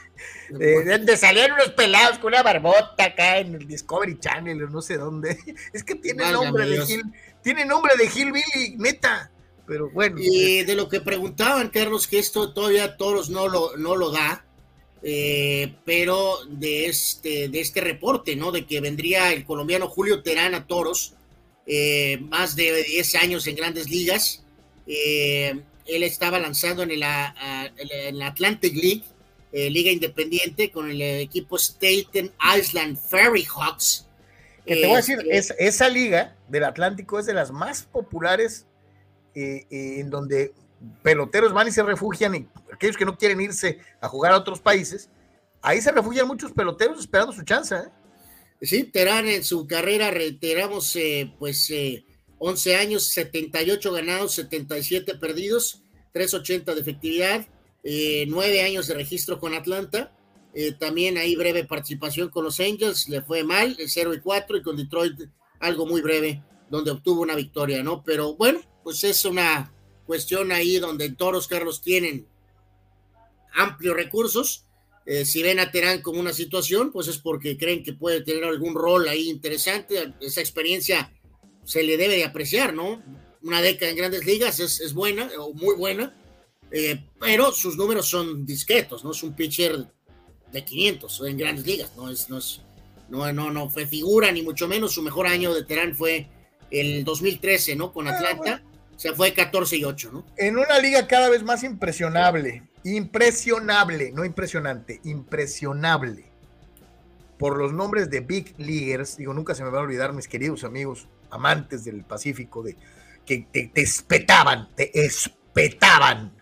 de, 0.50 0.84
de- 0.84 0.98
de 0.98 1.16
salían 1.16 1.52
unos 1.52 1.70
pelados 1.70 2.18
con 2.18 2.32
una 2.32 2.42
barbota 2.42 3.04
acá 3.04 3.38
en 3.38 3.54
el 3.54 3.66
Discovery 3.66 4.18
Channel 4.18 4.64
o 4.64 4.68
no 4.70 4.82
sé 4.82 4.96
dónde. 4.96 5.38
Es 5.72 5.84
que 5.84 5.94
tiene 5.94 6.22
Válgame 6.24 6.44
nombre 6.46 6.66
de 6.66 6.72
Dios. 6.72 6.86
Gil, 6.88 7.02
tiene 7.42 7.64
nombre 7.64 7.92
de 7.96 8.04
Hillbilly, 8.06 8.76
neta. 8.78 9.30
Pero 9.66 9.90
bueno. 9.90 10.16
Y 10.20 10.64
de 10.64 10.74
lo 10.74 10.88
que 10.88 11.00
preguntaban, 11.00 11.68
Carlos, 11.70 12.06
que 12.06 12.18
esto 12.18 12.52
todavía 12.52 12.96
Toros 12.96 13.30
no 13.30 13.48
lo, 13.48 13.76
no 13.76 13.96
lo 13.96 14.10
da, 14.10 14.44
eh, 15.02 15.74
pero 15.84 16.38
de 16.48 16.86
este, 16.86 17.48
de 17.48 17.60
este 17.60 17.80
reporte, 17.80 18.36
¿no? 18.36 18.52
De 18.52 18.66
que 18.66 18.80
vendría 18.80 19.32
el 19.32 19.44
colombiano 19.44 19.88
Julio 19.88 20.22
Terán 20.22 20.54
a 20.54 20.66
Toros, 20.66 21.14
eh, 21.66 22.18
más 22.28 22.56
de 22.56 22.82
10 22.82 23.14
años 23.16 23.46
en 23.46 23.56
grandes 23.56 23.88
ligas. 23.88 24.42
Eh, 24.86 25.60
él 25.86 26.02
estaba 26.02 26.38
lanzando 26.38 26.82
en, 26.82 26.90
el, 26.92 27.02
a- 27.02 27.34
en 27.76 28.18
la 28.18 28.28
Atlantic 28.28 28.74
League, 28.74 29.02
eh, 29.52 29.70
liga 29.70 29.90
independiente, 29.90 30.70
con 30.70 30.90
el 30.90 31.00
equipo 31.02 31.56
Staten 31.58 32.32
Island 32.58 32.98
Ferry 32.98 33.44
Hawks. 33.44 34.06
Que 34.66 34.76
te 34.76 34.86
voy 34.86 34.94
a 34.94 34.96
decir, 34.96 35.18
Este, 35.28 35.36
es, 35.36 35.74
esa 35.74 35.88
liga 35.88 36.36
del 36.48 36.64
Atlántico 36.64 37.18
es 37.18 37.26
de 37.26 37.34
las 37.34 37.50
más 37.50 37.82
populares 37.82 38.66
eh, 39.34 39.66
eh, 39.70 40.00
en 40.00 40.10
donde 40.10 40.52
peloteros 41.02 41.52
van 41.52 41.68
y 41.68 41.70
se 41.70 41.82
refugian, 41.82 42.34
y 42.34 42.48
aquellos 42.72 42.96
que 42.96 43.04
no 43.04 43.16
quieren 43.16 43.40
irse 43.40 43.78
a 44.00 44.08
jugar 44.08 44.32
a 44.32 44.36
otros 44.36 44.60
países, 44.60 45.08
ahí 45.60 45.80
se 45.80 45.92
refugian 45.92 46.26
muchos 46.26 46.52
peloteros 46.52 47.00
esperando 47.00 47.32
su 47.32 47.42
chance. 47.42 47.74
¿eh? 47.74 47.88
Sí, 48.60 48.84
Terán 48.84 49.26
en 49.28 49.42
su 49.42 49.66
carrera, 49.66 50.10
reiteramos, 50.10 50.94
eh, 50.96 51.32
pues 51.38 51.68
eh, 51.70 52.04
11 52.38 52.76
años, 52.76 53.08
78 53.08 53.92
ganados, 53.92 54.34
77 54.34 55.16
perdidos, 55.16 55.82
380 56.12 56.74
de 56.74 56.80
efectividad, 56.80 57.46
eh, 57.82 58.24
9 58.28 58.62
años 58.62 58.86
de 58.86 58.94
registro 58.94 59.38
con 59.40 59.54
Atlanta, 59.54 60.12
eh, 60.54 60.72
también 60.72 61.16
ahí 61.16 61.34
breve 61.34 61.64
participación 61.64 62.28
con 62.28 62.44
los 62.44 62.60
Angels, 62.60 63.08
le 63.08 63.22
fue 63.22 63.42
mal, 63.42 63.74
el 63.78 63.88
0 63.88 64.14
y 64.14 64.20
4, 64.20 64.58
y 64.58 64.62
con 64.62 64.76
Detroit 64.76 65.20
algo 65.60 65.86
muy 65.86 66.02
breve, 66.02 66.42
donde 66.68 66.90
obtuvo 66.90 67.22
una 67.22 67.34
victoria, 67.34 67.82
¿no? 67.82 68.02
Pero 68.02 68.34
bueno, 68.34 68.60
pues 68.82 69.02
es 69.04 69.24
una 69.24 69.72
cuestión 70.06 70.52
ahí 70.52 70.78
donde 70.78 71.10
Toros, 71.10 71.48
Carlos, 71.48 71.80
tienen 71.80 72.26
amplios 73.54 73.96
recursos. 73.96 74.66
Eh, 75.06 75.24
si 75.24 75.42
ven 75.42 75.58
a 75.58 75.70
Terán 75.70 76.02
como 76.02 76.20
una 76.20 76.32
situación, 76.32 76.92
pues 76.92 77.08
es 77.08 77.18
porque 77.18 77.56
creen 77.56 77.82
que 77.82 77.92
puede 77.92 78.22
tener 78.22 78.44
algún 78.44 78.74
rol 78.74 79.08
ahí 79.08 79.30
interesante. 79.30 80.14
Esa 80.20 80.40
experiencia 80.40 81.12
se 81.64 81.82
le 81.82 81.96
debe 81.96 82.16
de 82.16 82.24
apreciar, 82.24 82.74
¿no? 82.74 83.02
Una 83.42 83.60
década 83.60 83.90
en 83.90 83.96
grandes 83.96 84.26
ligas 84.26 84.60
es, 84.60 84.80
es 84.80 84.92
buena 84.94 85.30
o 85.38 85.52
muy 85.54 85.74
buena, 85.76 86.14
eh, 86.70 87.04
pero 87.20 87.52
sus 87.52 87.76
números 87.76 88.08
son 88.08 88.46
discretos, 88.46 89.04
¿no? 89.04 89.10
Es 89.10 89.22
un 89.22 89.34
pitcher 89.34 89.86
de 90.52 90.64
500 90.64 91.22
en 91.26 91.36
grandes 91.36 91.66
ligas, 91.66 91.92
no 91.96 92.10
es, 92.10 92.28
no 92.28 92.38
es, 92.38 92.60
no, 93.08 93.32
no, 93.32 93.50
no 93.50 93.68
fue 93.68 93.86
figura 93.86 94.30
ni 94.32 94.42
mucho 94.42 94.68
menos. 94.68 94.92
Su 94.92 95.02
mejor 95.02 95.26
año 95.26 95.52
de 95.54 95.64
Terán 95.64 95.94
fue 95.94 96.26
el 96.70 97.04
2013, 97.04 97.76
¿no? 97.76 97.92
Con 97.92 98.08
Atlanta, 98.08 98.62
o 98.94 98.98
sea, 98.98 99.14
fue 99.14 99.32
14 99.32 99.76
y 99.76 99.84
8, 99.84 100.10
¿no? 100.12 100.24
En 100.36 100.56
una 100.56 100.78
liga 100.78 101.06
cada 101.06 101.28
vez 101.28 101.42
más 101.42 101.64
impresionable, 101.64 102.62
impresionable, 102.84 104.12
no 104.12 104.24
impresionante, 104.24 105.00
impresionable, 105.04 106.32
por 107.38 107.58
los 107.58 107.72
nombres 107.72 108.08
de 108.08 108.20
Big 108.20 108.54
Leaguers, 108.58 109.16
digo, 109.16 109.34
nunca 109.34 109.54
se 109.54 109.64
me 109.64 109.70
va 109.70 109.80
a 109.80 109.82
olvidar, 109.82 110.12
mis 110.12 110.28
queridos 110.28 110.62
amigos, 110.62 111.08
amantes 111.30 111.84
del 111.84 112.04
Pacífico, 112.04 112.62
de 112.62 112.76
que 113.26 113.46
te, 113.50 113.66
te 113.74 113.82
espetaban, 113.82 114.68
te 114.76 115.04
espetaban. 115.04 116.32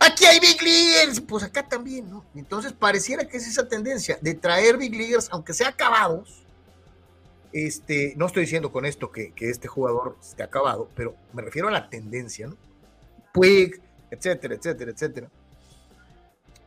Aquí 0.00 0.24
hay 0.26 0.40
Big 0.40 0.60
Leaguers, 0.62 1.20
pues 1.20 1.44
acá 1.44 1.68
también, 1.68 2.10
¿no? 2.10 2.24
Entonces 2.34 2.72
pareciera 2.72 3.26
que 3.26 3.36
es 3.36 3.46
esa 3.46 3.68
tendencia 3.68 4.18
de 4.20 4.34
traer 4.34 4.76
Big 4.76 4.94
Leaguers, 4.94 5.28
aunque 5.30 5.54
sea 5.54 5.68
acabados. 5.68 6.44
Este, 7.52 8.14
no 8.16 8.26
estoy 8.26 8.42
diciendo 8.42 8.70
con 8.70 8.84
esto 8.84 9.10
que, 9.10 9.32
que 9.32 9.48
este 9.48 9.68
jugador 9.68 10.16
esté 10.20 10.42
acabado, 10.42 10.90
pero 10.94 11.14
me 11.32 11.42
refiero 11.42 11.68
a 11.68 11.70
la 11.70 11.88
tendencia, 11.88 12.48
¿no? 12.48 12.56
Puig, 13.32 13.80
etcétera, 14.10 14.54
etcétera, 14.54 14.90
etcétera. 14.90 15.30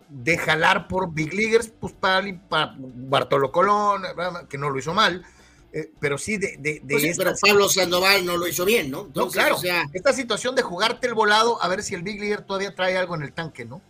De 0.08 0.38
jalar 0.38 0.88
por 0.88 1.14
Big 1.14 1.34
Leaguers, 1.34 1.68
pues 1.68 1.94
para, 1.94 2.26
para 2.50 2.76
Bartolo 2.78 3.52
Colón, 3.52 4.04
que 4.50 4.58
no 4.58 4.70
lo 4.70 4.80
hizo 4.80 4.94
mal, 4.94 5.24
eh, 5.72 5.92
pero 6.00 6.18
sí 6.18 6.38
de, 6.38 6.58
de, 6.58 6.82
de 6.82 6.82
Pues 6.88 7.04
sí, 7.04 7.12
pero 7.16 7.34
Pablo 7.40 7.70
Sandoval 7.70 8.26
no 8.26 8.38
lo 8.38 8.48
hizo 8.48 8.66
bien, 8.66 8.90
¿no? 8.90 9.02
Entonces, 9.02 9.36
no, 9.36 9.42
claro, 9.42 9.56
o 9.56 9.60
sea, 9.60 9.88
esta 9.94 10.14
situación 10.14 10.56
de 10.56 10.64
jugarte 10.64 11.08
el 11.08 11.14
volado, 11.14 11.62
a 11.62 11.68
ver 11.68 11.84
si 11.84 11.96
el 11.96 12.02
Big 12.02 12.20
Leaguer 12.20 12.42
todavía 12.42 12.74
trae 12.74 12.98
algo 12.98 13.16
en 13.16 13.24
el 13.24 13.34
tanque, 13.34 13.66
¿no? 13.66 13.82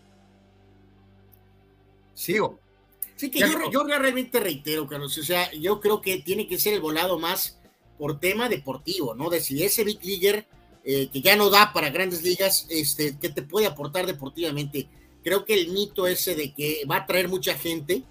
Sigo. 2.13 2.59
Sí, 3.15 3.29
que 3.29 3.39
yo, 3.39 3.71
yo, 3.71 3.83
realmente 3.83 4.39
reitero, 4.39 4.87
Carlos, 4.87 5.17
o 5.17 5.23
sea, 5.23 5.51
yo 5.53 5.79
creo 5.79 6.01
que 6.01 6.19
tiene 6.19 6.47
que 6.47 6.57
ser 6.57 6.73
el 6.73 6.81
volado 6.81 7.19
más 7.19 7.59
por 7.97 8.19
tema 8.19 8.49
deportivo, 8.49 9.13
¿no? 9.13 9.29
De 9.29 9.41
si 9.41 9.63
ese 9.63 9.83
Big 9.83 10.03
Leaguer 10.03 10.47
eh, 10.83 11.09
que 11.11 11.21
ya 11.21 11.35
no 11.35 11.49
da 11.49 11.71
para 11.73 11.89
grandes 11.89 12.23
ligas, 12.23 12.65
este, 12.69 13.17
que 13.17 13.29
te 13.29 13.41
puede 13.41 13.67
aportar 13.67 14.05
deportivamente. 14.05 14.87
Creo 15.23 15.43
que 15.43 15.53
el 15.53 15.69
mito 15.69 16.07
ese 16.07 16.35
de 16.35 16.53
que 16.53 16.83
va 16.89 16.97
a 16.97 17.05
traer 17.05 17.27
mucha 17.27 17.53
gente 17.55 18.03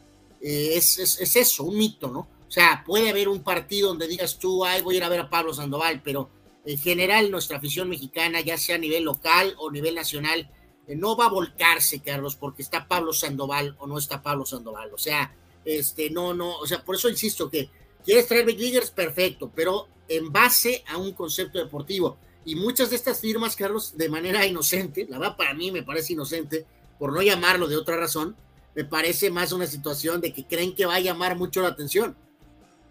eh, 0.42 0.72
es, 0.74 0.98
es, 0.98 1.20
es, 1.20 1.36
eso, 1.36 1.64
un 1.64 1.78
mito, 1.78 2.08
¿no? 2.08 2.28
O 2.48 2.50
sea, 2.50 2.82
puede 2.86 3.10
haber 3.10 3.28
un 3.28 3.42
partido 3.42 3.88
donde 3.88 4.08
digas 4.08 4.38
tú, 4.38 4.64
ay, 4.64 4.80
voy 4.80 4.94
a 4.94 4.98
ir 4.98 5.04
a 5.04 5.08
ver 5.10 5.20
a 5.20 5.30
Pablo 5.30 5.52
Sandoval, 5.52 6.00
pero 6.02 6.30
en 6.64 6.78
general 6.78 7.30
nuestra 7.30 7.58
afición 7.58 7.88
mexicana, 7.88 8.40
ya 8.40 8.56
sea 8.56 8.76
a 8.76 8.78
nivel 8.78 9.04
local 9.04 9.54
o 9.58 9.68
a 9.68 9.72
nivel 9.72 9.94
nacional, 9.94 10.50
no 10.86 11.16
va 11.16 11.26
a 11.26 11.30
volcarse, 11.30 12.00
Carlos, 12.00 12.36
porque 12.36 12.62
está 12.62 12.88
Pablo 12.88 13.12
Sandoval 13.12 13.76
o 13.78 13.86
no 13.86 13.98
está 13.98 14.22
Pablo 14.22 14.46
Sandoval. 14.46 14.92
O 14.94 14.98
sea, 14.98 15.34
este, 15.64 16.10
no, 16.10 16.32
no, 16.32 16.58
o 16.58 16.66
sea, 16.66 16.82
por 16.82 16.96
eso 16.96 17.10
insisto 17.10 17.50
que 17.50 17.68
quieres 18.04 18.26
traer 18.26 18.46
Big 18.46 18.58
Leaguers, 18.58 18.90
perfecto, 18.90 19.52
pero 19.54 19.88
en 20.08 20.32
base 20.32 20.82
a 20.88 20.96
un 20.96 21.12
concepto 21.12 21.58
deportivo. 21.58 22.16
Y 22.44 22.54
muchas 22.54 22.88
de 22.88 22.96
estas 22.96 23.20
firmas, 23.20 23.56
Carlos, 23.56 23.96
de 23.98 24.08
manera 24.08 24.46
inocente, 24.46 25.06
la 25.08 25.18
verdad 25.18 25.36
para 25.36 25.52
mí 25.52 25.70
me 25.70 25.82
parece 25.82 26.14
inocente, 26.14 26.64
por 26.98 27.12
no 27.12 27.20
llamarlo 27.20 27.68
de 27.68 27.76
otra 27.76 27.98
razón, 27.98 28.34
me 28.74 28.84
parece 28.84 29.30
más 29.30 29.52
una 29.52 29.66
situación 29.66 30.20
de 30.20 30.32
que 30.32 30.46
creen 30.46 30.74
que 30.74 30.86
va 30.86 30.94
a 30.94 31.00
llamar 31.00 31.36
mucho 31.36 31.60
la 31.60 31.68
atención. 31.68 32.16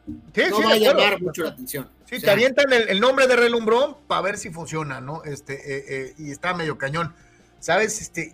No 0.07 0.61
va 0.63 0.73
a 0.73 0.77
llamar 0.77 1.21
mucho 1.21 1.43
la 1.43 1.49
atención. 1.49 1.89
Sí, 2.09 2.19
te 2.19 2.29
avientan 2.29 2.71
el, 2.71 2.99
nombre 2.99 3.27
de 3.27 3.35
relumbrón 3.35 3.97
para 4.07 4.21
ver 4.21 4.37
si 4.37 4.49
funciona, 4.49 5.01
¿no? 5.01 5.23
Este, 5.25 5.53
eh, 5.55 5.85
eh, 5.87 6.13
y 6.17 6.31
está 6.31 6.53
medio 6.53 6.77
cañón. 6.77 7.13
¿Sabes? 7.59 8.01
Este, 8.01 8.33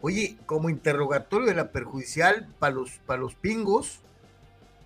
oye, 0.00 0.36
como 0.46 0.68
interrogatorio 0.68 1.46
de 1.46 1.54
la 1.54 1.70
perjudicial 1.70 2.48
para 2.58 2.74
los, 2.74 2.90
para 3.06 3.20
los 3.20 3.34
pingos, 3.34 4.00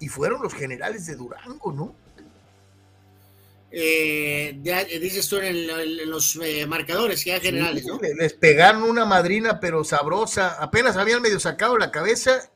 y 0.00 0.08
fueron 0.08 0.42
los 0.42 0.54
generales 0.54 1.06
de 1.06 1.16
Durango, 1.16 1.72
¿no? 1.72 1.94
Eh, 3.70 4.58
ya 4.62 4.84
dices 4.84 5.28
tú 5.28 5.36
en, 5.38 6.08
los 6.08 6.38
marcadores, 6.66 7.24
ya 7.24 7.40
generales, 7.40 7.86
¿no? 7.86 7.98
Les 8.00 8.32
pegaron 8.34 8.82
una 8.82 9.04
madrina, 9.04 9.60
pero 9.60 9.84
sabrosa. 9.84 10.56
Apenas 10.62 10.96
habían 10.96 11.20
medio 11.20 11.40
sacado 11.40 11.76
la 11.76 11.90
cabeza. 11.90 12.50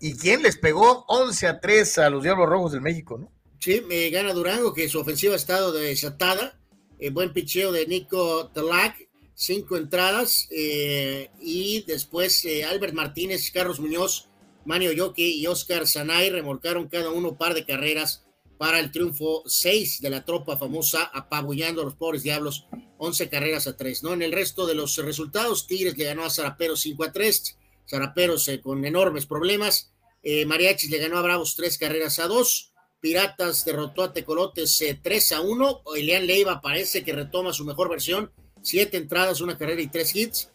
¿Y 0.00 0.16
quién 0.16 0.42
les 0.42 0.58
pegó? 0.58 1.04
11 1.08 1.46
a 1.46 1.60
3 1.60 1.98
a 1.98 2.10
los 2.10 2.22
Diablos 2.22 2.48
Rojos 2.48 2.72
del 2.72 2.80
México, 2.80 3.18
¿no? 3.18 3.32
Sí, 3.58 3.80
me 3.88 4.10
gana 4.10 4.32
Durango, 4.32 4.74
que 4.74 4.88
su 4.88 5.00
ofensiva 5.00 5.32
ha 5.32 5.36
estado 5.36 5.72
desatada. 5.72 6.58
El 6.98 7.12
buen 7.12 7.32
picheo 7.32 7.72
de 7.72 7.86
Nico 7.86 8.50
Tlac, 8.52 9.08
cinco 9.34 9.76
entradas. 9.76 10.48
Eh, 10.50 11.30
y 11.40 11.82
después 11.86 12.44
eh, 12.44 12.64
Albert 12.64 12.94
Martínez, 12.94 13.50
Carlos 13.50 13.80
Muñoz, 13.80 14.28
Manio 14.64 14.92
Yoki 14.92 15.40
y 15.40 15.46
Oscar 15.46 15.86
Sanay 15.86 16.30
remolcaron 16.30 16.88
cada 16.88 17.10
uno 17.10 17.30
un 17.30 17.36
par 17.36 17.54
de 17.54 17.64
carreras 17.64 18.24
para 18.58 18.78
el 18.78 18.90
triunfo 18.90 19.42
6 19.46 20.00
de 20.00 20.10
la 20.10 20.24
tropa 20.24 20.56
famosa, 20.56 21.04
apabullando 21.12 21.82
a 21.82 21.84
los 21.84 21.96
pobres 21.96 22.22
diablos, 22.22 22.66
11 22.98 23.28
carreras 23.28 23.66
a 23.66 23.76
3. 23.76 24.02
¿no? 24.02 24.12
En 24.12 24.22
el 24.22 24.32
resto 24.32 24.66
de 24.66 24.74
los 24.74 24.96
resultados, 24.98 25.66
Tigres 25.66 25.98
le 25.98 26.04
ganó 26.04 26.24
a 26.24 26.30
Zaraperos 26.30 26.80
5 26.80 27.04
a 27.04 27.12
3, 27.12 27.58
Zaraperos 27.88 28.48
eh, 28.48 28.60
con 28.60 28.84
enormes 28.84 29.26
problemas, 29.26 29.92
eh, 30.22 30.46
Mariachis 30.46 30.90
le 30.90 30.98
ganó 30.98 31.18
a 31.18 31.22
Bravos 31.22 31.54
3 31.56 31.78
carreras 31.78 32.18
a 32.18 32.26
2, 32.26 32.72
Piratas 33.00 33.64
derrotó 33.64 34.02
a 34.02 34.12
Tecolotes 34.12 34.82
3 35.02 35.30
eh, 35.30 35.34
a 35.34 35.40
1, 35.40 35.82
Elian 35.96 36.26
Leiva 36.26 36.60
parece 36.60 37.04
que 37.04 37.12
retoma 37.12 37.52
su 37.52 37.64
mejor 37.64 37.90
versión, 37.90 38.32
7 38.62 38.96
entradas, 38.96 39.40
una 39.40 39.58
carrera 39.58 39.82
y 39.82 39.88
3 39.88 40.16
hits. 40.16 40.50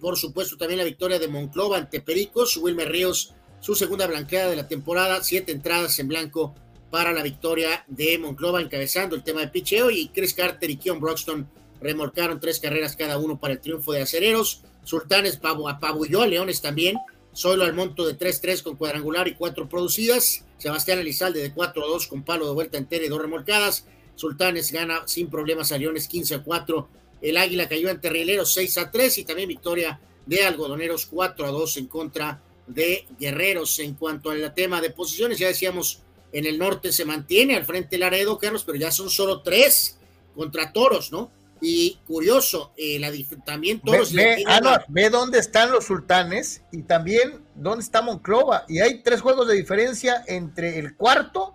por 0.00 0.16
supuesto, 0.16 0.56
también 0.56 0.78
la 0.78 0.84
victoria 0.84 1.18
de 1.18 1.28
Monclova 1.28 1.78
ante 1.78 2.00
Pericos, 2.00 2.56
Wilmer 2.56 2.90
Ríos, 2.90 3.34
su 3.60 3.74
segunda 3.74 4.06
blanqueada 4.06 4.50
de 4.50 4.56
la 4.56 4.68
temporada, 4.68 5.22
7 5.22 5.50
entradas 5.50 5.98
en 5.98 6.08
blanco 6.08 6.54
para 6.92 7.12
la 7.12 7.22
victoria 7.22 7.84
de 7.88 8.18
Monclova, 8.18 8.60
encabezando 8.60 9.16
el 9.16 9.24
tema 9.24 9.40
de 9.40 9.48
picheo, 9.48 9.90
y 9.90 10.08
Chris 10.08 10.34
Carter 10.34 10.68
y 10.68 10.76
Keon 10.76 11.00
Broxton 11.00 11.48
remolcaron 11.80 12.38
tres 12.38 12.60
carreras 12.60 12.96
cada 12.96 13.16
uno 13.16 13.40
para 13.40 13.54
el 13.54 13.60
triunfo 13.60 13.92
de 13.92 14.02
acereros. 14.02 14.62
Sultanes 14.84 15.40
apabulló 15.42 16.22
a 16.22 16.26
Leones 16.26 16.60
también, 16.60 16.98
solo 17.32 17.64
al 17.64 17.74
monto 17.74 18.06
de 18.06 18.18
3-3 18.18 18.62
con 18.62 18.76
cuadrangular 18.76 19.28
y 19.28 19.34
cuatro 19.34 19.68
producidas. 19.68 20.44
Sebastián 20.58 20.98
Elizalde 20.98 21.40
de 21.40 21.54
4-2 21.54 22.08
con 22.08 22.22
palo 22.22 22.46
de 22.46 22.54
vuelta 22.54 22.78
entera 22.78 23.04
y 23.04 23.08
dos 23.08 23.20
remolcadas. 23.20 23.86
Sultanes 24.14 24.70
gana 24.70 25.02
sin 25.06 25.28
problemas 25.28 25.72
a 25.72 25.78
Leones 25.78 26.08
15 26.08 26.40
4. 26.42 26.88
El 27.22 27.36
Águila 27.36 27.68
cayó 27.68 27.90
ante 27.90 28.10
Rieleros 28.10 28.52
6 28.52 28.78
3 28.92 29.18
y 29.18 29.24
también 29.24 29.48
victoria 29.48 30.00
de 30.26 30.44
Algodoneros 30.44 31.06
4 31.06 31.50
2 31.50 31.76
en 31.78 31.86
contra 31.86 32.42
de 32.66 33.06
Guerreros. 33.18 33.78
En 33.78 33.94
cuanto 33.94 34.30
al 34.30 34.52
tema 34.54 34.80
de 34.80 34.90
posiciones, 34.90 35.38
ya 35.38 35.48
decíamos 35.48 36.02
en 36.32 36.46
el 36.46 36.58
norte 36.58 36.92
se 36.92 37.04
mantiene 37.04 37.56
al 37.56 37.64
frente 37.64 37.98
Laredo, 37.98 38.38
Carlos, 38.38 38.64
pero 38.64 38.78
ya 38.78 38.90
son 38.90 39.10
solo 39.10 39.42
tres 39.42 39.98
contra 40.34 40.72
Toros, 40.72 41.12
¿no? 41.12 41.30
Y 41.64 42.00
curioso, 42.08 42.72
eh, 42.76 42.98
la, 42.98 43.12
también 43.44 43.80
Toros. 43.80 44.12
Ve, 44.12 44.44
ve, 44.88 45.10
dónde 45.10 45.38
están 45.38 45.70
los 45.70 45.84
sultanes 45.84 46.62
y 46.72 46.82
también 46.82 47.44
dónde 47.54 47.84
está 47.84 48.02
Monclova. 48.02 48.64
Y 48.68 48.80
hay 48.80 49.00
tres 49.04 49.20
juegos 49.20 49.46
de 49.46 49.54
diferencia 49.54 50.24
entre 50.26 50.80
el 50.80 50.96
cuarto 50.96 51.54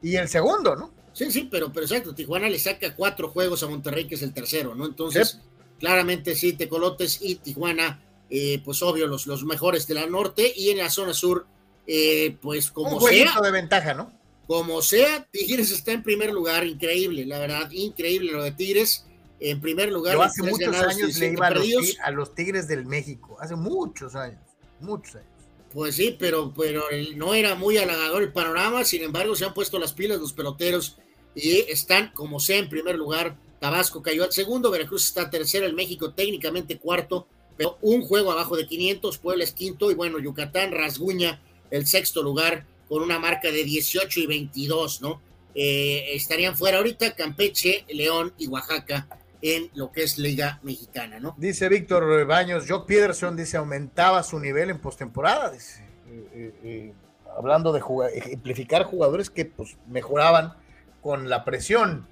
y 0.00 0.14
el 0.14 0.28
segundo, 0.28 0.76
¿no? 0.76 0.92
Sí, 1.12 1.32
sí, 1.32 1.48
pero, 1.50 1.72
pero 1.72 1.84
exacto. 1.84 2.14
Tijuana 2.14 2.48
le 2.48 2.60
saca 2.60 2.94
cuatro 2.94 3.28
juegos 3.28 3.64
a 3.64 3.66
Monterrey, 3.66 4.06
que 4.06 4.14
es 4.14 4.22
el 4.22 4.32
tercero, 4.32 4.76
¿no? 4.76 4.86
Entonces, 4.86 5.40
claramente 5.80 6.36
sí, 6.36 6.52
Tecolotes 6.52 7.18
y 7.20 7.34
Tijuana, 7.34 8.00
eh, 8.30 8.62
pues 8.64 8.80
obvio, 8.82 9.08
los, 9.08 9.26
los 9.26 9.42
mejores 9.42 9.88
de 9.88 9.94
la 9.94 10.06
norte. 10.06 10.52
Y 10.54 10.70
en 10.70 10.78
la 10.78 10.90
zona 10.90 11.12
sur, 11.12 11.46
eh, 11.88 12.36
pues 12.40 12.70
como 12.70 12.98
Un 12.98 13.08
sea. 13.08 13.40
de 13.42 13.50
ventaja, 13.50 13.94
¿no? 13.94 14.12
Como 14.46 14.80
sea, 14.80 15.26
Tigres 15.30 15.72
está 15.72 15.90
en 15.90 16.04
primer 16.04 16.32
lugar, 16.32 16.64
increíble, 16.64 17.26
la 17.26 17.38
verdad, 17.38 17.70
increíble 17.72 18.32
lo 18.32 18.44
de 18.44 18.52
Tigres. 18.52 19.06
En 19.40 19.58
primer 19.58 19.90
lugar, 19.90 20.14
Yo 20.14 20.22
hace 20.22 20.42
muchos 20.42 20.76
años 20.76 21.16
le 21.16 21.32
iba 21.32 21.46
a 21.46 22.10
los, 22.10 22.34
Tigres 22.34 22.68
del 22.68 22.84
México, 22.84 23.38
hace 23.40 23.56
muchos 23.56 24.14
años, 24.14 24.38
muchos 24.80 25.16
años. 25.16 25.28
Pues 25.72 25.94
sí, 25.94 26.14
pero, 26.18 26.52
pero 26.54 26.84
no 27.16 27.32
era 27.32 27.54
muy 27.54 27.78
halagador 27.78 28.22
el 28.22 28.32
panorama, 28.32 28.84
sin 28.84 29.02
embargo 29.02 29.34
se 29.34 29.46
han 29.46 29.54
puesto 29.54 29.78
las 29.78 29.94
pilas 29.94 30.18
los 30.18 30.34
peloteros 30.34 30.98
y 31.34 31.60
están 31.68 32.12
como 32.12 32.38
sea 32.38 32.58
en 32.58 32.68
primer 32.68 32.96
lugar. 32.96 33.38
Tabasco 33.60 34.02
cayó 34.02 34.24
al 34.24 34.32
segundo, 34.32 34.70
Veracruz 34.70 35.06
está 35.06 35.30
tercero, 35.30 35.64
el 35.64 35.74
México 35.74 36.12
técnicamente 36.12 36.78
cuarto, 36.78 37.26
pero 37.56 37.78
un 37.80 38.02
juego 38.02 38.32
abajo 38.32 38.56
de 38.56 38.66
500, 38.66 39.18
Puebla 39.18 39.44
es 39.44 39.52
quinto 39.52 39.90
y 39.90 39.94
bueno, 39.94 40.18
Yucatán 40.18 40.72
rasguña 40.72 41.40
el 41.70 41.86
sexto 41.86 42.22
lugar 42.22 42.66
con 42.88 43.02
una 43.02 43.18
marca 43.18 43.50
de 43.50 43.64
18 43.64 44.20
y 44.20 44.26
22, 44.26 45.00
¿no? 45.00 45.22
Eh, 45.54 46.10
estarían 46.14 46.56
fuera 46.56 46.78
ahorita 46.78 47.14
Campeche, 47.14 47.84
León 47.88 48.34
y 48.38 48.46
Oaxaca 48.48 49.19
en 49.42 49.70
lo 49.74 49.90
que 49.90 50.02
es 50.02 50.18
Liga 50.18 50.60
Mexicana, 50.62 51.18
¿no? 51.18 51.34
Dice 51.38 51.68
Víctor 51.68 52.26
Baños, 52.26 52.64
Jock 52.68 52.86
Peterson 52.86 53.36
dice 53.36 53.56
aumentaba 53.56 54.22
su 54.22 54.38
nivel 54.38 54.70
en 54.70 54.78
postemporada, 54.78 55.52
eh, 55.54 56.54
eh, 56.62 56.92
hablando 57.36 57.72
de 57.72 57.82
ejemplificar 58.14 58.84
jugadores 58.84 59.30
que 59.30 59.44
pues 59.46 59.76
mejoraban 59.88 60.54
con 61.00 61.28
la 61.28 61.44
presión. 61.44 62.06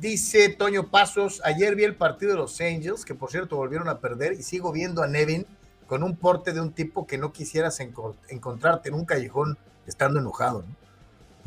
dice 0.00 0.48
Toño 0.50 0.90
Pasos, 0.90 1.40
ayer 1.44 1.74
vi 1.74 1.84
el 1.84 1.94
partido 1.94 2.32
de 2.32 2.38
los 2.38 2.60
Angels, 2.60 3.04
que 3.04 3.14
por 3.14 3.30
cierto 3.30 3.56
volvieron 3.56 3.88
a 3.88 4.00
perder, 4.00 4.32
y 4.32 4.42
sigo 4.42 4.72
viendo 4.72 5.02
a 5.02 5.06
Nevin 5.06 5.46
con 5.86 6.02
un 6.02 6.16
porte 6.16 6.52
de 6.52 6.60
un 6.60 6.72
tipo 6.72 7.06
que 7.06 7.16
no 7.16 7.32
quisieras 7.32 7.80
encontrarte 8.28 8.90
en 8.90 8.94
un 8.94 9.06
callejón 9.06 9.56
estando 9.86 10.20
enojado, 10.20 10.62
¿no? 10.62 10.88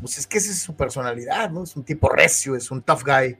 Pues 0.00 0.18
es 0.18 0.26
que 0.26 0.38
esa 0.38 0.50
es 0.50 0.58
su 0.58 0.74
personalidad, 0.74 1.50
¿no? 1.50 1.62
Es 1.62 1.76
un 1.76 1.84
tipo 1.84 2.08
recio, 2.08 2.56
es 2.56 2.72
un 2.72 2.82
tough 2.82 3.04
guy, 3.04 3.38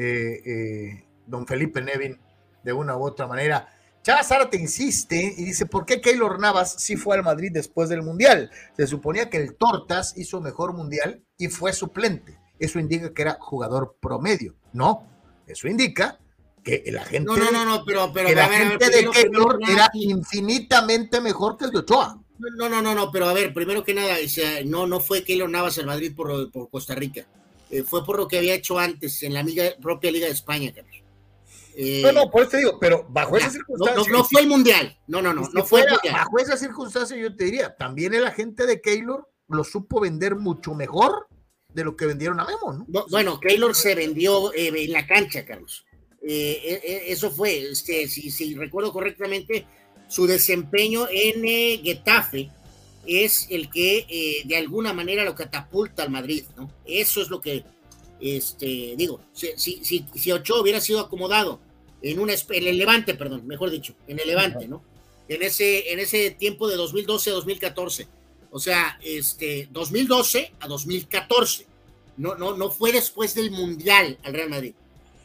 eh, 0.00 0.42
eh, 0.46 1.04
don 1.26 1.44
Felipe 1.44 1.82
Nevin, 1.82 2.20
de 2.62 2.72
una 2.72 2.96
u 2.96 3.02
otra 3.02 3.26
manera. 3.26 3.68
Chava 4.02 4.48
te 4.48 4.56
insiste 4.56 5.34
y 5.36 5.44
dice, 5.44 5.66
¿por 5.66 5.84
qué 5.84 6.00
Keylor 6.00 6.38
Navas 6.38 6.76
sí 6.78 6.96
fue 6.96 7.16
al 7.16 7.24
Madrid 7.24 7.50
después 7.52 7.88
del 7.88 8.02
Mundial? 8.02 8.48
Se 8.76 8.86
suponía 8.86 9.28
que 9.28 9.38
el 9.38 9.56
Tortas 9.56 10.16
hizo 10.16 10.40
mejor 10.40 10.72
Mundial 10.72 11.24
y 11.36 11.48
fue 11.48 11.72
suplente. 11.72 12.38
Eso 12.60 12.78
indica 12.78 13.12
que 13.12 13.22
era 13.22 13.38
jugador 13.40 13.96
promedio. 14.00 14.54
No, 14.72 15.04
eso 15.48 15.66
indica 15.66 16.20
que 16.62 16.84
la 16.86 17.04
gente, 17.04 17.26
no, 17.26 17.36
no, 17.36 17.64
no, 17.64 17.84
pero, 17.84 18.12
pero 18.12 18.32
la 18.32 18.48
gente 18.48 18.90
de 18.90 19.10
Keylor 19.10 19.58
era 19.68 19.90
infinitamente 19.94 21.20
mejor 21.20 21.56
que 21.56 21.64
el 21.64 21.72
de 21.72 21.78
Ochoa. 21.78 22.22
No, 22.38 22.68
no, 22.68 22.80
no, 22.80 22.94
no, 22.94 23.10
pero 23.10 23.28
a 23.28 23.32
ver, 23.32 23.52
primero 23.52 23.82
que 23.82 23.94
nada, 23.94 24.14
no, 24.64 24.86
no 24.86 25.00
fue 25.00 25.24
Keylor 25.24 25.50
Navas 25.50 25.76
al 25.78 25.86
Madrid 25.86 26.14
por, 26.14 26.52
por 26.52 26.70
Costa 26.70 26.94
Rica. 26.94 27.26
Eh, 27.70 27.82
fue 27.82 28.04
por 28.04 28.16
lo 28.16 28.28
que 28.28 28.38
había 28.38 28.54
hecho 28.54 28.78
antes 28.78 29.22
en 29.22 29.34
la 29.34 29.44
propia 29.80 30.10
Liga 30.10 30.26
de 30.26 30.32
España, 30.32 30.72
Carlos. 30.72 31.02
Eh, 31.74 32.02
no, 32.02 32.12
no, 32.12 32.30
por 32.30 32.42
eso 32.42 32.50
te 32.50 32.56
digo, 32.58 32.78
pero 32.80 33.06
bajo 33.08 33.36
esa 33.36 33.50
circunstancia. 33.50 34.12
No, 34.12 34.24
fue 34.24 34.40
el 34.40 34.48
mundial. 34.48 34.98
No, 35.06 35.22
no, 35.22 35.32
no. 35.32 35.48
no 35.52 35.64
fue 35.64 35.84
Bajo 36.10 36.38
esa 36.38 36.56
circunstancia, 36.56 37.16
yo 37.16 37.34
te 37.36 37.44
diría, 37.44 37.76
también 37.76 38.14
el 38.14 38.26
agente 38.26 38.66
de 38.66 38.80
Keylor 38.80 39.28
lo 39.48 39.64
supo 39.64 40.00
vender 40.00 40.34
mucho 40.36 40.74
mejor 40.74 41.28
de 41.72 41.84
lo 41.84 41.96
que 41.96 42.06
vendieron 42.06 42.40
a 42.40 42.46
Memo, 42.46 42.72
¿no? 42.72 43.06
Bueno, 43.10 43.38
Keylor 43.38 43.74
se 43.74 43.94
vendió 43.94 44.52
eh, 44.54 44.72
en 44.74 44.92
la 44.92 45.06
cancha, 45.06 45.44
Carlos. 45.44 45.84
Eh, 46.20 46.60
eh, 46.64 46.80
eh, 46.82 47.02
eso 47.06 47.30
fue, 47.30 47.70
este, 47.70 48.08
si, 48.08 48.30
si, 48.30 48.54
recuerdo 48.54 48.92
correctamente, 48.92 49.66
su 50.08 50.26
desempeño 50.26 51.06
en 51.10 51.42
Getafe 51.84 52.50
es 53.06 53.46
el 53.50 53.70
que 53.70 54.42
de 54.44 54.56
alguna 54.56 54.92
manera 54.92 55.24
lo 55.24 55.34
catapulta 55.34 56.02
al 56.02 56.10
Madrid, 56.10 56.44
¿no? 56.56 56.70
Eso 56.84 57.22
es 57.22 57.28
lo 57.30 57.40
que, 57.40 57.64
este, 58.20 58.94
digo, 58.96 59.20
si, 59.32 59.52
si, 59.56 60.04
si 60.14 60.32
Ochoa 60.32 60.60
hubiera 60.60 60.80
sido 60.80 61.00
acomodado 61.00 61.60
en, 62.02 62.18
una, 62.18 62.32
en 62.32 62.66
el 62.66 62.78
Levante, 62.78 63.14
perdón, 63.14 63.46
mejor 63.46 63.70
dicho, 63.70 63.94
en 64.06 64.18
el 64.18 64.26
Levante, 64.26 64.68
¿no? 64.68 64.82
En 65.28 65.42
ese, 65.42 65.92
en 65.92 65.98
ese 65.98 66.30
tiempo 66.30 66.68
de 66.68 66.76
2012 66.76 67.30
a 67.30 67.34
2014. 67.34 68.08
O 68.50 68.58
sea, 68.58 68.98
este, 69.02 69.68
2012 69.70 70.52
a 70.60 70.68
2014. 70.68 71.66
No, 72.16 72.34
no, 72.34 72.56
no 72.56 72.70
fue 72.70 72.92
después 72.92 73.34
del 73.34 73.50
Mundial 73.50 74.18
al 74.22 74.32
Real 74.32 74.48
Madrid. 74.48 74.74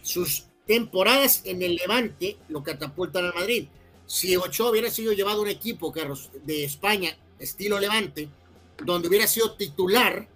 Sus 0.01 0.45
temporadas 0.67 1.41
en 1.45 1.61
el 1.61 1.75
Levante 1.75 2.37
lo 2.49 2.63
catapultan 2.63 3.25
al 3.25 3.33
Madrid. 3.33 3.67
Si 4.05 4.35
Ochoa 4.35 4.71
hubiera 4.71 4.91
sido 4.91 5.13
llevado 5.13 5.39
a 5.39 5.43
un 5.43 5.49
equipo, 5.49 5.91
Carlos, 5.91 6.29
de 6.43 6.65
España, 6.65 7.17
estilo 7.39 7.79
Levante, 7.79 8.29
donde 8.83 9.07
hubiera 9.07 9.27
sido 9.27 9.55
titular, 9.55 10.27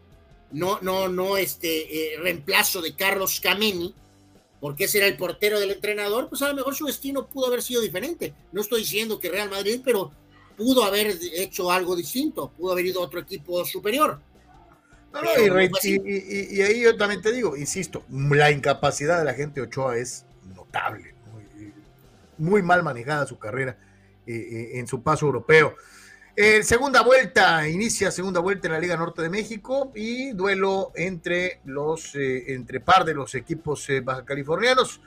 no, 0.51 0.79
no, 0.81 1.07
no 1.07 1.37
este 1.37 2.13
eh, 2.13 2.19
reemplazo 2.19 2.81
de 2.81 2.95
Carlos 2.95 3.39
Cameni, 3.41 3.93
porque 4.59 4.85
ese 4.85 4.99
era 4.99 5.07
el 5.07 5.17
portero 5.17 5.59
del 5.59 5.71
entrenador, 5.71 6.29
pues 6.29 6.41
a 6.41 6.49
lo 6.49 6.55
mejor 6.55 6.75
su 6.75 6.85
destino 6.85 7.27
pudo 7.27 7.47
haber 7.47 7.61
sido 7.61 7.81
diferente. 7.81 8.33
No 8.51 8.61
estoy 8.61 8.81
diciendo 8.81 9.19
que 9.19 9.29
Real 9.29 9.49
Madrid, 9.49 9.81
pero 9.83 10.11
pudo 10.55 10.83
haber 10.83 11.15
hecho 11.35 11.71
algo 11.71 11.95
distinto, 11.95 12.51
pudo 12.57 12.71
haber 12.71 12.87
ido 12.87 13.01
a 13.01 13.05
otro 13.05 13.19
equipo 13.19 13.63
superior. 13.65 14.19
y, 15.83 16.61
ahí 16.61 16.81
yo 16.81 16.97
también 16.97 17.21
te 17.21 17.31
digo, 17.31 17.55
insisto, 17.55 18.03
la 18.09 18.51
incapacidad 18.51 19.19
de 19.19 19.25
la 19.25 19.35
gente 19.35 19.61
Ochoa 19.61 19.97
es 19.97 20.25
notable, 20.55 21.13
muy, 22.37 22.61
mal 22.61 22.83
manejada 22.83 23.25
su 23.25 23.37
carrera 23.37 23.77
eh, 24.25 24.33
eh, 24.33 24.79
en 24.79 24.87
su 24.87 25.01
paso 25.01 25.25
europeo. 25.27 25.75
Eh, 26.39 26.61
segunda 26.61 27.01
vuelta, 27.01 27.67
inicia 27.67 28.11
segunda 28.11 28.39
vuelta 28.39 28.67
en 28.67 28.73
la 28.73 28.79
Liga 28.79 28.95
Norte 28.95 29.23
de 29.23 29.29
México 29.29 29.91
y 29.95 30.33
duelo 30.33 30.91
entre 30.95 31.61
los, 31.65 32.13
entre 32.13 32.79
par 32.79 33.05
de 33.05 33.15
los 33.15 33.33
equipos 33.33 33.87
baja 34.03 34.23
californianos. 34.23 35.01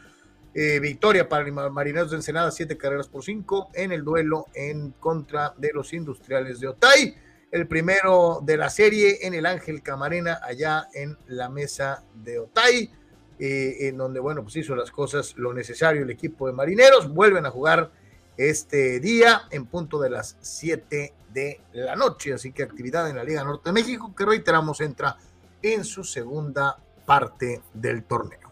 victoria 0.53 1.29
para 1.29 1.49
Marineros 1.71 2.11
de 2.11 2.17
Ensenada, 2.17 2.51
siete 2.51 2.77
carreras 2.77 3.07
por 3.07 3.23
cinco 3.23 3.71
en 3.75 3.93
el 3.93 4.03
duelo 4.03 4.47
en 4.55 4.91
contra 4.91 5.55
de 5.57 5.71
los 5.73 5.93
industriales 5.93 6.59
de 6.59 6.67
Otay 6.67 7.15
el 7.51 7.67
primero 7.67 8.41
de 8.43 8.57
la 8.57 8.71
serie 8.71 9.27
en 9.27 9.35
el 9.35 9.47
Ángel 9.47 9.83
Camarena, 9.83 10.41
allá 10.43 10.89
en 10.95 11.19
la 11.27 11.49
mesa 11.49 12.05
de 12.15 12.39
Otay, 12.39 12.91
eh, 13.39 13.89
en 13.89 13.97
donde, 13.97 14.21
bueno, 14.21 14.43
pues 14.43 14.57
hizo 14.57 14.77
las 14.77 14.91
cosas 14.91 15.35
lo 15.37 15.53
necesario 15.53 16.03
el 16.03 16.11
equipo 16.11 16.47
de 16.47 16.53
marineros. 16.53 17.13
Vuelven 17.13 17.47
a 17.47 17.51
jugar 17.51 17.91
este 18.37 19.01
día 19.01 19.43
en 19.51 19.67
punto 19.67 20.01
de 20.01 20.11
las 20.11 20.37
7 20.41 21.13
de 21.33 21.61
la 21.73 21.97
noche. 21.97 22.35
Así 22.35 22.53
que 22.53 22.63
actividad 22.63 23.09
en 23.09 23.17
la 23.17 23.25
Liga 23.25 23.45
Norte 23.45 23.71
de 23.71 23.73
México, 23.73 24.15
que 24.15 24.25
reiteramos, 24.25 24.81
entra 24.81 25.17
en 25.63 25.85
su 25.85 26.05
segunda 26.05 26.77
parte 27.07 27.63
del 27.75 28.05
torneo. 28.05 28.51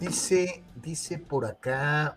Dice, 0.00 0.62
dice 0.76 1.18
por 1.18 1.44
acá 1.44 2.16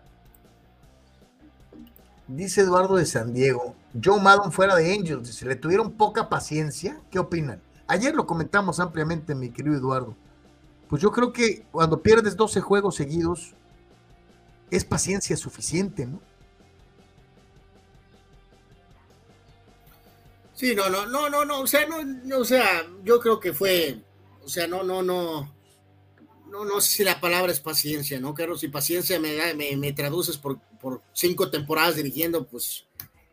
Dice 2.28 2.62
Eduardo 2.62 2.96
de 2.96 3.04
San 3.04 3.34
Diego, 3.34 3.74
Joe 4.02 4.20
Maddon 4.20 4.52
fuera 4.52 4.74
de 4.76 4.94
Angels, 4.94 5.26
dice, 5.26 5.44
le 5.44 5.56
tuvieron 5.56 5.92
poca 5.92 6.28
paciencia. 6.28 6.98
¿Qué 7.10 7.18
opinan? 7.18 7.60
Ayer 7.86 8.14
lo 8.14 8.26
comentamos 8.26 8.80
ampliamente, 8.80 9.34
mi 9.34 9.50
querido 9.50 9.76
Eduardo. 9.76 10.16
Pues 10.88 11.02
yo 11.02 11.10
creo 11.10 11.32
que 11.32 11.66
cuando 11.70 12.00
pierdes 12.00 12.36
12 12.36 12.60
juegos 12.60 12.94
seguidos, 12.94 13.54
es 14.70 14.84
paciencia 14.84 15.36
suficiente, 15.36 16.06
¿no? 16.06 16.20
Sí, 20.62 20.76
no, 20.76 20.88
no, 20.88 21.06
no, 21.06 21.28
no, 21.28 21.44
no, 21.44 21.62
o 21.62 21.66
sea, 21.66 21.88
no, 21.88 22.38
o 22.38 22.44
sea, 22.44 22.88
yo 23.02 23.18
creo 23.18 23.40
que 23.40 23.52
fue, 23.52 23.98
o 24.44 24.48
sea, 24.48 24.68
no, 24.68 24.84
no, 24.84 25.02
no, 25.02 25.52
no, 26.48 26.64
no 26.64 26.80
sé 26.80 26.98
si 26.98 27.02
la 27.02 27.20
palabra 27.20 27.50
es 27.50 27.58
paciencia, 27.58 28.20
¿no, 28.20 28.32
Carlos? 28.32 28.60
Si 28.60 28.68
paciencia 28.68 29.18
me, 29.18 29.34
da, 29.34 29.54
me, 29.54 29.92
traduces 29.92 30.38
por, 30.38 30.60
por, 30.80 31.02
cinco 31.14 31.50
temporadas 31.50 31.96
dirigiendo, 31.96 32.46
pues 32.46 32.86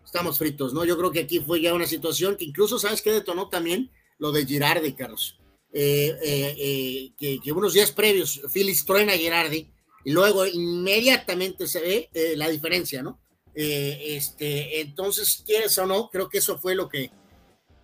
estamos 0.03 0.39
fritos, 0.39 0.73
¿no? 0.73 0.85
Yo 0.85 0.97
creo 0.97 1.11
que 1.11 1.19
aquí 1.19 1.39
fue 1.39 1.61
ya 1.61 1.75
una 1.75 1.85
situación 1.85 2.35
que 2.35 2.45
incluso, 2.45 2.79
¿sabes 2.79 3.03
qué 3.03 3.11
detonó 3.11 3.47
también? 3.47 3.91
Lo 4.17 4.31
de 4.31 4.47
Girardi, 4.47 4.93
Carlos. 4.93 5.37
Eh, 5.71 6.17
eh, 6.23 7.11
eh, 7.21 7.39
que, 7.43 7.51
unos 7.51 7.75
días 7.75 7.91
previos 7.91 8.41
Phillies 8.51 8.83
truena 8.85 9.13
Girardi 9.13 9.71
y 10.03 10.11
luego 10.11 10.47
inmediatamente 10.47 11.67
se 11.67 11.79
ve 11.79 12.35
la 12.37 12.49
diferencia, 12.49 13.03
¿no? 13.03 13.19
este, 13.53 14.79
entonces, 14.79 15.43
quieres 15.45 15.77
o 15.79 15.85
no, 15.85 16.09
creo 16.09 16.29
que 16.29 16.37
eso 16.37 16.57
fue 16.57 16.75
lo 16.75 16.87
que, 16.87 17.11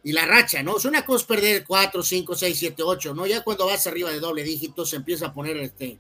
y 0.06 0.11
la 0.11 0.23
racha, 0.27 0.61
¿no? 0.61 0.77
Es 0.77 0.86
una 0.86 1.03
cosa 1.03 1.26
perder 1.26 1.65
4, 1.65 2.03
5, 2.03 2.36
6, 2.36 2.60
7, 2.60 2.84
8, 2.84 3.15
¿no? 3.15 3.26
Ya 3.26 3.44
cuando 3.44 3.65
vas 3.65 3.88
arriba 3.88 4.11
de 4.11 4.19
doble 4.19 4.44
dígito 4.44 4.86
se 4.86 4.98
empieza 4.98 5.26
a 5.26 5.34
poner 5.34 5.57
este, 5.57 5.99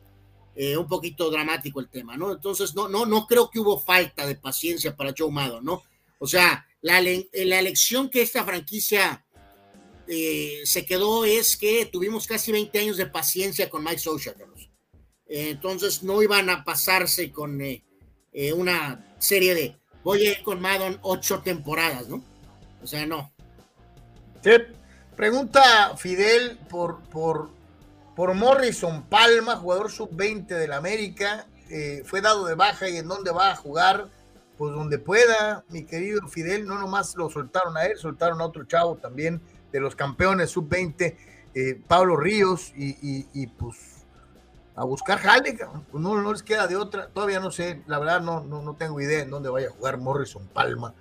eh, 0.53 0.77
un 0.77 0.87
poquito 0.87 1.31
dramático 1.31 1.79
el 1.79 1.89
tema, 1.89 2.15
¿no? 2.15 2.31
Entonces, 2.31 2.75
no, 2.75 2.87
no, 2.87 3.07
no 3.07 3.25
creo 3.25 3.49
que 3.49 3.59
hubo 3.59 3.79
falta 3.79 4.27
de 4.27 4.35
paciencia 4.35 4.95
para 4.95 5.11
Joe 5.17 5.31
Maddon, 5.31 5.65
¿no? 5.65 5.81
O 6.19 6.27
sea, 6.27 6.67
la, 6.81 7.01
la 7.01 7.61
lección 7.63 8.11
que 8.11 8.21
esta 8.21 8.43
franquicia 8.43 9.25
eh, 10.07 10.61
se 10.65 10.85
quedó 10.85 11.25
es 11.25 11.57
que 11.57 11.87
tuvimos 11.87 12.27
casi 12.27 12.51
20 12.51 12.77
años 12.77 12.97
de 12.97 13.07
paciencia 13.07 13.71
con 13.71 13.83
Mike 13.83 13.97
Socha, 13.97 14.35
Carlos. 14.35 14.69
Eh, 15.25 15.49
entonces, 15.49 16.03
no 16.03 16.21
iban 16.21 16.51
a 16.51 16.63
pasarse 16.63 17.31
con 17.31 17.59
una 18.55 19.15
serie 19.17 19.55
de, 19.55 19.75
voy 20.03 20.27
a 20.27 20.31
ir 20.33 20.43
con 20.43 20.61
Maddon 20.61 20.99
ocho 21.01 21.39
temporadas, 21.39 22.07
¿no? 22.07 22.23
O 22.83 22.85
sea, 22.85 23.07
no. 23.07 23.34
Pregunta 25.15 25.95
Fidel 25.97 26.59
por, 26.69 26.99
por, 27.05 27.49
por 28.15 28.35
Morrison 28.35 29.03
Palma, 29.03 29.55
jugador 29.55 29.89
sub-20 29.89 30.47
del 30.47 30.73
América. 30.73 31.47
Eh, 31.71 32.03
fue 32.05 32.21
dado 32.21 32.45
de 32.45 32.53
baja 32.53 32.87
y 32.87 32.97
en 32.97 33.07
dónde 33.07 33.31
va 33.31 33.51
a 33.51 33.55
jugar, 33.55 34.07
pues 34.57 34.71
donde 34.73 34.99
pueda, 34.99 35.63
mi 35.69 35.83
querido 35.83 36.27
Fidel. 36.27 36.67
No 36.67 36.77
nomás 36.77 37.15
lo 37.15 37.29
soltaron 37.29 37.75
a 37.75 37.85
él, 37.85 37.97
soltaron 37.97 38.39
a 38.39 38.45
otro 38.45 38.65
chavo 38.65 38.97
también 38.97 39.41
de 39.71 39.79
los 39.79 39.95
campeones 39.95 40.51
sub-20, 40.51 41.15
eh, 41.55 41.81
Pablo 41.87 42.15
Ríos, 42.15 42.71
y, 42.75 43.47
pues 43.47 44.05
a 44.75 44.83
buscar 44.83 45.19
jale, 45.19 45.57
pues 45.89 46.03
no, 46.03 46.21
no 46.21 46.31
les 46.31 46.43
queda 46.43 46.67
de 46.67 46.75
otra. 46.75 47.07
Todavía 47.07 47.39
no 47.39 47.49
sé, 47.49 47.81
la 47.87 47.97
verdad 47.97 48.21
no, 48.21 48.43
no, 48.43 48.61
no 48.61 48.75
tengo 48.75 49.01
idea 49.01 49.21
en 49.23 49.31
dónde 49.31 49.49
vaya 49.49 49.69
a 49.69 49.71
jugar 49.71 49.97
Morrison 49.97 50.45
Palma 50.49 50.93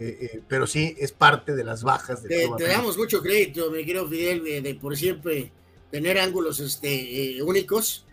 eh, 0.00 0.18
eh, 0.20 0.40
pero 0.46 0.66
sí 0.66 0.94
es 0.98 1.10
parte 1.12 1.56
de 1.56 1.64
las 1.64 1.82
bajas. 1.82 2.22
De 2.22 2.48
te, 2.56 2.66
damos 2.68 2.96
mucho 2.96 3.20
crédito, 3.20 3.70
mi 3.70 3.84
querido 3.84 4.08
Fidel, 4.08 4.62
de, 4.62 4.74
por 4.76 4.96
siempre 4.96 5.50
tener 5.90 6.18
ángulos 6.18 6.60
este, 6.60 7.38
eh, 7.38 7.42
únicos. 7.42 8.06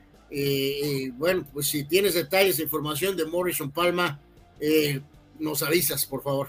bueno, 1.17 1.45
pues 1.53 1.67
si 1.67 1.83
tienes 1.83 2.15
detalles, 2.15 2.59
información 2.59 3.15
de 3.15 3.25
Morrison 3.25 3.71
Palma, 3.71 4.19
nos 5.39 5.61
avisas, 5.61 6.05
por 6.05 6.23
favor. 6.23 6.47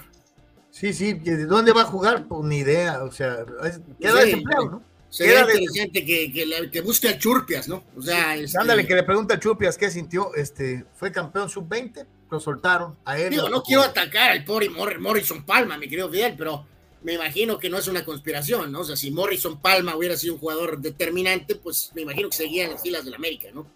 Sí, 0.71 0.93
sí, 0.93 1.13
¿de 1.15 1.47
dónde 1.47 1.73
va 1.73 1.83
a 1.83 1.87
jugar? 1.87 2.27
Pues 2.27 2.43
ni 2.45 2.59
idea, 2.59 3.03
o 3.03 3.13
sea, 3.13 3.45
queda 4.01 4.21
desempleado, 4.21 4.71
¿no? 4.71 4.83
Sería 5.09 5.41
interesante 5.41 6.05
que, 6.05 6.33
que, 6.33 6.71
que, 6.71 6.81
busque 6.81 7.09
a 7.09 7.19
Churpias, 7.19 7.69
¿no? 7.69 7.85
O 7.97 8.03
sea, 8.03 8.37
este 8.37 8.59
ándale, 8.59 8.87
que 8.87 8.95
le 8.95 9.03
pregunta 9.03 9.35
a 9.35 9.41
Churpias 9.41 9.79
qué 9.79 9.91
sintió, 9.91 10.35
este, 10.35 10.85
fue 10.95 11.13
campeón 11.13 11.49
sub-20, 11.49 12.07
lo 12.31 12.41
soltaron 12.41 12.97
a 13.05 13.19
él. 13.19 13.31
Digo, 13.31 13.49
no 13.49 13.63
quiero 13.63 13.83
atacar 13.83 14.31
al 14.31 14.45
pobre 14.45 14.69
Morrison 14.69 15.45
Palma, 15.45 15.79
mi 15.79 15.89
querido 15.89 16.11
Fidel, 16.11 16.35
pero 16.37 16.67
me 17.03 17.15
imagino 17.15 17.59
que 17.59 17.71
no 17.71 17.79
es 17.79 17.89
una 17.89 18.05
conspiración, 18.05 18.73
¿no? 18.73 18.81
O 18.81 18.85
sea, 18.85 18.97
si 18.97 19.11
Morrison 19.11 19.61
Palma 19.61 19.95
hubiera 19.95 20.17
sido 20.17 20.35
un 20.35 20.41
jugador 20.41 20.79
determinante, 20.81 21.55
pues 21.55 21.93
me 21.95 22.03
imagino 22.03 22.29
que 22.29 22.37
seguía 22.37 22.65
en 22.65 22.73
las 22.73 22.83
filas 22.83 23.05
del 23.05 23.15
América, 23.15 23.49
¿no? 23.55 23.67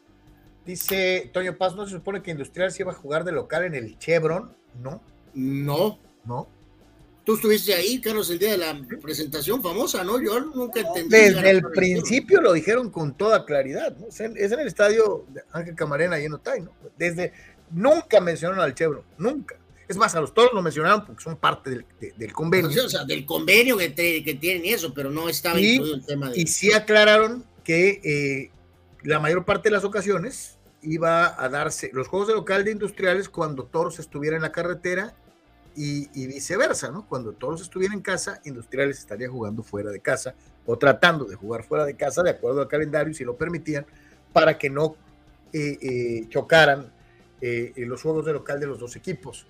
Dice 0.65 1.31
Toño 1.33 1.57
Paz, 1.57 1.75
¿no 1.75 1.87
se 1.87 1.93
supone 1.93 2.23
que 2.23 2.31
Industrial 2.31 2.71
se 2.71 2.83
iba 2.83 2.93
a 2.93 2.95
jugar 2.95 3.25
de 3.25 3.33
local 3.33 3.65
en 3.65 3.75
el 3.75 3.99
Chevron? 3.99 4.55
¿No? 4.83 5.01
No. 5.35 5.99
¿No? 6.25 6.49
Tú 7.25 7.35
estuviste 7.35 7.75
ahí, 7.75 8.01
Carlos, 8.01 8.31
el 8.31 8.39
día 8.39 8.53
de 8.53 8.59
la 8.59 8.81
presentación 9.01 9.63
famosa, 9.63 10.03
¿no? 10.03 10.21
Yo 10.21 10.41
nunca 10.41 10.81
entendí. 10.81 11.11
Desde 11.11 11.51
el 11.51 11.63
principio 11.63 12.41
lo 12.41 12.53
dijeron 12.53 12.91
con 12.91 13.15
toda 13.15 13.45
claridad, 13.45 13.97
¿no? 13.97 14.09
Es 14.09 14.21
en, 14.21 14.37
el 14.37 14.67
estadio 14.67 15.27
Ángel 15.53 15.75
Camarena 15.77 16.19
y 16.19 16.25
en 16.25 16.33
Otay, 16.33 16.63
¿no? 16.63 16.73
Desde, 16.99 17.33
nunca 17.71 18.21
mencionaron 18.21 18.63
al 18.63 18.75
Chevron, 18.75 19.05
nunca. 19.19 19.57
Es 19.89 19.97
más, 19.97 20.15
a 20.15 20.21
los 20.21 20.33
todos 20.33 20.53
lo 20.53 20.63
mencionaron 20.63 21.05
porque 21.05 21.23
son 21.23 21.37
parte 21.37 21.85
del, 22.17 22.33
convenio. 22.33 22.69
o 22.69 22.89
sea, 22.89 23.05
del 23.05 23.27
convenio 23.27 23.77
que, 23.77 23.93
que, 23.93 24.35
tienen 24.41 24.65
eso, 24.65 24.95
pero 24.95 25.11
no 25.11 25.29
estaba 25.29 25.61
incluido 25.61 25.97
el 25.97 26.07
tema 26.07 26.31
de. 26.31 26.41
Y 26.41 26.47
sí 26.47 26.73
aclararon 26.73 27.45
que 27.65 28.01
eh, 28.05 28.51
la 29.03 29.19
mayor 29.19 29.45
parte 29.45 29.69
de 29.69 29.75
las 29.75 29.83
ocasiones 29.83 30.59
iba 30.83 31.43
a 31.43 31.49
darse 31.49 31.91
los 31.93 32.09
juegos 32.09 32.29
de 32.29 32.35
local 32.35 32.65
de 32.65 32.71
industriales 32.71 33.29
cuando 33.29 33.65
Toros 33.65 33.99
estuviera 33.99 34.37
en 34.37 34.43
la 34.43 34.53
carretera 34.53 35.15
y, 35.75 36.27
viceversa, 36.27 36.91
¿no? 36.91 37.07
Cuando 37.07 37.33
Toros 37.33 37.63
estuviera 37.63 37.95
en 37.95 38.01
casa, 38.01 38.41
Industriales 38.45 38.99
estaría 38.99 39.29
jugando 39.29 39.63
fuera 39.63 39.91
de 39.91 40.01
casa 40.01 40.35
o 40.67 40.77
tratando 40.77 41.25
de 41.25 41.37
jugar 41.37 41.65
fuera 41.65 41.85
de 41.85 41.97
casa 41.97 42.23
de 42.23 42.31
acuerdo 42.31 42.61
al 42.61 42.69
calendario, 42.69 43.15
si 43.15 43.25
lo 43.25 43.37
permitían, 43.37 43.87
para 44.33 44.59
que 44.59 44.69
no 44.71 44.97
eh, 45.53 45.79
eh, 45.81 46.27
chocaran 46.29 46.93
eh, 47.41 47.73
los 47.77 48.03
juegos 48.03 48.27
de 48.27 48.33
local 48.33 48.61
de 48.61 48.67
los 48.67 48.79
dos 48.79 48.97
equipos. 48.97 49.47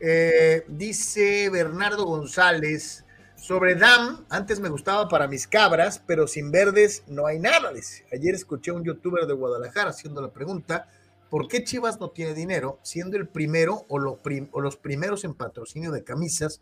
Eh, 0.00 0.64
dice 0.68 1.48
Bernardo 1.50 2.04
González, 2.04 3.04
sobre 3.36 3.74
Dam, 3.74 4.24
antes 4.30 4.60
me 4.60 4.68
gustaba 4.68 5.08
para 5.08 5.28
mis 5.28 5.46
cabras, 5.46 6.02
pero 6.06 6.26
sin 6.26 6.50
verdes 6.50 7.02
no 7.06 7.26
hay 7.26 7.38
nada. 7.38 7.70
Ayer 8.12 8.34
escuché 8.34 8.70
a 8.70 8.74
un 8.74 8.84
youtuber 8.84 9.26
de 9.26 9.34
Guadalajara 9.34 9.90
haciendo 9.90 10.22
la 10.22 10.32
pregunta, 10.32 10.88
¿por 11.30 11.48
qué 11.48 11.62
Chivas 11.62 12.00
no 12.00 12.10
tiene 12.10 12.34
dinero 12.34 12.78
siendo 12.82 13.16
el 13.16 13.28
primero 13.28 13.84
o, 13.88 13.98
o 13.98 14.60
los 14.60 14.76
primeros 14.76 15.24
en 15.24 15.34
patrocinio 15.34 15.90
de 15.90 16.04
camisas 16.04 16.60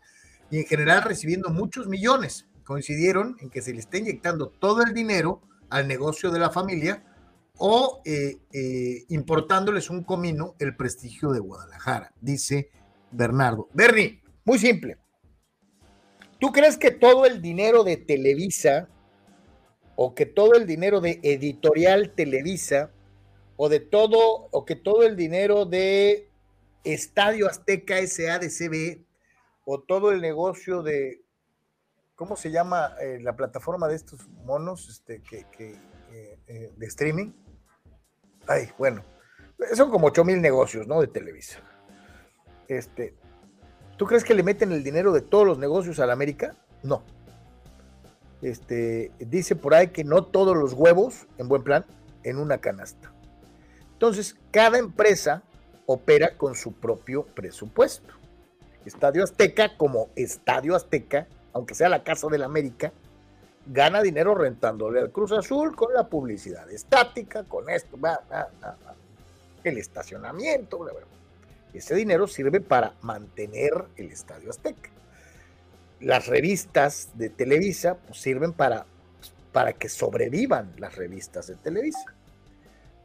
y 0.51 0.59
en 0.59 0.65
general 0.65 1.03
recibiendo 1.03 1.49
muchos 1.49 1.87
millones? 1.87 2.47
Coincidieron 2.65 3.37
en 3.39 3.49
que 3.49 3.61
se 3.61 3.73
le 3.73 3.79
está 3.79 3.97
inyectando 3.97 4.49
todo 4.49 4.83
el 4.83 4.93
dinero 4.93 5.41
al 5.69 5.87
negocio 5.87 6.31
de 6.31 6.39
la 6.39 6.49
familia 6.49 7.03
o 7.57 8.01
eh, 8.05 8.37
eh, 8.51 9.05
importándoles 9.09 9.89
un 9.89 10.03
comino 10.03 10.55
el 10.59 10.75
prestigio 10.75 11.31
de 11.31 11.39
Guadalajara, 11.39 12.13
dice 12.19 12.71
Bernardo. 13.11 13.69
Bernie, 13.73 14.21
muy 14.43 14.57
simple. 14.57 14.97
¿Tú 16.39 16.51
crees 16.51 16.77
que 16.77 16.91
todo 16.91 17.25
el 17.25 17.41
dinero 17.41 17.83
de 17.83 17.97
Televisa 17.97 18.89
o 19.95 20.15
que 20.15 20.25
todo 20.25 20.55
el 20.55 20.65
dinero 20.65 20.99
de 20.99 21.19
Editorial 21.23 22.13
Televisa 22.15 22.91
o 23.55 23.69
de 23.69 23.79
todo 23.79 24.49
o 24.51 24.65
que 24.65 24.75
todo 24.75 25.03
el 25.03 25.15
dinero 25.15 25.65
de 25.65 26.27
Estadio 26.83 27.47
Azteca 27.47 27.95
SADCB 28.05 29.05
o 29.63 29.79
todo 29.79 30.11
el 30.11 30.19
negocio 30.19 30.81
de 30.81 31.21
¿cómo 32.15 32.35
se 32.35 32.51
llama 32.51 32.95
eh, 32.99 33.19
la 33.21 33.35
plataforma 33.35 33.87
de 33.87 33.95
estos 33.95 34.27
monos 34.43 34.89
este, 34.89 35.21
que, 35.21 35.45
que, 35.55 35.77
de 36.75 36.85
streaming? 36.85 37.31
Ay, 38.47 38.69
bueno, 38.77 39.03
son 39.75 39.89
como 39.89 40.07
8 40.07 40.23
mil 40.23 40.41
negocios, 40.41 40.87
¿no? 40.87 41.01
De 41.01 41.07
Televisa. 41.07 41.59
Este, 42.67 43.15
¿Tú 43.97 44.05
crees 44.05 44.23
que 44.23 44.33
le 44.33 44.43
meten 44.43 44.71
el 44.71 44.83
dinero 44.83 45.13
de 45.13 45.21
todos 45.21 45.45
los 45.45 45.57
negocios 45.59 45.99
a 45.99 46.05
la 46.05 46.13
América? 46.13 46.55
No. 46.81 47.03
Este, 48.41 49.11
dice 49.19 49.55
por 49.55 49.73
ahí 49.73 49.87
que 49.89 50.03
no 50.03 50.25
todos 50.25 50.57
los 50.57 50.73
huevos, 50.73 51.27
en 51.37 51.47
buen 51.47 51.63
plan, 51.63 51.85
en 52.23 52.37
una 52.37 52.57
canasta. 52.57 53.13
Entonces, 53.93 54.35
cada 54.51 54.77
empresa 54.79 55.43
opera 55.85 56.37
con 56.37 56.55
su 56.55 56.73
propio 56.73 57.25
presupuesto. 57.25 58.13
Estadio 58.85 59.23
Azteca, 59.23 59.77
como 59.77 60.09
Estadio 60.15 60.75
Azteca, 60.75 61.27
aunque 61.53 61.75
sea 61.75 61.87
la 61.87 62.03
Casa 62.03 62.27
de 62.27 62.37
la 62.37 62.45
América, 62.45 62.91
gana 63.65 64.01
dinero 64.01 64.35
rentándole 64.35 64.99
al 64.99 65.11
Cruz 65.11 65.31
Azul 65.31 65.75
con 65.75 65.93
la 65.93 66.07
publicidad 66.07 66.69
estática, 66.69 67.43
con 67.43 67.69
esto, 67.69 67.97
el 69.63 69.77
estacionamiento, 69.77 70.85
ese 71.73 71.95
dinero 71.95 72.27
sirve 72.27 72.61
para 72.61 72.93
mantener 73.01 73.73
el 73.95 74.11
Estadio 74.11 74.51
Azteca. 74.51 74.91
Las 76.01 76.27
revistas 76.27 77.09
de 77.15 77.29
Televisa 77.29 77.95
pues, 77.95 78.19
sirven 78.19 78.53
para, 78.53 78.85
para 79.51 79.73
que 79.73 79.89
sobrevivan 79.89 80.73
las 80.77 80.95
revistas 80.95 81.47
de 81.47 81.55
Televisa. 81.55 82.13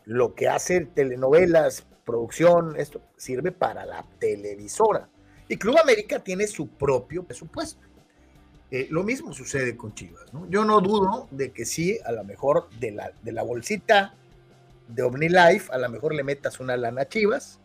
Lo 0.05 0.35
que 0.35 0.49
hace 0.49 0.81
telenovelas, 0.87 1.87
producción, 2.05 2.77
esto 2.77 3.01
sirve 3.17 3.53
para 3.53 3.87
la 3.87 4.05
televisora. 4.19 5.09
Y 5.49 5.57
Club 5.57 5.79
América 5.83 6.19
tiene 6.19 6.47
su 6.47 6.69
propio 6.69 7.23
presupuesto. 7.25 7.88
Eh, 8.71 8.87
lo 8.91 9.03
mismo 9.03 9.33
sucede 9.33 9.77
con 9.77 9.95
Chivas. 9.95 10.25
Yo 10.51 10.65
no 10.65 10.81
dudo 10.81 11.27
de 11.31 11.53
que 11.53 11.65
sí, 11.65 11.99
a 12.05 12.13
lo 12.13 12.23
mejor 12.25 12.69
de 12.79 12.91
la, 12.91 13.13
de 13.23 13.33
la 13.33 13.43
bolsita 13.43 14.15
de 14.89 15.03
OmniLife, 15.03 15.73
a 15.73 15.79
lo 15.79 15.89
mejor 15.89 16.15
le 16.15 16.23
metas 16.23 16.61
una 16.61 16.77
lana 16.77 17.03
a 17.03 17.09
Chivas, 17.09 17.61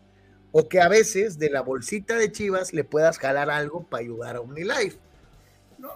o 0.52 0.68
que 0.68 0.80
a 0.80 0.88
veces 0.88 1.38
de 1.38 1.50
la 1.50 1.60
bolsita 1.60 2.16
de 2.16 2.32
Chivas 2.32 2.72
le 2.72 2.84
puedas 2.84 3.18
jalar 3.18 3.50
algo 3.50 3.82
para 3.84 4.02
ayudar 4.02 4.36
a 4.36 4.40
OmniLife. 4.40 4.98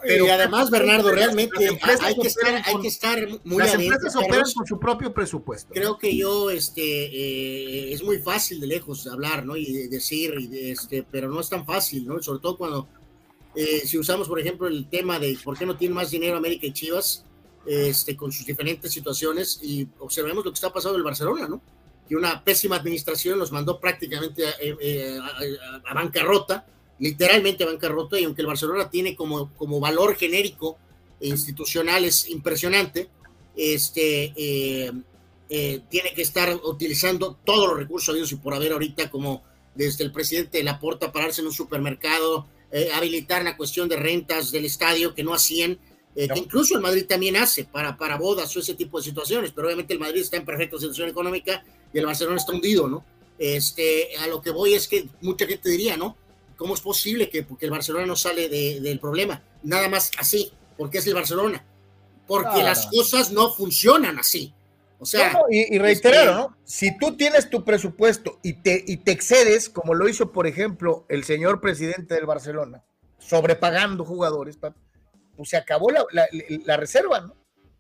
Pero 0.03 0.27
y 0.27 0.29
además, 0.29 0.71
Bernardo, 0.71 1.11
realmente 1.11 1.67
hay 1.67 2.15
que, 2.15 2.29
estar, 2.29 2.63
hay 2.65 2.81
que 2.81 2.89
estar 2.89 3.27
muy 3.45 3.59
Las 3.59 3.75
empresas 3.75 4.15
operan 4.17 4.45
con 4.55 4.67
su 4.67 4.79
propio 4.79 5.13
presupuesto. 5.13 5.73
Creo 5.73 5.99
que 5.99 6.17
yo, 6.17 6.51
este, 6.51 6.83
eh, 6.83 7.93
es 7.93 8.03
muy 8.03 8.19
fácil 8.19 8.61
de 8.61 8.67
lejos 8.67 9.07
hablar, 9.07 9.47
¿no? 9.47 9.57
Y 9.57 9.89
decir, 9.89 10.35
y 10.39 10.71
este, 10.71 11.05
pero 11.11 11.29
no 11.29 11.41
es 11.41 11.49
tan 11.49 11.65
fácil, 11.65 12.07
¿no? 12.07 12.21
Sobre 12.23 12.41
todo 12.41 12.59
cuando, 12.59 12.89
eh, 13.55 13.83
si 13.85 13.99
usamos, 13.99 14.29
por 14.29 14.41
ejemplo, 14.41 14.67
el 14.67 14.89
tema 14.89 15.19
de 15.19 15.39
por 15.43 15.59
qué 15.59 15.67
no 15.67 15.77
tiene 15.77 15.95
más 15.95 16.11
dinero 16.11 16.37
América 16.37 16.67
y 16.67 16.73
Chivas, 16.73 17.25
este, 17.67 18.17
con 18.17 18.33
sus 18.33 18.47
diferentes 18.47 18.93
situaciones, 18.93 19.61
y 19.63 19.87
observemos 19.99 20.45
lo 20.45 20.51
que 20.51 20.57
está 20.57 20.73
pasando 20.73 20.97
en 20.97 21.01
el 21.01 21.05
Barcelona, 21.05 21.49
¿no? 21.49 21.61
que 22.09 22.17
una 22.17 22.43
pésima 22.43 22.77
administración 22.77 23.39
los 23.39 23.53
mandó 23.53 23.79
prácticamente 23.79 24.43
eh, 24.61 24.77
eh, 24.81 25.19
a, 25.85 25.95
bancarrota, 25.95 26.67
literalmente 26.99 27.65
a 27.65 27.67
bancarrota, 27.67 28.19
y 28.19 28.25
aunque 28.25 28.41
el 28.41 28.47
Barcelona 28.47 28.89
tiene 28.89 29.15
como, 29.15 29.53
como 29.55 29.79
valor 29.79 30.17
genérico 30.17 30.79
e 31.21 31.29
institucional 31.29 32.05
es 32.05 32.29
impresionante, 32.31 33.11
este, 33.55 34.33
eh, 34.37 34.93
tiene 35.91 36.15
que 36.15 36.23
estar 36.23 36.55
utilizando 36.65 37.37
todos 37.45 37.69
los 37.69 37.79
recursos 37.79 38.15
Dios 38.15 38.33
y 38.33 38.37
por 38.37 38.55
haber 38.55 38.73
ahorita, 38.73 39.11
como 39.11 39.43
desde 39.75 40.05
el 40.05 40.13
presidente 40.13 40.59
de 40.59 40.65
la 40.65 40.81
Porta, 40.81 41.13
pararse 41.13 41.43
en 41.43 41.49
un 41.49 41.53
supermercado, 41.53 42.47
habilitar 42.95 43.43
la 43.45 43.57
cuestión 43.57 43.89
de 43.89 43.97
rentas 43.97 44.51
del 44.51 44.65
estadio 44.65 45.15
que 45.15 45.25
no 45.25 45.35
hacían, 45.35 45.79
que 46.15 46.39
incluso 46.39 46.75
el 46.75 46.83
Madrid 46.83 47.07
también 47.07 47.37
hace 47.37 47.65
para, 47.65 47.97
para 47.97 48.17
bodas 48.17 48.55
o 48.57 48.61
ese 48.61 48.75
tipo 48.75 48.99
de 48.99 49.05
situaciones, 49.05 49.53
pero 49.53 49.69
obviamente 49.69 49.95
el 49.95 50.01
Madrid 50.01 50.21
está 50.21 50.37
en 50.37 50.45
perfecta 50.45 50.77
situación 50.77 51.09
económica 51.09 51.65
y 51.93 51.99
el 51.99 52.07
Barcelona 52.07 52.39
está 52.39 52.53
hundido, 52.53 52.89
¿no? 52.89 53.05
Este, 53.39 54.17
a 54.17 54.27
lo 54.27 54.43
que 54.43 54.51
voy 54.51 54.75
es 54.75 54.89
que 54.89 55.09
mucha 55.21 55.47
gente 55.47 55.71
diría, 55.71 55.97
¿no? 55.97 56.17
¿Cómo 56.57 56.75
es 56.75 56.81
posible 56.81 57.31
que 57.31 57.45
porque 57.45 57.67
el 57.67 57.71
Barcelona 57.71 58.05
no 58.05 58.17
sale 58.17 58.49
del 58.49 58.99
problema? 58.99 59.43
Nada 59.63 59.89
más 59.89 60.11
así, 60.19 60.51
porque 60.77 60.99
es 60.99 61.07
el 61.07 61.15
Barcelona. 61.15 61.65
Porque 62.27 62.63
las 62.63 62.89
cosas 62.89 63.31
no 63.31 63.55
funcionan 63.55 64.19
así. 64.19 64.53
O 64.99 65.07
sea, 65.07 65.41
y, 65.49 65.75
y 65.75 65.79
reitero, 65.79 66.35
¿no? 66.35 66.57
Si 66.65 66.97
tú 66.99 67.17
tienes 67.17 67.49
tu 67.51 67.65
presupuesto 67.65 68.41
y 68.43 68.55
te, 68.55 68.83
y 68.87 68.97
te 68.99 69.13
excedes, 69.13 69.69
como 69.69 69.95
lo 69.95 70.09
hizo, 70.09 70.33
por 70.33 70.47
ejemplo, 70.47 71.07
el 71.09 71.25
señor 71.25 71.61
presidente 71.61 72.15
del 72.15 72.27
Barcelona, 72.27 72.85
sobrepagando 73.19 74.05
jugadores, 74.05 74.57
pues 74.57 75.51
se 75.51 75.57
acabó 75.57 75.91
la, 75.91 76.05
la 76.65 76.77
reserva, 76.77 77.21
¿no? 77.21 77.37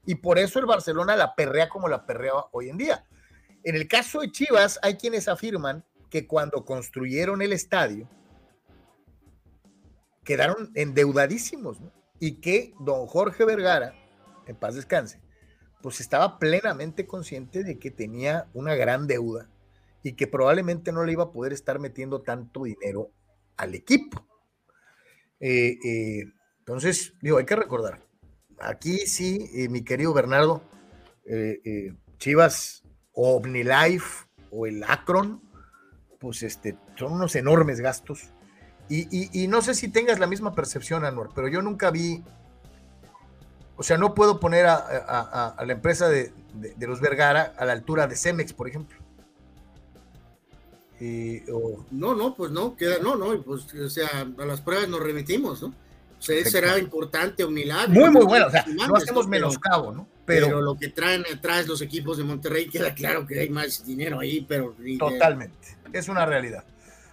Y 0.07 0.15
por 0.15 0.39
eso 0.39 0.59
el 0.59 0.67
Barcelona 0.67 1.17
la 1.17 1.35
perrea 1.35 1.69
como 1.69 1.89
la 1.89 2.07
perrea 2.07 2.33
hoy 2.53 2.71
en 2.71 2.79
día. 2.79 3.05
En 3.65 3.75
el 3.75 3.89
caso 3.89 4.21
de 4.21 4.31
Chivas, 4.31 4.79
hay 4.83 4.95
quienes 4.97 5.29
afirman 5.29 5.85
que 6.09 6.27
cuando 6.27 6.65
construyeron 6.65 7.43
el 7.43 7.53
estadio, 7.53 8.09
quedaron 10.25 10.71
endeudadísimos, 10.75 11.79
Y 12.21 12.41
que 12.41 12.75
don 12.81 13.07
Jorge 13.07 13.45
Vergara, 13.45 13.95
en 14.47 14.57
paz 14.57 14.75
descanse, 14.75 15.21
pues 15.83 16.01
estaba 16.01 16.39
plenamente 16.39 17.07
consciente 17.07 17.63
de 17.65 17.79
que 17.79 17.91
tenía 17.91 18.49
una 18.55 18.75
gran 18.75 19.07
deuda 19.07 19.49
y 20.03 20.13
que 20.15 20.27
probablemente 20.27 20.93
no 20.93 21.05
le 21.05 21.13
iba 21.13 21.25
a 21.25 21.33
poder 21.33 21.53
estar 21.53 21.79
metiendo 21.79 22.23
tanto 22.23 22.65
dinero 22.65 23.11
al 23.57 23.75
equipo. 23.75 24.27
Eh, 25.41 25.79
eh, 25.85 26.25
entonces, 26.59 27.15
digo, 27.23 27.39
hay 27.39 27.47
que 27.47 27.57
recordar, 27.57 28.05
aquí 28.61 28.99
sí, 29.07 29.51
eh, 29.55 29.69
mi 29.69 29.83
querido 29.83 30.13
Bernardo, 30.13 30.63
Chivas 32.19 32.83
o 33.13 33.37
OmniLife 33.37 34.27
o 34.51 34.67
el 34.67 34.83
Acron, 34.85 35.43
pues 36.19 36.43
este, 36.43 36.77
son 36.97 37.13
unos 37.13 37.37
enormes 37.37 37.81
gastos. 37.81 38.31
Y, 38.91 39.47
no 39.49 39.61
sé 39.61 39.75
si 39.75 39.89
tengas 39.89 40.19
la 40.19 40.27
misma 40.27 40.55
percepción, 40.55 41.05
Anor, 41.05 41.31
pero 41.35 41.49
yo 41.49 41.61
nunca 41.61 41.91
vi, 41.91 42.25
o 43.79 43.83
sea, 43.83 43.97
no 43.97 44.13
puedo 44.15 44.39
poner 44.39 44.67
a, 44.67 45.55
la 45.65 45.73
empresa 45.73 46.09
de, 46.09 46.33
los 46.79 47.01
Vergara 47.01 47.55
a 47.57 47.65
la 47.65 47.73
altura 47.73 48.07
de 48.07 48.17
Cemex, 48.17 48.53
por 48.53 48.69
ejemplo. 48.69 48.99
No, 51.91 52.15
no, 52.15 52.35
pues 52.35 52.51
no, 52.51 52.77
queda, 52.77 52.99
no, 52.99 53.17
no, 53.17 53.41
pues, 53.43 53.73
o 53.75 53.89
sea, 53.89 54.27
a 54.39 54.45
las 54.45 54.61
pruebas 54.61 54.89
nos 54.89 55.01
remitimos, 55.01 55.63
¿no? 55.63 55.69
O 55.69 56.21
sea, 56.21 56.45
será 56.45 56.77
importante 56.79 57.45
Omnilife. 57.45 57.89
Muy, 57.89 58.11
muy 58.11 58.25
bueno, 58.25 58.49
o 58.49 58.51
sea, 58.51 58.67
no 58.67 58.97
hacemos 58.97 59.29
menoscabo, 59.29 59.93
¿no? 59.93 60.09
pero, 60.29 60.61
lo 60.61 60.77
que 60.77 60.89
traen 60.89 61.25
atrás 61.35 61.67
los 61.67 61.81
equipos 61.81 62.19
de 62.19 62.25
Monterrey 62.25 62.69
queda 62.69 62.93
claro 62.95 63.27
que 63.27 63.41
hay 63.41 63.49
más 63.49 63.85
dinero 63.87 64.21
ahí, 64.21 64.45
pero... 64.47 64.75
Totalmente, 64.99 65.79
es 65.93 66.09
una 66.09 66.27
realidad. 66.27 66.65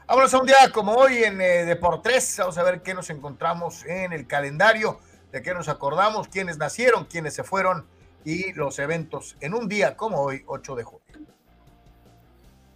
Vámonos 0.06 0.34
a 0.34 0.40
un 0.40 0.46
día 0.46 0.58
como 0.74 0.94
hoy 0.94 1.24
en 1.24 1.40
eh, 1.40 1.66
Deportes, 1.66 2.36
vamos 2.38 2.58
a 2.58 2.64
ver 2.64 2.82
qué 2.82 2.94
nos 2.94 3.10
encontramos 3.10 3.86
en 3.86 4.12
el 4.12 4.28
calendario, 4.28 5.00
de 5.36 5.41
qué 5.41 5.53
nos 5.53 5.68
acordamos, 5.68 6.30
quiénes 6.30 6.57
nacieron, 6.57 7.03
quiénes 7.03 7.34
se 7.34 7.44
fueron 7.44 7.86
y 8.24 8.53
los 8.53 8.80
eventos 8.80 9.36
en 9.41 9.53
un 9.53 9.68
día 9.68 9.98
como 9.98 10.22
hoy, 10.22 10.44
8 10.45 10.76
de 10.76 10.84
junio. 10.86 11.06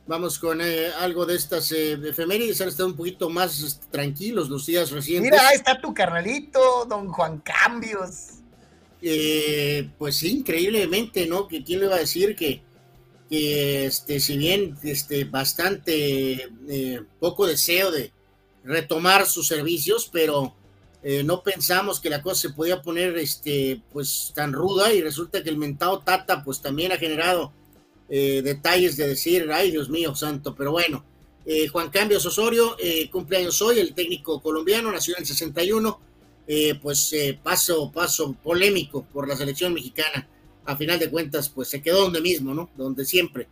Vamos 0.07 0.37
con 0.39 0.59
eh, 0.59 0.89
algo 0.99 1.25
de 1.25 1.37
estas 1.37 1.71
eh, 1.71 1.93
efemérides, 1.93 2.59
han 2.59 2.67
estado 2.67 2.89
un 2.89 2.97
poquito 2.97 3.29
más 3.29 3.61
este, 3.61 3.85
tranquilos 3.89 4.49
los 4.49 4.65
días 4.65 4.91
recientes. 4.91 5.31
Mira, 5.31 5.47
ahí 5.47 5.55
está 5.55 5.79
tu 5.79 5.93
carnalito, 5.93 6.83
don 6.83 7.07
Juan 7.13 7.39
Cambios. 7.39 8.39
Eh, 9.01 9.89
pues 9.97 10.17
sí, 10.17 10.39
increíblemente, 10.39 11.27
¿no? 11.27 11.47
Que 11.47 11.63
quién 11.63 11.79
le 11.79 11.87
va 11.87 11.95
a 11.95 11.99
decir 11.99 12.35
que, 12.35 12.61
este, 13.29 14.19
si 14.19 14.37
bien 14.37 14.77
este, 14.83 15.23
bastante 15.23 16.49
poco 17.21 17.47
deseo 17.47 17.89
de 17.89 18.11
retomar 18.65 19.25
sus 19.27 19.47
servicios, 19.47 20.09
pero 20.11 20.58
eh, 21.03 21.23
no 21.23 21.43
pensamos 21.43 21.99
que 21.99 22.09
la 22.09 22.21
cosa 22.21 22.41
se 22.41 22.49
podía 22.49 22.81
poner 22.81 23.17
este, 23.17 23.81
pues 23.91 24.31
tan 24.35 24.53
ruda 24.53 24.93
y 24.93 25.01
resulta 25.01 25.43
que 25.43 25.49
el 25.49 25.57
mentado 25.57 25.99
Tata 25.99 26.43
pues 26.43 26.61
también 26.61 26.91
ha 26.91 26.97
generado 26.97 27.53
detalles 28.09 28.97
de 28.97 29.07
decir, 29.07 29.47
ay 29.53 29.69
Dios 29.69 29.87
mío 29.87 30.15
santo, 30.15 30.55
pero 30.55 30.71
bueno, 30.71 31.05
Juan 31.71 31.91
Cambios 31.91 32.25
Osorio, 32.25 32.75
cumpleaños 33.11 33.61
hoy, 33.61 33.77
el 33.77 33.93
técnico 33.93 34.41
colombiano, 34.41 34.91
nació 34.91 35.13
en 35.15 35.21
el 35.21 35.27
61, 35.27 35.99
eh, 36.51 36.73
pues 36.81 37.13
eh, 37.13 37.39
paso, 37.43 37.91
paso 37.91 38.33
polémico 38.33 39.05
por 39.13 39.27
la 39.27 39.37
selección 39.37 39.71
mexicana. 39.71 40.27
A 40.65 40.75
final 40.75 40.97
de 40.97 41.11
cuentas, 41.11 41.47
pues 41.47 41.67
se 41.67 41.79
quedó 41.79 42.01
donde 42.01 42.21
mismo, 42.21 42.55
¿no? 42.55 42.71
Donde 42.75 43.05
siempre. 43.05 43.47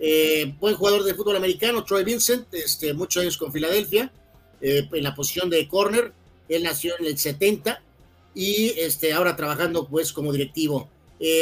Eh, 0.00 0.52
buen 0.58 0.74
jugador 0.74 1.04
de 1.04 1.14
fútbol 1.14 1.36
americano, 1.36 1.84
Troy 1.84 2.02
Vincent, 2.02 2.52
este, 2.52 2.92
muchos 2.92 3.22
años 3.22 3.36
con 3.36 3.52
Filadelfia, 3.52 4.12
en 4.60 5.02
la 5.04 5.14
posición 5.14 5.48
de 5.48 5.68
corner. 5.68 6.12
Él 6.50 6.64
nació 6.64 6.94
en 6.98 7.06
el 7.06 7.16
70 7.16 7.82
y 8.34 8.74
este, 8.78 9.14
ahora 9.14 9.36
trabajando 9.36 9.88
pues 9.88 10.12
como 10.12 10.32
directivo. 10.32 10.88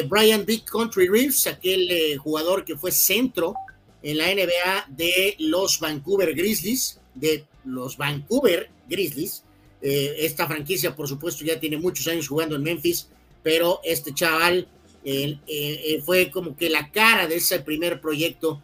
Brian 0.09 0.45
Big 0.45 0.65
Country 0.65 1.09
Reeves, 1.09 1.47
aquel 1.47 2.19
jugador 2.19 2.65
que 2.65 2.77
fue 2.77 2.91
centro 2.91 3.55
en 4.03 4.19
la 4.19 4.27
NBA 4.27 4.87
de 4.89 5.37
los 5.39 5.79
Vancouver 5.79 6.35
Grizzlies, 6.35 7.01
de 7.15 7.45
los 7.65 7.97
Vancouver 7.97 8.71
Grizzlies, 8.89 9.45
Eh, 9.81 10.17
esta 10.27 10.47
franquicia, 10.47 10.95
por 10.95 11.07
supuesto, 11.07 11.45
ya 11.45 11.61
tiene 11.61 11.77
muchos 11.77 12.07
años 12.09 12.29
jugando 12.29 12.57
en 12.57 12.63
Memphis, 12.63 13.09
pero 13.43 13.81
este 13.85 14.13
chaval 14.13 14.67
eh, 15.05 15.39
eh, 15.47 16.03
fue 16.05 16.31
como 16.31 16.57
que 16.57 16.69
la 16.69 16.91
cara 16.91 17.27
de 17.27 17.37
ese 17.37 17.61
primer 17.61 18.01
proyecto 18.01 18.63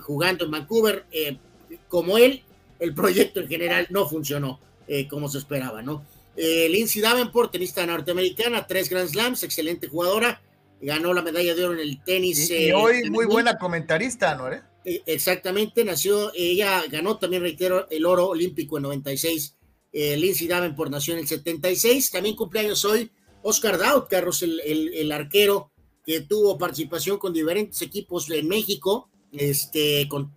jugando 0.00 0.46
en 0.46 0.50
Vancouver. 0.50 1.04
como 1.88 2.16
él, 2.16 2.42
el 2.80 2.94
proyecto 2.94 3.40
en 3.40 3.48
general 3.48 3.86
no 3.90 4.08
funcionó 4.08 4.58
como 5.08 5.28
se 5.28 5.38
esperaba, 5.38 5.82
¿no? 5.82 6.04
Lindsay 6.36 7.02
Davenport, 7.02 7.52
tenista 7.52 7.84
norteamericana, 7.86 8.66
tres 8.66 8.88
Grand 8.88 9.08
Slams, 9.08 9.42
excelente 9.42 9.88
jugadora, 9.88 10.40
ganó 10.80 11.12
la 11.12 11.22
medalla 11.22 11.54
de 11.54 11.64
oro 11.64 11.74
en 11.74 11.80
el 11.80 12.02
tenis. 12.02 12.50
Y, 12.50 12.72
hoy 12.72 13.10
muy 13.10 13.26
buena 13.26 13.58
comentarista, 13.58 14.34
¿no? 14.34 14.48
Exactamente, 14.84 15.84
nació, 15.84 16.32
ella 16.34 16.82
ganó 16.90 17.18
también, 17.18 17.42
reitero, 17.42 17.86
el 17.90 18.06
oro 18.06 18.28
olímpico 18.28 18.78
en 18.78 18.84
96 18.84 19.56
eh, 19.92 20.16
Lindsay 20.16 20.48
Davenport 20.48 20.90
nació 20.90 21.14
en 21.14 21.20
el 21.20 21.28
76. 21.28 22.10
También 22.10 22.34
cumpleaños 22.34 22.84
hoy 22.84 23.10
Oscar 23.42 23.78
Daut, 23.78 24.08
Carlos, 24.08 24.42
el, 24.42 25.12
arquero 25.12 25.70
que 26.04 26.22
tuvo 26.22 26.58
participación 26.58 27.18
con 27.18 27.32
diferentes 27.32 27.82
equipos 27.82 28.28
en 28.30 28.48
México, 28.48 29.08
este, 29.32 30.08
con, 30.08 30.34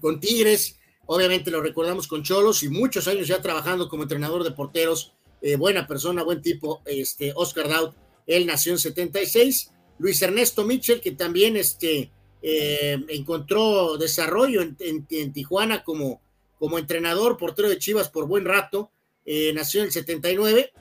con 0.00 0.18
Tigres, 0.18 0.76
obviamente 1.06 1.50
lo 1.50 1.62
recordamos 1.62 2.06
con 2.06 2.22
Cholos 2.22 2.62
y 2.62 2.68
muchos 2.68 3.08
años 3.08 3.28
ya 3.28 3.40
trabajando 3.42 3.88
como 3.88 4.02
entrenador 4.04 4.44
de 4.44 4.52
porteros, 4.52 5.12
eh, 5.42 5.56
buena 5.56 5.86
persona, 5.86 6.22
buen 6.22 6.42
tipo, 6.42 6.82
este, 6.86 7.32
Oscar 7.34 7.68
Daut, 7.68 7.94
él 8.26 8.46
nació 8.46 8.72
en 8.72 8.78
76. 8.78 9.70
Luis 9.98 10.20
Ernesto 10.22 10.64
Mitchell, 10.64 11.00
que 11.00 11.12
también 11.12 11.56
este, 11.56 12.10
eh, 12.42 12.98
encontró 13.08 13.96
desarrollo 13.96 14.62
en 14.62 15.32
Tijuana 15.32 15.84
como 15.84 16.20
como 16.64 16.78
entrenador, 16.78 17.36
portero 17.36 17.68
de 17.68 17.78
Chivas 17.78 18.08
por 18.08 18.26
buen 18.26 18.46
rato, 18.46 18.90
eh, 19.26 19.52
nació 19.54 19.80
en 19.80 19.88
el 19.88 19.92
79. 19.92 20.72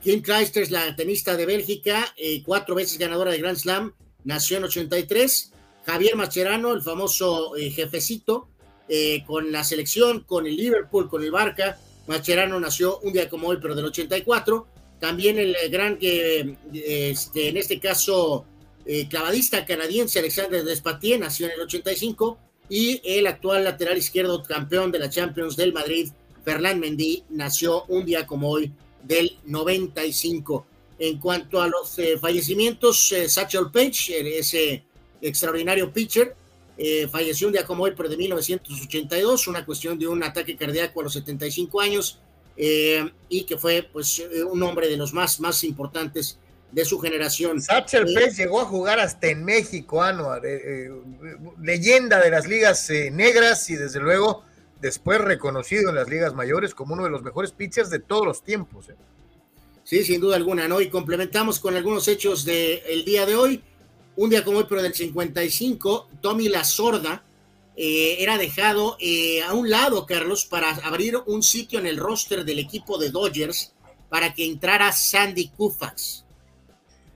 Kim 0.00 0.22
Clijsters, 0.22 0.70
la 0.70 0.94
tenista 0.94 1.36
de 1.36 1.46
Bélgica, 1.46 2.14
cuatro 2.44 2.76
veces 2.76 2.96
ganadora 2.96 3.32
de 3.32 3.38
Grand 3.38 3.58
Slam, 3.58 3.92
nació 4.22 4.58
en 4.58 4.64
83. 4.64 5.52
Javier 5.84 6.14
Macherano, 6.14 6.72
el 6.72 6.82
famoso 6.82 7.54
eh, 8.88 9.24
con 9.26 9.52
la 9.52 9.64
selección, 9.64 10.20
con 10.20 10.46
el 10.46 10.56
Liverpool, 10.56 11.08
con 11.08 11.22
el 11.22 11.30
Barca. 11.30 11.78
Macherano 12.06 12.58
nació 12.60 12.98
un 13.00 13.12
día 13.12 13.28
como 13.28 13.48
hoy, 13.48 13.58
pero 13.60 13.74
del 13.74 13.86
84. 13.86 14.66
También 15.00 15.38
el 15.38 15.54
gran, 15.70 15.98
que 15.98 16.56
este, 16.72 17.48
en 17.48 17.56
este 17.56 17.78
caso, 17.78 18.46
clavadista 19.10 19.66
canadiense 19.66 20.20
Alexander 20.20 20.64
Despatier, 20.64 21.20
nació 21.20 21.46
en 21.46 21.52
el 21.52 21.60
85 21.60 22.38
y 22.68 23.00
el 23.04 23.26
actual 23.26 23.64
lateral 23.64 23.98
izquierdo 23.98 24.42
campeón 24.42 24.90
de 24.90 24.98
la 24.98 25.10
Champions 25.10 25.56
del 25.56 25.72
Madrid, 25.72 26.10
Fernán 26.44 26.80
Mendy, 26.80 27.24
nació 27.30 27.84
un 27.86 28.04
día 28.04 28.26
como 28.26 28.50
hoy 28.50 28.72
del 29.02 29.36
95. 29.44 30.66
En 30.98 31.18
cuanto 31.18 31.60
a 31.60 31.68
los 31.68 31.98
eh, 31.98 32.18
fallecimientos, 32.18 33.12
eh, 33.12 33.28
Satchel 33.28 33.70
Page, 33.72 34.38
ese 34.38 34.84
extraordinario 35.20 35.92
pitcher, 35.92 36.34
eh, 36.78 37.08
falleció 37.08 37.46
un 37.46 37.52
día 37.52 37.64
como 37.64 37.84
hoy, 37.84 37.92
pero 37.96 38.08
de 38.08 38.16
1982, 38.16 39.48
una 39.48 39.64
cuestión 39.64 39.98
de 39.98 40.06
un 40.06 40.22
ataque 40.22 40.56
cardíaco 40.56 41.00
a 41.00 41.04
los 41.04 41.12
75 41.12 41.80
años, 41.80 42.20
y 42.58 43.44
que 43.44 43.58
fue 43.58 43.86
pues 43.92 44.22
un 44.50 44.62
hombre 44.62 44.88
de 44.88 44.96
los 44.96 45.12
más, 45.12 45.40
más 45.40 45.62
importantes 45.62 46.38
de 46.72 46.84
su 46.84 46.98
generación. 46.98 47.60
Satchel 47.62 48.12
Paige 48.12 48.42
llegó 48.42 48.60
a 48.60 48.64
jugar 48.64 49.00
hasta 49.00 49.28
en 49.28 49.44
México, 49.44 50.02
Anuar, 50.02 50.44
eh, 50.44 50.86
eh, 50.86 50.90
leyenda 51.62 52.20
de 52.20 52.30
las 52.30 52.46
ligas 52.46 52.88
eh, 52.90 53.10
negras 53.10 53.68
y 53.70 53.76
desde 53.76 54.00
luego 54.00 54.44
después 54.80 55.20
reconocido 55.20 55.90
en 55.90 55.96
las 55.96 56.08
ligas 56.08 56.34
mayores 56.34 56.74
como 56.74 56.94
uno 56.94 57.04
de 57.04 57.10
los 57.10 57.22
mejores 57.22 57.52
pitchers 57.52 57.90
de 57.90 58.00
todos 58.00 58.26
los 58.26 58.42
tiempos. 58.42 58.86
Sí, 59.84 60.04
sin 60.04 60.20
duda 60.20 60.36
alguna, 60.36 60.68
¿no? 60.68 60.80
Y 60.80 60.88
complementamos 60.88 61.60
con 61.60 61.76
algunos 61.76 62.08
hechos 62.08 62.44
del 62.44 63.04
día 63.04 63.24
de 63.24 63.36
hoy. 63.36 63.62
Un 64.16 64.30
día 64.30 64.44
como 64.44 64.58
hoy, 64.58 64.66
pero 64.68 64.82
del 64.82 64.94
55, 64.94 66.08
Tommy 66.20 66.48
La 66.48 66.64
Sorda 66.64 67.22
era 67.76 68.38
dejado 68.38 68.96
a 69.46 69.52
un 69.52 69.68
lado, 69.68 70.06
Carlos, 70.06 70.46
para 70.46 70.70
abrir 70.70 71.16
un 71.26 71.42
sitio 71.42 71.78
en 71.78 71.86
el 71.86 71.98
roster 71.98 72.44
del 72.44 72.58
equipo 72.58 72.96
de 72.98 73.10
Dodgers 73.10 73.74
para 74.08 74.32
que 74.32 74.46
entrara 74.46 74.90
Sandy 74.92 75.48
Koufax. 75.48 76.24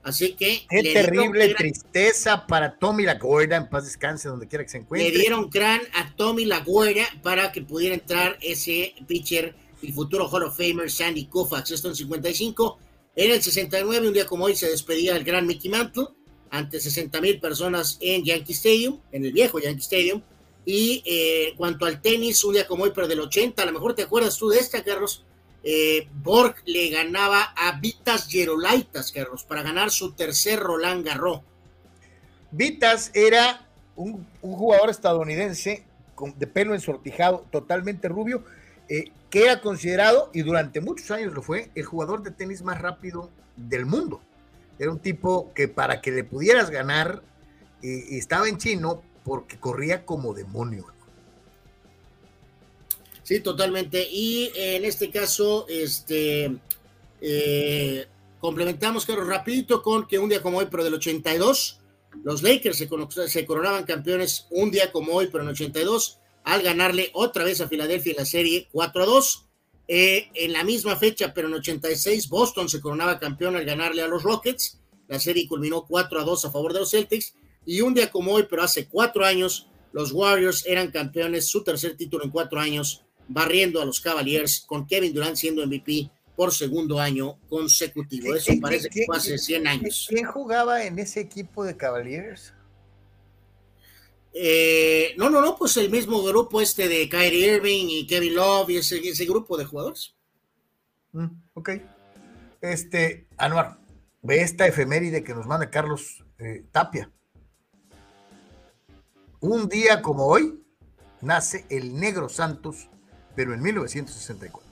Así 0.03 0.33
que. 0.33 0.65
Qué 0.69 0.83
terrible 0.93 1.53
tristeza 1.55 2.45
para 2.45 2.77
Tommy 2.77 3.03
Laguerta, 3.03 3.55
en 3.55 3.69
paz 3.69 3.85
descanse 3.85 4.29
donde 4.29 4.47
quiera 4.47 4.63
que 4.63 4.69
se 4.69 4.77
encuentre. 4.77 5.09
Le 5.09 5.17
dieron 5.17 5.49
crán 5.49 5.81
a 5.93 6.15
Tommy 6.15 6.45
Laguerta 6.45 7.07
para 7.23 7.51
que 7.51 7.61
pudiera 7.61 7.95
entrar 7.95 8.37
ese 8.41 8.93
pitcher, 9.07 9.55
el 9.81 9.93
futuro 9.93 10.27
Hall 10.27 10.43
of 10.43 10.57
Famer 10.57 10.91
Sandy 10.91 11.25
Koufax. 11.25 11.71
Esto 11.71 11.87
en 11.89 11.95
55. 11.95 12.79
En 13.15 13.31
el 13.31 13.41
69, 13.41 14.07
un 14.07 14.13
día 14.13 14.25
como 14.25 14.45
hoy, 14.45 14.55
se 14.55 14.69
despedía 14.69 15.15
el 15.15 15.23
gran 15.23 15.47
Mickey 15.47 15.71
Mantle 15.71 16.07
ante 16.51 16.79
60 16.79 17.19
mil 17.21 17.39
personas 17.39 17.97
en 18.01 18.23
Yankee 18.23 18.53
Stadium, 18.53 18.99
en 19.11 19.25
el 19.25 19.31
viejo 19.31 19.59
Yankee 19.59 19.81
Stadium. 19.81 20.21
Y 20.63 21.01
eh, 21.05 21.49
en 21.49 21.57
cuanto 21.57 21.85
al 21.85 22.01
tenis, 22.01 22.43
un 22.43 22.53
día 22.53 22.67
como 22.67 22.83
hoy, 22.83 22.91
pero 22.93 23.07
del 23.07 23.21
80, 23.21 23.63
a 23.63 23.65
lo 23.65 23.71
mejor 23.71 23.95
te 23.95 24.03
acuerdas 24.03 24.37
tú 24.37 24.49
de 24.49 24.59
esta, 24.59 24.83
Carlos 24.83 25.25
eh, 25.63 26.07
Borg 26.23 26.55
le 26.65 26.89
ganaba 26.89 27.53
a 27.55 27.79
Vitas 27.79 28.27
Gerolaitas, 28.27 29.11
Carlos, 29.11 29.43
para 29.43 29.63
ganar 29.63 29.89
su 29.91 30.11
tercer 30.13 30.59
Roland 30.59 31.05
Garros. 31.05 31.41
Vitas 32.51 33.11
era 33.13 33.67
un, 33.95 34.27
jugador 34.41 34.89
estadounidense 34.89 35.85
con, 36.15 36.37
de 36.37 36.47
pelo 36.47 36.75
ensortijado, 36.75 37.45
totalmente 37.49 38.09
rubio, 38.09 38.43
eh, 38.89 39.11
que 39.29 39.45
era 39.45 39.61
considerado, 39.61 40.29
y 40.33 40.41
durante 40.41 40.81
muchos 40.81 41.09
años 41.11 41.33
lo 41.33 41.41
fue, 41.41 41.71
el 41.75 41.85
jugador 41.85 42.23
de 42.23 42.31
tenis 42.31 42.61
más 42.61 42.81
rápido 42.81 43.29
del 43.55 43.85
mundo. 43.85 44.21
Era 44.81 44.89
un 44.89 44.97
tipo 44.97 45.53
que 45.53 45.67
para 45.67 46.01
que 46.01 46.09
le 46.09 46.23
pudieras 46.23 46.71
ganar, 46.71 47.21
eh, 47.83 48.17
estaba 48.17 48.49
en 48.49 48.57
chino 48.57 49.03
porque 49.23 49.59
corría 49.59 50.07
como 50.07 50.33
demonio. 50.33 50.87
Sí, 53.21 53.41
totalmente. 53.41 54.07
Y 54.09 54.51
en 54.55 54.83
este 54.83 55.11
caso, 55.11 55.67
este, 55.69 56.57
eh, 57.21 58.07
complementamos, 58.39 59.05
claro, 59.05 59.23
rapidito 59.23 59.83
con 59.83 60.07
que 60.07 60.17
un 60.17 60.29
día 60.29 60.41
como 60.41 60.57
hoy, 60.57 60.67
pero 60.71 60.83
del 60.83 60.95
82, 60.95 61.79
los 62.23 62.41
Lakers 62.41 62.77
se, 63.27 63.45
coronaban 63.45 63.83
campeones 63.83 64.47
un 64.49 64.71
día 64.71 64.91
como 64.91 65.13
hoy, 65.13 65.27
pero 65.27 65.43
en 65.43 65.49
el 65.49 65.53
82, 65.53 66.17
al 66.43 66.63
ganarle 66.63 67.11
otra 67.13 67.43
vez 67.43 67.61
a 67.61 67.67
Filadelfia 67.67 68.13
en 68.13 68.17
la 68.17 68.25
serie 68.25 68.67
4 68.71 69.03
a 69.03 69.05
2. 69.05 69.47
Eh, 69.93 70.29
en 70.35 70.53
la 70.53 70.63
misma 70.63 70.95
fecha, 70.95 71.33
pero 71.33 71.49
en 71.49 71.55
86, 71.55 72.29
Boston 72.29 72.69
se 72.69 72.79
coronaba 72.79 73.19
campeón 73.19 73.57
al 73.57 73.65
ganarle 73.65 74.01
a 74.01 74.07
los 74.07 74.23
Rockets. 74.23 74.79
La 75.09 75.19
serie 75.19 75.49
culminó 75.49 75.83
4 75.85 76.21
a 76.21 76.23
2 76.23 76.45
a 76.45 76.49
favor 76.49 76.71
de 76.71 76.79
los 76.79 76.91
Celtics. 76.91 77.35
Y 77.65 77.81
un 77.81 77.93
día 77.93 78.09
como 78.09 78.31
hoy, 78.31 78.47
pero 78.49 78.63
hace 78.63 78.87
cuatro 78.87 79.25
años, 79.25 79.67
los 79.91 80.13
Warriors 80.13 80.65
eran 80.65 80.91
campeones, 80.91 81.49
su 81.49 81.65
tercer 81.65 81.97
título 81.97 82.23
en 82.23 82.29
cuatro 82.29 82.61
años 82.61 83.03
barriendo 83.27 83.81
a 83.81 83.85
los 83.85 83.99
Cavaliers, 83.99 84.61
con 84.65 84.87
Kevin 84.87 85.13
Durant 85.13 85.35
siendo 85.35 85.67
MVP 85.67 86.09
por 86.37 86.53
segundo 86.53 86.97
año 86.97 87.37
consecutivo. 87.49 88.33
Eso 88.33 88.53
parece 88.61 88.87
que 88.87 89.03
fue 89.05 89.17
hace 89.17 89.37
100 89.37 89.67
años. 89.67 90.05
¿Quién 90.07 90.25
jugaba 90.25 90.85
en 90.85 90.99
ese 90.99 91.19
equipo 91.19 91.65
de 91.65 91.75
Cavaliers? 91.75 92.53
Eh, 94.33 95.13
no, 95.17 95.29
no, 95.29 95.41
no, 95.41 95.57
pues 95.57 95.75
el 95.77 95.89
mismo 95.89 96.23
grupo 96.23 96.61
este 96.61 96.87
de 96.87 97.09
Kyrie 97.09 97.55
Irving 97.55 97.87
y 97.89 98.07
Kevin 98.07 98.35
Love 98.35 98.69
y 98.69 98.77
ese, 98.77 98.97
ese 98.99 99.25
grupo 99.25 99.57
de 99.57 99.65
jugadores. 99.65 100.15
Mm, 101.11 101.27
ok. 101.53 101.69
Este, 102.61 103.27
Anuar, 103.37 103.77
ve 104.21 104.41
esta 104.41 104.67
efeméride 104.67 105.23
que 105.23 105.33
nos 105.33 105.45
manda 105.45 105.69
Carlos 105.69 106.23
eh, 106.39 106.63
Tapia. 106.71 107.11
Un 109.39 109.67
día 109.67 110.01
como 110.01 110.27
hoy 110.27 110.63
nace 111.21 111.65
el 111.69 111.99
Negro 111.99 112.29
Santos 112.29 112.87
pero 113.35 113.53
en 113.53 113.61
1964. 113.61 114.69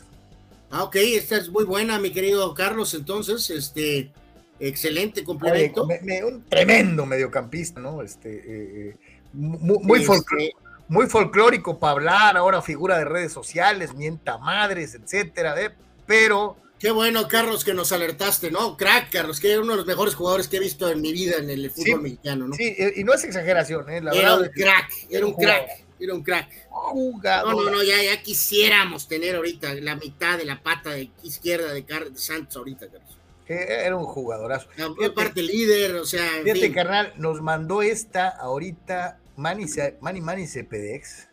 Ah, 0.71 0.83
ok, 0.83 0.95
esta 0.97 1.37
es 1.37 1.49
muy 1.49 1.65
buena, 1.65 1.99
mi 1.99 2.11
querido 2.11 2.53
Carlos, 2.53 2.93
entonces, 2.93 3.49
este, 3.49 4.11
excelente 4.59 5.23
complemento. 5.23 5.87
un 6.27 6.43
tremendo 6.45 7.05
mediocampista, 7.05 7.79
¿no? 7.79 8.03
Este, 8.03 8.89
eh, 8.89 8.97
eh, 9.33 9.79
muy, 9.83 10.01
este 10.01 10.53
muy, 10.87 11.07
folclórico 11.07 11.79
para 11.79 11.91
hablar, 11.91 12.37
ahora 12.37 12.61
figura 12.61 12.97
de 12.97 13.05
redes 13.05 13.31
sociales, 13.31 13.93
mienta 13.93 14.37
madres, 14.37 14.95
etcétera, 14.95 15.59
¿eh? 15.61 15.71
pero... 16.05 16.57
Qué 16.79 16.91
bueno, 16.91 17.27
Carlos, 17.27 17.65
que 17.65 17.73
nos 17.73 17.91
alertaste, 17.91 18.51
¿no? 18.51 18.77
Crack, 18.77 19.11
Carlos, 19.11 19.41
que 19.41 19.51
era 19.51 19.61
uno 19.61 19.71
de 19.71 19.77
los 19.77 19.85
mejores 19.85 20.15
jugadores 20.15 20.47
que 20.47 20.57
he 20.57 20.59
visto 20.61 20.89
en 20.89 21.01
mi 21.01 21.11
vida 21.11 21.35
en 21.37 21.49
el 21.49 21.69
fútbol 21.69 22.03
mexicano, 22.03 22.47
¿no? 22.47 22.55
Sí, 22.55 22.73
y 22.95 23.03
no 23.03 23.13
es 23.13 23.23
exageración, 23.25 23.89
¿eh? 23.89 24.01
La 24.01 24.11
era 24.11 24.35
un 24.35 24.47
crack, 24.47 24.89
era 25.09 25.25
un 25.25 25.33
crack. 25.33 25.69
Era 25.99 26.13
un 26.13 26.23
crack. 26.23 26.49
No, 26.71 27.53
no, 27.53 27.69
no, 27.69 27.83
ya, 27.83 28.01
ya 28.01 28.21
quisiéramos 28.23 29.09
tener 29.09 29.35
ahorita 29.35 29.73
la 29.75 29.95
mitad 29.95 30.37
de 30.37 30.45
la 30.45 30.63
pata 30.63 30.91
de 30.91 31.09
izquierda 31.23 31.73
de, 31.73 31.85
Santos 32.15 32.55
ahorita, 32.55 32.87
Carlos. 32.87 33.18
Era 33.49 33.95
un 33.95 34.05
jugadorazo. 34.05 34.69
Aparte 35.03 35.41
líder, 35.41 35.95
o 35.95 36.05
sea. 36.05 36.23
Fíjate, 36.43 36.71
carnal, 36.71 37.13
nos 37.17 37.41
mandó 37.41 37.81
esta 37.81 38.29
ahorita 38.29 39.17
Manny 39.37 39.65
Manny, 40.01 40.21
Manny 40.21 40.47
Cepedex. 40.47 41.29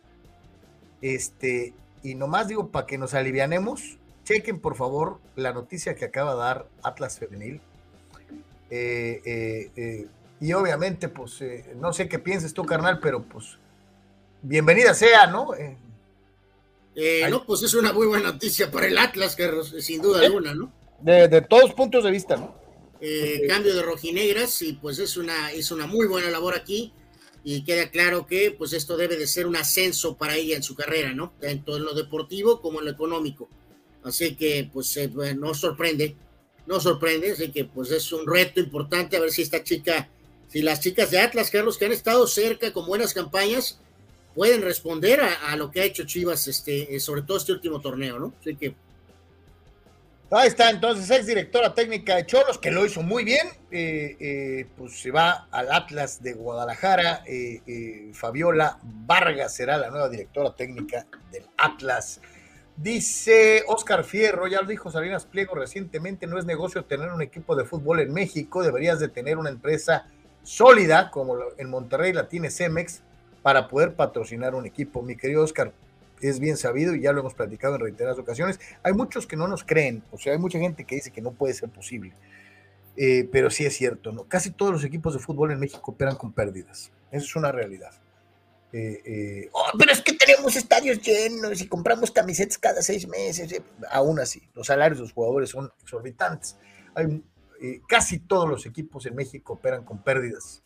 Este, 1.01 1.75
y 2.01 2.15
nomás 2.15 2.47
digo 2.47 2.69
para 2.69 2.87
que 2.87 2.97
nos 2.97 3.13
alivianemos, 3.13 3.97
chequen 4.23 4.59
por 4.59 4.75
favor 4.75 5.19
la 5.35 5.53
noticia 5.53 5.95
que 5.95 6.05
acaba 6.05 6.31
de 6.33 6.39
dar 6.39 6.67
Atlas 6.81 7.19
Femenil. 7.19 7.61
Eh, 8.71 9.21
eh, 9.23 9.71
eh, 9.75 10.07
y 10.39 10.53
obviamente, 10.53 11.09
pues, 11.09 11.43
no 11.75 11.93
sé 11.93 12.07
qué 12.07 12.17
pienses 12.17 12.53
tú, 12.53 12.65
carnal, 12.65 12.99
pero 12.99 13.21
pues, 13.23 13.57
bienvenida 14.41 14.93
sea, 14.95 15.27
¿no? 15.27 15.51
no, 17.29 17.45
pues 17.45 17.61
es 17.61 17.73
una 17.75 17.93
muy 17.93 18.07
buena 18.07 18.31
noticia 18.31 18.71
para 18.71 18.87
el 18.87 18.97
Atlas, 18.97 19.35
Carlos, 19.35 19.75
sin 19.79 20.01
duda 20.01 20.25
alguna, 20.25 20.55
¿no? 20.55 20.71
De, 21.01 21.27
de, 21.27 21.41
todos 21.41 21.73
puntos 21.73 22.03
de 22.03 22.11
vista, 22.11 22.37
¿no? 22.37 22.57
cambio 23.47 23.75
de 23.75 23.83
rojinegras 23.83 24.61
y 24.63 24.73
pues 24.73 24.97
es 24.99 25.17
una, 25.17 25.51
es 25.51 25.71
una 25.71 25.85
muy 25.85 26.07
buena 26.07 26.29
labor 26.29 26.55
aquí 26.55 26.91
y 27.43 27.63
queda 27.63 27.89
claro 27.91 28.25
que 28.25 28.51
pues 28.51 28.73
esto 28.73 28.97
debe 28.97 29.15
de 29.15 29.27
ser 29.27 29.47
un 29.47 29.55
ascenso 29.55 30.17
para 30.17 30.35
ella 30.35 30.55
en 30.55 30.63
su 30.63 30.75
carrera, 30.75 31.13
¿no? 31.13 31.33
Tanto 31.39 31.77
en 31.77 31.83
lo 31.83 31.93
deportivo 31.93 32.59
como 32.59 32.79
en 32.79 32.85
lo 32.85 32.91
económico. 32.91 33.49
Así 34.03 34.35
que 34.35 34.69
pues 34.71 34.99
no 35.37 35.53
sorprende, 35.53 36.15
no 36.65 36.79
sorprende, 36.79 37.31
así 37.31 37.51
que 37.51 37.65
pues 37.65 37.91
es 37.91 38.11
un 38.11 38.25
reto 38.27 38.59
importante 38.59 39.15
a 39.15 39.19
ver 39.19 39.31
si 39.31 39.43
esta 39.43 39.63
chica, 39.63 40.09
si 40.47 40.61
las 40.61 40.79
chicas 40.79 41.11
de 41.11 41.19
Atlas, 41.19 41.49
Carlos, 41.49 41.77
que 41.77 41.85
han 41.85 41.91
estado 41.91 42.27
cerca 42.27 42.73
con 42.73 42.85
buenas 42.85 43.13
campañas, 43.13 43.79
pueden 44.35 44.61
responder 44.61 45.21
a, 45.21 45.55
lo 45.55 45.71
que 45.71 45.81
ha 45.81 45.85
hecho 45.85 46.05
Chivas, 46.05 46.47
este, 46.47 46.99
sobre 46.99 47.23
todo 47.23 47.37
este 47.37 47.53
último 47.53 47.81
torneo, 47.81 48.19
¿no? 48.19 48.33
Así 48.39 48.55
que 48.55 48.75
Ahí 50.29 50.49
está 50.49 50.69
entonces, 50.69 51.09
ex 51.09 51.25
directora 51.25 51.73
técnica 51.73 52.17
de 52.17 52.25
Cholos, 52.25 52.57
que 52.57 52.69
lo 52.69 52.85
hizo 52.85 53.01
muy 53.01 53.23
bien, 53.23 53.47
eh, 53.71 54.17
eh, 54.19 54.67
pues 54.75 54.99
se 54.99 55.09
va 55.09 55.47
al 55.51 55.71
Atlas 55.71 56.21
de 56.21 56.33
Guadalajara, 56.33 57.23
eh, 57.25 58.11
Fabiola 58.13 58.77
Vargas 58.83 59.55
será 59.55 59.77
la 59.77 59.89
nueva 59.89 60.09
directora 60.09 60.53
técnica 60.53 61.07
del 61.31 61.45
Atlas. 61.57 62.19
Dice 62.75 63.63
Oscar 63.67 64.03
Fierro, 64.03 64.47
ya 64.47 64.61
lo 64.61 64.67
dijo 64.67 64.91
Salinas 64.91 65.25
Pliego 65.25 65.55
recientemente, 65.55 66.27
no 66.27 66.37
es 66.37 66.43
negocio 66.43 66.83
tener 66.83 67.09
un 67.09 67.21
equipo 67.21 67.55
de 67.55 67.63
fútbol 67.63 68.01
en 68.01 68.11
México, 68.11 68.61
deberías 68.61 68.99
de 68.99 69.07
tener 69.07 69.37
una 69.37 69.49
empresa 69.49 70.07
sólida 70.43 71.09
como 71.09 71.37
en 71.57 71.69
Monterrey 71.69 72.11
la 72.11 72.27
tiene 72.27 72.49
Cemex 72.49 73.01
para 73.41 73.69
poder 73.69 73.93
patrocinar 73.93 74.55
un 74.55 74.65
equipo. 74.65 75.01
Mi 75.01 75.15
querido 75.15 75.41
Oscar, 75.41 75.71
es 76.21 76.39
bien 76.39 76.57
sabido 76.57 76.95
y 76.95 77.01
ya 77.01 77.11
lo 77.11 77.21
hemos 77.21 77.33
platicado 77.33 77.75
en 77.75 77.81
reiteradas 77.81 78.19
ocasiones. 78.19 78.59
Hay 78.83 78.93
muchos 78.93 79.27
que 79.27 79.35
no 79.35 79.47
nos 79.47 79.63
creen, 79.63 80.03
o 80.11 80.17
sea, 80.17 80.33
hay 80.33 80.39
mucha 80.39 80.59
gente 80.59 80.85
que 80.85 80.95
dice 80.95 81.11
que 81.11 81.21
no 81.21 81.31
puede 81.31 81.53
ser 81.53 81.69
posible, 81.69 82.13
eh, 82.95 83.27
pero 83.31 83.49
sí 83.49 83.65
es 83.65 83.75
cierto, 83.75 84.11
¿no? 84.11 84.23
Casi 84.25 84.51
todos 84.51 84.71
los 84.71 84.83
equipos 84.83 85.13
de 85.13 85.19
fútbol 85.19 85.51
en 85.51 85.59
México 85.59 85.91
operan 85.91 86.15
con 86.15 86.33
pérdidas, 86.33 86.91
eso 87.11 87.25
es 87.25 87.35
una 87.35 87.51
realidad. 87.51 87.91
Eh, 88.73 89.01
eh, 89.05 89.49
oh, 89.53 89.71
pero 89.79 89.93
es 89.93 90.01
que 90.01 90.13
tenemos 90.13 90.55
estadios 90.55 91.01
llenos 91.01 91.61
y 91.61 91.67
compramos 91.67 92.11
camisetas 92.11 92.57
cada 92.57 92.81
seis 92.81 93.07
meses, 93.07 93.61
aún 93.89 94.19
así, 94.19 94.41
los 94.53 94.67
salarios 94.67 94.99
de 94.99 95.03
los 95.03 95.13
jugadores 95.13 95.49
son 95.49 95.71
exorbitantes. 95.81 96.57
Hay, 96.95 97.23
casi 97.87 98.19
todos 98.19 98.47
los 98.47 98.65
equipos 98.65 99.05
en 99.05 99.15
México 99.15 99.53
operan 99.53 99.83
con 99.83 100.03
pérdidas. 100.03 100.63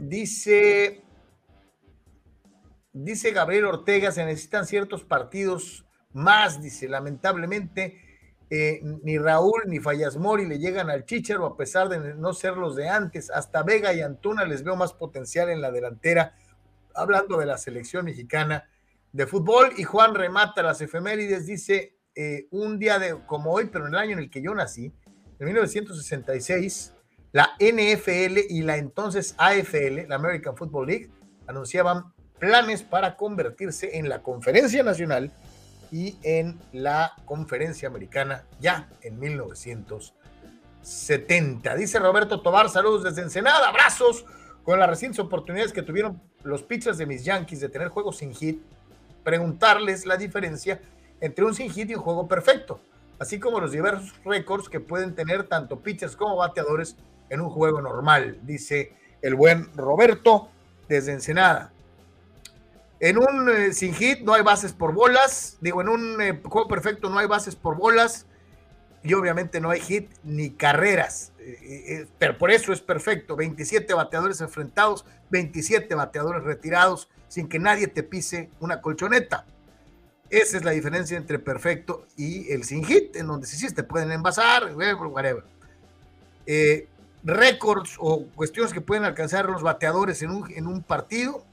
dice 0.00 1.03
Dice 2.94 3.32
Gabriel 3.32 3.64
Ortega, 3.64 4.12
se 4.12 4.24
necesitan 4.24 4.66
ciertos 4.66 5.02
partidos 5.02 5.84
más, 6.12 6.62
dice, 6.62 6.88
lamentablemente, 6.88 8.00
eh, 8.48 8.80
ni 9.02 9.18
Raúl 9.18 9.62
ni 9.66 9.80
Fallas 9.80 10.16
Mori 10.16 10.46
le 10.46 10.60
llegan 10.60 10.88
al 10.90 11.04
Chicharo 11.04 11.44
a 11.44 11.56
pesar 11.56 11.88
de 11.88 12.14
no 12.14 12.32
ser 12.32 12.56
los 12.56 12.76
de 12.76 12.88
antes. 12.88 13.32
Hasta 13.32 13.64
Vega 13.64 13.92
y 13.92 14.00
Antuna 14.00 14.44
les 14.44 14.62
veo 14.62 14.76
más 14.76 14.92
potencial 14.92 15.50
en 15.50 15.60
la 15.60 15.72
delantera, 15.72 16.36
hablando 16.94 17.36
de 17.36 17.46
la 17.46 17.58
selección 17.58 18.04
mexicana 18.04 18.70
de 19.10 19.26
fútbol. 19.26 19.72
Y 19.76 19.82
Juan 19.82 20.14
remata 20.14 20.62
las 20.62 20.80
efemérides, 20.80 21.46
dice, 21.46 21.98
eh, 22.14 22.46
un 22.52 22.78
día 22.78 23.00
de, 23.00 23.18
como 23.26 23.50
hoy, 23.50 23.70
pero 23.72 23.88
en 23.88 23.94
el 23.94 23.98
año 23.98 24.12
en 24.12 24.20
el 24.20 24.30
que 24.30 24.40
yo 24.40 24.54
nací, 24.54 24.94
en 25.40 25.46
1966, 25.46 26.94
la 27.32 27.56
NFL 27.58 28.38
y 28.48 28.62
la 28.62 28.76
entonces 28.76 29.34
AFL, 29.36 30.06
la 30.06 30.14
American 30.14 30.56
Football 30.56 30.86
League, 30.86 31.10
anunciaban 31.48 32.13
planes 32.38 32.82
para 32.82 33.16
convertirse 33.16 33.98
en 33.98 34.08
la 34.08 34.22
conferencia 34.22 34.82
nacional 34.82 35.30
y 35.90 36.18
en 36.22 36.58
la 36.72 37.14
conferencia 37.24 37.88
americana 37.88 38.44
ya 38.60 38.88
en 39.02 39.18
1970. 39.18 41.74
Dice 41.76 41.98
Roberto 41.98 42.40
Tobar, 42.40 42.68
saludos 42.68 43.04
desde 43.04 43.22
Ensenada, 43.22 43.68
abrazos 43.68 44.24
con 44.64 44.78
las 44.78 44.88
recientes 44.88 45.20
oportunidades 45.20 45.72
que 45.72 45.82
tuvieron 45.82 46.20
los 46.42 46.62
pitchers 46.62 46.98
de 46.98 47.06
mis 47.06 47.24
Yankees 47.24 47.60
de 47.60 47.68
tener 47.68 47.88
juegos 47.88 48.18
sin 48.18 48.34
hit, 48.34 48.62
preguntarles 49.22 50.06
la 50.06 50.16
diferencia 50.16 50.80
entre 51.20 51.44
un 51.44 51.54
sin 51.54 51.70
hit 51.70 51.90
y 51.90 51.94
un 51.94 52.02
juego 52.02 52.26
perfecto, 52.26 52.80
así 53.18 53.38
como 53.38 53.60
los 53.60 53.72
diversos 53.72 54.14
récords 54.24 54.68
que 54.68 54.80
pueden 54.80 55.14
tener 55.14 55.44
tanto 55.44 55.80
pitchers 55.80 56.16
como 56.16 56.36
bateadores 56.36 56.96
en 57.30 57.40
un 57.40 57.50
juego 57.50 57.80
normal, 57.80 58.38
dice 58.42 58.92
el 59.22 59.34
buen 59.34 59.74
Roberto 59.76 60.48
desde 60.88 61.12
Ensenada. 61.12 61.73
En 63.04 63.18
un 63.18 63.50
eh, 63.50 63.74
sin 63.74 63.92
hit 63.92 64.20
no 64.20 64.32
hay 64.32 64.40
bases 64.40 64.72
por 64.72 64.94
bolas. 64.94 65.58
Digo, 65.60 65.82
en 65.82 65.90
un 65.90 66.22
eh, 66.22 66.40
juego 66.42 66.66
perfecto 66.66 67.10
no 67.10 67.18
hay 67.18 67.26
bases 67.26 67.54
por 67.54 67.76
bolas. 67.76 68.24
Y 69.02 69.12
obviamente 69.12 69.60
no 69.60 69.68
hay 69.68 69.80
hit 69.80 70.10
ni 70.22 70.52
carreras. 70.52 71.30
Eh, 71.38 72.06
pero 72.18 72.38
por 72.38 72.50
eso 72.50 72.72
es 72.72 72.80
perfecto. 72.80 73.36
27 73.36 73.92
bateadores 73.92 74.40
enfrentados, 74.40 75.04
27 75.28 75.94
bateadores 75.94 76.44
retirados, 76.44 77.10
sin 77.28 77.46
que 77.46 77.58
nadie 77.58 77.88
te 77.88 78.04
pise 78.04 78.48
una 78.58 78.80
colchoneta. 78.80 79.44
Esa 80.30 80.56
es 80.56 80.64
la 80.64 80.70
diferencia 80.70 81.18
entre 81.18 81.38
perfecto 81.38 82.06
y 82.16 82.50
el 82.52 82.64
sin 82.64 82.86
hit, 82.86 83.16
en 83.16 83.26
donde 83.26 83.46
sí, 83.46 83.58
sí 83.58 83.74
te 83.74 83.82
pueden 83.82 84.12
envasar, 84.12 84.74
whatever. 84.74 85.44
récords 87.22 87.96
o 87.98 88.24
cuestiones 88.34 88.72
que 88.72 88.80
pueden 88.80 89.04
alcanzar 89.04 89.50
los 89.50 89.60
bateadores 89.62 90.22
en 90.22 90.30
un, 90.30 90.50
en 90.50 90.66
un 90.66 90.82
partido 90.82 91.44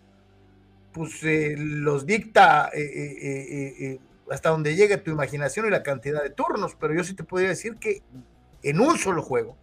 pues 0.94 1.24
eh, 1.24 1.56
los 1.58 2.06
dicta 2.06 2.70
eh, 2.74 2.82
eh, 2.84 4.00
hasta 4.30 4.50
donde 4.50 4.76
llegue 4.76 4.98
tu 4.98 5.12
imaginación 5.12 5.66
y 5.66 5.70
la 5.70 5.84
cantidad 5.84 6.22
de 6.24 6.30
turnos, 6.30 6.76
pero 6.80 6.94
yo 6.94 7.04
sí 7.04 7.14
te 7.14 7.24
podría 7.24 7.50
decir 7.50 7.76
que 7.78 8.02
en 8.64 8.80
un 8.80 8.98
solo 8.98 9.22
juego, 9.22 9.58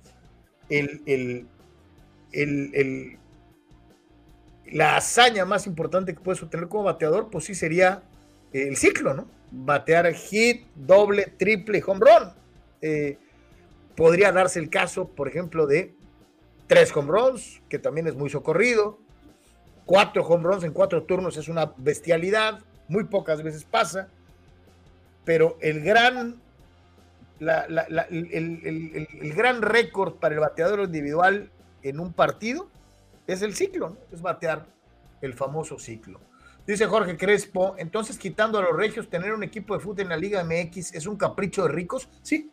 el, 0.68 1.46
la 4.66 4.96
hazaña 4.96 5.44
más 5.44 5.66
importante 5.66 6.14
que 6.14 6.20
puedes 6.20 6.42
obtener 6.42 6.68
como 6.68 6.84
bateador, 6.84 7.30
pues 7.30 7.44
sí 7.44 7.54
sería 7.54 8.02
el 8.52 8.76
ciclo, 8.76 9.14
¿no? 9.14 9.28
Batear 9.50 10.12
hit, 10.12 10.66
doble, 10.74 11.32
triple, 11.38 11.82
home 11.86 12.00
run. 12.00 12.32
podría 13.96 14.32
darse 14.32 14.58
el 14.58 14.68
caso, 14.68 15.08
por 15.08 15.28
ejemplo, 15.28 15.66
de 15.66 15.94
tres 16.66 16.94
home 16.94 17.10
runs, 17.10 17.62
que 17.70 17.78
también 17.78 18.06
es 18.06 18.14
muy 18.14 18.28
socorrido, 18.28 18.98
Cuatro 19.88 20.22
home 20.22 20.44
runs 20.44 20.64
en 20.64 20.74
cuatro 20.74 21.04
turnos 21.04 21.38
es 21.38 21.48
una 21.48 21.72
bestialidad, 21.78 22.60
muy 22.88 23.04
pocas 23.04 23.42
veces 23.42 23.64
pasa, 23.64 24.08
pero 25.24 25.56
el 25.62 25.82
gran, 25.82 26.38
el, 27.40 29.32
gran 29.34 29.62
récord 29.62 30.16
para 30.16 30.34
el 30.34 30.42
bateador 30.42 30.80
individual 30.80 31.50
en 31.82 32.00
un 32.00 32.12
partido 32.12 32.68
es 33.26 33.40
el 33.40 33.54
ciclo, 33.54 33.96
es 34.12 34.20
batear 34.20 34.66
el 35.22 35.32
famoso 35.32 35.78
ciclo. 35.78 36.20
Dice 36.66 36.84
Jorge 36.84 37.16
Crespo, 37.16 37.74
entonces 37.78 38.18
quitando 38.18 38.58
a 38.58 38.62
los 38.62 38.76
regios, 38.76 39.08
tener 39.08 39.32
un 39.32 39.42
equipo 39.42 39.72
de 39.72 39.80
fútbol 39.80 40.00
en 40.02 40.10
la 40.10 40.18
Liga 40.18 40.44
MX 40.44 40.96
es 40.96 41.06
un 41.06 41.16
capricho 41.16 41.62
de 41.62 41.70
ricos, 41.70 42.10
sí. 42.22 42.50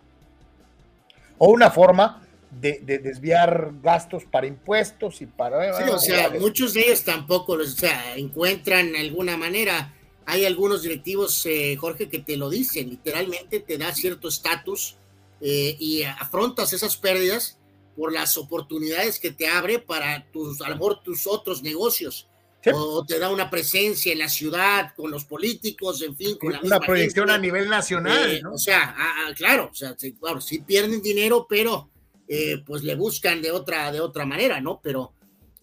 O 1.38 1.50
una 1.50 1.70
forma 1.70 2.25
de, 2.60 3.00
desviar 3.00 3.72
gastos 3.82 4.24
para 4.26 4.48
impuestos 4.48 5.22
y 5.22 5.26
para... 5.26 5.78
Sí, 5.78 5.90
o 5.90 6.00
sea, 6.00 6.30
muchos 6.32 6.74
de 6.74 6.82
ellos 6.82 7.04
tampoco 7.04 7.54
o 7.54 7.66
sea, 7.66 8.16
encuentran 8.16 8.96
alguna 8.96 9.38
manera. 9.38 9.94
Hay 10.26 10.46
algunos 10.46 10.84
directivos, 10.84 11.46
eh, 11.46 11.76
Jorge, 11.76 12.10
que 12.10 12.20
te 12.20 12.38
lo 12.38 12.50
dicen, 12.50 12.90
literalmente 12.90 13.60
te 13.60 13.78
da 13.78 13.94
cierto 13.94 14.28
estatus 14.28 14.96
eh, 15.42 15.76
y 15.80 16.04
afrontas 16.04 16.74
esas 16.74 16.98
pérdidas 16.98 17.60
por 17.96 18.12
las 18.12 18.38
oportunidades 18.38 19.20
que 19.20 19.32
te 19.32 19.48
abre 19.48 19.80
para 19.80 20.26
tus, 20.32 20.62
a 20.62 20.70
lo 20.70 20.76
mejor 20.76 21.04
tus 21.04 21.28
otros 21.28 21.62
negocios. 21.62 22.28
O 22.74 23.06
te 23.06 23.20
da 23.20 23.30
una 23.30 23.52
presencia 23.52 24.12
en 24.12 24.18
la 24.18 24.28
ciudad 24.28 24.96
con 24.96 25.12
los 25.12 25.24
políticos, 25.24 26.02
en 26.02 26.18
fin, 26.18 26.36
con 26.40 26.52
la 26.52 26.62
Una 26.64 26.80
proyección 26.80 27.30
a 27.30 27.38
nivel 27.38 27.70
nacional. 27.70 28.32
Eh, 28.32 28.42
o 28.52 28.58
sea, 28.58 28.96
claro, 29.36 29.70
o 29.72 29.76
sea, 29.76 29.96
claro, 30.20 30.42
sí 30.42 30.58
pierden 30.62 31.00
dinero, 31.00 31.46
pero 31.48 31.92
eh, 32.28 32.64
pues 32.66 32.84
le 32.84 32.96
buscan 32.96 33.42
de 33.42 33.52
otra, 33.52 33.92
de 33.92 34.02
otra 34.02 34.26
manera, 34.26 34.62
¿no? 34.62 34.80
Pero 34.84 35.14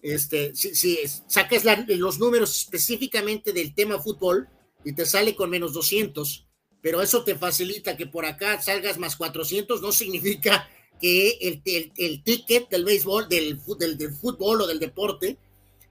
este, 0.01 0.55
si, 0.55 0.75
si 0.75 0.97
sacas 1.27 1.63
los 1.87 2.19
números 2.19 2.59
específicamente 2.59 3.53
del 3.53 3.73
tema 3.73 3.99
fútbol 3.99 4.47
y 4.83 4.93
te 4.93 5.05
sale 5.05 5.35
con 5.35 5.49
menos 5.49 5.73
200, 5.73 6.47
pero 6.81 7.01
eso 7.01 7.23
te 7.23 7.35
facilita 7.35 7.95
que 7.95 8.07
por 8.07 8.25
acá 8.25 8.61
salgas 8.61 8.97
más 8.97 9.15
400, 9.15 9.81
no 9.81 9.91
significa 9.91 10.69
que 10.99 11.37
el, 11.41 11.91
el, 11.97 12.23
ticket 12.23 12.69
del 12.69 12.85
béisbol, 12.85 13.27
del, 13.29 13.59
del, 13.97 14.13
fútbol 14.13 14.61
o 14.61 14.67
del 14.67 14.79
deporte, 14.79 15.37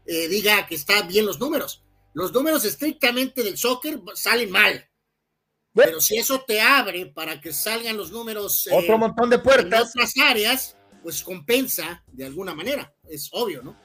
eh, 0.06 0.28
diga 0.28 0.66
que 0.66 0.74
están 0.74 1.08
bien 1.08 1.26
los 1.26 1.40
números. 1.40 1.82
Los 2.14 2.32
números 2.32 2.64
estrictamente 2.64 3.42
del 3.42 3.56
soccer 3.56 4.00
salen 4.14 4.50
mal. 4.50 4.86
Pero 5.74 6.00
si 6.00 6.18
eso 6.18 6.42
te 6.46 6.60
abre 6.60 7.06
para 7.06 7.40
que 7.40 7.52
salgan 7.52 7.96
los 7.96 8.10
números. 8.10 8.66
Eh, 8.66 8.70
Otro 8.74 8.98
montón 8.98 9.30
de 9.30 9.38
puertas. 9.38 9.92
En 9.94 10.02
otras 10.02 10.12
áreas, 10.22 10.76
pues 11.02 11.22
compensa 11.22 12.02
de 12.08 12.26
alguna 12.26 12.54
manera. 12.54 12.92
Es 13.08 13.30
obvio, 13.32 13.62
¿no? 13.62 13.76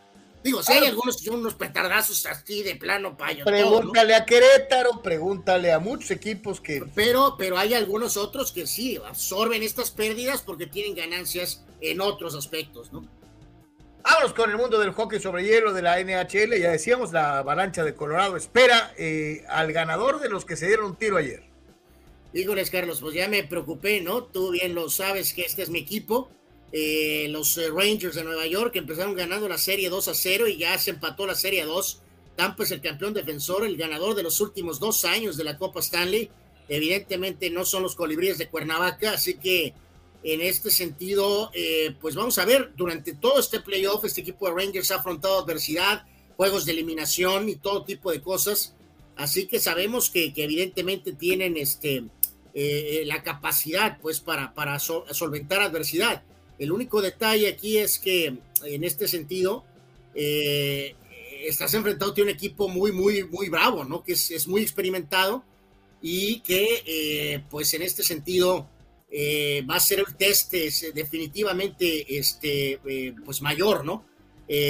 Digo, 0.43 0.63
si 0.63 0.71
hay 0.71 0.85
algunos 0.85 1.17
que 1.17 1.25
son 1.25 1.39
unos 1.39 1.55
petardazos 1.55 2.25
así 2.25 2.63
de 2.63 2.75
plano 2.75 3.17
payo. 3.17 3.43
Pregúntale 3.43 4.15
a 4.15 4.25
Querétaro, 4.25 5.01
pregúntale 5.01 5.73
a 5.73 5.79
muchos 5.79 6.11
equipos 6.11 6.61
que. 6.61 6.83
Pero, 6.95 7.35
pero 7.37 7.57
hay 7.57 7.73
algunos 7.73 8.17
otros 8.17 8.51
que 8.51 8.67
sí 8.67 8.97
absorben 9.05 9.63
estas 9.63 9.91
pérdidas 9.91 10.41
porque 10.41 10.67
tienen 10.67 10.95
ganancias 10.95 11.65
en 11.81 12.01
otros 12.01 12.35
aspectos, 12.35 12.93
¿no? 12.93 13.09
Vámonos 14.03 14.33
con 14.33 14.49
el 14.49 14.57
mundo 14.57 14.79
del 14.79 14.91
hockey 14.91 15.19
sobre 15.19 15.43
hielo 15.43 15.73
de 15.73 15.81
la 15.81 15.99
NHL. 15.99 16.57
Ya 16.57 16.71
decíamos, 16.71 17.11
la 17.11 17.39
avalancha 17.39 17.83
de 17.83 17.93
Colorado 17.93 18.37
espera 18.37 18.93
eh, 18.97 19.43
al 19.49 19.73
ganador 19.73 20.21
de 20.21 20.29
los 20.29 20.45
que 20.45 20.55
se 20.55 20.67
dieron 20.67 20.85
un 20.85 20.95
tiro 20.95 21.17
ayer. 21.17 21.43
Híjoles, 22.37 22.69
Carlos, 22.69 22.99
pues 23.01 23.15
ya 23.15 23.27
me 23.27 23.43
preocupé, 23.43 23.99
¿no? 23.99 24.23
Tú 24.25 24.51
bien 24.51 24.75
lo 24.75 24.89
sabes 24.89 25.33
que 25.33 25.41
este 25.41 25.63
es 25.63 25.69
mi 25.69 25.79
equipo. 25.79 26.29
Eh, 26.71 27.27
los 27.31 27.57
eh, 27.57 27.71
Rangers 27.71 28.13
de 28.13 28.23
Nueva 28.23 28.45
York 28.45 28.75
empezaron 28.75 29.15
ganando 29.15 29.49
la 29.49 29.57
serie 29.57 29.89
2 29.89 30.07
a 30.07 30.13
0 30.13 30.47
y 30.47 30.57
ya 30.57 30.77
se 30.77 30.91
empató 30.91 31.25
la 31.25 31.33
serie 31.33 31.65
2. 31.65 31.99
Tampa 32.35 32.63
es 32.63 32.69
el 32.69 32.81
campeón 32.81 33.15
defensor, 33.15 33.65
el 33.65 33.75
ganador 33.75 34.13
de 34.13 34.21
los 34.21 34.39
últimos 34.39 34.79
dos 34.79 35.03
años 35.03 35.35
de 35.35 35.45
la 35.45 35.57
Copa 35.57 35.79
Stanley. 35.79 36.29
Evidentemente 36.69 37.49
no 37.49 37.65
son 37.65 37.81
los 37.81 37.95
colibríes 37.95 38.37
de 38.37 38.49
Cuernavaca, 38.49 39.13
así 39.13 39.39
que 39.39 39.73
en 40.21 40.41
este 40.41 40.69
sentido, 40.69 41.49
eh, 41.55 41.95
pues 41.99 42.13
vamos 42.13 42.37
a 42.37 42.45
ver, 42.45 42.71
durante 42.77 43.13
todo 43.13 43.39
este 43.39 43.61
playoff, 43.61 44.05
este 44.05 44.21
equipo 44.21 44.47
de 44.47 44.53
Rangers 44.53 44.91
ha 44.91 44.97
afrontado 44.97 45.39
adversidad, 45.39 46.05
juegos 46.35 46.65
de 46.65 46.73
eliminación 46.73 47.49
y 47.49 47.55
todo 47.55 47.83
tipo 47.83 48.11
de 48.11 48.21
cosas. 48.21 48.75
Así 49.15 49.47
que 49.47 49.59
sabemos 49.59 50.11
que, 50.11 50.31
evidentemente 50.35 51.11
tienen 51.11 51.57
este, 51.57 52.03
la 53.05 53.21
capacidad 53.21 53.99
pues 54.01 54.19
para, 54.19 54.79
solventar 54.79 55.61
adversidad. 55.61 56.23
El 56.59 56.71
único 56.71 57.01
detalle 57.01 57.47
aquí 57.47 57.77
es 57.77 57.99
que 57.99 58.37
en 58.63 58.83
este 58.83 59.07
sentido 59.07 59.63
eh, 60.15 60.95
estás 61.45 61.73
enfrentado 61.75 62.13
a 62.17 62.21
un 62.21 62.29
equipo 62.29 62.67
muy, 62.67 62.91
muy, 62.91 63.23
muy 63.23 63.49
bravo, 63.49 63.83
¿no? 63.83 64.03
Que 64.03 64.13
es, 64.13 64.47
muy 64.47 64.63
experimentado 64.63 65.43
y 66.01 66.39
que 66.39 66.83
eh, 66.85 67.43
pues 67.49 67.73
en 67.75 67.83
este 67.83 68.01
sentido 68.01 68.67
eh, 69.11 69.63
va 69.69 69.75
a 69.75 69.79
ser 69.79 69.99
el 69.99 70.15
test 70.15 70.51
definitivamente 70.93 72.17
este, 72.17 72.79
pues 73.23 73.41
mayor, 73.41 73.85
¿no? 73.85 74.05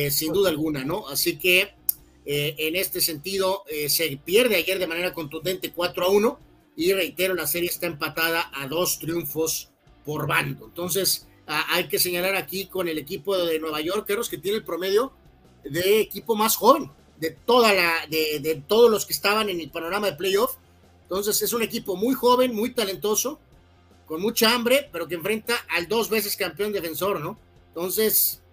sin 0.10 0.34
duda 0.34 0.50
alguna, 0.50 0.84
¿no? 0.84 1.08
Así 1.08 1.38
que 1.38 1.70
en 2.26 2.76
este 2.76 3.00
sentido 3.00 3.64
se 3.88 4.18
pierde 4.18 4.56
ayer 4.56 4.80
de 4.80 4.88
manera 4.88 5.14
contundente 5.14 5.72
4 5.72 6.06
a 6.06 6.10
1 6.10 6.40
y 6.78 6.94
reitero, 6.94 7.34
la 7.34 7.48
serie 7.48 7.70
está 7.70 7.88
empatada 7.88 8.52
a 8.54 8.68
dos 8.68 9.00
triunfos 9.00 9.72
por 10.06 10.28
bando. 10.28 10.68
Entonces, 10.68 11.28
hay 11.48 11.88
que 11.88 11.98
señalar 11.98 12.36
aquí 12.36 12.68
con 12.68 12.88
el 12.88 13.00
equipo 13.00 13.36
de 13.36 13.60
Nueva 13.60 13.82
York, 13.82 14.08
que 14.30 14.38
tiene 14.38 14.60
el 14.60 14.64
promedio 14.64 15.12
de 15.64 16.00
equipo 16.00 16.36
más 16.36 16.56
joven 16.56 16.92
de 17.20 17.32
toda 17.32 17.74
la 17.74 18.06
de, 18.08 18.40
de, 18.40 18.56
todos 18.68 18.92
los 18.92 19.08
que 19.08 19.14
estaban 19.14 19.50
en 19.50 19.60
el 19.60 19.72
panorama 19.72 20.08
de 20.08 20.18
playoff. 20.18 20.56
Entonces 21.02 21.42
es 21.42 21.52
un 21.52 21.64
equipo 21.64 21.96
muy 21.96 22.14
joven, 22.14 22.56
muy 22.56 22.74
talentoso, 22.74 23.40
con 24.06 24.22
mucha 24.22 24.54
hambre, 24.54 24.88
pero 24.92 25.08
que 25.08 25.16
enfrenta 25.16 25.56
al 25.70 25.88
dos 25.88 26.12
veces 26.12 26.36
campeón 26.36 26.74
defensor, 26.74 27.20
¿no? 27.20 27.40
Entonces, 27.70 28.44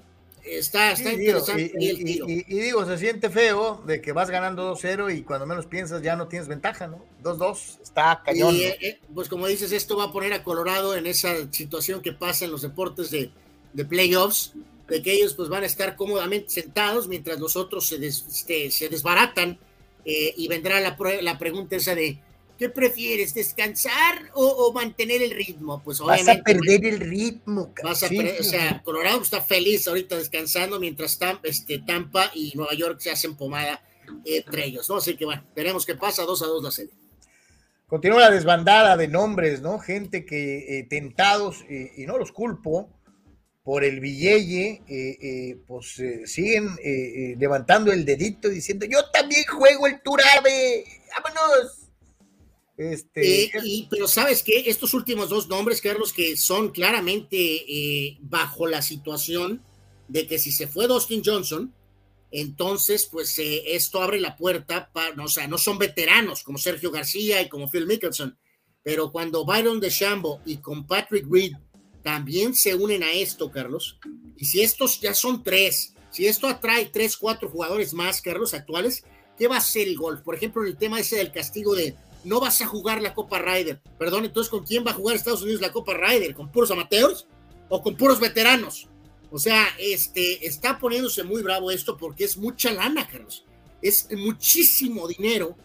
está, 0.44 0.92
está 0.92 1.12
interesante. 1.12 1.72
y, 1.78 2.42
digo, 2.44 2.84
se 2.84 2.98
siente 2.98 3.30
feo 3.30 3.82
de 3.86 4.00
que 4.00 4.12
vas 4.12 4.30
ganando 4.30 4.74
2-0 4.74 5.16
y 5.16 5.22
cuando 5.22 5.46
menos 5.46 5.66
piensas 5.66 6.02
ya 6.02 6.16
no 6.16 6.28
tienes 6.28 6.48
ventaja, 6.48 6.86
¿no? 6.86 7.04
2-2, 7.22 7.82
está 7.82 8.22
cañón. 8.24 8.54
Eh, 8.54 8.76
eh, 8.80 9.00
pues 9.14 9.28
como 9.28 9.46
dices, 9.46 9.72
esto 9.72 9.96
va 9.96 10.04
a 10.04 10.12
poner 10.12 10.32
a 10.32 10.42
Colorado 10.42 10.96
en 10.96 11.06
esa 11.06 11.50
situación 11.52 12.02
que 12.02 12.12
pasa 12.12 12.44
en 12.44 12.50
los 12.50 12.62
deportes 12.62 13.10
de, 13.10 13.30
de 13.72 13.84
playoffs, 13.84 14.52
de 14.88 15.02
que 15.02 15.12
ellos 15.12 15.34
pues 15.34 15.48
van 15.48 15.62
a 15.62 15.66
estar 15.66 15.96
cómodamente 15.96 16.50
sentados 16.50 17.08
mientras 17.08 17.40
los 17.40 17.56
otros 17.56 17.88
se, 17.88 18.04
este, 18.06 18.70
se 18.70 18.88
desbaratan 18.88 19.58
eh, 20.04 20.34
y 20.36 20.48
vendrá 20.48 20.80
la, 20.80 20.96
la 21.22 21.38
pregunta 21.38 21.76
esa 21.76 21.94
de 21.94 22.18
¿Qué 22.59 22.68
prefieres, 22.68 23.35
descansar 23.35 24.31
o, 24.35 24.72
mantener 24.72 25.22
el 25.22 25.32
ritmo? 25.32 25.82
Pues 25.82 26.01
obviamente. 26.01 26.31
Vas 26.31 26.40
a 26.40 26.44
perder 26.44 26.86
el 26.86 27.01
ritmo. 27.01 27.74
Vas 27.82 28.02
a 28.05 28.06
o 28.06 28.43
sea, 28.44 28.81
Colorado 28.85 29.20
está 29.22 29.40
feliz 29.40 29.89
ahorita 29.89 30.16
descansando 30.16 30.78
mientras 30.78 31.18
Tampa, 31.18 31.48
este, 31.48 31.81
Tampa 31.81 32.31
y 32.32 32.52
Nueva 32.55 32.74
York 32.74 33.01
se 33.01 33.10
hacen 33.10 33.36
pomada 33.36 33.82
entre 34.24 34.66
ellos, 34.66 34.89
¿no? 34.89 34.97
Así 34.97 35.16
que 35.16 35.24
bueno, 35.24 35.44
veremos 35.55 35.85
qué 35.85 35.97
pasa, 35.97 36.22
dos 36.22 36.43
a 36.43 36.47
dos 36.47 36.62
la 36.62 36.70
serie. 36.70 36.94
Continúa 37.86 38.20
la 38.20 38.31
desbandada 38.31 38.97
de 38.97 39.09
nombres, 39.09 39.60
¿no? 39.60 39.78
Gente 39.78 40.24
que 40.24 40.78
eh, 40.78 40.86
tentados, 40.89 41.64
eh, 41.68 41.93
y 41.97 42.06
no 42.06 42.18
los 42.18 42.32
culpo, 42.32 42.89
por 43.62 43.82
el 43.82 44.01
Villeye, 44.01 44.82
eh, 44.89 45.59
pues 45.66 46.02
siguen 46.26 46.76
levantando 47.39 47.93
el 47.93 48.05
dedito 48.05 48.51
diciendo, 48.51 48.85
yo 48.85 49.10
también 49.10 49.44
juego 49.47 49.86
el 49.86 50.02
Turabe, 50.02 50.85
vámonos. 51.10 51.84
Este... 52.76 53.44
Eh, 53.44 53.86
pero 53.88 54.09
sabes 54.09 54.42
que 54.42 54.68
estos 54.68 54.94
últimos 54.94 55.28
dos 55.28 55.48
nombres, 55.48 55.80
Carlos, 55.80 56.12
que 56.12 56.36
son 56.36 56.70
claramente 56.70 57.36
eh, 57.36 58.18
bajo 58.20 58.66
la 58.66 58.82
situación 58.82 59.62
de 60.09 60.26
que 60.26 60.38
si 60.38 60.52
se 60.52 60.66
fue 60.66 60.86
Dustin 60.88 61.22
Johnson, 61.24 61.72
entonces 62.30 63.06
pues 63.10 63.38
eh, 63.38 63.76
esto 63.76 64.02
abre 64.02 64.20
la 64.20 64.36
puerta 64.36 64.90
para, 64.92 65.22
o 65.22 65.28
sea, 65.28 65.46
no 65.46 65.56
son 65.56 65.78
veteranos 65.78 66.42
como 66.42 66.59
Sergio 66.59 66.90
García 66.90 67.40
y 67.40 67.48
como 67.48 67.70
Phil 67.70 67.86
Mickelson, 67.86 68.36
pero 68.82 69.12
cuando 69.12 69.44
Byron 69.44 69.80
DeChambeau 69.80 70.40
y 70.44 70.56
con 70.56 70.86
Patrick 70.86 71.26
Reed 71.30 71.52
también 72.02 72.55
se 72.55 72.74
unen 72.74 73.02
a 73.02 73.12
esto, 73.12 73.51
Carlos, 73.51 73.98
y 74.36 74.44
si 74.44 74.60
estos 74.60 75.01
ya 75.01 75.14
son 75.14 75.42
tres, 75.42 75.94
si 76.10 76.26
esto 76.26 76.48
atrae 76.48 76.86
tres, 76.86 77.16
cuatro 77.16 77.48
jugadores 77.48 77.94
más, 77.94 78.20
Carlos, 78.20 78.52
actuales, 78.52 79.05
¿qué 79.38 79.48
va 79.48 79.56
a 79.56 79.60
ser 79.60 79.88
el 79.88 79.96
golf? 79.96 80.20
Por 80.20 80.34
ejemplo, 80.34 80.64
el 80.64 80.76
tema 80.76 81.01
ese 81.01 81.16
del 81.16 81.32
castigo 81.32 81.74
de 81.74 81.94
no 82.24 82.40
vas 82.40 82.60
a 82.60 82.66
jugar 82.66 83.01
la 83.02 83.14
Copa 83.14 83.38
Ryder. 83.38 83.80
Perdón, 83.98 84.24
entonces, 84.24 84.51
¿con 84.51 84.64
quién 84.64 84.84
va 84.86 84.90
a 84.90 84.94
jugar 84.94 85.16
Estados 85.16 85.42
Unidos 85.42 85.60
la 85.60 85.72
Copa 85.72 85.94
Ryder? 85.94 86.34
¿Con 86.34 86.51
puros 86.51 86.70
amateurs 86.70 87.26
o 87.68 87.82
con 87.82 87.96
puros 87.96 88.20
veteranos? 88.20 88.88
O 89.30 89.38
sea, 89.38 89.66
este, 89.78 90.46
está 90.46 90.78
poniéndose 90.78 91.24
muy 91.24 91.42
bravo 91.42 91.70
esto 91.70 91.96
porque 91.96 92.24
es 92.24 92.36
mucha 92.36 92.72
lana, 92.72 93.09
Carlos. 93.09 93.44
Es 93.82 94.09
muchísimo 94.12 95.09
dinero 95.09 95.56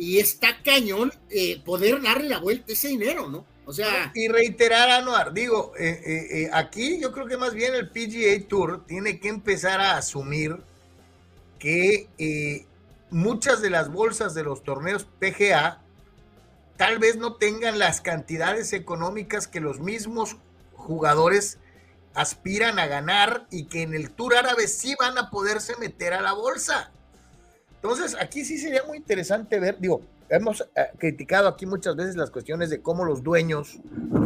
y 0.00 0.18
está 0.18 0.62
cañón 0.62 1.12
eh, 1.28 1.60
poder 1.62 2.00
darle 2.00 2.30
la 2.30 2.38
vuelta 2.38 2.64
a 2.70 2.72
ese 2.72 2.88
dinero, 2.88 3.28
¿no? 3.28 3.44
O 3.66 3.72
sea. 3.74 4.10
Y 4.14 4.28
reiterar, 4.28 4.88
Anuar, 4.88 5.34
digo, 5.34 5.74
eh, 5.78 6.00
eh, 6.02 6.50
aquí 6.54 6.98
yo 6.98 7.12
creo 7.12 7.26
que 7.26 7.36
más 7.36 7.52
bien 7.52 7.74
el 7.74 7.90
PGA 7.90 8.48
Tour 8.48 8.86
tiene 8.86 9.20
que 9.20 9.28
empezar 9.28 9.78
a 9.82 9.98
asumir 9.98 10.56
que 11.58 12.08
muchas 13.10 13.60
de 13.60 13.68
las 13.68 13.92
bolsas 13.92 14.32
de 14.32 14.44
los 14.44 14.62
torneos 14.62 15.06
PGA 15.18 15.79
tal 16.80 16.98
vez 16.98 17.18
no 17.18 17.34
tengan 17.34 17.78
las 17.78 18.00
cantidades 18.00 18.72
económicas 18.72 19.46
que 19.46 19.60
los 19.60 19.80
mismos 19.80 20.38
jugadores 20.72 21.58
aspiran 22.14 22.78
a 22.78 22.86
ganar 22.86 23.46
y 23.50 23.66
que 23.66 23.82
en 23.82 23.92
el 23.92 24.10
Tour 24.12 24.34
Árabe 24.34 24.66
sí 24.66 24.94
van 24.98 25.18
a 25.18 25.28
poderse 25.28 25.76
meter 25.76 26.14
a 26.14 26.22
la 26.22 26.32
bolsa. 26.32 26.90
Entonces, 27.74 28.16
aquí 28.18 28.46
sí 28.46 28.56
sería 28.56 28.82
muy 28.84 28.96
interesante 28.96 29.60
ver, 29.60 29.78
digo, 29.78 30.00
hemos 30.30 30.62
eh, 30.74 30.86
criticado 30.96 31.48
aquí 31.48 31.66
muchas 31.66 31.96
veces 31.96 32.16
las 32.16 32.30
cuestiones 32.30 32.70
de 32.70 32.80
cómo 32.80 33.04
los 33.04 33.22
dueños, 33.22 33.78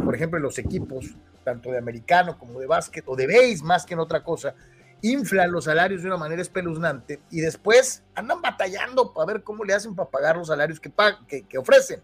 por 0.05 0.15
ejemplo, 0.15 0.39
los 0.39 0.57
equipos, 0.61 1.07
tanto 1.43 1.73
de 1.73 1.79
americano 1.79 2.39
como 2.39 2.61
de 2.61 2.67
básquet 2.67 3.03
o 3.09 3.17
de 3.17 3.27
base 3.27 3.65
más 3.65 3.85
que 3.85 3.95
en 3.95 4.01
otra 4.01 4.23
cosa, 4.23 4.55
inflan 5.03 5.51
los 5.51 5.65
salarios 5.65 6.03
de 6.03 6.07
una 6.07 6.19
manera 6.19 6.41
espeluznante 6.41 7.21
y 7.33 7.41
después 7.41 8.05
andan 8.15 8.41
batallando 8.41 9.13
para 9.13 9.33
ver 9.33 9.43
cómo 9.43 9.65
le 9.65 9.75
hacen 9.75 9.97
para 9.97 10.09
pagar 10.09 10.37
los 10.37 10.47
salarios 10.47 10.79
que, 10.79 10.93
que 11.49 11.59
ofrecen 11.59 12.01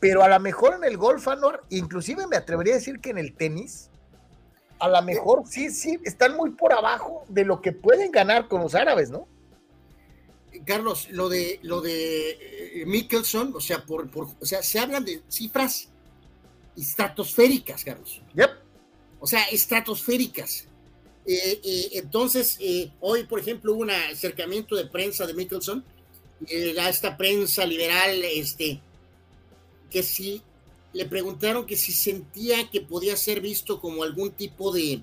pero 0.00 0.22
a 0.22 0.28
lo 0.28 0.38
mejor 0.40 0.74
en 0.74 0.84
el 0.84 0.96
golf, 0.96 1.26
Anor, 1.28 1.64
inclusive 1.70 2.26
me 2.26 2.36
atrevería 2.36 2.74
a 2.74 2.76
decir 2.76 3.00
que 3.00 3.10
en 3.10 3.18
el 3.18 3.34
tenis, 3.34 3.90
a 4.78 4.88
lo 4.88 5.02
mejor 5.02 5.42
sí, 5.48 5.70
sí, 5.70 5.98
están 6.04 6.36
muy 6.36 6.50
por 6.50 6.72
abajo 6.72 7.24
de 7.28 7.44
lo 7.44 7.60
que 7.60 7.72
pueden 7.72 8.12
ganar 8.12 8.48
con 8.48 8.60
los 8.60 8.74
árabes, 8.74 9.10
¿no? 9.10 9.26
Carlos, 10.64 11.08
lo 11.10 11.28
de 11.28 11.58
lo 11.62 11.80
de 11.80 12.30
eh, 12.30 12.86
Mickelson, 12.86 13.52
o 13.54 13.60
sea, 13.60 13.84
por, 13.84 14.08
o 14.14 14.46
sea, 14.46 14.62
se 14.62 14.78
hablan 14.78 15.04
de 15.04 15.22
cifras 15.28 15.88
estratosféricas, 16.76 17.84
Carlos. 17.84 18.22
Yep. 18.34 18.50
O 19.20 19.26
sea, 19.26 19.44
estratosféricas. 19.44 20.66
Eh, 21.26 21.60
eh, 21.62 21.88
entonces, 21.94 22.58
hoy, 23.00 23.24
por 23.24 23.40
ejemplo, 23.40 23.74
hubo 23.74 23.82
un 23.82 23.90
acercamiento 23.90 24.74
de 24.76 24.86
prensa 24.86 25.26
de 25.26 25.34
Mickelson, 25.34 25.84
a 26.80 26.88
esta 26.88 27.16
prensa 27.16 27.66
liberal, 27.66 28.24
este, 28.24 28.80
que 29.90 30.02
si 30.02 30.42
le 30.92 31.06
preguntaron 31.06 31.66
que 31.66 31.76
si 31.76 31.92
sentía 31.92 32.70
que 32.70 32.80
podía 32.80 33.16
ser 33.16 33.40
visto 33.40 33.80
como 33.80 34.02
algún 34.02 34.32
tipo 34.32 34.72
de, 34.72 35.02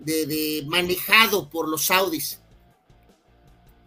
de, 0.00 0.64
manejado 0.66 1.48
por 1.48 1.68
los 1.68 1.86
saudis. 1.86 2.40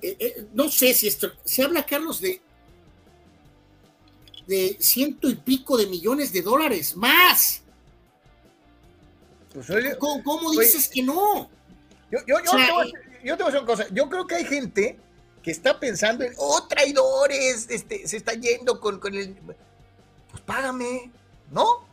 Eh, 0.02 0.16
eh, 0.20 0.48
no 0.54 0.70
sé 0.70 0.94
si 0.94 1.08
esto, 1.08 1.32
se 1.44 1.64
habla, 1.64 1.86
Carlos, 1.86 2.22
de, 2.22 2.42
de 4.48 4.78
ciento 4.80 5.30
y 5.30 5.36
pico 5.36 5.78
de 5.78 5.88
millones 5.88 6.32
de 6.32 6.42
dólares, 6.42 6.96
más. 6.96 7.64
Pues, 9.54 9.70
oye, 9.70 9.98
¿Cómo, 9.98 10.24
cómo 10.24 10.50
oye, 10.50 10.66
dices 10.66 10.88
que 10.90 11.02
no? 11.02 11.50
Yo, 12.12 12.20
yo, 12.28 12.38
yo, 12.44 12.52
O 12.52 12.58
sea, 12.58 12.66
te 12.66 12.72
voy 12.72 12.82
a 12.82 12.86
decir- 12.86 13.22
yo 13.24 13.38
te 13.38 13.44
voy 13.44 13.52
a 13.52 13.54
decir 13.54 13.64
una 13.64 13.66
cosa. 13.68 13.88
Yo 13.94 14.10
creo 14.10 14.28
que 14.28 14.36
hay 14.36 14.46
gente 14.46 15.00
que 15.42 15.52
está 15.52 15.80
pensando 15.80 16.24
en, 16.24 16.34
oh, 16.38 16.68
traidores, 16.68 17.68
este, 17.70 18.08
se 18.08 18.18
está 18.18 18.34
yendo 18.34 18.80
con, 18.80 19.00
con 19.00 19.16
el. 19.16 19.36
Pues 20.36 20.44
págame, 20.44 21.12
¿no? 21.52 21.88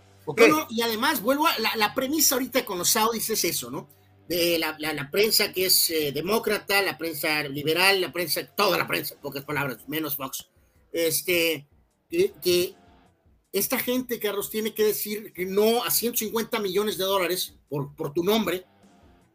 Y 0.70 0.82
además, 0.82 1.23
vuelvo 1.23 1.47
a 1.47 1.56
la, 1.59 1.77
la 1.77 1.94
premisa 1.94 2.35
ahorita 2.35 2.64
con 2.64 2.78
los 2.78 2.90
Saudis 2.90 3.31
es 3.31 3.44
eso, 3.44 3.70
¿no? 3.70 3.89
De 4.28 4.59
la, 4.59 4.74
la- 4.81 4.93
la 4.93 5.10
prensa 5.10 5.52
que 5.52 5.66
es 5.66 5.90
eh, 5.90 6.10
demócrata, 6.12 6.82
la 6.82 6.98
prensa 6.98 7.43
liberal, 7.44 8.01
la 8.01 8.12
prensa, 8.12 8.44
toda 8.47 8.78
la 8.78 8.86
prensa, 8.86 9.14
en 9.14 9.20
pocas 9.20 9.44
palabras, 9.44 9.78
menos 9.89 10.16
Fox. 10.16 10.48
Este, 10.93 11.69
que, 12.10 12.32
que 12.43 12.74
esta 13.52 13.78
gente, 13.78 14.19
Carlos, 14.19 14.51
tiene 14.51 14.74
que 14.74 14.85
decir 14.85 15.32
que 15.32 15.44
no 15.47 15.85
a 15.85 15.90
150 15.90 16.59
millones 16.59 16.98
de 16.98 17.05
dólares 17.05 17.55
por, 17.69 17.94
por 17.94 18.12
tu 18.12 18.24
nombre, 18.24 18.64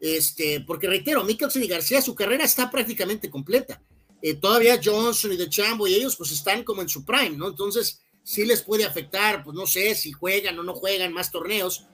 este, 0.02 0.62
porque 0.62 0.88
reitero, 0.88 1.24
Mickelson 1.24 1.64
y 1.64 1.68
García, 1.68 2.02
su 2.02 2.14
carrera 2.16 2.44
está 2.44 2.70
prácticamente 2.70 3.30
completa. 3.30 3.82
Eh, 4.22 4.34
todavía 4.36 4.80
Johnson 4.84 5.32
y 5.34 5.38
De 5.38 5.48
Chambo 5.50 5.88
y 5.88 5.94
ellos, 5.96 6.16
pues 6.16 6.32
están 6.32 6.64
como 6.64 6.82
en 6.82 6.90
su 6.90 7.06
prime, 7.06 7.32
¿no? 7.38 7.48
Entonces, 7.50 8.02
sí 8.28 8.44
les 8.44 8.62
puede 8.62 8.84
afectar, 8.84 9.42
pues 9.42 9.56
no 9.56 9.66
sé 9.66 9.96
si 9.96 10.12
juegan 10.12 10.60
o 10.60 10.64
no 10.64 10.76
juegan 10.76 11.14
más 11.14 11.32
torneos, 11.32 11.86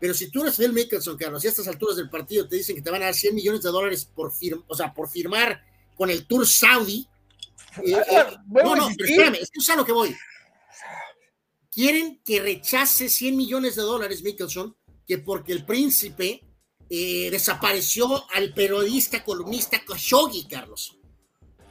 pero 0.00 0.14
si 0.14 0.32
tú 0.32 0.42
eres 0.42 0.56
Phil 0.56 0.72
Mickelson, 0.72 1.16
Carlos, 1.16 1.44
y 1.44 1.46
a 1.46 1.50
estas 1.50 1.68
alturas 1.68 1.94
del 1.96 2.10
partido 2.10 2.48
te 2.48 2.56
dicen 2.56 2.74
que 2.74 2.82
te 2.82 2.90
van 2.90 3.02
a 3.02 3.04
dar 3.04 3.14
100 3.14 3.32
millones 3.36 3.62
de 3.62 3.70
dólares 3.70 4.04
por, 4.04 4.32
firm, 4.32 4.64
o 4.66 4.74
sea, 4.74 4.92
por 4.92 5.08
firmar 5.08 5.62
con 5.94 6.10
el 6.10 6.26
Tour 6.26 6.44
Saudi, 6.44 7.06
eh, 7.84 7.92
eh, 7.92 8.24
Vuelvo 8.46 8.74
no, 8.74 8.88
no, 8.88 8.94
pero 8.96 9.08
espérame, 9.08 9.38
es 9.40 9.70
a 9.70 9.76
lo 9.76 9.84
que 9.84 9.92
voy. 9.92 10.16
Quieren 11.70 12.20
que 12.24 12.40
rechace 12.40 13.08
100 13.08 13.36
millones 13.36 13.76
de 13.76 13.82
dólares, 13.82 14.24
Mickelson, 14.24 14.76
que 15.06 15.18
porque 15.18 15.52
el 15.52 15.64
príncipe 15.64 16.42
eh, 16.90 17.28
desapareció 17.30 18.28
al 18.32 18.52
periodista 18.54 19.22
columnista 19.22 19.84
Khashoggi, 19.84 20.48
Carlos. 20.48 20.98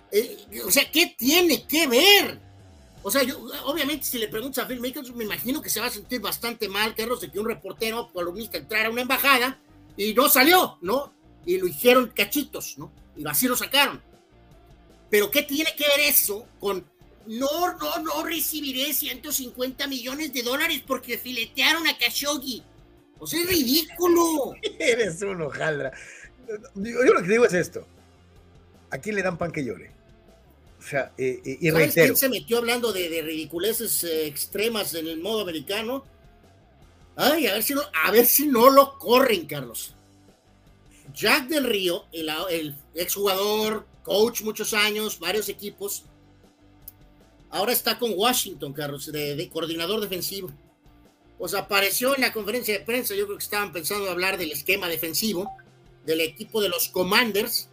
Eh, 0.10 0.62
o 0.66 0.72
sea, 0.72 0.90
¿qué 0.90 1.16
tiene 1.18 1.68
que 1.68 1.88
ver? 1.88 2.45
O 3.08 3.12
sea, 3.12 3.22
yo, 3.22 3.40
obviamente, 3.66 4.04
si 4.04 4.18
le 4.18 4.28
preguntas 4.28 4.66
a 4.66 4.68
Phil 4.68 4.82
Mickelson, 4.82 5.16
me 5.16 5.26
imagino 5.26 5.62
que 5.62 5.70
se 5.70 5.80
va 5.80 5.86
a 5.86 5.92
sentir 5.92 6.20
bastante 6.20 6.68
mal, 6.68 6.96
Carlos, 6.96 7.22
de 7.22 7.30
que 7.30 7.40
un 7.40 7.46
reportero 7.46 8.12
columnista 8.12 8.58
entrara 8.58 8.88
a 8.88 8.92
una 8.92 9.04
embajada 9.04 9.60
y 9.96 10.16
no 10.16 10.28
salió, 10.28 10.80
¿no? 10.82 11.14
Y 11.46 11.60
lo 11.60 11.68
hicieron 11.68 12.08
cachitos, 12.08 12.80
¿no? 12.80 12.92
Y 13.16 13.24
así 13.28 13.48
lo 13.48 13.56
sacaron. 13.56 14.02
Pero 15.12 15.30
¿qué 15.30 15.44
tiene 15.44 15.76
que 15.78 15.88
ver 15.88 16.00
eso 16.00 16.48
con 16.60 16.84
no, 17.28 17.78
no, 17.78 18.00
no 18.00 18.24
recibiré 18.24 18.92
150 18.92 19.86
millones 19.86 20.34
de 20.34 20.42
dólares 20.42 20.82
porque 20.88 21.20
filetearon 21.20 21.86
a 21.86 21.96
Khashoggi? 22.00 22.64
O 23.20 23.28
sea, 23.28 23.40
es 23.40 23.48
ridículo. 23.48 24.56
Eres 24.80 25.22
un 25.22 25.44
hojaldra. 25.44 25.92
Yo, 26.74 27.14
lo 27.14 27.22
que 27.22 27.30
digo 27.30 27.46
es 27.46 27.54
esto. 27.54 27.86
¿A 28.90 28.98
quién 28.98 29.16
le 29.16 29.22
dan 29.22 29.38
pan 29.38 29.52
que 29.52 29.64
llore? 29.64 29.92
O 30.86 30.88
sea, 30.88 31.12
eh, 31.18 31.42
eh, 31.44 31.58
y 31.60 31.72
¿Sabes 31.72 31.94
quién 31.96 32.16
se 32.16 32.30
metió 32.30 32.60
hablando 32.60 32.94
de, 32.94 33.10
de 33.10 33.24
ridiculeces 33.24 34.04
eh, 34.04 34.28
extremas 34.28 34.94
en 34.94 35.08
el 35.08 35.20
modo 35.20 35.42
americano? 35.42 36.06
Ay, 37.16 37.48
a 37.48 37.54
ver 37.54 37.64
si 37.64 37.74
no, 37.74 37.82
a 38.04 38.12
ver 38.12 38.26
si 38.28 38.46
no 38.46 38.70
lo 38.70 39.00
corren, 39.00 39.48
Carlos. 39.48 39.96
Jack 41.12 41.48
del 41.48 41.64
Río, 41.64 42.06
el, 42.12 42.30
el 42.52 42.76
exjugador, 42.94 43.88
coach 44.04 44.44
muchos 44.44 44.76
años, 44.76 45.20
varios 45.20 45.50
equipos, 45.50 46.04
ahora 47.50 47.72
está 47.72 47.98
con 47.98 48.12
Washington, 48.16 48.72
Carlos, 48.72 49.12
de, 49.12 49.36
de 49.36 49.50
coordinador 49.50 50.02
defensivo. 50.02 50.52
Pues 51.40 51.56
apareció 51.56 52.14
en 52.14 52.22
la 52.22 52.32
conferencia 52.32 52.78
de 52.78 52.86
prensa, 52.86 53.16
yo 53.16 53.26
creo 53.26 53.38
que 53.38 53.44
estaban 53.44 53.72
pensando 53.72 54.10
hablar 54.10 54.38
del 54.38 54.52
esquema 54.52 54.88
defensivo 54.88 55.52
del 56.06 56.22
equipo 56.22 56.62
de 56.62 56.70
los 56.70 56.90
Commanders. 56.90 57.70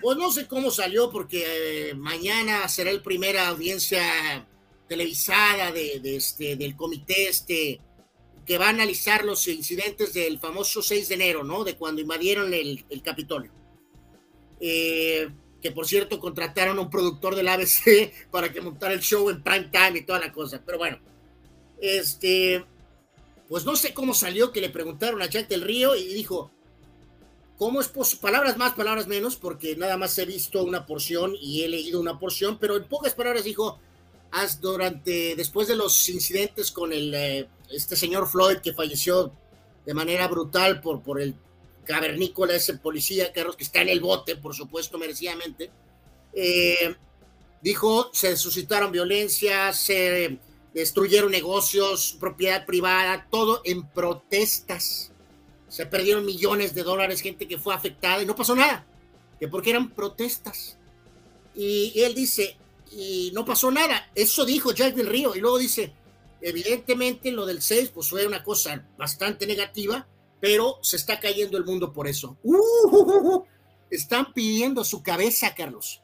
Pues 0.00 0.16
no 0.16 0.32
sé 0.32 0.46
cómo 0.46 0.70
salió, 0.70 1.10
porque 1.10 1.90
eh, 1.90 1.94
mañana 1.94 2.66
será 2.68 2.92
la 2.92 3.02
primera 3.02 3.48
audiencia 3.48 4.46
televisada 4.88 5.72
de, 5.72 6.00
de 6.00 6.16
este, 6.16 6.56
del 6.56 6.74
comité 6.74 7.28
este, 7.28 7.80
que 8.46 8.58
va 8.58 8.66
a 8.66 8.70
analizar 8.70 9.24
los 9.24 9.46
incidentes 9.46 10.12
del 10.12 10.38
famoso 10.38 10.82
6 10.82 11.08
de 11.08 11.14
enero, 11.14 11.44
¿no? 11.44 11.64
De 11.64 11.76
cuando 11.76 12.00
invadieron 12.00 12.52
el, 12.52 12.84
el 12.88 13.02
Capitolio. 13.02 13.52
Eh, 14.60 15.28
que 15.62 15.70
por 15.72 15.86
cierto 15.86 16.18
contrataron 16.18 16.78
a 16.78 16.80
un 16.80 16.90
productor 16.90 17.34
del 17.34 17.48
ABC 17.48 18.12
para 18.30 18.52
que 18.52 18.60
montara 18.60 18.94
el 18.94 19.00
show 19.00 19.28
en 19.30 19.42
prime 19.42 19.70
time 19.70 19.98
y 19.98 20.04
toda 20.04 20.18
la 20.18 20.32
cosa. 20.32 20.62
Pero 20.64 20.78
bueno, 20.78 20.98
este, 21.80 22.64
pues 23.48 23.64
no 23.64 23.76
sé 23.76 23.94
cómo 23.94 24.14
salió 24.14 24.52
que 24.52 24.60
le 24.60 24.70
preguntaron 24.70 25.20
a 25.22 25.26
Jack 25.26 25.48
del 25.48 25.62
Río 25.62 25.94
y 25.94 26.12
dijo, 26.14 26.50
¿cómo 27.60 27.82
es 27.82 27.88
posible? 27.88 28.22
Palabras 28.22 28.56
más, 28.56 28.72
palabras 28.72 29.06
menos, 29.06 29.36
porque 29.36 29.76
nada 29.76 29.98
más 29.98 30.16
he 30.16 30.24
visto 30.24 30.64
una 30.64 30.86
porción 30.86 31.34
y 31.38 31.62
he 31.62 31.68
leído 31.68 32.00
una 32.00 32.18
porción, 32.18 32.58
pero 32.58 32.74
en 32.74 32.84
pocas 32.84 33.12
palabras 33.12 33.44
dijo, 33.44 33.78
haz 34.30 34.62
durante, 34.62 35.36
después 35.36 35.68
de 35.68 35.76
los 35.76 36.08
incidentes 36.08 36.72
con 36.72 36.90
el, 36.90 37.12
eh, 37.12 37.48
este 37.70 37.96
señor 37.96 38.30
Floyd 38.30 38.60
que 38.60 38.72
falleció 38.72 39.34
de 39.84 39.92
manera 39.92 40.26
brutal 40.26 40.80
por, 40.80 41.02
por 41.02 41.20
el 41.20 41.34
cavernícola, 41.84 42.54
ese 42.54 42.78
policía, 42.78 43.30
Carlos, 43.30 43.56
que 43.56 43.64
está 43.64 43.82
en 43.82 43.90
el 43.90 44.00
bote, 44.00 44.36
por 44.36 44.54
supuesto, 44.54 44.96
merecidamente, 44.96 45.70
eh, 46.32 46.94
dijo, 47.60 48.08
se 48.14 48.38
suscitaron 48.38 48.90
violencia, 48.90 49.74
se 49.74 50.38
destruyeron 50.72 51.30
negocios, 51.30 52.16
propiedad 52.18 52.64
privada, 52.64 53.28
todo 53.30 53.60
en 53.64 53.86
protestas. 53.86 55.09
Se 55.70 55.86
perdieron 55.86 56.26
millones 56.26 56.74
de 56.74 56.82
dólares, 56.82 57.20
gente 57.20 57.46
que 57.46 57.56
fue 57.56 57.72
afectada 57.72 58.22
y 58.22 58.26
no 58.26 58.34
pasó 58.34 58.56
nada, 58.56 58.84
que 59.38 59.46
porque 59.46 59.70
eran 59.70 59.90
protestas. 59.90 60.76
Y, 61.54 61.92
él 62.02 62.12
dice, 62.12 62.56
y 62.90 63.30
no 63.34 63.44
pasó 63.44 63.70
nada. 63.70 64.10
Eso 64.16 64.44
dijo 64.44 64.72
Jack 64.72 64.96
del 64.96 65.06
Río. 65.06 65.36
Y 65.36 65.40
luego 65.40 65.58
dice, 65.58 65.92
evidentemente 66.40 67.30
lo 67.30 67.46
del 67.46 67.62
6 67.62 67.90
pues 67.94 68.10
fue 68.10 68.26
una 68.26 68.42
cosa 68.42 68.84
bastante 68.98 69.46
negativa, 69.46 70.08
pero 70.40 70.80
se 70.82 70.96
está 70.96 71.20
cayendo 71.20 71.56
el 71.56 71.64
mundo 71.64 71.92
por 71.92 72.08
eso. 72.08 72.36
Uh, 72.42 72.56
uh, 72.56 73.36
uh. 73.36 73.44
Están 73.90 74.32
pidiendo 74.32 74.82
su 74.82 75.04
cabeza, 75.04 75.54
Carlos. 75.54 76.00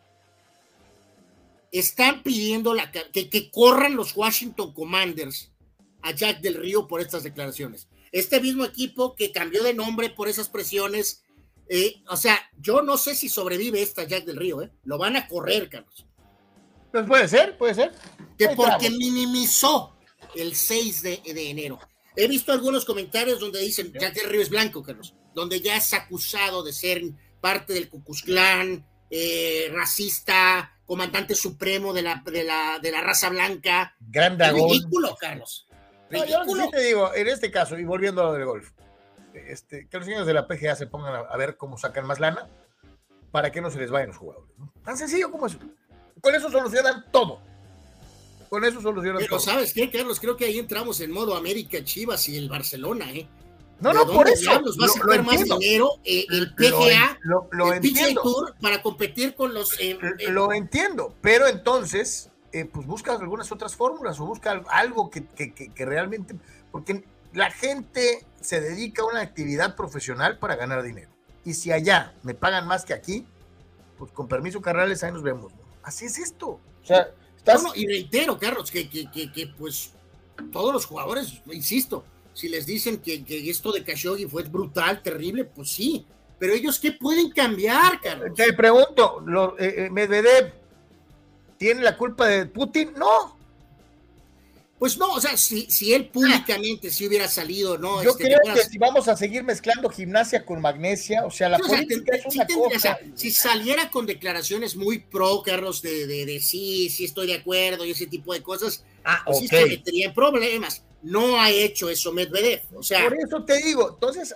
Están 1.73 2.23
pidiendo 2.23 2.73
la, 2.73 2.93
que, 2.93 3.29
que 3.29 3.51
corran 3.51 3.97
los 3.97 4.17
Washington 4.17 4.73
Commanders 4.73 5.51
a 6.03 6.13
Jack 6.13 6.41
del 6.41 6.55
Río 6.55 6.87
por 6.87 7.01
estas 7.01 7.25
declaraciones. 7.25 7.89
Este 8.17 8.41
mismo 8.41 8.65
equipo 8.65 9.15
que 9.15 9.31
cambió 9.31 9.63
de 9.63 9.75
nombre 9.75 10.09
por 10.09 10.27
esas 10.27 10.49
presiones, 10.49 11.23
eh, 11.69 11.97
o 12.09 12.17
sea, 12.17 12.41
yo 12.59 12.81
no 12.81 12.97
sé 12.97 13.15
si 13.15 13.29
sobrevive 13.29 13.83
esta 13.83 14.05
Jack 14.05 14.25
del 14.25 14.37
Río, 14.39 14.63
¿eh? 14.63 14.71
Lo 14.85 14.97
van 14.97 15.17
a 15.17 15.29
correr, 15.29 15.69
Carlos. 15.69 16.07
Pues 16.91 17.07
puede 17.07 17.29
ser, 17.29 17.59
puede 17.59 17.75
ser. 17.75 17.93
Que 18.39 18.49
porque 18.57 18.89
minimizó 18.89 19.95
el 20.35 20.57
6 20.57 21.03
de, 21.03 21.21
de 21.27 21.51
enero. 21.51 21.79
He 22.17 22.27
visto 22.27 22.53
algunos 22.53 22.87
comentarios 22.87 23.39
donde 23.39 23.61
dicen 23.61 23.93
Jack 23.93 24.15
del 24.15 24.31
Río 24.31 24.41
es 24.41 24.49
blanco, 24.49 24.83
Carlos, 24.83 25.15
donde 25.35 25.61
ya 25.61 25.77
es 25.77 25.93
acusado 25.93 26.63
de 26.63 26.73
ser 26.73 27.03
parte 27.43 27.75
del 27.75 27.91
Klan, 28.25 28.87
eh, 29.11 29.69
racista, 29.75 30.73
comandante 30.87 31.35
supremo 31.35 31.93
de 31.93 32.01
la, 32.01 32.23
de 32.25 32.45
la, 32.45 32.79
de 32.79 32.91
la 32.91 33.03
raza 33.03 33.29
blanca. 33.29 33.95
Gran 34.01 34.39
dragón. 34.39 34.71
Ridículo, 34.71 35.15
Carlos. 35.21 35.66
No, 36.11 36.25
yo 36.25 36.39
Ridículo. 36.41 36.63
sí 36.65 36.71
te 36.71 36.81
digo, 36.83 37.15
en 37.15 37.29
este 37.29 37.51
caso, 37.51 37.79
y 37.79 37.85
volviendo 37.85 38.23
a 38.23 38.25
lo 38.27 38.33
del 38.35 38.45
golf, 38.45 38.71
este, 39.35 39.89
que 39.89 39.97
los 39.97 40.07
señores 40.07 40.27
de 40.27 40.35
la 40.35 40.47
PGA 40.47 40.77
se 40.77 40.87
pongan 40.87 41.15
a, 41.15 41.19
a 41.21 41.37
ver 41.37 41.57
cómo 41.57 41.77
sacan 41.79 42.07
más 42.07 42.21
lana 42.21 42.49
para 43.33 43.51
que 43.53 43.61
no 43.61 43.71
se 43.71 43.79
les 43.79 43.91
vayan 43.91 44.09
los 44.09 44.17
jugadores. 44.17 44.51
¿no? 44.59 44.73
Tan 44.85 44.97
sencillo 44.97 45.31
como 45.31 45.47
eso. 45.47 45.59
Con 46.21 46.35
eso 46.35 46.51
solucionan 46.51 47.05
todo. 47.11 47.41
Con 48.49 48.65
eso 48.65 48.81
solucionan 48.81 49.19
Pero 49.19 49.31
todo. 49.37 49.41
¿sabes 49.41 49.73
qué, 49.75 49.91
Carlos? 49.91 50.21
Creo 50.21 50.37
que 50.37 50.45
ahí 50.47 50.59
entramos 50.59 51.01
en 51.01 51.11
modo 51.11 51.37
América 51.37 51.83
Chivas 51.85 52.29
y 52.29 52.37
el 52.37 52.49
Barcelona, 52.49 53.11
¿eh? 53.13 53.29
No, 53.81 53.91
¿De 53.91 53.95
no, 53.97 54.07
por 54.11 54.27
eso. 54.29 54.49
va 54.51 54.57
a 54.57 54.61
Lo- 54.61 54.73
lo 54.75 54.89
sacar 54.89 55.23
más 55.23 55.45
dinero 55.45 55.91
eh, 56.05 56.25
el 56.31 56.55
Lo 56.57 56.79
PGA, 56.79 57.11
en- 57.11 57.19
lo- 57.25 57.49
lo 57.51 57.67
el 57.73 57.85
entiendo. 57.85 58.23
Tour 58.23 58.55
para 58.63 58.81
competir 58.81 59.35
con 59.35 59.53
los... 59.53 59.79
eh, 59.81 59.99
eh, 60.19 60.31
Lo 60.31 60.51
entiendo, 60.55 61.15
pero 61.21 61.47
entonces, 61.47 62.31
eh, 62.61 62.65
pues 62.65 62.87
busca 62.87 63.13
algunas 63.13 63.51
otras 63.53 63.75
fórmulas 63.75 64.19
o 64.21 64.27
busca 64.27 64.51
al- 64.53 64.65
algo 64.71 65.11
que, 65.11 65.25
que- 65.27 65.53
que- 65.55 65.73
que 65.73 65.85
realmente, 65.85 66.35
porque 66.71 67.05
la 67.33 67.51
gente 67.51 68.25
se 68.41 68.61
dedica 68.61 69.03
a 69.03 69.07
una 69.07 69.21
actividad 69.21 69.77
profesional 69.77 70.39
para 70.39 70.57
ganar 70.57 70.83
dinero. 70.83 71.11
Y 71.45 71.55
si 71.55 71.71
allá 71.73 72.15
me 72.23 72.35
pagan 72.35 72.67
más 72.67 72.85
que 72.85 72.95
aquí, 72.95 73.27
pues 73.99 74.11
con 74.13 74.27
permiso, 74.29 74.61
carnales, 74.61 75.03
ahí 75.05 75.13
nos 75.13 75.23
vemos. 75.23 75.53
¿no? 75.53 75.61
Así 75.83 76.07
es 76.07 76.19
esto. 76.19 76.49
O 76.83 76.87
sea, 76.87 77.09
estás... 77.37 77.63
No, 77.63 77.69
no, 77.71 77.75
y 77.77 77.87
reitero, 77.87 78.39
Carlos, 78.39 78.71
que, 78.71 78.89
que, 78.89 79.11
que, 79.11 79.31
que, 79.33 79.47
pues 79.49 79.93
todos 80.53 80.73
los 80.73 80.85
jugadores, 80.87 81.41
insisto, 81.53 82.05
si 82.35 82.49
les 82.49 82.67
dicen 82.67 82.99
que, 82.99 83.25
que 83.25 83.49
esto 83.51 83.73
de 83.73 83.83
Khashoggi 83.85 84.27
fue 84.27 84.43
brutal, 84.45 85.03
terrible, 85.03 85.45
pues 85.45 85.71
sí. 85.71 86.07
Pero 86.39 86.53
ellos, 86.53 86.79
¿qué 86.79 86.93
pueden 86.93 87.31
cambiar, 87.31 88.01
Carlos? 88.01 88.35
Te 88.35 88.53
pregunto, 88.53 89.21
lo- 89.25 89.59
eh, 89.59 89.87
eh, 89.87 89.91
¿Medvedev 89.91 90.53
tiene 91.59 91.83
la 91.83 91.97
culpa 91.97 92.27
de 92.27 92.47
Putin? 92.47 92.93
No. 92.97 93.37
Pues 94.79 94.99
no, 94.99 95.11
o 95.15 95.21
sea, 95.23 95.39
si, 95.39 95.71
si 95.71 95.95
él 95.95 96.09
públicamente 96.09 96.91
si 96.91 97.07
hubiera 97.07 97.29
salido, 97.29 97.79
¿no? 97.79 98.03
Yo 98.03 98.11
Este, 98.11 98.25
creo 98.25 98.41
que 98.55 98.61
si 98.63 98.77
vamos 98.77 99.09
a 99.09 99.17
seguir 99.17 99.43
mezclando 99.43 99.89
gimnasia 99.89 100.45
con 100.45 100.61
magnesia, 100.61 101.25
o 101.25 101.31
sea, 101.31 101.49
la 101.49 101.57
Sí, 101.57 101.63
o 101.65 101.69
sea, 101.69 101.77
política 101.79 102.17
es 102.17 102.23
sí 102.25 102.29
una 102.39 102.47
tendría, 102.47 102.77
o 102.77 102.81
sea, 102.81 102.99
si 103.15 103.31
saliera 103.31 103.91
con 103.91 104.05
declaraciones 104.05 104.77
muy 104.77 104.99
pro, 104.99 105.41
Carlos, 105.43 105.81
de, 105.81 106.07
de, 106.07 106.27
de 106.27 106.41
sí, 106.41 106.91
sí 106.91 107.07
estoy 107.07 107.27
de 107.27 107.37
acuerdo 107.37 107.87
y 107.87 107.93
ese 107.93 108.07
tipo 108.07 108.35
de 108.35 108.43
cosas, 108.43 108.85
Ah, 109.03 109.23
pues 109.25 109.39
sí 109.39 109.47
ok. 109.47 109.51
se 109.53 109.67
metería 109.67 110.07
en 110.09 110.15
problemas. 110.15 110.83
No 111.03 111.41
ha 111.41 111.51
hecho 111.51 111.89
eso 111.89 112.13
Medvedev, 112.13 112.61
o 112.75 112.83
sea, 112.83 113.05
Por 113.05 113.17
eso 113.19 113.45
te 113.45 113.57
digo, 113.63 113.91
entonces 113.95 114.35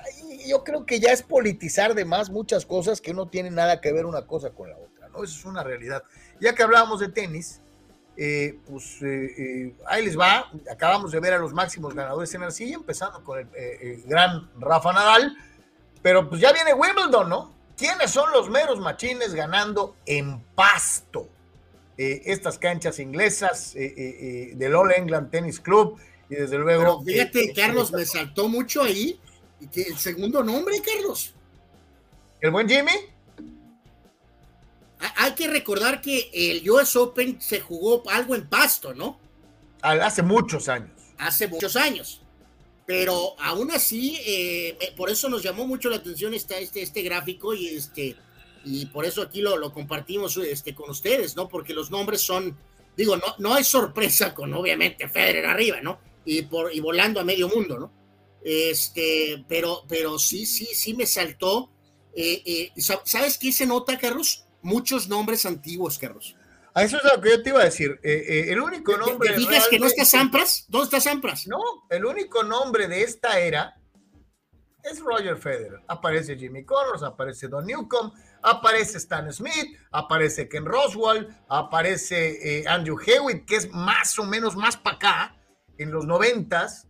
yo 0.48 0.64
creo 0.64 0.86
que 0.86 1.00
ya 1.00 1.12
es 1.12 1.22
politizar 1.22 1.94
de 1.94 2.06
más 2.06 2.30
muchas 2.30 2.64
cosas 2.64 3.02
que 3.02 3.12
no 3.12 3.28
tienen 3.28 3.56
nada 3.56 3.82
que 3.82 3.92
ver 3.92 4.06
una 4.06 4.26
cosa 4.26 4.50
con 4.50 4.70
la 4.70 4.78
otra, 4.78 5.08
¿no? 5.10 5.22
Eso 5.22 5.36
es 5.38 5.44
una 5.44 5.62
realidad. 5.64 6.02
Ya 6.40 6.54
que 6.54 6.62
hablábamos 6.62 7.00
de 7.00 7.08
tenis, 7.08 7.60
eh, 8.16 8.58
pues 8.68 9.00
eh, 9.02 9.34
eh, 9.38 9.74
ahí 9.86 10.04
les 10.04 10.18
va, 10.18 10.50
acabamos 10.70 11.12
de 11.12 11.20
ver 11.20 11.34
a 11.34 11.38
los 11.38 11.52
máximos 11.52 11.94
ganadores 11.94 12.34
en 12.34 12.42
arcilla, 12.42 12.74
empezando 12.74 13.22
con 13.24 13.38
el, 13.38 13.48
el 13.56 14.02
gran 14.02 14.50
Rafa 14.58 14.92
Nadal, 14.92 15.36
pero 16.02 16.28
pues 16.28 16.40
ya 16.40 16.52
viene 16.52 16.74
Wimbledon, 16.74 17.28
¿no? 17.28 17.54
¿Quiénes 17.76 18.10
son 18.10 18.30
los 18.32 18.50
meros 18.50 18.78
machines 18.78 19.32
ganando 19.34 19.96
en 20.04 20.40
pasto? 20.54 21.28
Estas 21.96 22.58
canchas 22.58 22.98
inglesas 22.98 23.74
del 23.74 24.74
All 24.74 24.90
England 24.92 25.30
Tennis 25.30 25.60
Club 25.60 25.98
y 26.30 26.34
desde 26.34 26.56
luego... 26.56 27.02
pero 27.04 27.30
fíjate, 27.30 27.52
Carlos, 27.54 27.92
me 27.92 28.06
saltó 28.06 28.48
mucho 28.48 28.82
ahí, 28.82 29.20
y 29.60 29.66
que 29.66 29.82
el 29.82 29.98
segundo 29.98 30.42
nombre, 30.42 30.80
Carlos. 30.80 31.34
¿El 32.40 32.50
buen 32.50 32.66
Jimmy? 32.66 32.92
Ha- 35.00 35.24
Hay 35.24 35.32
que 35.34 35.48
recordar 35.48 36.00
que 36.00 36.30
el 36.32 36.68
US 36.70 36.96
Open 36.96 37.40
se 37.40 37.60
jugó 37.60 38.02
algo 38.10 38.34
en 38.34 38.48
pasto, 38.48 38.94
¿no? 38.94 39.18
Hace 39.82 40.22
muchos 40.22 40.68
años. 40.68 40.90
hace 41.18 41.48
muchos 41.48 41.76
años. 41.76 42.20
Pero 42.86 43.34
aún 43.40 43.70
así, 43.70 44.16
eh, 44.26 44.76
eh, 44.80 44.92
por 44.96 45.10
eso 45.10 45.28
nos 45.28 45.42
llamó 45.42 45.66
mucho 45.66 45.88
la 45.90 45.96
atención 45.96 46.34
esta, 46.34 46.58
este, 46.58 46.82
este 46.82 47.02
gráfico 47.02 47.54
y 47.54 47.68
este 47.68 48.16
y 48.64 48.86
por 48.86 49.06
eso 49.06 49.22
aquí 49.22 49.40
lo, 49.40 49.56
lo 49.56 49.72
compartimos 49.72 50.36
este, 50.36 50.74
con 50.74 50.90
ustedes, 50.90 51.34
¿no? 51.36 51.48
Porque 51.48 51.72
los 51.72 51.90
nombres 51.90 52.20
son, 52.20 52.58
digo, 52.96 53.16
no, 53.16 53.24
no 53.38 53.54
hay 53.54 53.64
sorpresa 53.64 54.34
con 54.34 54.52
obviamente 54.52 55.08
Federer 55.08 55.46
arriba, 55.46 55.80
¿no? 55.80 55.98
Y, 56.26 56.42
por, 56.42 56.74
y 56.74 56.80
volando 56.80 57.20
a 57.20 57.24
medio 57.24 57.48
mundo, 57.48 57.78
¿no? 57.78 57.90
Este, 58.44 59.44
pero, 59.48 59.84
pero 59.88 60.18
sí, 60.18 60.44
sí, 60.46 60.66
sí 60.74 60.94
me 60.94 61.06
saltó. 61.06 61.70
eh, 62.14 62.42
eh, 62.44 62.72
sa- 62.80 63.00
¿Sabes 63.04 63.38
qué 63.38 63.52
se 63.52 63.64
nota, 63.66 63.96
Carlos? 63.98 64.44
Muchos 64.62 65.08
nombres 65.08 65.46
antiguos, 65.46 65.98
Carlos. 65.98 66.36
A 66.74 66.84
eso 66.84 66.98
es 66.98 67.04
lo 67.04 67.20
que 67.20 67.30
yo 67.30 67.42
te 67.42 67.50
iba 67.50 67.60
a 67.60 67.64
decir. 67.64 67.98
Eh, 68.02 68.24
eh, 68.28 68.52
el 68.52 68.60
único 68.60 68.92
¿Te, 68.92 68.98
nombre. 68.98 69.30
te 69.30 69.36
fijas 69.36 69.68
que 69.68 69.78
no 69.78 69.86
está 69.86 70.04
Sampras? 70.04 70.66
¿Dónde 70.68 70.84
está 70.84 71.00
Sampras? 71.00 71.46
No, 71.46 71.58
el 71.88 72.04
único 72.04 72.44
nombre 72.44 72.86
de 72.86 73.02
esta 73.02 73.38
era 73.40 73.76
es 74.82 75.00
Roger 75.00 75.36
Federer. 75.36 75.80
Aparece 75.88 76.36
Jimmy 76.36 76.64
Connors, 76.64 77.02
aparece 77.02 77.48
Don 77.48 77.66
Newcomb, 77.66 78.12
aparece 78.42 78.98
Stan 78.98 79.30
Smith, 79.32 79.76
aparece 79.90 80.48
Ken 80.48 80.64
Roswell, 80.64 81.28
aparece 81.48 82.60
eh, 82.60 82.64
Andrew 82.68 82.98
Hewitt, 82.98 83.46
que 83.46 83.56
es 83.56 83.70
más 83.72 84.18
o 84.18 84.24
menos 84.24 84.56
más 84.56 84.76
para 84.76 84.96
acá, 84.96 85.36
en 85.76 85.90
los 85.90 86.06
noventas, 86.06 86.86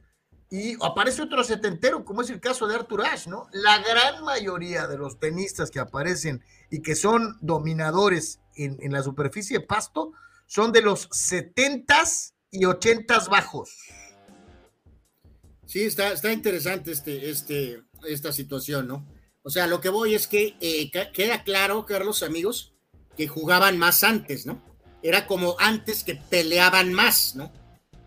y 0.51 0.74
aparece 0.85 1.22
otro 1.22 1.44
setentero, 1.44 2.05
como 2.05 2.22
es 2.22 2.31
el 2.31 2.40
caso 2.40 2.66
de 2.66 2.74
Arthur 2.74 3.06
Ashe, 3.06 3.31
¿no? 3.31 3.47
La 3.52 3.78
gran 3.78 4.24
mayoría 4.24 4.89
de 4.89 4.98
los 4.98 5.20
tenistas 5.20 5.70
que 5.70 5.78
aparecen 5.78 6.43
y 6.70 6.82
que 6.82 6.97
son 6.97 7.39
dominadores 7.40 8.40
en, 8.56 8.77
en 8.81 8.93
la 8.93 9.02
superficie 9.02 9.60
de 9.60 9.66
pasto 9.66 10.12
son 10.47 10.72
de 10.72 10.82
los 10.82 11.09
setentas 11.12 12.35
y 12.51 12.64
ochentas 12.64 13.28
bajos. 13.28 13.70
Sí, 15.66 15.85
está, 15.85 16.12
está 16.12 16.32
interesante 16.32 16.90
este, 16.90 17.31
este, 17.31 17.85
esta 18.09 18.32
situación, 18.32 18.89
¿no? 18.89 19.06
O 19.43 19.51
sea, 19.51 19.68
lo 19.68 19.81
que 19.81 19.89
voy 19.89 20.16
es 20.16 20.27
que 20.27 20.56
eh, 20.60 20.90
queda 21.12 21.44
claro, 21.44 21.86
Carlos, 21.86 22.24
amigos, 22.24 22.74
que 23.16 23.28
jugaban 23.28 23.78
más 23.78 24.02
antes, 24.02 24.47
¿no? 24.47 24.60
Era 25.01 25.28
como 25.28 25.55
antes 25.60 26.02
que 26.02 26.16
peleaban 26.16 26.93
más, 26.93 27.36
¿no? 27.36 27.52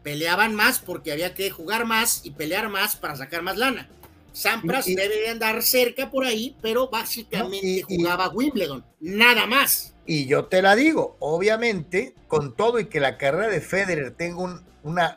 Peleaban 0.03 0.53
más 0.53 0.79
porque 0.79 1.11
había 1.11 1.33
que 1.33 1.49
jugar 1.49 1.85
más 1.85 2.25
y 2.25 2.31
pelear 2.31 2.69
más 2.69 2.95
para 2.95 3.15
sacar 3.15 3.41
más 3.41 3.57
lana. 3.57 3.89
Sampras 4.33 4.87
Y- 4.87 4.95
debe 4.95 5.15
de 5.21 5.29
andar 5.29 5.61
cerca 5.63 6.11
por 6.11 6.25
ahí, 6.25 6.57
pero 6.61 6.89
básicamente 6.89 7.57
No, 7.61 7.67
y- 7.67 7.79
y- 7.79 7.81
jugaba 8.01 8.29
Wimbledon, 8.29 8.83
nada 8.99 9.45
más. 9.45 9.93
Y 10.05 10.25
yo 10.25 10.45
te 10.45 10.61
la 10.61 10.75
digo, 10.75 11.15
obviamente, 11.19 12.13
con 12.27 12.53
todo 12.55 12.79
y 12.79 12.85
que 12.87 12.99
la 12.99 13.17
carrera 13.17 13.47
de 13.47 13.61
Federer 13.61 14.11
tenga 14.11 14.39
un- 14.41 14.61
una, 14.83 15.15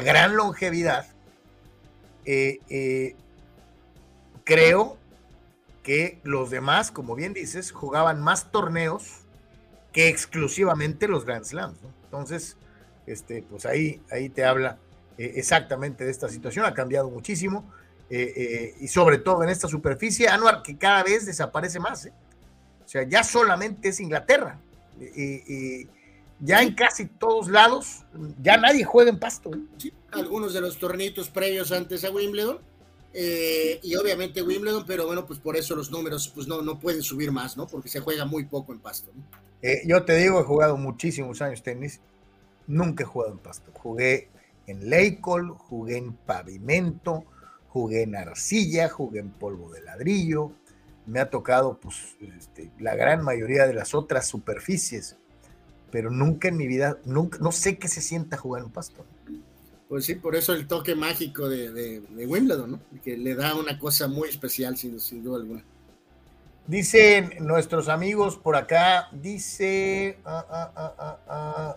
gran 0.00 0.36
longevidad, 0.36 1.06
eh, 2.24 2.60
eh, 2.70 3.14
creo 4.44 4.96
que 5.82 6.20
los 6.22 6.50
demás, 6.50 6.90
como 6.90 7.14
bien 7.14 7.34
dices, 7.34 7.72
jugaban 7.72 8.22
más 8.22 8.50
torneos 8.52 9.22
que 9.92 10.08
exclusivamente 10.08 11.08
los 11.08 11.24
Grand 11.24 11.44
Slams. 11.44 11.82
¿no? 11.82 11.90
Entonces, 12.04 12.56
este, 13.06 13.42
pues 13.42 13.66
ahí, 13.66 14.00
ahí 14.10 14.28
te 14.28 14.44
habla 14.44 14.78
eh, 15.18 15.32
exactamente 15.36 16.04
de 16.04 16.10
esta 16.10 16.28
situación. 16.28 16.64
Ha 16.64 16.74
cambiado 16.74 17.10
muchísimo 17.10 17.70
eh, 18.10 18.32
eh, 18.36 18.74
y 18.80 18.88
sobre 18.88 19.18
todo 19.18 19.42
en 19.42 19.48
esta 19.48 19.68
superficie, 19.68 20.28
Anuar, 20.28 20.62
que 20.62 20.76
cada 20.76 21.02
vez 21.02 21.26
desaparece 21.26 21.80
más. 21.80 22.08
O 22.84 22.88
sea, 22.88 23.02
ya 23.04 23.24
solamente 23.24 23.88
es 23.88 24.00
Inglaterra. 24.00 24.58
Y, 25.00 25.88
ya 26.44 26.60
en 26.60 26.74
casi 26.74 27.06
todos 27.06 27.48
lados, 27.48 28.04
ya 28.42 28.56
nadie 28.56 28.84
juega 28.84 29.10
en 29.10 29.18
pasto. 29.18 29.52
Sí, 29.78 29.92
algunos 30.10 30.52
de 30.52 30.60
los 30.60 30.76
tornitos 30.76 31.30
previos 31.30 31.70
antes 31.70 32.04
a 32.04 32.10
Wimbledon. 32.10 32.58
eh, 33.14 33.78
y 33.82 33.94
obviamente 33.94 34.42
Wimbledon, 34.42 34.84
pero 34.86 35.06
bueno, 35.06 35.24
pues 35.26 35.38
por 35.38 35.56
eso 35.56 35.76
los 35.76 35.90
números 35.90 36.32
pues 36.34 36.48
no, 36.48 36.62
no 36.62 36.80
pueden 36.80 37.02
subir 37.02 37.30
más, 37.30 37.56
¿no? 37.56 37.66
Porque 37.66 37.88
se 37.88 38.00
juega 38.00 38.24
muy 38.24 38.44
poco 38.44 38.72
en 38.72 38.80
pasto. 38.80 39.12
¿no? 39.14 39.22
Eh, 39.62 39.82
yo 39.86 40.04
te 40.04 40.16
digo, 40.16 40.40
he 40.40 40.44
jugado 40.44 40.76
muchísimos 40.76 41.40
años 41.40 41.62
tenis. 41.62 42.00
Nunca 42.66 43.02
he 43.04 43.06
jugado 43.06 43.32
en 43.32 43.38
pasto. 43.38 43.70
Jugué 43.72 44.28
en 44.66 44.88
Leicol, 44.88 45.50
jugué 45.50 45.96
en 45.98 46.12
pavimento, 46.14 47.24
jugué 47.68 48.02
en 48.02 48.16
arcilla, 48.16 48.88
jugué 48.88 49.20
en 49.20 49.30
polvo 49.30 49.70
de 49.72 49.82
ladrillo. 49.82 50.52
Me 51.06 51.18
ha 51.20 51.30
tocado 51.30 51.78
pues, 51.78 52.16
este, 52.38 52.70
la 52.78 52.94
gran 52.94 53.22
mayoría 53.24 53.66
de 53.66 53.74
las 53.74 53.94
otras 53.94 54.26
superficies, 54.28 55.16
pero 55.90 56.10
nunca 56.10 56.48
en 56.48 56.56
mi 56.56 56.66
vida, 56.68 56.98
nunca, 57.04 57.38
no 57.40 57.50
sé 57.50 57.76
qué 57.78 57.88
se 57.88 58.00
sienta 58.00 58.36
jugar 58.36 58.62
en 58.62 58.70
pasto. 58.70 59.04
Pues 59.88 60.06
sí, 60.06 60.14
por 60.14 60.36
eso 60.36 60.54
el 60.54 60.66
toque 60.66 60.94
mágico 60.94 61.48
de, 61.48 61.70
de- 61.72 62.00
de 62.00 62.26
Wimbledon, 62.26 62.70
¿no? 62.70 62.80
Que 63.04 63.16
le 63.16 63.34
da 63.34 63.54
una 63.56 63.78
cosa 63.78 64.08
muy 64.08 64.28
especial, 64.28 64.76
sin, 64.76 64.98
sin 65.00 65.22
duda 65.22 65.38
alguna. 65.38 65.64
Dicen 66.66 67.34
nuestros 67.40 67.88
amigos 67.88 68.36
por 68.36 68.54
acá, 68.56 69.08
dice... 69.12 70.16
ah, 70.24 70.46
ah, 70.48 70.72
ah, 70.76 70.94
ah, 70.98 71.18
ah. 71.28 71.76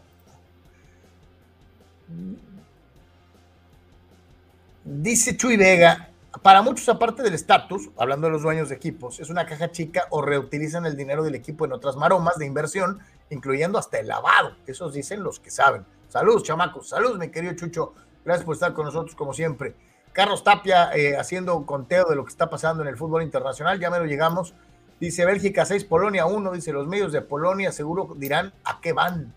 Dice 4.84 5.36
Chuy 5.36 5.58
Vega, 5.58 6.10
para 6.42 6.62
muchos 6.62 6.88
aparte 6.90 7.24
del 7.24 7.34
estatus, 7.34 7.90
hablando 7.98 8.28
de 8.28 8.34
los 8.34 8.44
dueños 8.44 8.70
de 8.70 8.76
equipos, 8.76 9.20
es 9.20 9.30
una 9.30 9.46
caja 9.46 9.72
chica 9.72 10.06
o 10.12 10.22
reutilizan 10.22 10.86
el 10.86 10.96
dinero 10.96 11.24
del 11.24 11.34
equipo 11.34 11.66
en 11.66 11.74
otras 11.74 11.96
maromas 11.96 12.38
de 12.38 12.46
inversión, 12.46 13.00
incluyendo 13.30 13.80
hasta 13.80 14.00
el 14.00 14.08
lavado. 14.08 14.56
Esos 14.68 14.94
dicen 14.94 15.24
los 15.24 15.40
que 15.40 15.50
saben. 15.50 15.86
Saludos, 16.10 16.44
chamacos. 16.44 16.90
Saludos, 16.90 17.18
mi 17.18 17.30
querido 17.30 17.56
Chucho. 17.56 17.94
Gracias 18.24 18.46
por 18.46 18.56
estar 18.56 18.74
con 18.74 18.86
nosotros 18.86 19.16
como 19.16 19.34
siempre. 19.34 19.76
Carlos 20.14 20.44
Tapia 20.44 20.96
eh, 20.96 21.18
haciendo 21.18 21.58
un 21.58 21.66
conteo 21.66 22.06
de 22.06 22.16
lo 22.16 22.24
que 22.24 22.30
está 22.30 22.50
pasando 22.50 22.84
en 22.84 22.90
el 22.90 22.98
fútbol 22.98 23.24
internacional. 23.24 23.80
Ya 23.80 23.90
me 23.90 24.00
lo 24.00 24.06
llegamos. 24.06 24.54
Dice 25.00 25.26
Bélgica 25.26 25.66
6, 25.66 25.84
Polonia 25.86 26.26
1. 26.26 26.52
Dice 26.52 26.72
los 26.72 26.88
medios 26.88 27.12
de 27.12 27.22
Polonia 27.22 27.72
seguro 27.72 28.14
dirán 28.16 28.54
a 28.64 28.80
qué 28.82 28.94
van. 28.94 29.34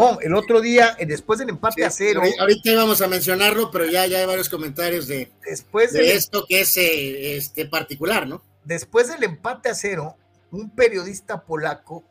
No, 0.00 0.20
el 0.20 0.34
otro 0.34 0.60
día, 0.60 0.96
eh, 0.98 1.06
después 1.06 1.38
del 1.38 1.48
empate 1.50 1.84
a 1.84 1.90
cero, 1.90 2.22
Ahorita- 2.40 2.70
íbamos 2.70 3.00
a 3.02 3.08
mencionarlo, 3.08 3.70
pero 3.70 3.84
ya, 3.86 4.06
ya 4.06 4.18
hay 4.18 4.26
varios 4.26 4.48
comentarios 4.48 5.06
de, 5.08 5.30
después 5.44 5.92
de 5.92 6.00
del, 6.02 6.16
esto 6.16 6.44
que 6.48 6.60
es 6.62 6.76
eh, 6.76 7.36
este 7.36 7.66
particular, 7.66 8.26
¿no? 8.26 8.42
después 8.64 9.08
del 9.08 9.22
empate 9.24 9.70
a 9.70 9.74
cero, 9.74 10.16
un 10.50 10.70
periodista 10.70 11.42
polaco 11.42 12.04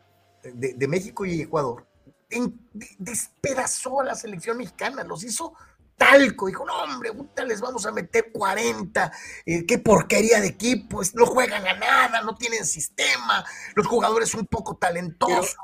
de, 0.44 0.74
de 0.74 0.88
México 0.88 1.26
y 1.26 1.42
Ecuador 1.42 1.86
en- 2.30 2.60
de- 2.74 2.90
despedazó 2.98 4.02
a 4.02 4.06
la 4.06 4.16
selección 4.16 4.58
mexicana, 4.58 5.04
los 5.04 5.24
hizo 5.24 5.54
talco, 5.98 6.46
dijo, 6.48 6.64
no 6.66 6.84
hombre, 6.84 7.12
puta, 7.14 7.44
les 7.44 7.60
vamos 7.60 7.86
a 7.88 7.92
meter 7.92 8.32
40, 8.32 9.12
eh, 9.46 9.66
qué 9.66 9.78
porquería 9.80 10.40
de 10.42 10.48
equipo, 10.48 11.02
es- 11.02 11.16
no 11.16 11.26
juegan 11.26 11.66
a 11.68 11.74
nada, 11.74 12.22
no 12.22 12.36
tienen 12.36 12.66
sistema, 12.66 13.44
los 13.76 13.88
jugadores 13.88 14.30
son 14.30 14.46
poco 14.46 14.76
talentosos. 14.78 15.56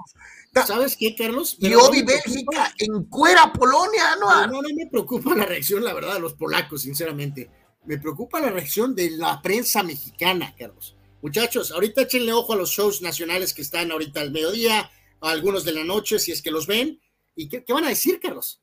Ta- 0.54 0.66
¿Sabes 0.68 0.96
qué, 0.96 1.16
Carlos? 1.16 1.56
y 1.58 1.62
Pero 1.64 1.80
no 1.80 1.86
Obi 1.86 2.04
preocupa- 2.04 2.22
Bélgica 2.26 2.74
encuera 2.80 3.52
Polonia, 3.52 4.16
¿no? 4.20 4.30
No, 4.30 4.48
no, 4.48 4.62
no 4.62 4.70
me 4.76 4.88
preocupa 4.88 5.36
la 5.36 5.46
reacción, 5.46 5.84
la 5.84 5.94
verdad, 5.94 6.14
de 6.14 6.20
los 6.20 6.34
polacos, 6.36 6.84
sinceramente. 6.84 7.50
Me 7.86 7.98
preocupa 7.98 8.40
la 8.40 8.50
reacción 8.52 8.94
de 8.96 9.10
la 9.12 9.42
prensa 9.42 9.84
mexicana, 9.84 10.54
Carlos. 10.58 10.96
Muchachos, 11.22 11.72
ahorita 11.72 12.04
échenle 12.04 12.32
ojo 12.34 12.54
a 12.54 12.56
los 12.56 12.70
shows 12.70 13.02
nacionales 13.02 13.54
que 13.54 13.62
están 13.62 13.92
ahorita 13.92 14.22
al 14.22 14.32
mediodía, 14.32 14.92
a 15.22 15.30
algunos 15.32 15.64
de 15.66 15.72
la 15.74 15.84
noche, 15.84 16.20
si 16.20 16.32
es 16.32 16.42
que 16.42 16.52
los 16.52 16.68
ven. 16.68 17.00
¿Y 17.36 17.50
qué, 17.50 17.64
qué 17.66 17.74
van 17.74 17.86
a 17.86 17.90
decir, 17.90 18.20
Carlos? 18.22 18.60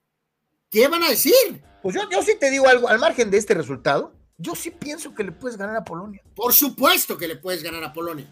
¿qué 0.71 0.87
van 0.87 1.03
a 1.03 1.09
decir? 1.11 1.35
Pues 1.83 1.97
yo, 1.97 2.03
yo 2.09 2.23
sí 2.23 2.35
te 2.39 2.49
digo 2.49 2.69
algo, 2.69 2.89
al 2.89 3.01
margen 3.01 3.29
de 3.29 3.39
este 3.39 3.55
resultado, 3.55 4.15
yo 4.39 4.55
sí 4.55 4.71
pienso 4.71 5.13
que 5.17 5.25
le 5.25 5.33
puedes 5.33 5.57
ganar 5.59 5.75
a 5.75 5.83
Polonia. 5.85 6.23
Por 6.37 6.53
supuesto 6.53 7.19
que 7.19 7.27
le 7.27 7.35
puedes 7.37 7.63
ganar 7.65 7.83
a 7.83 7.93
Polonia. 7.93 8.29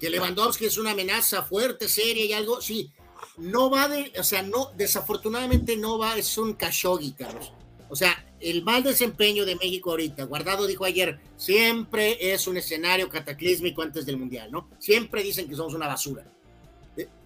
Que 0.00 0.10
Lewandowski 0.10 0.66
es 0.66 0.78
una 0.78 0.90
amenaza 0.92 1.42
fuerte, 1.42 1.88
seria 1.88 2.24
y 2.24 2.32
algo, 2.32 2.60
sí. 2.60 2.90
No 3.38 3.70
va 3.70 3.88
de, 3.88 4.12
o 4.18 4.22
sea, 4.22 4.42
no, 4.42 4.72
desafortunadamente 4.76 5.76
no 5.76 5.98
va, 5.98 6.16
es 6.16 6.36
un 6.38 6.54
Khashoggi, 6.54 7.12
Carlos. 7.12 7.52
O 7.88 7.96
sea, 7.96 8.24
el 8.40 8.62
mal 8.62 8.82
desempeño 8.82 9.44
de 9.44 9.56
México 9.56 9.90
ahorita, 9.90 10.24
Guardado 10.24 10.66
dijo 10.66 10.84
ayer, 10.84 11.18
siempre 11.36 12.32
es 12.32 12.46
un 12.46 12.56
escenario 12.56 13.08
cataclísmico 13.08 13.82
antes 13.82 14.04
del 14.04 14.16
Mundial, 14.16 14.50
¿no? 14.50 14.68
Siempre 14.78 15.22
dicen 15.22 15.48
que 15.48 15.56
somos 15.56 15.74
una 15.74 15.86
basura. 15.86 16.24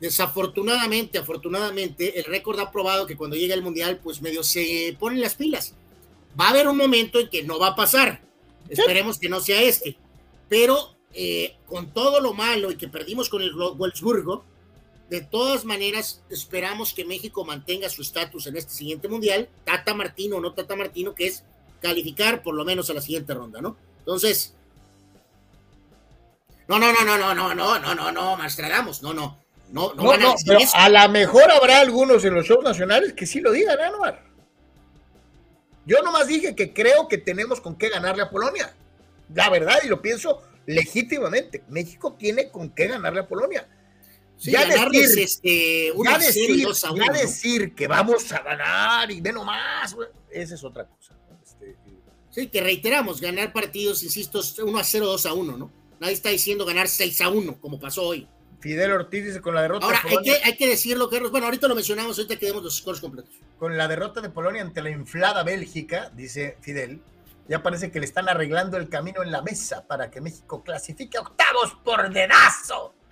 Desafortunadamente, 0.01 1.19
afortunadamente, 1.19 2.19
el 2.19 2.25
récord 2.25 2.59
ha 2.61 2.73
probado 2.73 3.07
que 3.07 3.17
cuando 3.17 3.37
llega 3.37 3.55
el 3.55 3.63
Mundial, 3.63 4.01
pues 4.03 4.21
medio 4.21 4.43
se 4.43 4.97
ponen 4.99 5.21
las 5.21 5.35
pilas. 5.35 5.75
Va 6.39 6.47
a 6.47 6.51
haber 6.51 6.69
un 6.69 6.77
momento 6.77 7.19
en 7.21 7.29
que 7.29 7.43
no 7.43 7.59
va 7.59 7.69
a 7.69 7.77
pasar. 7.77 8.21
Esperemos 8.69 9.19
que 9.19 9.29
no 9.29 9.41
sea 9.41 9.63
este. 9.63 9.97
Pero 10.49 10.97
eh, 11.13 11.57
con 11.67 11.93
todo 11.93 12.21
lo 12.21 12.35
malo 12.35 12.71
y 12.71 12.77
que 12.77 12.89
perdimos 12.89 13.29
con 13.29 13.43
el 13.43 13.53
Wolfsburgo, 13.53 14.45
de 15.09 15.21
todas 15.21 15.65
maneras, 15.65 16.23
esperamos 16.31 16.95
que 16.95 17.05
México 17.05 17.45
mantenga 17.45 17.89
su 17.89 18.03
estatus 18.03 18.47
en 18.47 18.57
este 18.57 18.73
siguiente 18.73 19.09
mundial, 19.09 19.49
Tata 19.65 19.93
Martino 19.93 20.37
o 20.37 20.41
no 20.41 20.53
Tata 20.53 20.77
Martino, 20.77 21.15
que 21.17 21.27
es 21.27 21.43
calificar 21.83 22.43
por 22.43 22.55
lo 22.55 22.65
menos 22.65 22.89
a 22.91 22.95
la 22.95 23.01
siguiente 23.01 23.35
ronda, 23.35 23.61
¿no? 23.61 23.77
Entonces, 23.99 24.55
no, 26.69 26.79
no, 26.79 26.93
no, 26.93 27.05
no, 27.05 27.19
no, 27.19 27.35
no, 27.35 27.55
no, 27.55 27.79
no, 27.81 27.95
no, 27.95 28.13
no, 28.13 28.37
Mastradamos, 28.37 29.03
no, 29.03 29.13
no, 29.13 29.37
no, 29.73 29.93
no, 29.95 30.17
no, 30.17 30.35
pero 30.47 30.61
a 30.75 30.89
lo 30.89 31.09
mejor 31.09 31.51
habrá 31.51 31.81
algunos 31.81 32.25
en 32.25 32.35
los 32.35 32.47
shows 32.47 32.63
nacionales 32.63 33.13
que 33.13 33.27
sí 33.27 33.41
lo 33.41 33.51
digan, 33.51 33.81
Anuar. 33.81 34.23
Yo 35.87 36.03
nomás 36.03 36.29
dije 36.29 36.55
que 36.55 36.73
creo 36.73 37.09
que 37.09 37.19
tenemos 37.19 37.61
con 37.61 37.75
qué 37.75 37.89
ganarle 37.89 38.23
a 38.23 38.31
Polonia. 38.31 38.73
La 39.35 39.51
verdad, 39.51 39.79
y 39.83 39.89
lo 39.89 40.01
pienso 40.01 40.43
legítimamente. 40.67 41.63
México 41.69 42.15
tiene 42.19 42.51
con 42.51 42.71
qué 42.71 42.87
ganarle 42.87 43.21
a 43.21 43.29
Polonia 43.29 43.67
ya 44.41 44.65
decir, 44.65 45.19
este, 45.19 45.93
ya, 46.05 46.19
decir, 46.19 46.67
ya 46.97 47.13
decir, 47.13 47.75
que 47.75 47.87
vamos 47.87 48.33
a 48.33 48.41
ganar 48.43 49.11
y 49.11 49.21
ve 49.21 49.33
nomás, 49.33 49.95
esa 50.31 50.55
es 50.55 50.65
otra 50.65 50.87
cosa. 50.87 51.15
Este, 51.43 51.77
sí, 52.31 52.47
que 52.49 52.61
reiteramos, 52.61 53.21
ganar 53.21 53.53
partidos, 53.53 54.03
insisto, 54.03 54.41
1 54.65 54.79
a 54.79 54.85
0, 54.85 55.07
2 55.07 55.27
a 55.27 55.35
1, 55.35 55.57
¿no? 55.57 55.71
Nadie 56.01 56.15
está 56.15 56.31
diciendo 56.31 56.65
ganar 56.65 56.89
6 56.89 57.21
a 57.21 57.29
1, 57.29 57.61
como 57.61 57.79
pasó 57.79 58.05
hoy. 58.05 58.27
Fidel 58.61 58.93
Ortiz 58.93 59.25
dice 59.25 59.41
con 59.41 59.55
la 59.55 59.63
derrota. 59.63 59.87
Ahora, 59.87 60.03
hay 60.07 60.19
que, 60.23 60.33
hay 60.45 60.57
que 60.57 60.69
decirlo, 60.69 61.09
Carlos. 61.09 61.31
Bueno, 61.31 61.47
ahorita 61.47 61.67
lo 61.67 61.75
mencionamos, 61.75 62.19
ahorita 62.19 62.37
que 62.37 62.47
demos 62.47 62.63
los 62.63 62.77
scores 62.77 63.01
completos. 63.01 63.35
Con 63.59 63.77
la 63.77 63.89
derrota 63.89 64.21
de 64.21 64.29
Polonia 64.29 64.63
ante 64.63 64.83
la 64.83 64.91
inflada 64.91 65.43
Bélgica, 65.43 66.11
dice 66.15 66.57
Fidel, 66.61 67.01
ya 67.51 67.65
parece 67.65 67.91
que 67.91 67.99
le 67.99 68.07
están 68.07 68.29
arreglando 68.29 68.77
el 68.77 68.89
camino 68.89 69.25
en 69.25 69.33
la 69.33 69.43
mesa 69.43 69.85
para 69.85 70.09
que 70.09 70.21
México 70.21 70.63
clasifique 70.63 71.19
a 71.19 71.23
octavos 71.23 71.77
por 71.85 72.09
dedazo. 72.13 72.95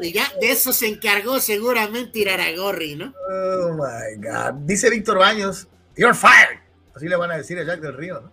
Y 0.00 0.12
ya 0.12 0.26
de 0.40 0.50
eso 0.50 0.72
se 0.72 0.88
encargó 0.88 1.38
seguramente 1.38 2.20
Iraragorri, 2.20 2.96
¿no? 2.96 3.12
Oh 3.30 3.74
my 3.74 4.16
God. 4.16 4.54
Dice 4.64 4.88
Víctor 4.88 5.18
Baños, 5.18 5.68
you're 5.94 6.14
fired. 6.14 6.58
Así 6.96 7.06
le 7.06 7.16
van 7.16 7.30
a 7.30 7.36
decir 7.36 7.58
a 7.58 7.62
Jack 7.62 7.80
del 7.80 7.94
Río, 7.94 8.22
¿no? 8.22 8.32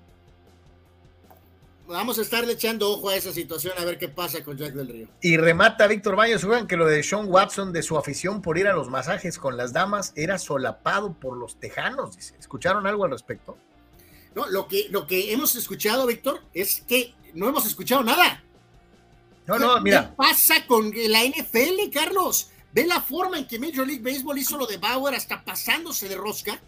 Vamos 1.89 2.19
a 2.19 2.21
estarle 2.21 2.53
echando 2.53 2.87
ojo 2.87 3.09
a 3.09 3.15
esa 3.15 3.33
situación 3.33 3.73
a 3.75 3.83
ver 3.83 3.97
qué 3.97 4.07
pasa 4.07 4.43
con 4.43 4.55
Jack 4.55 4.73
del 4.73 4.87
Río. 4.87 5.07
Y 5.21 5.37
remata 5.37 5.87
Víctor 5.87 6.15
Baños, 6.15 6.43
juegan 6.43 6.67
que 6.67 6.77
lo 6.77 6.85
de 6.85 7.01
Sean 7.01 7.25
Watson 7.27 7.73
de 7.73 7.81
su 7.81 7.97
afición 7.97 8.43
por 8.43 8.59
ir 8.59 8.67
a 8.67 8.73
los 8.73 8.89
masajes 8.89 9.39
con 9.39 9.57
las 9.57 9.73
damas 9.73 10.13
era 10.15 10.37
solapado 10.37 11.13
por 11.13 11.35
los 11.35 11.59
tejanos, 11.59 12.15
dice. 12.15 12.35
¿Escucharon 12.37 12.85
algo 12.85 13.05
al 13.05 13.11
respecto? 13.11 13.57
No, 14.35 14.45
lo 14.49 14.67
que, 14.67 14.85
lo 14.91 15.07
que 15.07 15.33
hemos 15.33 15.55
escuchado, 15.55 16.05
Víctor, 16.05 16.43
es 16.53 16.83
que 16.87 17.15
no 17.33 17.49
hemos 17.49 17.65
escuchado 17.65 18.03
nada. 18.03 18.43
No, 19.47 19.57
no, 19.57 19.81
mira. 19.81 20.09
¿Qué 20.09 20.15
pasa 20.15 20.67
con 20.67 20.91
la 20.93 21.23
NFL, 21.23 21.89
Carlos? 21.91 22.51
Ve 22.71 22.85
la 22.85 23.01
forma 23.01 23.39
en 23.39 23.47
que 23.47 23.57
Major 23.57 23.87
League 23.87 24.03
Baseball 24.03 24.37
hizo 24.37 24.59
lo 24.59 24.67
de 24.67 24.77
Bauer 24.77 25.15
hasta 25.15 25.43
pasándose 25.43 26.07
de 26.07 26.17
rosca 26.17 26.61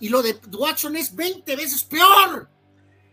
y 0.00 0.08
lo 0.08 0.20
de 0.20 0.36
Watson 0.50 0.96
es 0.96 1.14
20 1.14 1.54
veces 1.54 1.84
peor. 1.84 2.48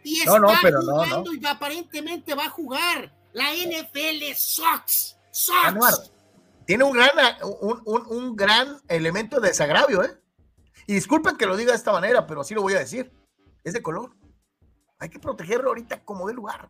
Y 0.04 0.20
está 0.20 0.40
jugando 0.40 1.34
y 1.34 1.46
aparentemente 1.46 2.34
va 2.34 2.46
a 2.46 2.50
jugar. 2.50 3.16
La 3.34 3.54
NFL 3.54 4.34
sucks. 4.36 5.18
Sucks. 5.32 6.12
tiene 6.66 6.84
un 6.84 6.92
gran, 6.92 7.10
un, 7.62 7.82
un 7.86 8.36
gran 8.36 8.78
elemento 8.88 9.40
de 9.40 9.50
desagravio, 9.50 10.04
¿eh? 10.04 10.18
Y 10.88 10.96
disculpen 10.96 11.38
que 11.38 11.46
lo 11.46 11.56
diga 11.56 11.72
de 11.72 11.78
esta 11.78 11.92
manera, 11.92 12.28
pero 12.28 12.42
así 12.42 12.54
lo 12.54 12.62
voy 12.62 12.74
a 12.74 12.80
decir. 12.80 13.12
Es 13.64 13.74
de 13.74 13.82
color. 13.82 14.16
Hay 15.00 15.10
que 15.10 15.20
protegerlo 15.20 15.70
ahorita 15.70 16.04
como 16.04 16.28
de 16.28 16.34
lugar. 16.34 16.70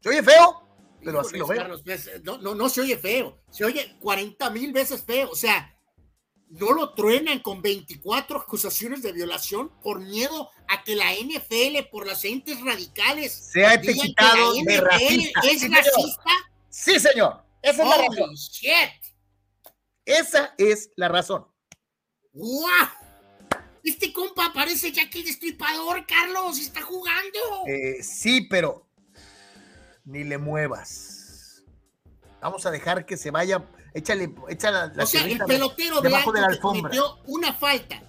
¿Se 0.00 0.08
oye 0.08 0.22
feo? 0.22 0.64
pero 1.04 1.20
así 1.20 1.36
lo 1.36 1.46
veo. 1.46 1.80
Pues, 1.84 2.10
no, 2.22 2.38
no, 2.38 2.54
no 2.54 2.68
se 2.68 2.80
oye 2.80 2.96
feo, 2.96 3.38
se 3.50 3.64
oye 3.64 3.96
40 4.00 4.50
mil 4.50 4.72
veces 4.72 5.04
feo, 5.04 5.30
o 5.30 5.36
sea, 5.36 5.73
no 6.54 6.72
lo 6.72 6.94
truenan 6.94 7.40
con 7.40 7.62
24 7.62 8.38
acusaciones 8.38 9.02
de 9.02 9.12
violación 9.12 9.70
por 9.82 10.00
miedo 10.00 10.50
a 10.68 10.84
que 10.84 10.94
la 10.94 11.12
NFL, 11.12 11.88
por 11.90 12.06
las 12.06 12.24
entes 12.24 12.60
radicales, 12.60 13.32
sea 13.32 13.74
etiquetado 13.74 14.54
de 14.54 14.80
racista. 14.80 15.40
¿Es 15.40 15.60
sí, 15.60 15.68
racista? 15.68 16.30
Sí, 16.68 17.00
señor. 17.00 17.44
Esa 17.60 17.82
es 17.82 17.88
la 17.88 17.96
razón. 17.96 18.34
Esa 20.04 20.54
es 20.58 20.90
la 20.96 21.08
razón. 21.08 21.46
¡Wow! 22.32 22.88
Este 23.82 24.12
compa 24.12 24.52
parece 24.54 24.92
ya 24.92 25.10
que 25.10 25.18
el 25.18 25.24
destripador, 25.24 26.06
Carlos, 26.06 26.58
está 26.58 26.82
jugando. 26.82 27.38
Eh, 27.66 28.02
sí, 28.02 28.42
pero 28.42 28.86
ni 30.04 30.22
le 30.22 30.38
muevas. 30.38 31.64
Vamos 32.40 32.64
a 32.64 32.70
dejar 32.70 33.06
que 33.06 33.16
se 33.16 33.30
vaya, 33.30 33.64
échale, 33.94 34.34
échale 34.48 34.94
la, 34.94 35.02
O 35.02 35.06
sea, 35.06 35.24
el 35.24 35.38
pelotero 35.38 36.00
debajo 36.00 36.32
de 36.32 36.40
la 36.40 36.48
alfombra. 36.48 36.90
cometió 36.90 37.18
una 37.26 37.54
falta 37.54 38.02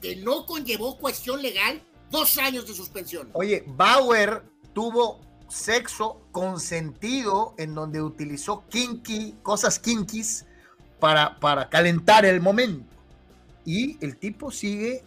que 0.00 0.16
no 0.16 0.44
conllevó 0.44 0.98
cuestión 0.98 1.40
legal, 1.40 1.82
dos 2.10 2.36
años 2.38 2.66
de 2.66 2.74
suspensión. 2.74 3.30
Oye, 3.32 3.64
Bauer 3.66 4.42
tuvo 4.74 5.20
sexo 5.48 6.20
consentido 6.30 7.54
en 7.58 7.74
donde 7.74 8.02
utilizó 8.02 8.64
kinky, 8.68 9.36
cosas 9.42 9.78
kinkis 9.78 10.44
para, 11.00 11.38
para 11.40 11.68
calentar 11.68 12.24
el 12.24 12.40
momento. 12.40 12.84
Y 13.64 14.02
el 14.04 14.16
tipo 14.16 14.50
sigue 14.50 15.04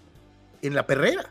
en 0.61 0.75
la 0.75 0.85
perrera. 0.85 1.29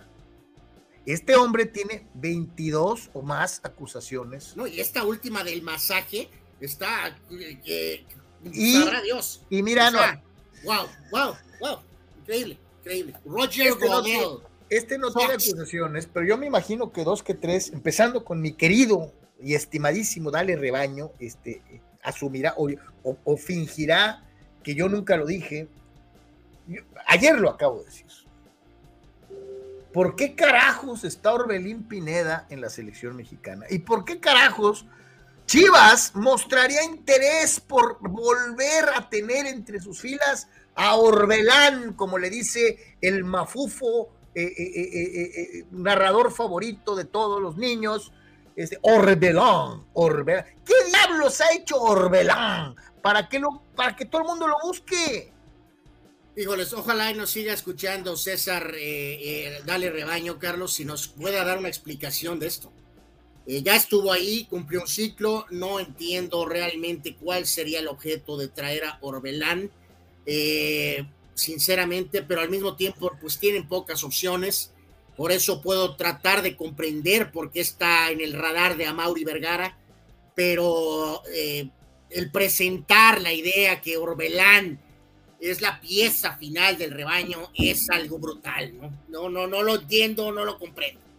Este 1.06 1.35
hombre 1.35 1.66
tiene 1.66 2.06
22 2.14 3.10
o 3.14 3.22
más 3.22 3.60
acusaciones. 3.64 4.56
No, 4.56 4.66
y 4.66 4.81
esta 4.81 5.05
última 5.05 5.43
del 5.44 5.62
masaje 5.62 6.28
está. 6.60 7.16
Eh, 7.31 8.05
y, 8.44 8.84
Dios. 9.04 9.42
Y 9.50 9.62
mira, 9.62 9.90
no. 9.90 10.00
Wow, 10.64 10.86
wow, 11.10 11.34
wow. 11.60 11.78
Increíble, 12.20 12.58
increíble. 12.80 13.14
Roger 13.24 13.68
este 13.68 13.86
Godel. 13.86 14.20
No, 14.20 14.40
este 14.68 14.98
no 14.98 15.12
tiene 15.12 15.34
acusaciones, 15.34 16.08
pero 16.12 16.26
yo 16.26 16.38
me 16.38 16.46
imagino 16.46 16.92
que 16.92 17.04
dos 17.04 17.22
que 17.22 17.34
tres, 17.34 17.70
empezando 17.72 18.24
con 18.24 18.40
mi 18.40 18.52
querido 18.52 19.12
y 19.42 19.54
estimadísimo 19.54 20.30
Dale 20.30 20.56
Rebaño, 20.56 21.10
este, 21.18 21.62
asumirá 22.02 22.54
o, 22.56 22.68
o 23.02 23.36
fingirá 23.36 24.24
que 24.62 24.74
yo 24.74 24.88
nunca 24.88 25.16
lo 25.16 25.26
dije. 25.26 25.68
Ayer 27.06 27.38
lo 27.38 27.50
acabo 27.50 27.80
de 27.80 27.86
decir. 27.86 28.06
¿Por 29.92 30.14
qué 30.14 30.36
carajos 30.36 31.02
está 31.02 31.32
Orbelín 31.32 31.82
Pineda 31.82 32.46
en 32.48 32.60
la 32.60 32.70
selección 32.70 33.16
mexicana? 33.16 33.66
¿Y 33.68 33.80
por 33.80 34.04
qué 34.04 34.20
carajos 34.20 34.86
Chivas 35.51 36.14
mostraría 36.14 36.85
interés 36.85 37.59
por 37.59 37.98
volver 38.09 38.89
a 38.94 39.10
tener 39.10 39.47
entre 39.47 39.81
sus 39.81 40.01
filas 40.01 40.47
a 40.77 40.94
Orbelán, 40.94 41.94
como 41.94 42.18
le 42.18 42.31
dice 42.31 42.97
el 43.01 43.24
mafufo 43.24 44.10
eh, 44.32 44.44
eh, 44.44 44.60
eh, 44.62 45.64
narrador 45.72 46.31
favorito 46.32 46.94
de 46.94 47.05
todos 47.05 47.43
los 47.43 47.56
niños? 47.56 48.12
Este, 48.55 48.78
Orbelán, 48.82 49.86
Orbelán. 49.93 50.44
¿Qué 50.64 50.85
diablos 50.86 51.40
ha 51.40 51.52
hecho 51.52 51.82
Orbelán 51.82 52.77
para 53.02 53.28
que, 53.28 53.43
para 53.74 53.97
que 53.97 54.05
todo 54.05 54.22
el 54.22 54.28
mundo 54.28 54.47
lo 54.47 54.55
busque? 54.62 55.32
Híjoles, 56.36 56.72
ojalá 56.74 57.10
y 57.10 57.14
nos 57.14 57.31
siga 57.31 57.52
escuchando 57.52 58.16
César, 58.16 58.72
dale 59.64 59.90
rebaño, 59.90 60.39
Carlos, 60.39 60.74
si 60.74 60.85
nos 60.85 61.09
pueda 61.09 61.44
dar 61.44 61.59
una 61.59 61.66
explicación 61.66 62.39
de 62.39 62.47
esto. 62.47 62.72
Eh, 63.51 63.62
ya 63.64 63.74
estuvo 63.74 64.12
ahí, 64.12 64.47
cumplió 64.48 64.82
un 64.82 64.86
ciclo, 64.86 65.44
no 65.51 65.81
entiendo 65.81 66.47
realmente 66.47 67.16
cuál 67.16 67.47
sería 67.47 67.81
el 67.81 67.89
objeto 67.89 68.36
de 68.36 68.47
traer 68.47 68.85
a 68.85 68.98
Orbelán, 69.01 69.72
sinceramente, 71.35 72.22
pero 72.22 72.43
al 72.43 72.48
mismo 72.48 72.77
tiempo, 72.77 73.10
pues 73.20 73.40
tienen 73.40 73.66
pocas 73.66 74.05
opciones, 74.05 74.72
por 75.16 75.32
eso 75.32 75.60
puedo 75.60 75.97
tratar 75.97 76.43
de 76.43 76.55
comprender 76.55 77.32
por 77.32 77.51
qué 77.51 77.59
está 77.59 78.12
en 78.12 78.20
el 78.20 78.35
radar 78.35 78.77
de 78.77 78.86
Amauri 78.86 79.24
Vergara, 79.24 79.77
pero 80.36 81.20
el 81.27 82.31
presentar 82.31 83.20
la 83.20 83.32
idea 83.32 83.81
que 83.81 83.97
Orbelán 83.97 84.78
es 85.40 85.60
la 85.60 85.81
pieza 85.81 86.36
final 86.36 86.78
del 86.78 86.93
rebaño, 86.93 87.51
es 87.55 87.90
algo 87.90 88.20
brutal, 88.20 88.78
¿no? 88.78 88.93
No, 89.09 89.28
no, 89.28 89.48
no 89.48 89.64
lo 89.64 89.74
entiendo, 89.74 90.31
no 90.31 90.44
lo 90.44 90.56
comprendo. 90.56 91.09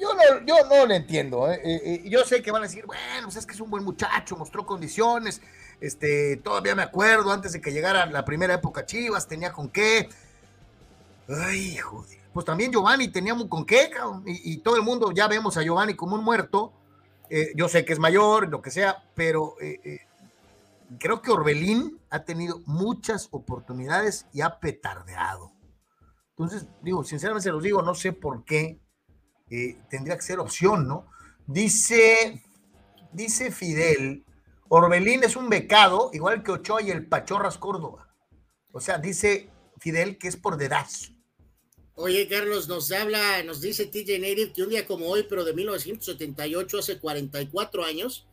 Yo, 0.00 0.14
no, 0.14 0.46
yo 0.46 0.68
no 0.68 0.86
lo 0.86 0.94
entiendo. 0.94 1.50
¿eh? 1.50 1.60
Eh, 1.64 1.80
eh, 1.84 2.10
yo 2.10 2.24
sé 2.24 2.42
que 2.42 2.50
van 2.50 2.62
a 2.62 2.66
decir, 2.66 2.86
bueno, 2.86 3.24
pues 3.24 3.36
es 3.36 3.46
que 3.46 3.54
es 3.54 3.60
un 3.60 3.70
buen 3.70 3.84
muchacho, 3.84 4.36
mostró 4.36 4.64
condiciones. 4.64 5.40
Este, 5.80 6.36
todavía 6.38 6.74
me 6.74 6.82
acuerdo, 6.82 7.32
antes 7.32 7.52
de 7.52 7.60
que 7.60 7.72
llegara 7.72 8.06
la 8.06 8.24
primera 8.24 8.54
época 8.54 8.86
Chivas, 8.86 9.26
tenía 9.26 9.52
con 9.52 9.68
qué. 9.68 10.08
Ay, 11.28 11.76
joder. 11.76 12.18
Pues 12.32 12.46
también 12.46 12.72
Giovanni 12.72 13.08
tenía 13.08 13.34
con 13.48 13.64
qué, 13.64 13.90
y, 14.26 14.54
y, 14.54 14.56
todo 14.58 14.74
el 14.76 14.82
mundo 14.82 15.12
ya 15.12 15.28
vemos 15.28 15.56
a 15.56 15.62
Giovanni 15.62 15.94
como 15.94 16.16
un 16.16 16.24
muerto. 16.24 16.72
yo 17.54 17.68
sé 17.68 17.84
que 17.84 17.92
es 17.92 18.00
mayor, 18.00 18.48
lo 18.48 18.60
que 18.60 18.72
sea, 18.72 19.04
pero 19.14 19.54
creo 20.98 21.22
que 21.22 21.30
Orbelín 21.30 22.00
ha 22.10 22.24
tenido 22.24 22.60
muchas 22.66 23.28
oportunidades 23.30 24.26
y 24.32 24.40
ha 24.40 24.58
petardeado. 24.58 25.52
Entonces, 26.30 26.66
digo, 26.82 27.04
sinceramente 27.04 27.44
se 27.44 27.52
los 27.52 27.62
digo, 27.62 27.82
no 27.82 27.94
sé 27.94 28.12
por 28.12 28.44
qué 28.44 28.80
eh, 29.50 29.76
tendría 29.90 30.16
que 30.16 30.22
ser 30.22 30.38
opción, 30.38 30.88
¿no? 30.88 31.06
Dice, 31.46 32.42
dice 33.12 33.50
Fidel, 33.50 34.24
Orbelín 34.68 35.24
es 35.24 35.36
un 35.36 35.48
becado, 35.48 36.10
igual 36.12 36.42
que 36.42 36.52
Ochoa 36.52 36.82
y 36.82 36.90
el 36.90 37.06
Pachorras 37.06 37.58
Córdoba. 37.58 38.14
O 38.72 38.80
sea, 38.80 38.98
dice 38.98 39.50
Fidel 39.78 40.18
que 40.18 40.28
es 40.28 40.36
por 40.36 40.56
dedazo. 40.56 41.12
Oye, 41.96 42.26
Carlos, 42.26 42.66
nos 42.66 42.90
habla, 42.90 43.42
nos 43.44 43.60
dice 43.60 43.86
TJ 43.86 44.18
Native 44.18 44.52
que 44.52 44.64
un 44.64 44.70
día 44.70 44.84
como 44.86 45.06
hoy, 45.06 45.26
pero 45.28 45.44
de 45.44 45.52
1978, 45.52 46.78
hace 46.78 46.98
44 46.98 47.84
años, 47.84 48.26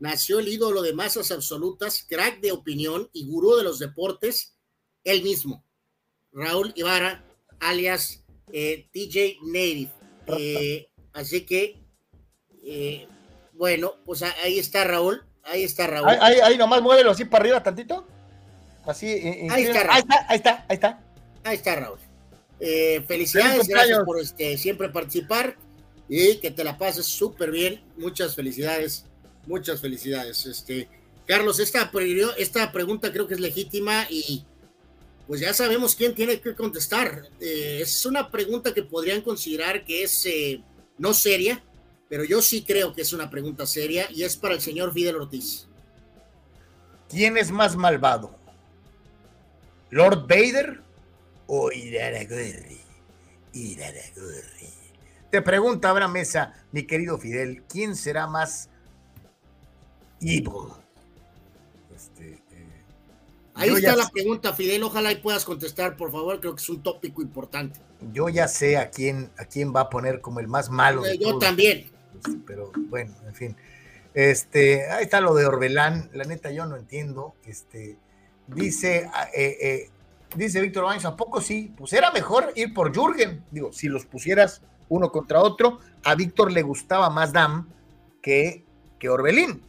nació 0.00 0.40
el 0.40 0.48
ídolo 0.48 0.82
de 0.82 0.94
masas 0.94 1.30
absolutas, 1.30 2.04
crack 2.08 2.40
de 2.40 2.50
opinión 2.50 3.08
y 3.12 3.26
gurú 3.26 3.54
de 3.54 3.62
los 3.62 3.78
deportes, 3.78 4.56
él 5.04 5.22
mismo, 5.22 5.64
Raúl 6.32 6.72
Ibarra, 6.74 7.24
alias 7.60 8.24
eh, 8.52 8.88
TJ 8.92 9.38
Native. 9.42 9.92
Eh, 10.26 10.88
así 11.12 11.42
que, 11.42 11.82
eh, 12.64 13.06
bueno, 13.52 13.94
pues 14.04 14.22
ahí 14.22 14.58
está 14.58 14.84
Raúl, 14.84 15.24
ahí 15.42 15.64
está 15.64 15.86
Raúl. 15.86 16.08
Ahí, 16.08 16.38
ahí, 16.40 16.58
nomás 16.58 16.82
muévelo 16.82 17.10
así 17.10 17.24
para 17.24 17.42
arriba 17.42 17.62
tantito. 17.62 18.06
Así, 18.86 19.06
ahí, 19.50 19.64
está, 19.64 19.92
ahí 19.92 20.00
está, 20.00 20.26
ahí 20.28 20.36
está, 20.36 20.66
ahí 20.68 20.74
está. 20.74 21.00
Ahí 21.44 21.56
está 21.56 21.76
Raúl. 21.76 21.98
felicidades, 23.06 23.68
gracias 23.68 24.00
por 24.04 24.20
este, 24.20 24.58
siempre 24.58 24.88
participar 24.88 25.56
y 26.08 26.36
que 26.36 26.50
te 26.50 26.64
la 26.64 26.76
pases 26.76 27.06
súper 27.06 27.50
bien. 27.50 27.82
Muchas 27.96 28.34
felicidades 28.34 29.06
Muchas 29.46 29.80
felicidades. 29.80 30.46
Este, 30.46 30.88
Carlos, 31.26 31.60
esta, 31.60 31.90
esta 32.38 32.72
pregunta 32.72 33.12
creo 33.12 33.26
que 33.26 33.34
es 33.34 33.40
legítima 33.40 34.06
y 34.08 34.44
pues 35.26 35.40
ya 35.40 35.54
sabemos 35.54 35.94
quién 35.94 36.14
tiene 36.14 36.40
que 36.40 36.54
contestar. 36.54 37.28
Eh, 37.40 37.80
es 37.82 38.04
una 38.06 38.30
pregunta 38.30 38.74
que 38.74 38.82
podrían 38.82 39.22
considerar 39.22 39.84
que 39.84 40.04
es 40.04 40.26
eh, 40.26 40.62
no 40.98 41.14
seria, 41.14 41.62
pero 42.08 42.24
yo 42.24 42.42
sí 42.42 42.62
creo 42.62 42.92
que 42.92 43.02
es 43.02 43.12
una 43.12 43.30
pregunta 43.30 43.66
seria 43.66 44.10
y 44.10 44.22
es 44.22 44.36
para 44.36 44.54
el 44.54 44.60
señor 44.60 44.92
Fidel 44.92 45.16
Ortiz. 45.16 45.66
¿Quién 47.08 47.36
es 47.36 47.50
más 47.50 47.76
malvado? 47.76 48.36
¿Lord 49.90 50.26
Vader 50.26 50.80
o 51.46 51.70
Iraragorri? 51.70 52.80
Iraragorri. 53.52 54.68
Te 55.30 55.42
pregunta 55.42 55.90
Abraham 55.90 56.12
Mesa, 56.12 56.64
mi 56.72 56.84
querido 56.84 57.18
Fidel, 57.18 57.64
¿quién 57.68 57.96
será 57.96 58.26
más 58.26 58.68
este, 61.94 62.42
eh, 63.56 63.60
Ahí 63.62 63.70
está 63.70 63.96
la 63.96 64.08
pregunta, 64.08 64.52
Fidel. 64.52 64.82
Ojalá 64.82 65.12
y 65.12 65.16
puedas 65.16 65.44
contestar, 65.44 65.96
por 65.96 66.10
favor. 66.10 66.40
Creo 66.40 66.54
que 66.54 66.62
es 66.62 66.68
un 66.68 66.82
tópico 66.82 67.22
importante. 67.22 67.80
Yo 68.12 68.28
ya 68.28 68.48
sé 68.48 68.76
a 68.76 68.90
quién, 68.90 69.30
a 69.38 69.44
quién 69.44 69.74
va 69.74 69.80
a 69.80 69.90
poner 69.90 70.20
como 70.20 70.40
el 70.40 70.48
más 70.48 70.70
malo. 70.70 71.04
Eh, 71.06 71.18
yo 71.18 71.38
también. 71.38 71.90
Pero 72.46 72.72
bueno, 72.88 73.14
en 73.26 73.34
fin. 73.34 73.56
Este, 74.14 74.90
ahí 74.90 75.04
está 75.04 75.20
lo 75.20 75.34
de 75.34 75.46
Orbelán. 75.46 76.10
La 76.12 76.24
neta, 76.24 76.50
yo 76.50 76.66
no 76.66 76.76
entiendo. 76.76 77.34
Este, 77.44 77.96
dice, 78.46 79.08
ah, 79.12 79.28
eh, 79.34 79.90
dice 80.36 80.60
Víctor 80.60 80.84
Baños, 80.84 81.04
¿a 81.04 81.16
poco 81.16 81.40
sí? 81.40 81.72
Pues 81.76 81.92
era 81.92 82.10
mejor 82.12 82.52
ir 82.56 82.74
por 82.74 82.94
Jürgen. 82.94 83.44
Digo, 83.50 83.72
si 83.72 83.88
los 83.88 84.06
pusieras 84.06 84.62
uno 84.88 85.10
contra 85.10 85.40
otro, 85.40 85.80
a 86.04 86.14
Víctor 86.14 86.52
le 86.52 86.62
gustaba 86.62 87.10
más 87.10 87.32
Dam 87.32 87.68
que, 88.20 88.64
que 88.98 89.08
Orbelín 89.08 89.62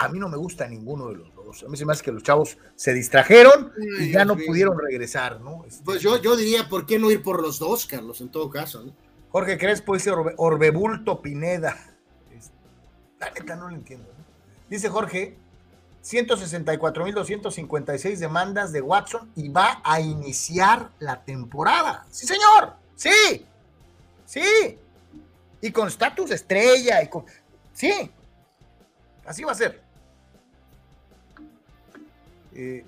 a 0.00 0.08
mí 0.08 0.18
no 0.18 0.30
me 0.30 0.38
gusta 0.38 0.66
ninguno 0.66 1.08
de 1.08 1.16
los 1.16 1.29
A 1.64 1.68
mí 1.68 1.76
se 1.76 1.84
me 1.84 1.92
hace 1.92 2.02
que 2.02 2.12
los 2.12 2.22
chavos 2.22 2.56
se 2.76 2.94
distrajeron 2.94 3.72
y 3.98 4.10
ya 4.10 4.24
no 4.24 4.36
pudieron 4.36 4.78
regresar, 4.78 5.40
¿no? 5.40 5.64
Este, 5.66 5.84
pues 5.84 6.00
yo, 6.00 6.20
yo 6.20 6.36
diría, 6.36 6.68
¿por 6.68 6.86
qué 6.86 6.98
no 6.98 7.10
ir 7.10 7.22
por 7.22 7.42
los 7.42 7.58
dos, 7.58 7.86
Carlos, 7.86 8.20
en 8.20 8.30
todo 8.30 8.50
caso? 8.50 8.84
¿no? 8.84 8.92
Jorge 9.30 9.58
Crespo 9.58 9.94
dice 9.94 10.10
Orbebulto 10.10 11.20
Pineda. 11.20 11.76
La 13.18 13.30
neta 13.30 13.56
no 13.56 13.68
lo 13.68 13.76
entiendo. 13.76 14.08
Dice 14.68 14.88
Jorge, 14.88 15.36
164.256 16.02 18.16
demandas 18.16 18.72
de 18.72 18.80
Watson 18.80 19.30
y 19.36 19.50
va 19.50 19.82
a 19.84 20.00
iniciar 20.00 20.90
la 20.98 21.22
temporada. 21.22 22.06
Sí, 22.10 22.26
señor. 22.26 22.72
Sí. 22.96 23.46
Sí. 24.24 24.78
Y 25.60 25.70
con 25.70 25.86
estatus 25.88 26.30
estrella 26.30 27.02
y 27.02 27.08
con... 27.08 27.26
Sí. 27.72 28.10
Así 29.26 29.44
va 29.44 29.52
a 29.52 29.56
ser. 29.56 29.89
Eh, 32.54 32.84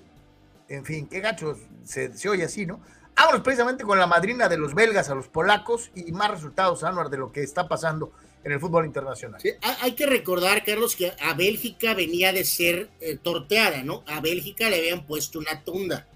en 0.69 0.85
fin, 0.85 1.07
qué 1.07 1.19
gacho 1.19 1.57
se, 1.85 2.11
oye 2.29 2.43
así, 2.43 2.65
¿no? 2.65 2.81
Vámonos 3.15 3.41
precisamente 3.41 3.83
con 3.83 3.99
la 3.99 4.07
madrina 4.07 4.49
de 4.49 4.57
los 4.57 4.73
belgas 4.73 5.09
a 5.09 5.15
los 5.15 5.27
polacos 5.27 5.91
y 5.93 6.11
más 6.11 6.31
resultados, 6.31 6.83
Anuar, 6.83 7.09
de 7.09 7.17
lo 7.17 7.31
que 7.31 7.43
está 7.43 7.67
pasando 7.67 8.11
en 8.43 8.51
el 8.51 8.59
fútbol 8.59 8.85
internacional. 8.85 9.39
hay 9.81 9.91
que 9.93 10.05
recordar, 10.05 10.63
Carlos, 10.65 10.95
que 10.95 11.13
a 11.21 11.33
Bélgica 11.33 11.93
venía 11.93 12.33
de 12.33 12.43
ser 12.43 12.89
eh, 12.99 13.17
torteada, 13.21 13.83
¿no? 13.83 14.03
A 14.07 14.19
Bélgica 14.19 14.69
le 14.69 14.79
habían 14.79 15.05
puesto 15.05 15.39
una 15.39 15.63
tunda. 15.63 16.07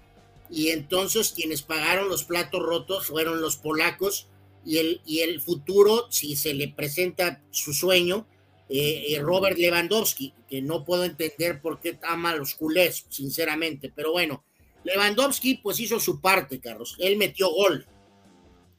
Y 0.50 0.70
entonces 0.70 1.32
quienes 1.32 1.62
pagaron 1.62 2.08
los 2.08 2.24
platos 2.24 2.62
rotos 2.62 3.06
fueron 3.06 3.40
los 3.40 3.56
polacos 3.56 4.28
y 4.64 4.78
el, 4.78 5.00
y 5.06 5.20
el 5.20 5.40
futuro, 5.40 6.10
si 6.10 6.36
se 6.36 6.52
le 6.52 6.68
presenta 6.68 7.40
su 7.50 7.72
sueño, 7.72 8.26
eh, 8.70 9.14
eh, 9.14 9.20
Robert 9.20 9.56
Lewandowski, 9.56 10.34
que 10.46 10.60
no 10.60 10.84
puedo 10.84 11.04
entender 11.04 11.62
por 11.62 11.80
qué 11.80 11.98
ama 12.02 12.30
a 12.30 12.36
los 12.36 12.54
culés, 12.54 13.06
sinceramente, 13.08 13.90
pero 13.94 14.12
bueno, 14.12 14.44
Lewandowski 14.84 15.54
pues 15.62 15.80
hizo 15.80 15.98
su 15.98 16.20
parte, 16.20 16.60
Carlos, 16.60 16.96
él 16.98 17.16
metió 17.16 17.50
gol. 17.50 17.86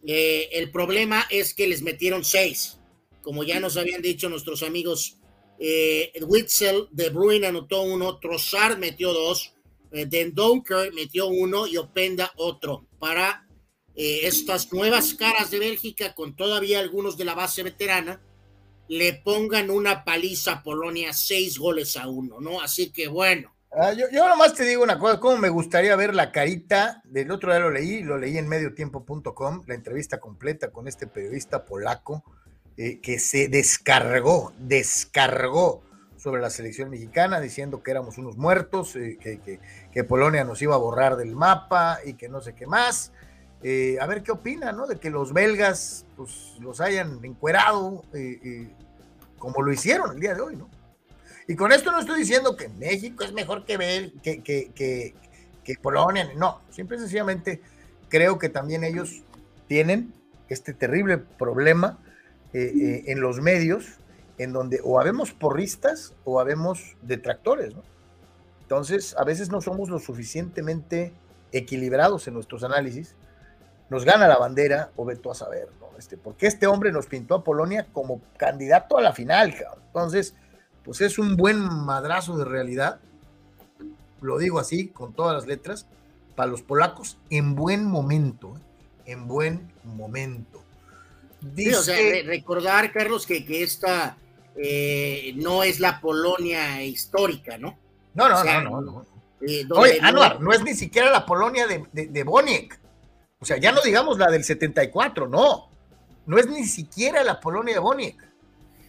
Eh, 0.05 0.49
el 0.53 0.71
problema 0.71 1.25
es 1.29 1.55
que 1.55 1.67
les 1.67 1.81
metieron 1.81 2.23
seis, 2.23 2.79
como 3.23 3.43
ya 3.43 3.59
nos 3.59 3.77
habían 3.77 4.01
dicho 4.01 4.29
nuestros 4.29 4.63
amigos 4.63 5.15
Witzel, 6.21 6.87
De 6.91 7.09
Bruyne 7.09 7.47
anotó 7.47 7.81
uno, 7.81 8.17
Trossard 8.19 8.77
metió 8.77 9.11
dos, 9.11 9.53
Den 9.91 10.33
Donker 10.33 10.93
metió 10.93 11.27
uno 11.27 11.67
y 11.67 11.75
Openda 11.75 12.31
otro, 12.37 12.85
para 12.97 13.45
estas 13.93 14.71
nuevas 14.71 15.15
caras 15.15 15.51
de 15.51 15.59
Bélgica 15.59 16.15
con 16.15 16.33
todavía 16.33 16.79
algunos 16.79 17.17
de 17.17 17.25
la 17.25 17.33
base 17.35 17.61
veterana 17.63 18.21
le 18.89 19.13
pongan 19.13 19.69
una 19.69 20.03
paliza 20.03 20.53
a 20.53 20.63
Polonia, 20.63 21.13
seis 21.13 21.59
goles 21.59 21.95
a 21.95 22.07
uno, 22.07 22.41
¿no? 22.41 22.59
Así 22.59 22.91
que 22.91 23.07
bueno. 23.07 23.55
Ah, 23.71 23.93
yo, 23.93 24.07
nomás 24.27 24.55
te 24.55 24.65
digo 24.65 24.81
una 24.81 24.97
cosa, 24.97 25.19
cómo 25.19 25.37
me 25.37 25.49
gustaría 25.49 25.95
ver 25.95 26.15
la 26.15 26.31
carita, 26.31 27.03
del 27.05 27.29
otro 27.29 27.51
día 27.51 27.59
lo 27.59 27.69
leí, 27.69 28.01
lo 28.01 28.17
leí 28.17 28.39
en 28.39 28.47
mediotiempo.com, 28.47 29.61
la 29.67 29.75
entrevista 29.75 30.19
completa 30.19 30.71
con 30.71 30.87
este 30.87 31.05
periodista 31.05 31.65
polaco 31.65 32.23
eh, 32.77 32.99
que 32.99 33.19
se 33.19 33.47
descargó, 33.47 34.53
descargó 34.57 35.83
sobre 36.17 36.41
la 36.41 36.49
selección 36.49 36.89
mexicana 36.89 37.39
diciendo 37.39 37.83
que 37.83 37.91
éramos 37.91 38.17
unos 38.17 38.37
muertos, 38.37 38.95
eh, 38.95 39.19
que, 39.21 39.59
que, 39.91 40.03
Polonia 40.03 40.43
nos 40.43 40.63
iba 40.63 40.73
a 40.73 40.79
borrar 40.79 41.15
del 41.15 41.35
mapa 41.35 41.99
y 42.03 42.15
que 42.15 42.27
no 42.27 42.41
sé 42.41 42.55
qué 42.55 42.65
más. 42.65 43.13
Eh, 43.61 43.98
a 43.99 44.06
ver 44.07 44.23
qué 44.23 44.31
opina, 44.31 44.72
¿no? 44.72 44.88
De 44.88 44.98
que 44.99 45.10
los 45.10 45.34
belgas 45.34 46.06
pues, 46.15 46.56
los 46.60 46.80
hayan 46.80 47.23
encuerado 47.23 48.03
como 49.40 49.61
lo 49.64 49.72
hicieron 49.72 50.11
el 50.11 50.19
día 50.19 50.36
de 50.36 50.41
hoy, 50.41 50.56
¿no? 50.56 50.69
Y 51.48 51.56
con 51.56 51.72
esto 51.72 51.91
no 51.91 51.99
estoy 51.99 52.19
diciendo 52.19 52.56
que 52.56 52.69
México 52.69 53.23
es 53.23 53.34
mejor 53.34 53.65
que, 53.65 54.11
que, 54.22 54.44
que, 54.44 55.15
que, 55.64 55.76
Polonia, 55.81 56.30
no, 56.36 56.61
simple 56.69 56.98
y 56.98 56.99
sencillamente 56.99 57.61
creo 58.07 58.38
que 58.38 58.49
también 58.49 58.84
ellos 58.84 59.23
tienen 59.68 60.14
este 60.48 60.73
terrible 60.73 61.18
problema 61.18 61.98
eh, 62.53 62.72
eh, 62.76 63.03
en 63.07 63.22
los 63.22 63.41
medios, 63.41 63.98
en 64.38 64.53
donde 64.53 64.80
o 64.84 64.99
habemos 64.99 65.31
porristas 65.31 66.14
o 66.23 66.40
habemos 66.40 66.95
detractores, 67.02 67.76
¿no? 67.76 67.84
Entonces, 68.61 69.15
a 69.18 69.23
veces 69.23 69.49
no 69.49 69.61
somos 69.61 69.90
lo 69.90 69.98
suficientemente 69.98 71.14
equilibrados 71.52 72.27
en 72.27 72.36
nuestros 72.36 72.64
análisis, 72.64 73.15
nos 73.89 74.05
gana 74.05 74.27
la 74.27 74.37
bandera, 74.37 74.91
o 74.95 75.05
veto 75.05 75.31
a 75.31 75.35
saber, 75.35 75.67
este, 75.97 76.15
porque 76.17 76.47
este 76.47 76.67
hombre 76.67 76.91
nos 76.91 77.07
pintó 77.07 77.35
a 77.35 77.43
Polonia 77.43 77.87
como 77.91 78.21
candidato 78.37 78.97
a 78.97 79.01
la 79.01 79.13
final, 79.13 79.53
Entonces, 79.87 80.35
pues 80.83 81.01
es 81.01 81.19
un 81.19 81.35
buen 81.35 81.59
madrazo 81.59 82.37
de 82.37 82.45
realidad, 82.45 82.99
lo 84.21 84.37
digo 84.37 84.59
así, 84.59 84.87
con 84.89 85.13
todas 85.13 85.35
las 85.35 85.45
letras, 85.47 85.87
para 86.35 86.49
los 86.49 86.61
polacos 86.61 87.17
en 87.29 87.55
buen 87.55 87.85
momento, 87.85 88.55
¿eh? 88.55 89.11
en 89.11 89.27
buen 89.27 89.71
momento. 89.83 90.61
Sí, 91.55 91.73
o 91.73 91.81
sea, 91.81 91.95
re- 91.97 92.23
recordar, 92.23 92.91
Carlos, 92.91 93.25
que, 93.25 93.45
que 93.45 93.63
esta 93.63 94.17
eh, 94.55 95.33
no 95.37 95.63
es 95.63 95.79
la 95.79 95.99
Polonia 96.01 96.83
histórica, 96.83 97.57
¿no? 97.57 97.77
No, 98.13 98.27
no, 98.29 98.39
O 98.39 98.43
sea, 98.43 98.61
no, 98.61 98.81
no, 98.81 98.81
no. 98.81 99.05
Eh, 99.41 99.65
Oye, 99.71 99.99
no- 100.01 100.07
Anuar, 100.07 100.41
no 100.41 100.51
es 100.51 100.61
ni 100.63 100.73
siquiera 100.75 101.09
la 101.11 101.25
Polonia 101.25 101.65
de, 101.65 101.85
de, 101.93 102.07
de 102.07 102.23
Boniek. 102.23 102.77
O 103.41 103.45
sea, 103.45 103.57
ya 103.57 103.71
no 103.71 103.81
digamos 103.81 104.17
la 104.17 104.29
del 104.29 104.43
74, 104.43 105.27
no. 105.27 105.69
No 106.25 106.37
es 106.37 106.47
ni 106.47 106.65
siquiera 106.65 107.23
la 107.23 107.39
Polonia 107.39 107.75
de 107.75 107.79
Boniek. 107.79 108.15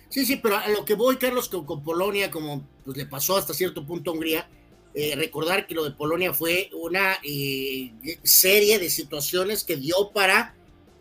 Sí, 0.09 0.27
sí, 0.27 0.36
pero 0.36 0.56
a 0.56 0.66
lo 0.68 0.85
que 0.85 0.94
voy, 0.94 1.16
Carlos, 1.16 1.48
con, 1.48 1.64
con 1.64 1.85
Polonia, 1.85 2.31
como 2.32 2.66
pues, 2.85 2.97
le 2.97 3.06
pasó 3.06 3.36
hasta 3.36 3.55
cierto 3.55 3.86
punto 3.86 4.10
a 4.10 4.14
Hungría, 4.14 4.48
eh, 4.93 5.14
recordar 5.14 5.68
que 5.68 5.74
lo 5.77 5.85
de 5.85 5.93
Polonia 5.93 6.35
fue 6.35 6.68
una 6.74 7.16
eh, 7.22 7.93
serie 8.24 8.81
de 8.81 8.90
situaciones 8.90 9.62
que 9.62 9.77
dio 9.77 10.10
para 10.12 10.56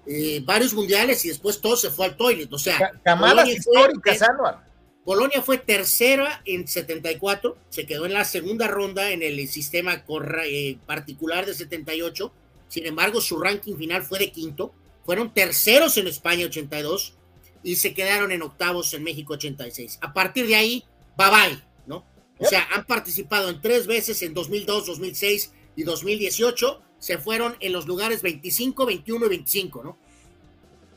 eh, 0.06 0.42
varios 0.46 0.76
mundiales 0.76 1.26
y 1.26 1.30
después 1.30 1.60
todo 1.60 1.76
se 1.76 1.90
fue 1.90 2.06
al 2.06 2.16
toilet. 2.18 2.54
O 2.54 2.60
sea, 2.60 2.78
Ca- 2.78 2.92
Camadas 3.04 3.34
Polonia 3.46 3.62
fue- 3.64 3.74
históricas, 3.82 4.22
Anuar. 4.22 4.70
Polonia 5.04 5.42
fue 5.42 5.58
tercera 5.58 6.44
en 6.46 6.68
74, 6.68 7.58
se 7.70 7.88
quedó 7.88 8.06
en 8.06 8.14
la 8.14 8.26
segunda 8.26 8.68
ronda 8.68 9.10
en 9.10 9.24
el 9.24 9.48
sistema 9.48 10.06
corra- 10.06 10.46
eh, 10.46 10.78
particular 10.86 11.48
de 11.48 11.56
78, 11.56 12.32
sin 12.70 12.86
embargo 12.86 13.20
su 13.20 13.38
ranking 13.38 13.76
final 13.76 14.04
fue 14.04 14.20
de 14.20 14.32
quinto, 14.32 14.74
fueron 15.06 15.34
terceros 15.34 15.98
en 15.98 16.08
España 16.08 16.46
82 16.46 17.16
y 17.64 17.76
se 17.76 17.94
quedaron 17.94 18.32
en 18.32 18.42
octavos 18.42 18.94
en 18.94 19.04
México 19.04 19.34
86. 19.34 20.00
A 20.02 20.14
partir 20.14 20.48
de 20.48 20.56
ahí, 20.56 20.86
bye 21.18 21.28
bye, 21.30 21.62
¿no? 21.88 22.06
O 22.40 22.46
sea, 22.46 22.66
han 22.74 22.86
participado 22.86 23.50
en 23.50 23.60
tres 23.60 23.86
veces 23.86 24.22
en 24.22 24.34
2002, 24.34 24.86
2006 24.86 25.52
y 25.76 25.84
2018, 25.84 26.82
se 27.00 27.18
fueron 27.18 27.58
en 27.60 27.74
los 27.74 27.86
lugares 27.86 28.22
25, 28.22 28.86
21 28.86 29.26
y 29.26 29.30
25, 29.30 29.84
¿no? 29.84 29.98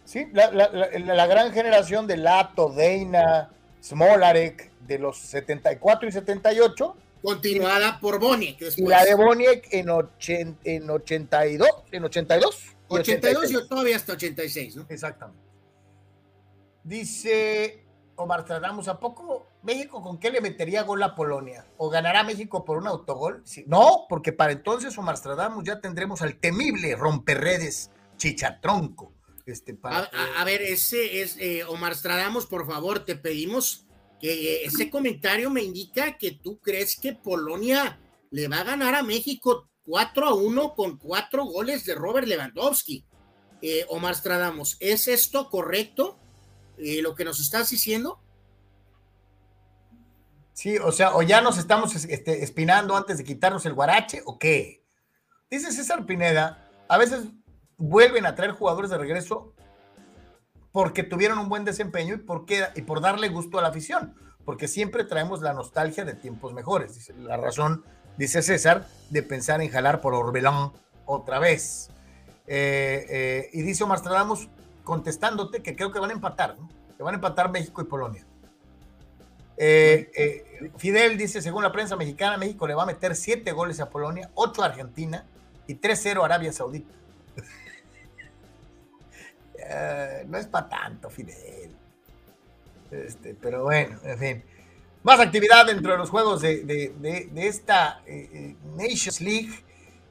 Sí, 0.05 0.27
la, 0.33 0.51
la- 0.53 0.69
la- 0.71 1.15
la 1.15 1.27
gran 1.27 1.53
generación 1.53 2.07
de 2.07 2.17
Lato, 2.17 2.69
Deina, 2.69 3.51
Smolarek, 3.83 4.71
de 4.87 4.99
los 4.99 5.19
74 5.19 6.09
y 6.09 6.13
78, 6.13 6.97
Continuada 7.23 8.01
por 8.01 8.19
Boniek 8.19 8.61
y 8.77 8.83
la 8.87 9.05
de 9.05 9.15
Boniek 9.15 9.69
en, 9.73 9.87
ochen- 9.89 10.57
en 10.65 10.91
82, 10.91 11.69
en 11.93 12.05
82. 12.05 12.65
y 12.91 12.95
82 12.99 13.43
y 13.43 13.47
86. 13.57 13.69
todavía 13.69 13.97
hasta 13.97 14.13
86, 14.15 14.77
¿no? 14.77 14.87
Exactamente. 14.89 15.41
Dice 16.85 17.85
Omar 18.17 18.45
Tradamus, 18.45 18.89
¿a 18.89 18.99
poco 18.99 19.47
México 19.63 20.03
con 20.03 20.19
qué 20.19 20.31
le 20.31 20.41
metería 20.41 20.83
gol 20.83 21.03
a 21.03 21.15
Polonia? 21.15 21.65
¿O 21.77 21.89
ganará 21.91 22.25
México 22.25 22.65
por 22.65 22.79
un 22.79 22.89
autogol? 22.89 23.43
Sí. 23.45 23.65
No, 23.69 24.07
porque 24.09 24.33
para 24.33 24.53
entonces 24.53 24.97
Omar 24.99 25.19
Tradamus 25.21 25.65
ya 25.65 25.81
tendremos 25.81 26.23
al 26.23 26.37
temible 26.37 26.97
romperredes 26.97 27.91
Chichatronco. 28.17 29.13
Este, 29.47 29.75
para 29.75 29.99
A, 29.99 30.01
a- 30.03 30.41
a 30.41 30.45
ver, 30.45 30.63
ese 30.63 31.21
es 31.23 31.37
eh, 31.39 31.65
Omar 31.65 31.95
Stradamos, 31.95 32.47
por 32.47 32.67
favor, 32.67 33.05
te 33.05 33.17
pedimos 33.17 33.87
eh, 34.23 34.65
ese 34.65 34.89
comentario 34.89 35.51
me 35.51 35.63
indica 35.63 36.17
que 36.17 36.31
tú 36.31 36.61
crees 36.61 36.97
que 36.97 37.13
Polonia 37.13 37.99
le 38.31 38.47
va 38.47 38.61
a 38.61 38.65
ganar 38.65 38.95
a 38.95 39.03
México 39.03 39.69
4 39.85 40.27
a 40.29 40.35
1 40.35 40.75
con 40.75 40.97
cuatro 40.97 41.45
goles 41.45 41.85
de 41.85 41.97
Robert 41.97 42.29
Lewandowski. 42.29 43.05
Eh, 43.61 43.85
Omar 43.89 44.15
Stradamos, 44.15 44.77
¿es 44.81 45.09
esto 45.09 45.51
correcto? 45.51 46.19
Eh, 46.79 47.03
lo 47.03 47.15
que 47.15 47.25
nos 47.25 47.41
estás 47.41 47.71
diciendo. 47.71 48.21
Sí, 50.53 50.79
o 50.79 50.93
sea, 50.93 51.17
o 51.17 51.23
ya 51.23 51.41
nos 51.41 51.59
estamos 51.59 51.95
este, 51.95 52.45
espinando 52.45 52.97
antes 52.97 53.19
de 53.19 53.25
quitarnos 53.25 53.67
el 53.67 53.75
guarache, 53.75 54.23
o 54.25 54.39
qué. 54.39 54.85
Dice 55.51 55.73
César 55.73 56.07
Pineda, 56.07 56.71
a 56.89 56.99
veces 56.99 57.25
vuelven 57.77 58.27
a 58.27 58.35
traer 58.35 58.53
jugadores 58.53 58.91
de 58.91 58.99
regreso 58.99 59.55
porque 60.73 61.03
tuvieron 61.03 61.39
un 61.39 61.49
buen 61.49 61.65
desempeño 61.65 62.15
y 62.15 62.19
por, 62.19 62.47
qué- 62.47 62.67
y 62.75 62.83
por 62.83 63.01
darle 63.01 63.29
gusto 63.29 63.59
a 63.59 63.63
la 63.63 63.69
afición, 63.69 64.15
porque 64.45 64.69
siempre 64.69 65.05
traemos 65.05 65.43
la 65.43 65.53
nostalgia 65.53 66.05
de 66.05 66.15
tiempos 66.15 66.53
mejores. 66.55 66.95
Dice, 66.95 67.13
la 67.15 67.37
razón, 67.37 67.85
dice 68.17 68.43
César, 68.43 68.87
de 69.11 69.23
pensar 69.23 69.61
en 69.61 69.71
jalar 69.71 70.01
por 70.01 70.15
Orbelán 70.15 70.73
otra 71.07 71.39
vez. 71.39 71.91
Eh, 72.47 73.07
eh, 73.09 73.51
y 73.53 73.63
dice 73.63 73.85
Omar 73.85 73.99
Stradamus, 73.99 74.49
contestándote 74.83 75.63
que 75.63 75.77
creo 75.77 75.93
que 75.93 75.99
van 76.01 76.11
a 76.11 76.15
empatar, 76.15 76.59
¿no? 76.59 76.69
que 76.97 77.03
van 77.03 77.15
a 77.15 77.17
empatar 77.17 77.51
México 77.51 77.81
y 77.83 77.85
Polonia. 77.85 78.27
Eh, 79.57 80.71
Fidel 80.79 81.17
dice, 81.19 81.41
según 81.43 81.63
la 81.63 81.71
prensa 81.71 81.95
mexicana, 81.97 82.37
México 82.37 82.67
le 82.67 82.75
va 82.75 82.83
a 82.85 82.87
meter 82.87 83.15
siete 83.15 83.53
goles 83.53 83.81
a 83.81 83.91
Polonia, 83.91 84.31
ocho 84.35 84.63
a 84.63 84.67
Argentina 84.67 85.25
y 85.67 85.75
3-0 85.77 86.23
a 86.23 86.25
Arabia 86.25 86.53
Saudita. 86.53 86.93
Eh, 89.75 90.25
no 90.29 90.39
es 90.39 90.47
para 90.47 90.69
tanto, 90.69 91.09
Fidel. 91.11 91.71
Este, 92.91 93.35
pero 93.41 93.65
bueno, 93.65 93.99
en 94.05 94.19
fin. 94.19 94.45
Más 95.03 95.19
actividad 95.19 95.67
dentro 95.67 95.93
de 95.93 95.99
los 95.99 96.11
juegos 96.11 96.43
de, 96.43 96.63
de- 96.65 96.93
de- 97.01 97.29
de 97.33 97.47
esta 97.49 98.03
eh, 98.07 98.29
eh, 98.33 98.57
Nations 98.77 99.21
League, 99.21 99.51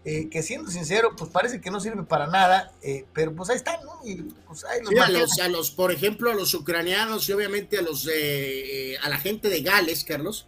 eh, 0.04 0.28
que 0.30 0.42
siendo 0.42 0.70
sincero, 0.72 1.16
pues 1.16 1.30
parece 1.30 1.62
que 1.62 1.70
no 1.70 1.80
sirve 1.80 2.04
para 2.04 2.26
nada, 2.28 2.74
eh, 2.82 3.06
pero 3.14 3.34
pues 3.36 3.50
ahí 3.52 3.56
están, 3.58 3.86
¿no? 3.86 4.00
Y 4.04 4.16
pues 4.48 4.66
ahí 4.66 4.82
los 4.82 4.90
Sí, 4.90 4.98
a 4.98 5.10
los, 5.10 5.40
a 5.40 5.48
los, 5.48 5.72
por 5.72 5.92
ejemplo, 5.92 6.32
a 6.32 6.34
los 6.34 6.54
ucranianos 6.56 7.30
y 7.30 7.34
obviamente 7.34 7.78
a 7.78 7.82
los 7.84 8.08
a 8.08 9.10
la 9.10 9.18
gente 9.18 9.48
de 9.50 9.62
Gales, 9.62 10.04
Carlos, 10.04 10.48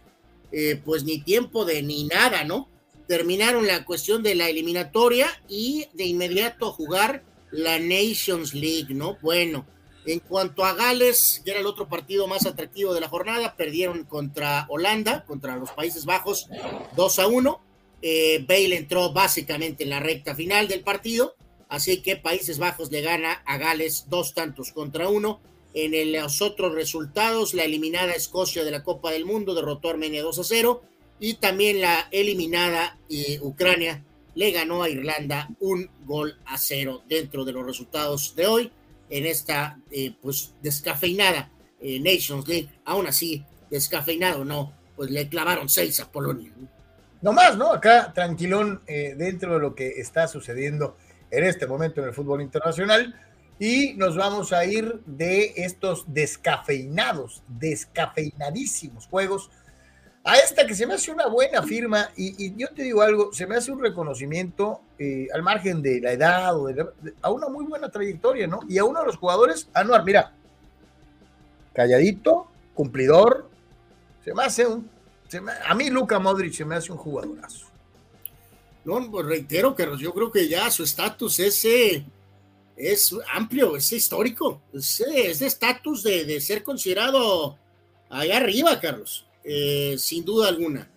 pues 0.84 1.04
ni 1.04 1.20
tiempo 1.22 1.64
de 1.64 1.82
ni 1.82 2.04
nada, 2.04 2.44
¿no? 2.44 2.68
Terminaron 3.06 3.66
la 3.66 3.84
cuestión 3.84 4.22
de 4.22 4.34
la 4.34 4.48
eliminatoria 4.48 5.28
y 5.48 5.88
de 5.94 6.04
inmediato 6.04 6.68
a 6.68 6.72
jugar 6.72 7.22
la 7.54 7.78
Nations 7.78 8.52
League, 8.54 8.94
¿no? 8.94 9.16
Bueno, 9.22 9.66
en 10.06 10.18
cuanto 10.18 10.64
a 10.64 10.74
Gales, 10.74 11.40
que 11.44 11.52
era 11.52 11.60
el 11.60 11.66
otro 11.66 11.88
partido 11.88 12.26
más 12.26 12.46
atractivo 12.46 12.92
de 12.92 13.00
la 13.00 13.08
jornada, 13.08 13.56
perdieron 13.56 14.04
contra 14.04 14.66
Holanda, 14.68 15.24
contra 15.24 15.56
los 15.56 15.70
Países 15.70 16.04
Bajos, 16.04 16.48
2 16.96 17.18
a 17.18 17.26
1. 17.26 17.60
Eh, 18.02 18.44
Bale 18.46 18.76
entró 18.76 19.12
básicamente 19.12 19.84
en 19.84 19.90
la 19.90 20.00
recta 20.00 20.34
final 20.34 20.68
del 20.68 20.82
partido, 20.82 21.36
así 21.68 22.02
que 22.02 22.16
Países 22.16 22.58
Bajos 22.58 22.90
le 22.90 23.00
gana 23.00 23.42
a 23.46 23.56
Gales 23.56 24.06
dos 24.08 24.34
tantos 24.34 24.72
contra 24.72 25.08
uno. 25.08 25.40
En 25.72 26.12
los 26.12 26.42
otros 26.42 26.74
resultados, 26.74 27.54
la 27.54 27.64
eliminada 27.64 28.12
Escocia 28.12 28.62
de 28.62 28.70
la 28.70 28.84
Copa 28.84 29.10
del 29.10 29.24
Mundo 29.24 29.54
derrotó 29.54 29.88
a 29.88 29.92
Armenia 29.92 30.22
2 30.22 30.38
a 30.38 30.44
0 30.44 30.82
y 31.18 31.34
también 31.34 31.80
la 31.80 32.08
eliminada 32.12 32.98
eh, 33.08 33.38
Ucrania 33.40 34.04
le 34.34 34.50
ganó 34.50 34.82
a 34.82 34.88
Irlanda 34.88 35.48
un 35.60 35.88
gol 36.04 36.38
a 36.46 36.58
cero 36.58 37.02
dentro 37.08 37.44
de 37.44 37.52
los 37.52 37.64
resultados 37.64 38.34
de 38.36 38.46
hoy 38.46 38.72
en 39.10 39.26
esta 39.26 39.78
eh, 39.90 40.14
pues 40.20 40.54
descafeinada 40.62 41.50
eh, 41.80 42.00
Nations 42.00 42.48
League. 42.48 42.68
Aún 42.84 43.06
así, 43.06 43.44
descafeinado 43.70 44.44
no, 44.44 44.72
pues 44.96 45.10
le 45.10 45.28
clavaron 45.28 45.68
seis 45.68 46.00
a 46.00 46.10
Polonia. 46.10 46.52
No 47.22 47.32
más, 47.32 47.56
¿no? 47.56 47.72
Acá 47.72 48.12
tranquilón 48.12 48.82
eh, 48.86 49.14
dentro 49.16 49.54
de 49.54 49.60
lo 49.60 49.74
que 49.74 49.88
está 50.00 50.28
sucediendo 50.28 50.96
en 51.30 51.44
este 51.44 51.66
momento 51.66 52.00
en 52.00 52.08
el 52.08 52.14
fútbol 52.14 52.42
internacional. 52.42 53.14
Y 53.58 53.94
nos 53.94 54.16
vamos 54.16 54.52
a 54.52 54.64
ir 54.64 55.00
de 55.06 55.54
estos 55.56 56.04
descafeinados, 56.12 57.42
descafeinadísimos 57.46 59.06
juegos 59.06 59.50
a 60.24 60.36
esta 60.38 60.66
que 60.66 60.74
se 60.74 60.86
me 60.86 60.94
hace 60.94 61.10
una 61.12 61.26
buena 61.26 61.62
firma. 61.62 62.10
Y, 62.16 62.54
yo 62.56 62.68
te 62.68 62.82
digo 62.82 63.02
algo, 63.02 63.32
se 63.32 63.46
me 63.46 63.56
hace 63.56 63.70
un 63.70 63.80
reconocimiento 63.80 64.80
eh, 64.98 65.28
al 65.34 65.42
margen 65.42 65.82
de 65.82 66.00
la 66.00 66.12
edad 66.12 66.58
o 66.58 66.66
de 66.66 66.74
la- 66.74 66.88
a 67.22 67.30
una 67.30 67.48
muy 67.48 67.66
buena 67.66 67.90
trayectoria, 67.90 68.46
¿no? 68.46 68.60
Y 68.68 68.78
a 68.78 68.84
uno 68.84 69.00
de 69.00 69.06
los 69.06 69.16
jugadores, 69.16 69.68
Anuar, 69.74 70.04
mira, 70.04 70.32
calladito, 71.72 72.48
cumplidor, 72.74 73.48
se 74.24 74.32
me 74.32 74.42
hace 74.44 74.66
un 74.66 74.94
a 75.66 75.74
mí 75.74 75.90
Luka 75.90 76.18
Modric 76.18 76.52
se 76.52 76.64
me 76.64 76.76
hace 76.76 76.92
un 76.92 76.98
jugadorazo. 76.98 77.66
No, 78.84 79.10
pues 79.10 79.26
reitero, 79.26 79.74
Carlos, 79.74 79.98
yo 79.98 80.12
creo 80.12 80.30
que 80.30 80.48
ya 80.48 80.70
su 80.70 80.84
estatus 80.84 81.40
es, 81.40 81.64
eh, 81.64 82.04
amplio, 83.32 83.76
es 83.76 83.90
histórico, 83.92 84.60
es, 84.72 85.00
eh, 85.00 85.30
es 85.30 85.38
de 85.38 85.46
estatus 85.46 86.02
de, 86.02 86.24
de 86.24 86.40
ser 86.40 86.62
considerado 86.62 87.58
allá 88.10 88.36
arriba, 88.36 88.78
Carlos, 88.78 89.26
eh, 89.44 89.96
sin 89.98 90.24
duda 90.24 90.48
alguna. 90.48 90.90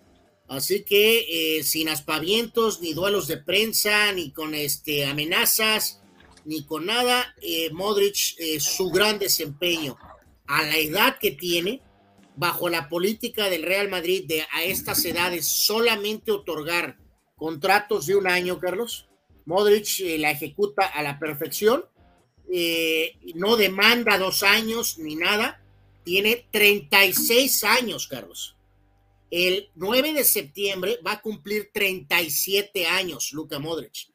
Así 0.48 0.82
que 0.82 1.58
eh, 1.58 1.62
sin 1.62 1.90
aspavientos, 1.90 2.80
ni 2.80 2.94
duelos 2.94 3.28
de 3.28 3.36
prensa, 3.36 4.12
ni 4.12 4.32
con 4.32 4.54
este, 4.54 5.04
amenazas, 5.04 6.00
ni 6.46 6.64
con 6.64 6.86
nada, 6.86 7.34
eh, 7.42 7.70
Modric, 7.72 8.16
su 8.58 8.88
gran 8.90 9.18
desempeño 9.18 9.98
a 10.46 10.62
la 10.62 10.78
edad 10.78 11.18
que 11.18 11.32
tiene, 11.32 11.82
bajo 12.36 12.70
la 12.70 12.88
política 12.88 13.50
del 13.50 13.64
Real 13.64 13.90
Madrid 13.90 14.24
de 14.26 14.46
a 14.52 14.62
estas 14.62 15.04
edades 15.04 15.46
solamente 15.46 16.30
otorgar 16.30 16.96
contratos 17.36 18.06
de 18.06 18.16
un 18.16 18.26
año, 18.26 18.58
Carlos. 18.58 19.08
Modric 19.44 20.00
la 20.18 20.30
ejecuta 20.30 20.86
a 20.86 21.02
la 21.02 21.18
perfección, 21.18 21.84
no 23.34 23.56
demanda 23.56 24.16
dos 24.18 24.42
años 24.42 24.98
ni 24.98 25.16
nada, 25.16 25.60
tiene 26.08 26.48
36 26.50 27.64
años, 27.64 28.08
Carlos. 28.08 28.56
El 29.30 29.70
9 29.74 30.14
de 30.14 30.24
septiembre 30.24 30.98
va 31.06 31.12
a 31.12 31.20
cumplir 31.20 31.68
37 31.70 32.86
años 32.86 33.30
Luka 33.34 33.58
Modric. 33.58 34.08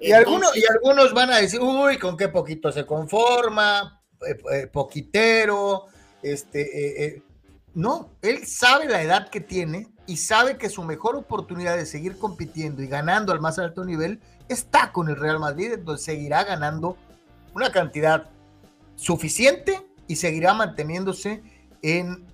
Y, 0.00 0.10
algunos, 0.10 0.56
y 0.56 0.64
algunos 0.68 1.14
van 1.14 1.30
a 1.30 1.36
decir, 1.36 1.60
uy, 1.60 1.98
con 1.98 2.16
qué 2.16 2.30
poquito 2.30 2.72
se 2.72 2.84
conforma, 2.84 4.02
eh, 4.26 4.36
eh, 4.52 4.66
poquitero, 4.66 5.84
este, 6.20 7.04
eh, 7.04 7.22
no, 7.74 8.16
él 8.22 8.44
sabe 8.44 8.86
la 8.86 9.00
edad 9.00 9.30
que 9.30 9.40
tiene 9.40 9.86
y 10.08 10.16
sabe 10.16 10.58
que 10.58 10.68
su 10.68 10.82
mejor 10.82 11.14
oportunidad 11.14 11.76
de 11.76 11.86
seguir 11.86 12.18
compitiendo 12.18 12.82
y 12.82 12.88
ganando 12.88 13.32
al 13.32 13.40
más 13.40 13.60
alto 13.60 13.84
nivel 13.84 14.18
está 14.48 14.90
con 14.90 15.08
el 15.08 15.14
Real 15.14 15.38
Madrid, 15.38 15.74
entonces 15.74 16.04
seguirá 16.04 16.42
ganando 16.42 16.96
una 17.54 17.70
cantidad 17.70 18.30
suficiente 18.96 19.85
y 20.08 20.16
seguirá 20.16 20.54
manteniéndose 20.54 21.42
en 21.82 22.26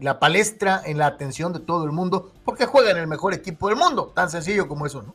la 0.00 0.18
palestra, 0.18 0.82
en 0.84 0.98
la 0.98 1.06
atención 1.06 1.52
de 1.52 1.60
todo 1.60 1.84
el 1.84 1.92
mundo, 1.92 2.32
porque 2.44 2.66
juega 2.66 2.90
en 2.90 2.96
el 2.98 3.06
mejor 3.06 3.34
equipo 3.34 3.68
del 3.68 3.76
mundo, 3.76 4.12
tan 4.14 4.30
sencillo 4.30 4.66
como 4.66 4.86
eso, 4.86 5.02
¿no? 5.02 5.14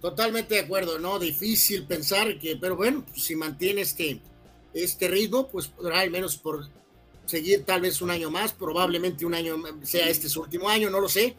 Totalmente 0.00 0.54
de 0.54 0.60
acuerdo, 0.60 0.98
¿no? 0.98 1.18
Difícil 1.18 1.86
pensar 1.86 2.38
que, 2.38 2.56
pero 2.56 2.76
bueno, 2.76 3.04
si 3.14 3.34
mantiene 3.34 3.82
este, 3.82 4.20
este 4.74 5.08
ritmo, 5.08 5.48
pues 5.48 5.68
podrá 5.68 6.00
al 6.00 6.10
menos 6.10 6.36
por 6.36 6.68
seguir 7.26 7.64
tal 7.64 7.80
vez 7.80 8.00
un 8.02 8.10
año 8.10 8.30
más, 8.30 8.52
probablemente 8.52 9.24
un 9.26 9.34
año 9.34 9.56
sea 9.82 10.08
este 10.08 10.28
su 10.28 10.42
último 10.42 10.68
año, 10.68 10.90
no 10.90 11.00
lo 11.00 11.08
sé, 11.08 11.36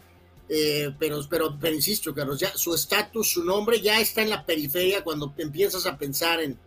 eh, 0.50 0.92
pero, 0.98 1.22
pero, 1.30 1.58
pero 1.60 1.76
insisto, 1.76 2.14
Carlos, 2.14 2.40
ya 2.40 2.56
su 2.58 2.74
estatus, 2.74 3.32
su 3.32 3.44
nombre 3.44 3.82
ya 3.82 4.00
está 4.00 4.22
en 4.22 4.30
la 4.30 4.46
periferia 4.46 5.04
cuando 5.04 5.34
empiezas 5.38 5.86
a 5.86 5.98
pensar 5.98 6.42
en, 6.42 6.58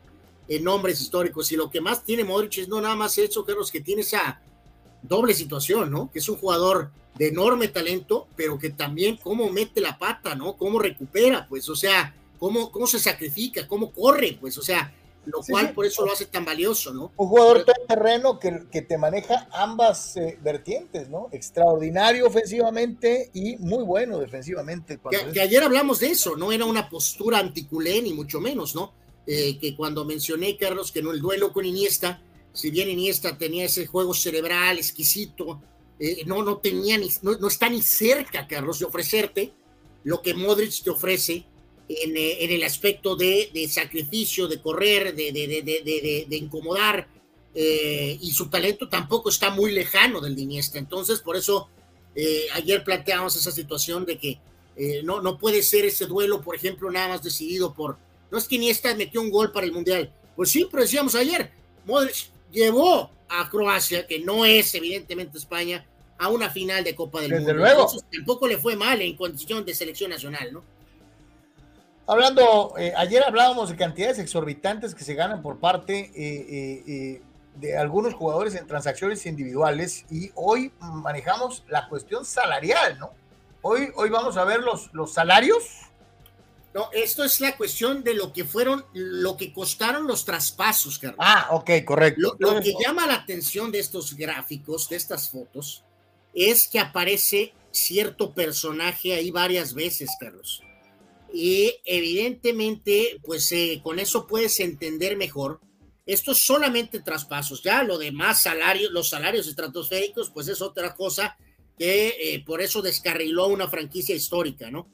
en 0.51 0.65
nombres 0.65 1.01
históricos 1.01 1.51
y 1.53 1.57
lo 1.57 1.71
que 1.71 1.81
más 1.81 2.03
tiene 2.03 2.25
Modric 2.25 2.59
es 2.59 2.69
no 2.69 2.81
nada 2.81 2.97
más 2.97 3.17
eso, 3.19 3.45
Carlos, 3.45 3.71
que 3.71 3.81
tiene 3.81 4.03
esa 4.03 4.41
doble 5.01 5.33
situación, 5.33 5.93
¿no? 5.93 6.11
Que 6.11 6.19
es 6.19 6.29
un 6.29 6.37
jugador 6.37 6.91
de 7.15 7.29
enorme 7.29 7.69
talento, 7.69 8.27
pero 8.35 8.59
que 8.59 8.71
también 8.71 9.17
cómo 9.17 9.49
mete 9.49 9.81
la 9.81 9.97
pata, 9.97 10.35
¿no? 10.35 10.57
Cómo 10.57 10.81
recupera, 10.81 11.47
pues, 11.49 11.69
o 11.69 11.77
sea, 11.77 12.17
cómo, 12.41 12.73
cómo 12.73 12.89
se 12.89 12.99
sacrifica, 12.99 13.69
cómo 13.69 13.93
corre, 13.93 14.39
pues, 14.41 14.59
o 14.59 14.63
sea, 14.63 14.93
lo 15.25 15.41
cual 15.49 15.73
por 15.73 15.87
eso 15.87 16.05
lo 16.05 16.13
hace 16.13 16.27
tan 16.27 16.45
valioso, 16.45 16.93
¿no? 16.93 17.13
Un 17.17 17.29
jugador 17.29 17.65
todo 17.65 17.75
terreno 17.87 18.41
que, 18.41 18.65
que, 18.73 18.83
te 18.83 18.99
maneja 18.99 19.47
ambas 19.53 20.17
eh, 20.17 20.37
vertientes, 20.43 21.09
¿no? 21.09 21.29
Extraordinario 21.31 22.27
ofensivamente 22.27 23.31
y 23.35 23.57
muy 23.59 23.85
bueno 23.85 24.19
defensivamente. 24.19 24.99
Que, 25.11 25.33
que, 25.33 25.41
ayer 25.41 25.63
hablamos 25.63 26.01
de 26.01 26.09
eso, 26.09 26.37
no 26.37 26.51
era 26.51 26.65
una 26.65 26.89
postura 26.89 27.39
anticulé 27.39 28.03
ni 28.03 28.13
mucho 28.15 28.41
menos, 28.41 28.75
¿no? 28.75 28.95
Eh, 29.27 29.59
que 29.59 29.77
cuando 29.77 30.05
mencioné, 30.05 30.57
Carlos, 30.57 30.91
que 30.91 31.03
no 31.03 31.13
el 31.13 31.21
duelo 31.21 31.53
con 31.53 31.65
Iniesta, 31.65 32.23
si 32.53 32.71
bien 32.71 32.89
Iniesta 32.89 33.37
tenía 33.37 33.67
ese 33.67 33.87
juego 33.87 34.15
cerebral 34.15 34.79
exquisito, 34.79 35.63
eh, 35.99 36.25
no, 36.27 36.43
no 36.43 36.57
tenía 36.59 36.97
ni, 36.97 37.09
no, 37.23 37.47
está 37.47 37.69
ni 37.69 37.83
cerca, 37.83 38.49
Carlos, 38.49 38.79
de 38.79 38.87
ofrecerte 38.87 39.53
lo 40.05 40.23
que 40.23 40.33
Modric 40.33 40.83
te 40.83 40.91
ofrece 40.91 41.45
en, 41.89 42.17
eh, 42.17 42.45
en 42.45 42.51
el 42.51 42.65
aspecto 42.65 43.15
de, 43.15 43.51
de, 43.53 43.69
sacrificio, 43.69 44.49
de 44.49 44.61
correr, 44.61 45.15
de, 45.15 45.33
de, 45.33 46.27
de 46.29 46.37
incomodar, 46.37 47.09
y 47.53 48.31
su 48.33 48.49
talento 48.49 48.89
tampoco 48.89 49.29
está 49.29 49.51
muy 49.51 49.73
lejano 49.73 50.21
del 50.21 50.37
de 50.37 50.43
Iniesta. 50.43 50.79
Entonces, 50.79 51.21
por 51.21 51.37
eso 51.37 51.69
ayer 52.55 52.85
planteamos 52.85 53.37
esa 53.37 53.51
situación 53.51 54.07
de 54.07 54.19
que 54.19 54.39
no, 55.03 55.21
no 55.21 55.37
puede 55.37 55.63
ser 55.63 55.85
ese 55.85 56.07
duelo, 56.07 56.43
por 56.43 56.55
ejemplo, 56.55 56.91
nada 56.91 57.09
más 57.09 57.23
decidido 57.25 57.75
por, 57.75 57.99
no 58.31 58.39
es 58.39 58.47
que 58.47 58.57
Iniesta 58.57 58.95
metió 58.95 59.21
un 59.21 59.31
gol 59.31 59.53
para 59.53 59.67
el 59.67 59.73
Mundial, 59.73 60.13
pues 60.37 60.51
sí, 60.51 60.67
pero 60.71 60.83
decíamos 60.83 61.15
ayer, 61.15 61.51
Modric 61.85 62.31
llevó 62.51 63.11
a 63.29 63.49
Croacia, 63.49 64.07
que 64.07 64.21
no 64.21 64.45
es 64.45 64.75
evidentemente 64.75 65.39
España, 65.39 65.87
a 66.19 66.29
una 66.29 66.51
final 66.51 66.85
de 66.85 66.95
Copa 66.95 67.21
del 67.21 67.31
Desde 67.31 67.47
Mundo. 67.47 67.59
Luego. 67.61 67.83
Entonces, 67.83 68.05
tampoco 68.13 68.47
le 68.47 68.59
fue 68.59 68.77
mal 68.77 69.01
en 69.01 69.17
condición 69.17 69.65
de 69.65 69.75
selección 69.75 70.11
nacional, 70.11 70.53
¿no? 70.53 70.63
Hablando, 72.07 72.75
eh, 72.77 72.93
ayer 72.97 73.23
hablábamos 73.25 73.71
de 73.71 73.77
cantidades 73.77 74.19
exorbitantes 74.19 74.95
que 74.95 75.05
se 75.05 75.15
ganan 75.15 75.43
por 75.43 75.61
parte 75.61 76.11
eh, 76.15 76.83
eh, 76.87 77.23
de 77.55 77.79
algunos 77.79 78.15
jugadores 78.15 78.55
en 78.57 78.67
transacciones 78.67 79.25
individuales 79.27 80.05
y 80.11 80.31
hoy 80.35 80.73
manejamos 80.81 81.65
la 81.69 81.89
cuestión 81.89 82.25
salarial, 82.25 82.99
¿no? 82.99 83.13
Hoy, 83.63 83.91
hoy 83.95 84.11
vamos 84.11 84.37
a 84.37 84.45
ver 84.45 84.61
los, 84.61 84.93
los 84.93 85.13
salarios. 85.13 85.65
No, 86.73 86.89
esto 86.93 87.25
es 87.25 87.41
la 87.41 87.57
cuestión 87.57 88.05
de 88.05 88.15
lo 88.15 88.33
que 88.33 88.45
fueron, 88.45 88.85
lo 88.93 89.37
que 89.37 89.53
costaron 89.53 90.07
los 90.07 90.25
traspasos, 90.25 90.99
Carlos. 90.99 91.19
Ah, 91.21 91.49
ok, 91.51 91.71
correcto. 91.85 92.37
Lo, 92.39 92.53
lo 92.53 92.61
que 92.61 92.75
llama 92.81 93.07
la 93.07 93.15
atención 93.15 93.73
de 93.73 93.81
estos 93.81 94.15
gráficos, 94.15 94.89
de 94.89 94.97
estas 94.97 95.31
fotos, 95.31 95.85
es 96.33 96.69
que 96.69 96.79
aparece 96.79 97.55
cierto 97.73 98.33
personaje 98.33 99.15
ahí 99.15 99.31
varias 99.31 99.75
veces, 99.75 100.11
Carlos. 100.19 100.63
Y 101.33 101.75
evidentemente, 101.85 103.21
pues 103.25 103.51
eh, 103.53 103.81
con 103.83 103.99
eso 103.99 104.27
puedes 104.27 104.59
entender 104.61 105.17
mejor. 105.17 105.61
Esto 106.07 106.33
es 106.33 106.39
solamente 106.45 107.01
traspasos, 107.01 107.63
ya 107.63 107.83
lo 107.85 107.99
demás 107.99 108.43
salarios, 108.43 108.91
los 108.91 109.09
salarios 109.09 109.47
estratosféricos, 109.47 110.31
pues 110.31 110.49
es 110.49 110.61
otra 110.61 110.95
cosa 110.95 111.37
que 111.79 112.09
eh, 112.21 112.43
por 112.45 112.61
eso 112.61 112.83
descarriló 112.83 113.47
una 113.47 113.69
franquicia 113.69 114.15
histórica, 114.15 114.71
¿no? 114.71 114.89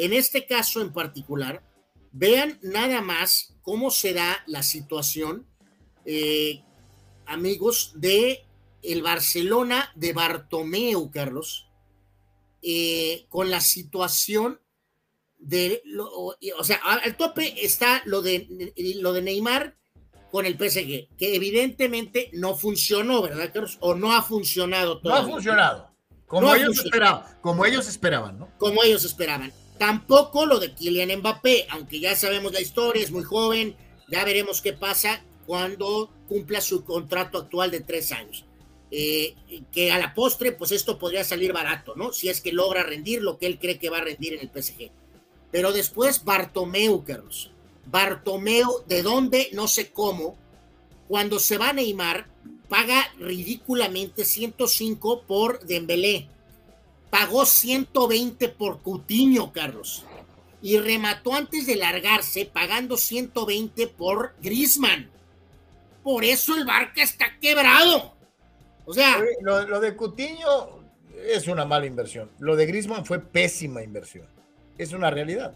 En 0.00 0.14
este 0.14 0.46
caso 0.46 0.80
en 0.80 0.94
particular, 0.94 1.62
vean 2.10 2.58
nada 2.62 3.02
más 3.02 3.54
cómo 3.60 3.90
se 3.90 4.14
da 4.14 4.42
la 4.46 4.62
situación, 4.62 5.46
eh, 6.06 6.62
amigos, 7.26 7.92
de 7.96 8.46
el 8.82 9.02
Barcelona 9.02 9.92
de 9.94 10.14
Bartomeu, 10.14 11.10
Carlos, 11.10 11.68
eh, 12.62 13.26
con 13.28 13.50
la 13.50 13.60
situación 13.60 14.58
de, 15.36 15.82
lo, 15.84 16.08
o 16.08 16.64
sea, 16.64 16.76
al 16.76 17.18
tope 17.18 17.62
está 17.62 18.00
lo 18.06 18.22
de, 18.22 18.72
lo 19.00 19.12
de 19.12 19.20
Neymar 19.20 19.76
con 20.30 20.46
el 20.46 20.54
PSG, 20.54 21.14
que 21.18 21.34
evidentemente 21.34 22.30
no 22.32 22.56
funcionó, 22.56 23.20
¿verdad, 23.20 23.50
Carlos? 23.52 23.76
O 23.80 23.94
no 23.94 24.14
ha 24.14 24.22
funcionado 24.22 24.98
todo. 24.98 25.12
No 25.12 25.18
ha 25.18 25.26
funcionado. 25.26 25.90
Como, 26.24 26.46
no 26.46 26.54
ellos, 26.54 26.78
esperaban, 26.78 27.24
como 27.42 27.66
ellos 27.66 27.86
esperaban, 27.86 28.38
¿no? 28.38 28.48
Como 28.56 28.82
ellos 28.82 29.04
esperaban. 29.04 29.52
Tampoco 29.80 30.44
lo 30.44 30.60
de 30.60 30.74
Kylian 30.74 31.20
Mbappé, 31.20 31.66
aunque 31.70 32.00
ya 32.00 32.14
sabemos 32.14 32.52
la 32.52 32.60
historia, 32.60 33.02
es 33.02 33.10
muy 33.10 33.22
joven, 33.22 33.74
ya 34.10 34.26
veremos 34.26 34.60
qué 34.60 34.74
pasa 34.74 35.24
cuando 35.46 36.10
cumpla 36.28 36.60
su 36.60 36.84
contrato 36.84 37.38
actual 37.38 37.70
de 37.70 37.80
tres 37.80 38.12
años. 38.12 38.44
Eh, 38.90 39.34
que 39.72 39.90
a 39.90 39.98
la 39.98 40.12
postre, 40.12 40.52
pues 40.52 40.72
esto 40.72 40.98
podría 40.98 41.24
salir 41.24 41.54
barato, 41.54 41.94
¿no? 41.96 42.12
Si 42.12 42.28
es 42.28 42.42
que 42.42 42.52
logra 42.52 42.82
rendir 42.82 43.22
lo 43.22 43.38
que 43.38 43.46
él 43.46 43.58
cree 43.58 43.78
que 43.78 43.88
va 43.88 43.96
a 43.96 44.04
rendir 44.04 44.34
en 44.34 44.40
el 44.40 44.50
PSG. 44.50 44.90
Pero 45.50 45.72
después 45.72 46.26
Bartomeu, 46.26 47.02
Carlos. 47.02 47.50
Bartomeu, 47.86 48.84
¿de 48.86 49.02
dónde? 49.02 49.48
No 49.54 49.66
sé 49.66 49.92
cómo. 49.92 50.36
Cuando 51.08 51.38
se 51.38 51.56
va 51.56 51.70
a 51.70 51.72
Neymar, 51.72 52.28
paga 52.68 53.10
ridículamente 53.18 54.26
105 54.26 55.22
por 55.22 55.64
Dembélé. 55.64 56.28
Pagó 57.10 57.44
120 57.44 58.48
por 58.50 58.80
Cutiño, 58.80 59.52
Carlos. 59.52 60.04
Y 60.62 60.78
remató 60.78 61.34
antes 61.34 61.66
de 61.66 61.76
largarse 61.76 62.46
pagando 62.46 62.96
120 62.96 63.86
por 63.88 64.34
Grisman. 64.42 65.10
Por 66.02 66.24
eso 66.24 66.54
el 66.54 66.64
Barca 66.64 67.02
está 67.02 67.38
quebrado. 67.40 68.14
O 68.84 68.94
sea, 68.94 69.22
lo, 69.40 69.66
lo, 69.66 69.80
de 69.80 69.94
Cutiño 69.96 70.80
es 71.26 71.46
una 71.46 71.64
mala 71.64 71.86
inversión. 71.86 72.30
Lo 72.38 72.56
de 72.56 72.66
Grisman 72.66 73.04
fue 73.04 73.20
pésima 73.20 73.82
inversión. 73.82 74.26
Es 74.78 74.92
una 74.92 75.10
realidad. 75.10 75.54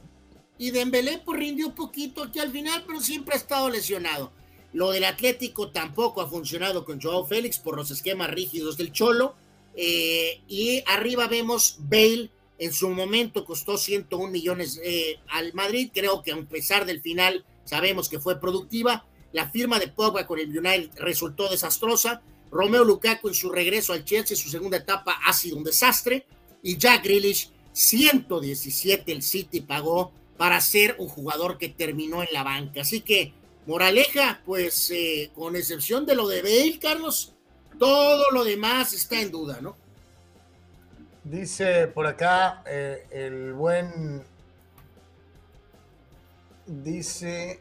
Y 0.59 0.71
Dembélé 0.71 1.21
pues 1.25 1.39
rindió 1.39 1.75
poquito 1.75 2.23
aquí 2.23 2.39
al 2.39 2.51
final, 2.51 2.85
pero 2.87 3.01
siempre 3.01 3.35
ha 3.35 3.39
estado 3.39 3.69
lesionado. 3.71 4.33
Lo 4.73 4.91
del 4.91 5.05
Atlético 5.05 5.71
tampoco 5.71 6.21
ha 6.21 6.29
funcionado 6.29 6.85
con 6.85 7.01
Joao 7.01 7.25
Félix 7.25 7.59
por 7.59 7.77
los 7.77 7.91
esquemas 7.91 8.31
rígidos 8.31 8.77
del 8.77 8.93
Cholo. 8.93 9.35
Eh, 9.77 10.43
y 10.49 10.83
arriba 10.87 11.27
vemos 11.27 11.77
Bale, 11.81 12.31
en 12.59 12.73
su 12.73 12.89
momento 12.91 13.45
costó 13.45 13.77
101 13.77 14.31
millones 14.31 14.81
eh, 14.83 15.19
al 15.29 15.53
Madrid. 15.55 15.91
Creo 15.93 16.23
que 16.23 16.33
a 16.33 16.43
pesar 16.43 16.87
del 16.87 17.01
final 17.01 17.45
sabemos 17.65 18.09
que 18.09 18.21
fue 18.21 18.41
productiva. 18.41 19.07
La 19.33 19.51
firma 19.51 19.79
de 19.79 19.89
Pogba 19.89 20.27
con 20.27 20.39
el 20.39 20.57
United 20.57 20.91
resultó 20.99 21.49
desastrosa. 21.49 22.23
Romeo 22.51 22.85
Lukaku 22.85 23.29
en 23.29 23.35
su 23.35 23.51
regreso 23.51 23.93
al 23.93 24.05
Chelsea, 24.05 24.37
su 24.37 24.49
segunda 24.49 24.77
etapa 24.77 25.19
ha 25.27 25.33
sido 25.33 25.57
un 25.57 25.65
desastre. 25.65 26.27
Y 26.63 26.77
Jack 26.77 27.05
Grealish, 27.05 27.51
117 27.73 29.11
el 29.11 29.23
City 29.23 29.61
pagó 29.61 30.13
para 30.37 30.61
ser 30.61 30.97
un 30.99 31.09
jugador 31.09 31.59
que 31.59 31.69
terminó 31.69 32.23
en 32.23 32.29
la 32.33 32.45
banca. 32.45 32.83
Así 32.83 33.01
que, 33.01 33.33
moraleja, 33.67 34.41
pues 34.47 34.91
eh, 34.91 35.31
con 35.35 35.57
excepción 35.57 36.07
de 36.07 36.15
lo 36.15 36.29
de 36.29 36.43
Bale, 36.43 36.79
Carlos, 36.81 37.34
todo 37.79 38.31
lo 38.31 38.45
demás 38.45 38.93
está 38.93 39.21
en 39.21 39.31
duda, 39.31 39.61
¿no? 39.61 39.77
Dice 41.25 41.87
por 41.89 42.07
acá 42.07 42.63
eh, 42.67 43.07
el 43.11 43.53
buen. 43.53 44.25
Dice 46.67 47.61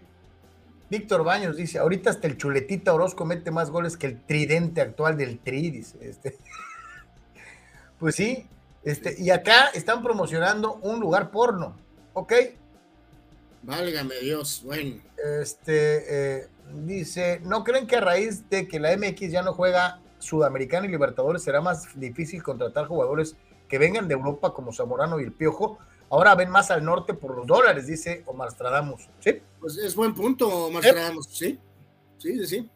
Víctor 0.93 1.23
Baños 1.23 1.57
dice, 1.57 1.79
ahorita 1.79 2.11
hasta 2.11 2.27
el 2.27 2.37
chuletita 2.37 2.93
Orozco 2.93 3.25
mete 3.25 3.49
más 3.49 3.71
goles 3.71 3.97
que 3.97 4.05
el 4.05 4.21
tridente 4.21 4.79
actual 4.79 5.17
del 5.17 5.39
Tri, 5.39 5.71
dice 5.71 5.97
este. 6.01 6.37
Pues 7.99 8.15
sí, 8.15 8.47
Este, 8.83 9.15
y 9.17 9.29
acá 9.31 9.69
están 9.73 10.03
promocionando 10.03 10.75
un 10.83 10.99
lugar 10.99 11.31
porno, 11.31 11.75
¿ok? 12.13 12.33
Válgame 13.63 14.19
Dios, 14.19 14.61
bueno. 14.63 15.01
Este, 15.41 16.41
eh, 16.41 16.47
dice, 16.71 17.41
¿no 17.43 17.63
creen 17.63 17.87
que 17.87 17.97
a 17.97 18.01
raíz 18.01 18.49
de 18.49 18.67
que 18.67 18.79
la 18.79 18.95
MX 18.95 19.31
ya 19.31 19.41
no 19.41 19.53
juega 19.53 20.01
Sudamericana 20.19 20.87
y 20.87 20.89
Libertadores 20.89 21.43
será 21.43 21.61
más 21.61 21.87
difícil 21.99 22.41
contratar 22.41 22.87
jugadores 22.87 23.35
que 23.67 23.77
vengan 23.77 24.07
de 24.07 24.13
Europa 24.13 24.53
como 24.53 24.71
Zamorano 24.71 25.19
y 25.19 25.23
el 25.23 25.33
Piojo? 25.33 25.79
Ahora 26.09 26.35
ven 26.35 26.49
más 26.49 26.69
al 26.71 26.83
norte 26.83 27.13
por 27.13 27.35
los 27.35 27.47
dólares, 27.47 27.87
dice 27.87 28.23
Omar 28.25 28.51
Stradamus. 28.51 29.09
¿Sí? 29.19 29.41
Pues 29.59 29.77
es 29.77 29.95
buen 29.95 30.13
punto, 30.13 30.67
Omar 30.67 30.83
Stradamus, 30.83 31.27
sí. 31.29 31.59
Sí, 32.17 32.37
sí, 32.39 32.45
sí. 32.45 32.69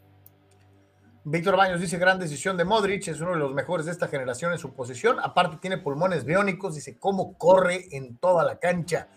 Víctor 1.29 1.57
Baños 1.57 1.81
dice, 1.81 1.97
gran 1.97 2.19
decisión 2.19 2.55
de 2.55 2.63
Modric, 2.63 3.05
es 3.09 3.19
uno 3.19 3.31
de 3.31 3.39
los 3.39 3.53
mejores 3.53 3.85
de 3.85 3.91
esta 3.91 4.07
generación 4.07 4.53
en 4.53 4.59
su 4.59 4.71
posición. 4.71 5.17
Aparte 5.21 5.57
tiene 5.57 5.77
pulmones 5.77 6.23
biónicos, 6.23 6.75
dice, 6.75 6.97
cómo 6.97 7.37
corre 7.37 7.85
en 7.91 8.17
toda 8.17 8.45
la 8.45 8.59
cancha. 8.59 9.09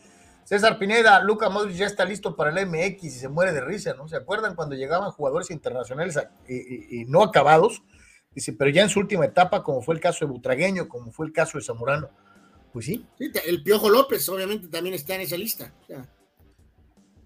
César 0.51 0.81
Pineda, 0.81 1.23
Luca 1.23 1.49
Modric 1.49 1.77
ya 1.77 1.87
está 1.87 2.05
listo 2.05 2.35
para 2.35 2.51
el 2.51 2.67
MX 2.67 3.05
y 3.05 3.11
se 3.11 3.29
muere 3.29 3.53
de 3.53 3.61
risa, 3.61 3.95
¿no? 3.95 4.09
¿Se 4.09 4.17
acuerdan 4.17 4.57
cuando 4.57 4.75
llegaban 4.75 5.13
jugadores 5.13 5.49
internacionales 5.53 6.19
y, 6.49 7.05
no 7.05 7.23
acabados? 7.23 7.85
Dice, 8.35 8.55
pero 8.55 8.69
ya 8.69 8.83
en 8.83 8.89
su 8.89 8.99
última 8.99 9.25
etapa, 9.25 9.63
como 9.63 9.81
fue 9.81 9.95
el 9.95 10.01
caso 10.01 10.25
de 10.25 10.33
Butragueño, 10.33 10.89
como 10.89 11.13
fue 11.13 11.27
el 11.27 11.33
caso 11.33 11.57
de 11.57 11.63
Zamorano. 11.63 12.11
Pues 12.73 12.87
sí. 12.87 13.07
sí 13.17 13.31
el 13.47 13.63
Piojo 13.63 13.89
López, 13.91 14.29
obviamente, 14.29 14.67
también 14.67 14.97
está 14.97 15.15
en 15.15 15.21
esa 15.21 15.37
lista. 15.37 15.73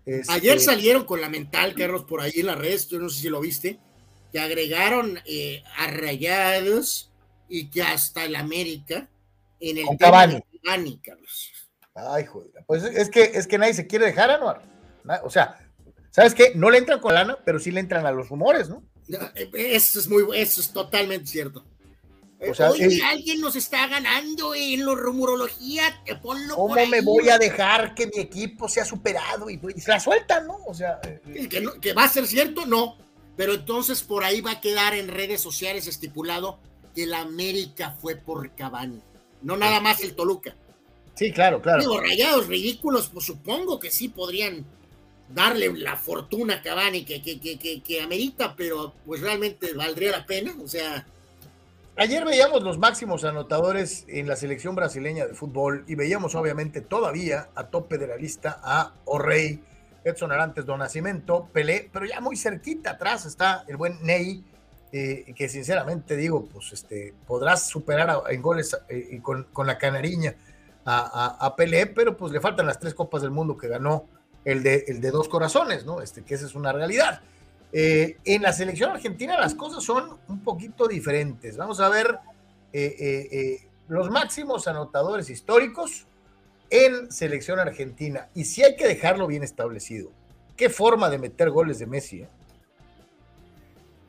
Este 0.05 0.31
Ayer 0.31 0.61
salieron 0.61 1.07
con 1.07 1.23
la 1.23 1.31
mental, 1.31 1.75
Carlos, 1.75 2.05
por 2.05 2.21
ahí 2.21 2.33
en 2.37 2.47
la 2.49 2.57
red, 2.57 2.79
yo 2.91 2.99
no 2.99 3.09
sé 3.09 3.23
si 3.23 3.31
lo 3.31 3.41
viste, 3.41 3.79
que 4.33 4.39
agregaron 4.39 5.19
eh, 5.25 5.63
a 5.79 5.87
Rayados 5.87 7.11
y 7.49 7.71
que 7.71 7.85
hasta 7.85 8.27
el 8.27 8.37
América 8.37 9.09
en 9.61 9.79
el 9.79 9.97
tema 9.97 10.27
de 10.27 10.45
Carlos. 11.03 11.54
Ay, 11.95 12.25
joder. 12.27 12.51
Pues 12.67 12.83
es 12.83 13.09
que, 13.09 13.23
es 13.23 13.47
que 13.47 13.59
nadie 13.59 13.75
se 13.75 13.87
quiere 13.87 14.07
dejar, 14.07 14.31
Anuar. 14.31 14.63
O 15.23 15.31
sea, 15.31 15.59
¿sabes 16.11 16.35
qué? 16.35 16.53
No 16.55 16.71
le 16.71 16.79
entran 16.79 17.01
con 17.01 17.15
lana, 17.15 17.39
pero 17.45 17.59
sí 17.59 17.71
le 17.71 17.81
entran 17.81 18.07
a 18.07 18.11
los 18.11 18.29
rumores, 18.29 18.69
¿no? 18.69 18.83
Eh, 19.09 19.51
eso 19.55 19.99
es 20.01 20.09
muy, 20.09 20.25
eso 20.37 20.61
es 20.61 20.73
totalmente 20.73 21.27
cierto. 21.27 21.65
O 22.47 22.55
sea, 22.55 22.71
Oye, 22.71 23.01
alguien 23.03 23.41
nos 23.41 23.57
está 23.57 23.87
ganando 23.87 24.55
en 24.55 24.85
la 24.85 24.95
rumorología, 24.95 26.03
ponlo 26.21 26.57
¿Cómo 26.57 26.75
me 26.75 27.01
voy 27.01 27.29
a 27.31 27.39
dejar 27.39 27.95
que 27.95 28.07
mi 28.09 28.21
equipo 28.21 28.69
sea 28.69 28.85
superado 28.85 29.49
y, 29.49 29.59
se 29.81 29.91
la 29.91 30.01
sueltan, 30.01 30.47
no? 30.47 30.59
O 30.67 30.75
sea, 30.75 31.01
eh, 31.05 31.49
que, 31.49 31.65
que, 31.81 31.93
va 31.95 32.05
a 32.05 32.09
ser 32.09 32.27
cierto, 32.27 32.67
no. 32.67 32.99
Pero 33.37 33.55
entonces 33.55 34.03
por 34.03 34.25
ahí 34.25 34.41
va 34.41 34.53
a 34.53 34.61
quedar 34.61 34.95
en 34.95 35.09
redes 35.09 35.41
sociales 35.41 35.87
estipulado 35.87 36.59
que 36.95 37.07
la 37.07 37.21
América 37.21 37.97
fue 38.01 38.17
por 38.17 38.55
Cavani, 38.55 39.01
no 39.43 39.57
nada 39.57 39.81
más 39.81 40.03
el 40.03 40.15
Toluca. 40.15 40.55
Sí, 41.15 41.33
claro, 41.33 41.63
claro. 41.63 41.81
Digo, 41.81 42.01
rayados 42.01 42.49
ridículos, 42.49 43.09
pues 43.13 43.25
supongo 43.25 43.79
que 43.79 43.91
sí 43.91 44.09
podrían 44.09 44.65
darle 45.29 45.73
la 45.73 45.97
fortuna 45.97 46.57
a 46.57 46.63
Cavani 46.63 47.05
que, 47.05 47.23
que, 47.23 47.39
que, 47.41 47.83
que, 47.83 48.01
amerita, 48.01 48.55
pero 48.57 48.95
pues 49.07 49.21
realmente 49.21 49.73
valdría 49.75 50.11
la 50.11 50.27
pena, 50.27 50.55
o 50.63 50.69
sea... 50.69 51.07
Ayer 51.97 52.25
veíamos 52.25 52.65
los 52.65 52.77
máximos 52.77 53.23
anotadores 53.23 54.05
en 54.09 54.27
la 54.27 54.35
selección 54.35 54.75
brasileña 54.75 55.27
de 55.27 55.35
fútbol 55.35 55.85
y 55.87 55.95
veíamos 55.95 56.35
obviamente 56.35 56.81
todavía 56.81 57.51
a 57.55 57.69
tope 57.69 57.99
de 57.99 58.09
la 58.09 58.17
lista 58.17 58.59
a 58.65 58.95
O'Reilly, 59.05 59.63
Edson 60.03 60.33
Arantes, 60.33 60.67
Don 60.67 60.81
Nacimiento, 60.81 61.49
Pelé, 61.53 61.89
pero 61.93 62.05
ya 62.05 62.21
muy 62.21 62.37
cerquita 62.37 62.91
atrás 62.91 63.27
está 63.27 63.65
el 63.69 63.77
buen 63.77 64.03
Ney, 64.03 64.43
eh, 64.91 65.33
que 65.37 65.49
sinceramente 65.49 66.17
digo, 66.17 66.47
pues 66.47 66.73
este, 66.73 67.15
podrás 67.29 67.69
superar 67.69 68.25
en 68.29 68.43
goles 68.43 68.77
eh, 68.89 69.21
con, 69.23 69.45
con 69.53 69.69
la 69.69 69.79
canariña 69.79 70.35
a, 70.85 71.55
Pelé, 71.57 71.87
pero 71.87 72.17
pues 72.17 72.33
le 72.33 72.41
faltan 72.41 72.67
las 72.67 72.79
tres 72.79 72.95
copas 72.95 73.23
del 73.23 73.31
mundo 73.31 73.57
que 73.57 73.69
ganó 73.69 74.05
el 74.45 74.63
de, 74.63 74.85
el 74.89 75.01
de 75.01 75.11
dos 75.11 75.29
corazones, 75.29 75.85
¿no? 75.87 76.01
Este, 76.01 76.23
que 76.23 76.35
esa 76.35 76.47
es 76.47 76.55
una 76.55 76.73
realidad. 76.73 77.23
Eh, 77.73 78.19
en 78.25 78.43
la 78.43 78.53
selección 78.53 78.91
argentina 78.91 79.37
las 79.39 79.55
cosas 79.55 79.83
son 79.83 80.19
un 80.29 80.41
poquito 80.45 80.87
diferentes. 80.87 81.57
Vamos 81.57 81.81
a 81.81 81.89
ver 81.89 82.19
eh, 82.73 83.29
eh, 83.33 83.67
los 83.89 84.11
máximos 84.11 84.69
anotadores 84.69 85.31
históricos 85.31 86.07
en 86.71 87.11
selección 87.11 87.59
argentina. 87.59 88.29
Y 88.35 88.45
si 88.45 88.63
hay 88.63 88.77
que 88.77 88.87
dejarlo 88.87 89.27
bien 89.27 89.43
establecido. 89.43 90.11
Qué 90.57 90.71
forma 90.71 91.11
de 91.11 91.19
meter 91.19 91.51
goles 91.51 91.81
de 91.81 91.87
Messi. 91.87 92.25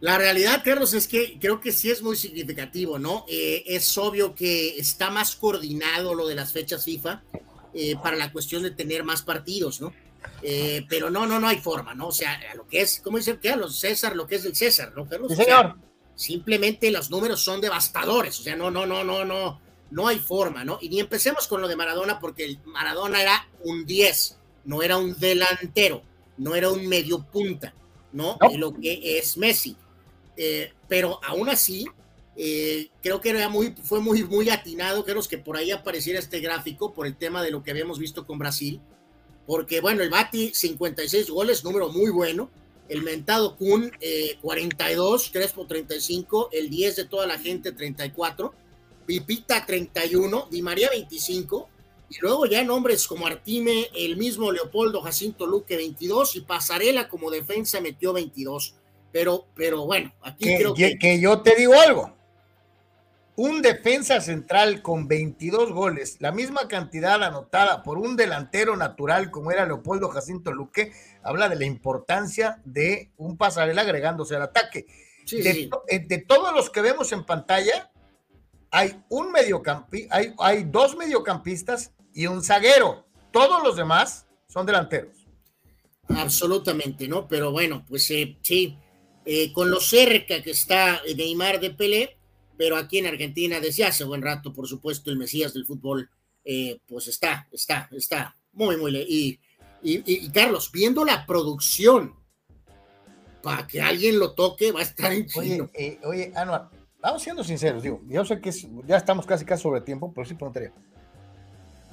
La 0.01 0.17
realidad, 0.17 0.61
Carlos, 0.63 0.93
es 0.93 1.07
que 1.07 1.39
creo 1.39 1.61
que 1.61 1.71
sí 1.71 1.89
es 1.89 2.01
muy 2.01 2.15
significativo, 2.15 2.99
¿no? 2.99 3.25
Eh, 3.29 3.63
es 3.65 3.97
obvio 3.97 4.35
que 4.35 4.77
está 4.77 5.09
más 5.09 5.35
coordinado 5.35 6.13
lo 6.13 6.27
de 6.27 6.35
las 6.35 6.51
fechas 6.51 6.83
FIFA 6.83 7.23
eh, 7.73 7.95
para 8.01 8.17
la 8.17 8.31
cuestión 8.31 8.63
de 8.63 8.71
tener 8.71 9.03
más 9.03 9.21
partidos, 9.21 9.79
¿no? 9.79 9.93
Eh, 10.41 10.85
pero 10.89 11.09
no, 11.09 11.25
no, 11.25 11.39
no 11.39 11.47
hay 11.47 11.57
forma, 11.57 11.93
¿no? 11.93 12.07
O 12.07 12.11
sea, 12.11 12.37
lo 12.55 12.67
que 12.67 12.81
es, 12.81 12.99
¿cómo 13.01 13.17
dicen 13.17 13.37
que 13.37 13.49
a 13.49 13.55
los 13.55 13.79
César, 13.79 14.15
lo 14.15 14.27
que 14.27 14.35
es 14.35 14.45
el 14.45 14.55
César, 14.55 14.91
¿no, 14.95 15.07
Carlos? 15.07 15.31
Sí, 15.31 15.43
señor. 15.43 15.77
simplemente 16.15 16.91
los 16.91 17.09
números 17.09 17.41
son 17.41 17.61
devastadores, 17.61 18.39
o 18.39 18.43
sea, 18.43 18.55
no, 18.55 18.69
no, 18.69 18.85
no, 18.85 19.03
no, 19.03 19.23
no, 19.23 19.61
no 19.91 20.07
hay 20.07 20.19
forma, 20.19 20.65
¿no? 20.65 20.77
Y 20.81 20.89
ni 20.89 20.99
empecemos 20.99 21.47
con 21.47 21.61
lo 21.61 21.67
de 21.69 21.77
Maradona, 21.77 22.19
porque 22.19 22.43
el 22.43 22.59
Maradona 22.65 23.21
era 23.21 23.47
un 23.63 23.85
10, 23.85 24.37
no 24.65 24.83
era 24.83 24.97
un 24.97 25.17
delantero, 25.17 26.03
no 26.37 26.53
era 26.53 26.69
un 26.69 26.85
medio 26.85 27.23
punta, 27.23 27.73
¿no? 28.11 28.37
Y 28.51 28.57
lo 28.57 28.73
que 28.73 29.17
es 29.17 29.37
Messi 29.37 29.77
eh, 30.37 30.73
pero 30.87 31.19
aún 31.23 31.49
así, 31.49 31.85
eh, 32.35 32.89
creo 33.01 33.21
que 33.21 33.29
era 33.29 33.49
muy, 33.49 33.75
fue 33.83 33.99
muy, 33.99 34.23
muy 34.23 34.49
atinado, 34.49 35.05
creo 35.05 35.21
que 35.23 35.37
por 35.37 35.57
ahí 35.57 35.71
apareciera 35.71 36.19
este 36.19 36.39
gráfico 36.39 36.93
por 36.93 37.07
el 37.07 37.15
tema 37.15 37.41
de 37.43 37.51
lo 37.51 37.63
que 37.63 37.71
habíamos 37.71 37.99
visto 37.99 38.25
con 38.25 38.37
Brasil, 38.37 38.81
porque 39.47 39.81
bueno, 39.81 40.03
el 40.03 40.09
Bati 40.09 40.53
56 40.53 41.29
goles, 41.29 41.63
número 41.63 41.89
muy 41.89 42.11
bueno, 42.11 42.49
el 42.89 43.01
mentado 43.01 43.55
Kun 43.55 43.91
42, 44.41 45.29
Crespo 45.31 45.65
35, 45.65 46.49
el 46.51 46.69
10 46.69 46.95
de 46.97 47.05
toda 47.05 47.25
la 47.25 47.39
gente 47.39 47.71
34, 47.71 48.53
Pipita 49.05 49.65
31, 49.65 50.47
Di 50.51 50.61
María 50.61 50.89
25, 50.89 51.69
y 52.09 52.17
luego 52.21 52.45
ya 52.45 52.63
nombres 52.63 53.07
como 53.07 53.25
Artime, 53.25 53.89
el 53.95 54.17
mismo 54.17 54.51
Leopoldo 54.51 55.01
Jacinto 55.01 55.47
Luque 55.47 55.75
22 55.75 56.35
y 56.35 56.41
Pasarela 56.41 57.09
como 57.09 57.31
defensa 57.31 57.81
metió 57.81 58.13
22. 58.13 58.75
Pero, 59.15 59.47
pero 59.55 59.85
bueno, 59.85 60.13
aquí 60.23 60.43
que, 60.43 60.57
creo 60.57 60.73
que... 60.73 60.97
que 60.99 61.21
yo 61.21 61.41
te 61.41 61.55
digo 61.55 61.73
algo. 61.79 62.13
Un 63.37 63.61
defensa 63.61 64.19
central 64.19 64.81
con 64.81 65.07
22 65.07 65.71
goles, 65.71 66.17
la 66.19 66.33
misma 66.33 66.67
cantidad 66.67 67.23
anotada 67.23 67.81
por 67.81 67.97
un 67.97 68.17
delantero 68.17 68.75
natural 68.75 69.31
como 69.31 69.51
era 69.51 69.65
Leopoldo 69.65 70.09
Jacinto 70.09 70.51
Luque, 70.51 70.91
habla 71.23 71.47
de 71.47 71.55
la 71.55 71.63
importancia 71.63 72.61
de 72.65 73.13
un 73.15 73.37
pasarela 73.37 73.83
agregándose 73.83 74.35
al 74.35 74.41
ataque. 74.41 74.85
de, 75.31 75.69
eh, 75.87 75.99
de, 75.99 76.17
todos 76.17 76.53
los 76.53 76.69
que 76.69 76.81
vemos 76.81 77.13
en 77.13 77.25
pantalla, 77.25 77.93
hay 78.69 79.01
un 79.07 79.31
mediocampi, 79.31 80.09
hay, 80.11 80.33
hay 80.39 80.65
dos 80.65 80.97
mediocampistas 80.97 81.93
y 82.13 82.27
un 82.27 82.43
zaguero. 82.43 83.07
Todos 83.31 83.63
los 83.63 83.77
demás 83.77 84.27
son 84.49 84.65
delanteros. 84.65 85.25
Absolutamente, 86.09 87.07
¿no? 87.07 87.29
Pero 87.29 87.51
bueno, 87.51 87.85
pues 87.87 88.11
eh, 88.11 88.37
sí, 88.41 88.77
eh, 89.25 89.51
con 89.53 89.71
lo 89.71 89.79
cerca 89.79 90.41
que 90.43 90.51
está 90.51 91.01
Neymar 91.15 91.59
de 91.59 91.71
Pelé, 91.71 92.17
pero 92.57 92.77
aquí 92.77 92.99
en 92.99 93.07
Argentina 93.07 93.59
desde 93.59 93.85
hace 93.85 94.03
buen 94.03 94.21
rato, 94.21 94.53
por 94.53 94.67
supuesto, 94.67 95.09
el 95.09 95.17
Mesías 95.17 95.53
del 95.53 95.65
fútbol, 95.65 96.09
eh, 96.43 96.79
pues 96.87 97.07
está, 97.07 97.47
está, 97.51 97.89
está 97.91 98.35
muy, 98.53 98.77
muy... 98.77 98.95
Y, 98.97 99.39
y, 99.81 100.29
Carlos, 100.29 100.71
viendo 100.71 101.05
la 101.05 101.25
producción, 101.25 102.15
para 103.41 103.67
que 103.67 103.81
alguien 103.81 104.17
lo 104.19 104.33
toque, 104.33 104.71
va 104.71 104.79
a 104.79 104.83
estar 104.83 105.11
en 105.13 105.27
Oye, 105.35 105.69
eh, 105.75 105.99
oye 106.03 106.31
Anuar, 106.35 106.69
vamos 106.99 107.21
siendo 107.21 107.43
sinceros, 107.43 107.83
digo, 107.83 108.01
yo 108.07 108.25
sé 108.25 108.41
que 108.41 108.51
ya 108.87 108.97
estamos 108.97 109.25
casi 109.27 109.45
casi 109.45 109.61
sobre 109.61 109.81
tiempo, 109.81 110.11
pero 110.13 110.27
sí 110.27 110.33
preguntaría, 110.33 110.71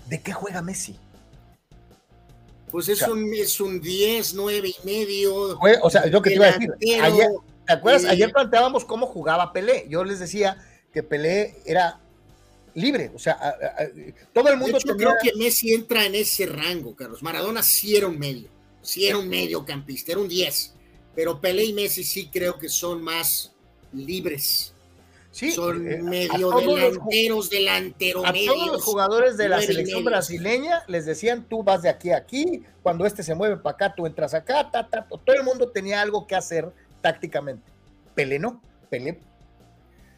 ¿de 0.08 0.22
qué 0.22 0.32
juega 0.32 0.62
Messi? 0.62 0.98
Pues 2.72 2.88
es, 2.88 3.02
un, 3.02 3.32
es 3.34 3.60
un 3.60 3.80
10, 3.80 4.32
9 4.32 4.68
y 4.68 4.86
medio. 4.86 5.58
o 5.82 5.90
sea, 5.90 6.06
yo 6.08 6.22
que 6.22 6.30
te 6.30 6.36
iba 6.36 6.46
a 6.46 6.52
decir. 6.52 6.70
Ayer, 7.02 7.28
¿Te 7.66 7.72
acuerdas? 7.74 8.06
ayer 8.06 8.32
planteábamos 8.32 8.84
cómo 8.86 9.06
jugaba 9.06 9.52
Pelé. 9.52 9.86
Yo 9.88 10.02
les 10.02 10.18
decía 10.18 10.56
que 10.92 11.02
Pelé 11.02 11.56
era 11.66 12.00
libre. 12.74 13.12
O 13.14 13.18
sea, 13.18 13.38
todo 14.32 14.48
el 14.48 14.56
mundo. 14.56 14.78
Yo 14.84 14.96
creo 14.96 15.12
que 15.22 15.34
Messi 15.36 15.74
entra 15.74 16.06
en 16.06 16.14
ese 16.14 16.46
rango, 16.46 16.96
Carlos. 16.96 17.22
Maradona 17.22 17.62
sí 17.62 17.94
era 17.94 18.06
un 18.08 18.18
medio. 18.18 18.48
Sí 18.80 19.06
era 19.06 19.18
un 19.18 19.28
medio 19.28 19.64
campista, 19.64 20.12
era 20.12 20.20
un 20.22 20.28
10. 20.28 20.74
Pero 21.14 21.40
Pelé 21.40 21.64
y 21.64 21.72
Messi 21.74 22.02
sí 22.02 22.30
creo 22.32 22.58
que 22.58 22.70
son 22.70 23.02
más 23.02 23.52
libres 23.92 24.71
son 25.32 25.88
eh, 25.90 26.02
medio 26.02 26.50
delanteros, 26.50 27.48
delantero 27.48 28.24
a 28.26 28.32
todos 28.32 28.66
los 28.66 28.82
jugadores 28.82 29.38
de 29.38 29.48
la 29.48 29.62
selección 29.62 30.04
brasileña 30.04 30.84
les 30.88 31.06
decían 31.06 31.46
tú 31.48 31.62
vas 31.62 31.82
de 31.82 31.88
aquí 31.88 32.10
a 32.10 32.18
aquí, 32.18 32.62
cuando 32.82 33.06
este 33.06 33.22
se 33.22 33.34
mueve 33.34 33.56
para 33.56 33.74
acá, 33.74 33.94
tú 33.94 34.06
entras 34.06 34.34
acá, 34.34 34.70
todo 34.70 35.34
el 35.34 35.42
mundo 35.42 35.70
tenía 35.70 36.02
algo 36.02 36.26
que 36.26 36.34
hacer 36.34 36.70
tácticamente. 37.00 37.64
Pelé 38.14 38.38
no, 38.38 38.60
Pelé 38.90 39.18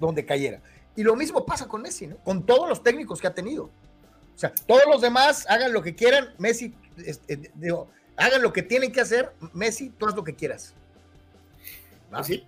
donde 0.01 0.25
cayera. 0.25 0.61
Y 0.97 1.03
lo 1.03 1.17
mismo 1.17 1.45
pasa 1.45 1.67
con 1.67 1.83
Messi, 1.83 2.07
¿no? 2.07 2.17
Con 2.19 2.45
todos 2.45 2.69
los 2.69 2.83
técnicos 2.83 3.21
que 3.21 3.27
ha 3.27 3.35
tenido. 3.35 3.65
O 3.65 4.39
sea, 4.39 4.53
todos 4.67 4.83
los 4.91 5.01
demás 5.01 5.47
hagan 5.49 5.73
lo 5.73 5.83
que 5.83 5.95
quieran, 5.95 6.35
Messi, 6.39 6.75
este, 7.05 7.53
digo, 7.55 7.89
hagan 8.17 8.43
lo 8.43 8.53
que 8.53 8.63
tienen 8.63 8.93
que 8.93 9.01
hacer, 9.01 9.33
Messi, 9.53 9.91
tú 9.91 10.07
haz 10.07 10.15
lo 10.15 10.25
que 10.25 10.35
quieras. 10.35 10.75
Así. 12.11 12.45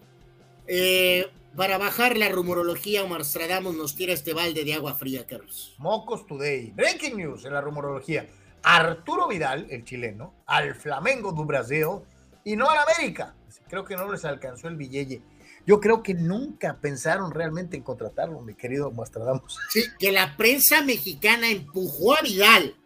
Eh, 0.67 1.27
para 1.57 1.79
bajar 1.79 2.17
la 2.17 2.29
rumorología, 2.29 3.03
Omar 3.03 3.25
Stradamus 3.25 3.75
nos 3.75 3.97
tira 3.97 4.13
este 4.13 4.35
balde 4.35 4.65
de 4.65 4.75
agua 4.75 4.95
fría, 4.95 5.27
Carlos. 5.27 5.75
Mocos 5.79 6.27
Today. 6.27 6.73
Breaking 6.73 7.17
news 7.17 7.45
en 7.45 7.55
la 7.55 7.61
rumorología. 7.61 8.27
Arturo 8.63 9.29
Vidal, 9.29 9.67
el 9.71 9.85
chileno, 9.85 10.35
al 10.47 10.75
Flamengo 10.75 11.33
do 11.33 11.45
Brasil 11.45 12.03
y 12.45 12.57
no 12.57 12.69
al 12.69 12.79
América. 12.79 13.35
Creo 13.69 13.85
que 13.85 13.97
no 13.97 14.11
les 14.11 14.25
alcanzó 14.25 14.69
el 14.69 14.77
billete. 14.77 15.23
Yo 15.67 15.81
creo 15.81 16.03
que 16.03 16.15
nunca 16.15 16.79
pensaron 16.81 17.33
realmente 17.33 17.77
en 17.77 17.83
contratarlo, 17.83 18.41
mi 18.41 18.55
querido 18.55 18.91
Mastradamus. 18.93 19.59
Sí, 19.71 19.83
que 19.99 20.13
la 20.13 20.37
prensa 20.37 20.83
mexicana 20.83 21.49
empujó 21.49 22.17
a 22.17 22.23
Vidal 22.23 22.77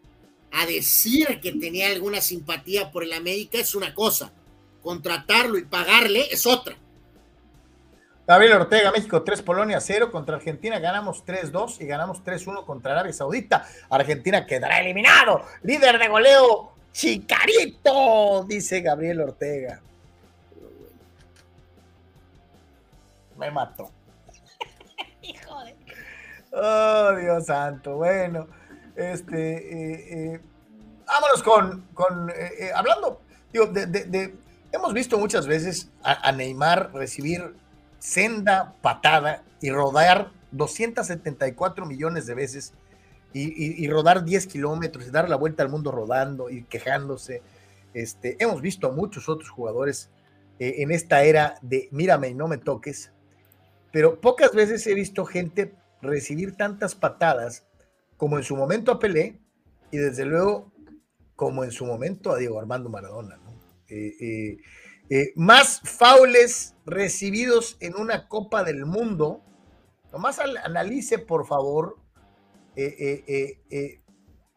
a 0.52 0.66
decir 0.66 1.40
que 1.42 1.52
tenía 1.52 1.88
alguna 1.88 2.20
simpatía 2.20 2.90
por 2.90 3.04
el 3.04 3.12
América 3.12 3.58
es 3.58 3.74
una 3.74 3.94
cosa. 3.94 4.32
Contratarlo 4.82 5.58
y 5.58 5.64
pagarle 5.64 6.26
es 6.30 6.46
otra. 6.46 6.76
Gabriel 8.26 8.58
Ortega, 8.58 8.92
México 8.92 9.22
3, 9.22 9.42
Polonia 9.42 9.80
0 9.80 10.10
contra 10.10 10.36
Argentina, 10.36 10.78
ganamos 10.78 11.24
3-2 11.24 11.80
y 11.80 11.86
ganamos 11.86 12.22
3-1 12.22 12.64
contra 12.64 12.92
Arabia 12.92 13.12
Saudita. 13.12 13.66
Argentina 13.88 14.46
quedará 14.46 14.80
eliminado. 14.80 15.44
Líder 15.62 15.98
de 15.98 16.08
goleo, 16.08 16.72
Chicarito, 16.92 18.44
dice 18.44 18.82
Gabriel 18.82 19.22
Ortega. 19.22 19.80
Me 23.36 23.50
mató. 23.50 23.90
Hijo 25.22 25.64
de... 25.64 25.76
Oh, 26.52 27.16
Dios 27.16 27.46
santo. 27.46 27.96
Bueno, 27.96 28.46
este, 28.94 29.56
eh, 29.56 30.34
eh, 30.34 30.40
vámonos 31.06 31.42
con, 31.42 31.88
con 31.94 32.30
eh, 32.30 32.70
hablando, 32.74 33.22
digo, 33.52 33.66
de, 33.66 34.34
hemos 34.72 34.92
visto 34.92 35.18
muchas 35.18 35.46
veces 35.46 35.90
a 36.02 36.30
Neymar 36.32 36.92
recibir 36.92 37.54
senda 38.00 38.74
patada 38.82 39.44
y 39.60 39.70
rodar 39.70 40.32
274 40.50 41.86
millones 41.86 42.26
de 42.26 42.34
veces 42.34 42.74
y, 43.32 43.86
rodar 43.86 44.24
10 44.24 44.48
kilómetros 44.48 45.06
y 45.06 45.10
dar 45.10 45.28
la 45.28 45.36
vuelta 45.36 45.62
al 45.62 45.68
mundo 45.68 45.92
rodando 45.92 46.50
y 46.50 46.64
quejándose. 46.64 47.42
Este, 47.94 48.36
hemos 48.42 48.60
visto 48.60 48.88
a 48.88 48.92
muchos 48.92 49.28
otros 49.28 49.50
jugadores 49.50 50.10
eh, 50.58 50.76
en 50.78 50.90
esta 50.90 51.22
era 51.22 51.54
de 51.62 51.88
mírame 51.92 52.30
y 52.30 52.34
no 52.34 52.48
me 52.48 52.58
toques, 52.58 53.12
pero 53.92 54.20
pocas 54.20 54.52
veces 54.52 54.84
he 54.86 54.94
visto 54.94 55.24
gente 55.24 55.74
recibir 56.02 56.56
tantas 56.56 56.94
patadas 56.94 57.66
como 58.16 58.36
en 58.36 58.44
su 58.44 58.56
momento 58.56 58.90
a 58.90 58.98
Pelé 58.98 59.38
y 59.90 59.98
desde 59.98 60.24
luego 60.24 60.72
como 61.36 61.64
en 61.64 61.70
su 61.70 61.86
momento 61.86 62.32
a 62.32 62.36
Diego 62.36 62.58
Armando 62.58 62.90
Maradona. 62.90 63.38
Eh, 63.88 64.14
eh, 64.20 64.56
eh, 65.12 65.32
más 65.34 65.80
faules 65.80 66.76
recibidos 66.86 67.76
en 67.80 67.96
una 67.96 68.28
Copa 68.28 68.62
del 68.62 68.86
Mundo. 68.86 69.42
Nomás 70.12 70.38
analice, 70.38 71.18
por 71.18 71.48
favor, 71.48 71.98
eh, 72.76 73.24
eh, 73.68 74.02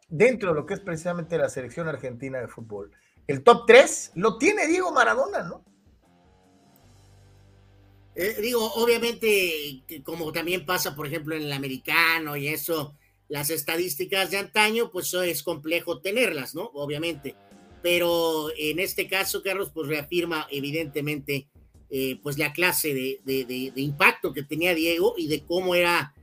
dentro 0.10 0.50
de 0.50 0.56
lo 0.56 0.68
que 0.68 0.76
es 0.76 0.80
precisamente 0.80 1.40
la 1.40 1.50
selección 1.50 1.88
argentina 1.88 2.40
de 2.40 2.48
fútbol. 2.48 2.92
El 3.26 3.44
top 3.44 3.66
3 3.66 4.12
lo 4.14 4.38
tiene 4.38 4.68
Diego 4.68 4.92
Maradona, 4.92 5.42
¿no? 5.44 5.66
digo, 8.40 8.72
obviamente, 8.76 9.82
como 10.04 10.32
también 10.32 10.68
pasa, 10.68 10.96
por 10.96 11.08
ejemplo, 11.08 11.36
en 11.36 11.42
el 11.42 11.52
americano 11.52 12.38
y 12.38 12.48
eso, 12.48 12.96
las 13.28 13.50
estadísticas 13.50 14.30
de 14.30 14.38
antaño, 14.38 14.92
pues 14.92 15.12
es 15.16 15.42
complejo 15.42 16.00
tenerlas, 16.00 16.54
¿no? 16.54 16.66
Obviamente 16.76 17.36
pero 17.84 18.48
en 18.58 18.80
este 18.80 19.08
caso, 19.08 19.44
Carlos, 19.44 19.70
pues 19.74 19.90
reafirma 19.90 20.48
evidentemente 20.50 21.48
eh, 21.90 22.18
pues 22.24 22.38
la 22.40 22.54
clase 22.54 22.94
de, 22.94 23.74
impacto 23.76 24.34
que 24.34 24.42
tenía 24.42 24.74
Diego 24.74 25.14
y 25.18 25.28
de 25.28 25.44
cómo 25.44 25.76
era 25.76 26.14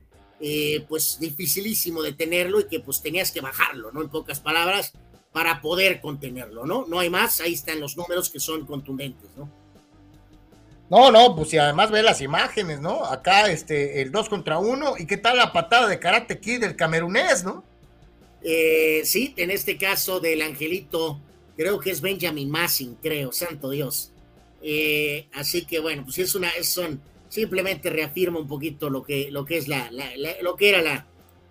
eh, 0.41 0.83
pues 0.89 1.19
dificilísimo 1.19 2.01
detenerlo 2.01 2.59
y 2.59 2.65
que 2.65 2.79
pues 2.79 3.01
tenías 3.01 3.31
que 3.31 3.41
bajarlo, 3.41 3.91
¿no? 3.91 4.01
En 4.01 4.09
pocas 4.09 4.39
palabras, 4.39 4.91
para 5.31 5.61
poder 5.61 6.01
contenerlo, 6.01 6.65
¿no? 6.65 6.85
No 6.87 6.99
hay 6.99 7.11
más, 7.11 7.39
ahí 7.39 7.53
están 7.53 7.79
los 7.79 7.95
números 7.95 8.29
que 8.31 8.39
son 8.39 8.65
contundentes, 8.65 9.29
¿no? 9.37 9.49
No, 10.89 11.09
no, 11.11 11.35
pues 11.35 11.51
si 11.51 11.57
además 11.57 11.91
ve 11.91 12.01
las 12.01 12.21
imágenes, 12.21 12.81
¿no? 12.81 13.05
Acá 13.05 13.49
este, 13.49 14.01
el 14.01 14.11
2 14.11 14.27
contra 14.27 14.57
1, 14.57 14.95
¿y 14.97 15.05
qué 15.05 15.15
tal 15.15 15.37
la 15.37 15.53
patada 15.53 15.87
de 15.87 15.99
Karate 15.99 16.39
Kid 16.39 16.61
del 16.61 16.75
camerunés, 16.75 17.45
¿no? 17.45 17.63
Eh, 18.43 19.03
sí, 19.05 19.33
en 19.37 19.51
este 19.51 19.77
caso 19.77 20.19
del 20.19 20.41
Angelito 20.41 21.21
creo 21.61 21.79
que 21.79 21.91
es 21.91 22.01
Benjamin 22.01 22.49
Massing, 22.49 22.95
creo, 22.95 23.31
santo 23.31 23.69
Dios. 23.69 24.11
Eh, 24.63 25.27
así 25.33 25.63
que 25.63 25.79
bueno, 25.79 26.03
pues 26.05 26.17
es 26.17 26.33
una, 26.33 26.49
son, 26.63 26.99
simplemente 27.29 27.91
reafirma 27.91 28.39
un 28.39 28.47
poquito 28.47 28.89
lo 28.89 29.03
que, 29.03 29.29
lo 29.29 29.45
que 29.45 29.57
es 29.57 29.67
la, 29.67 29.91
lo 30.41 30.55
que 30.55 30.69
era 30.69 30.81
la, 30.81 31.05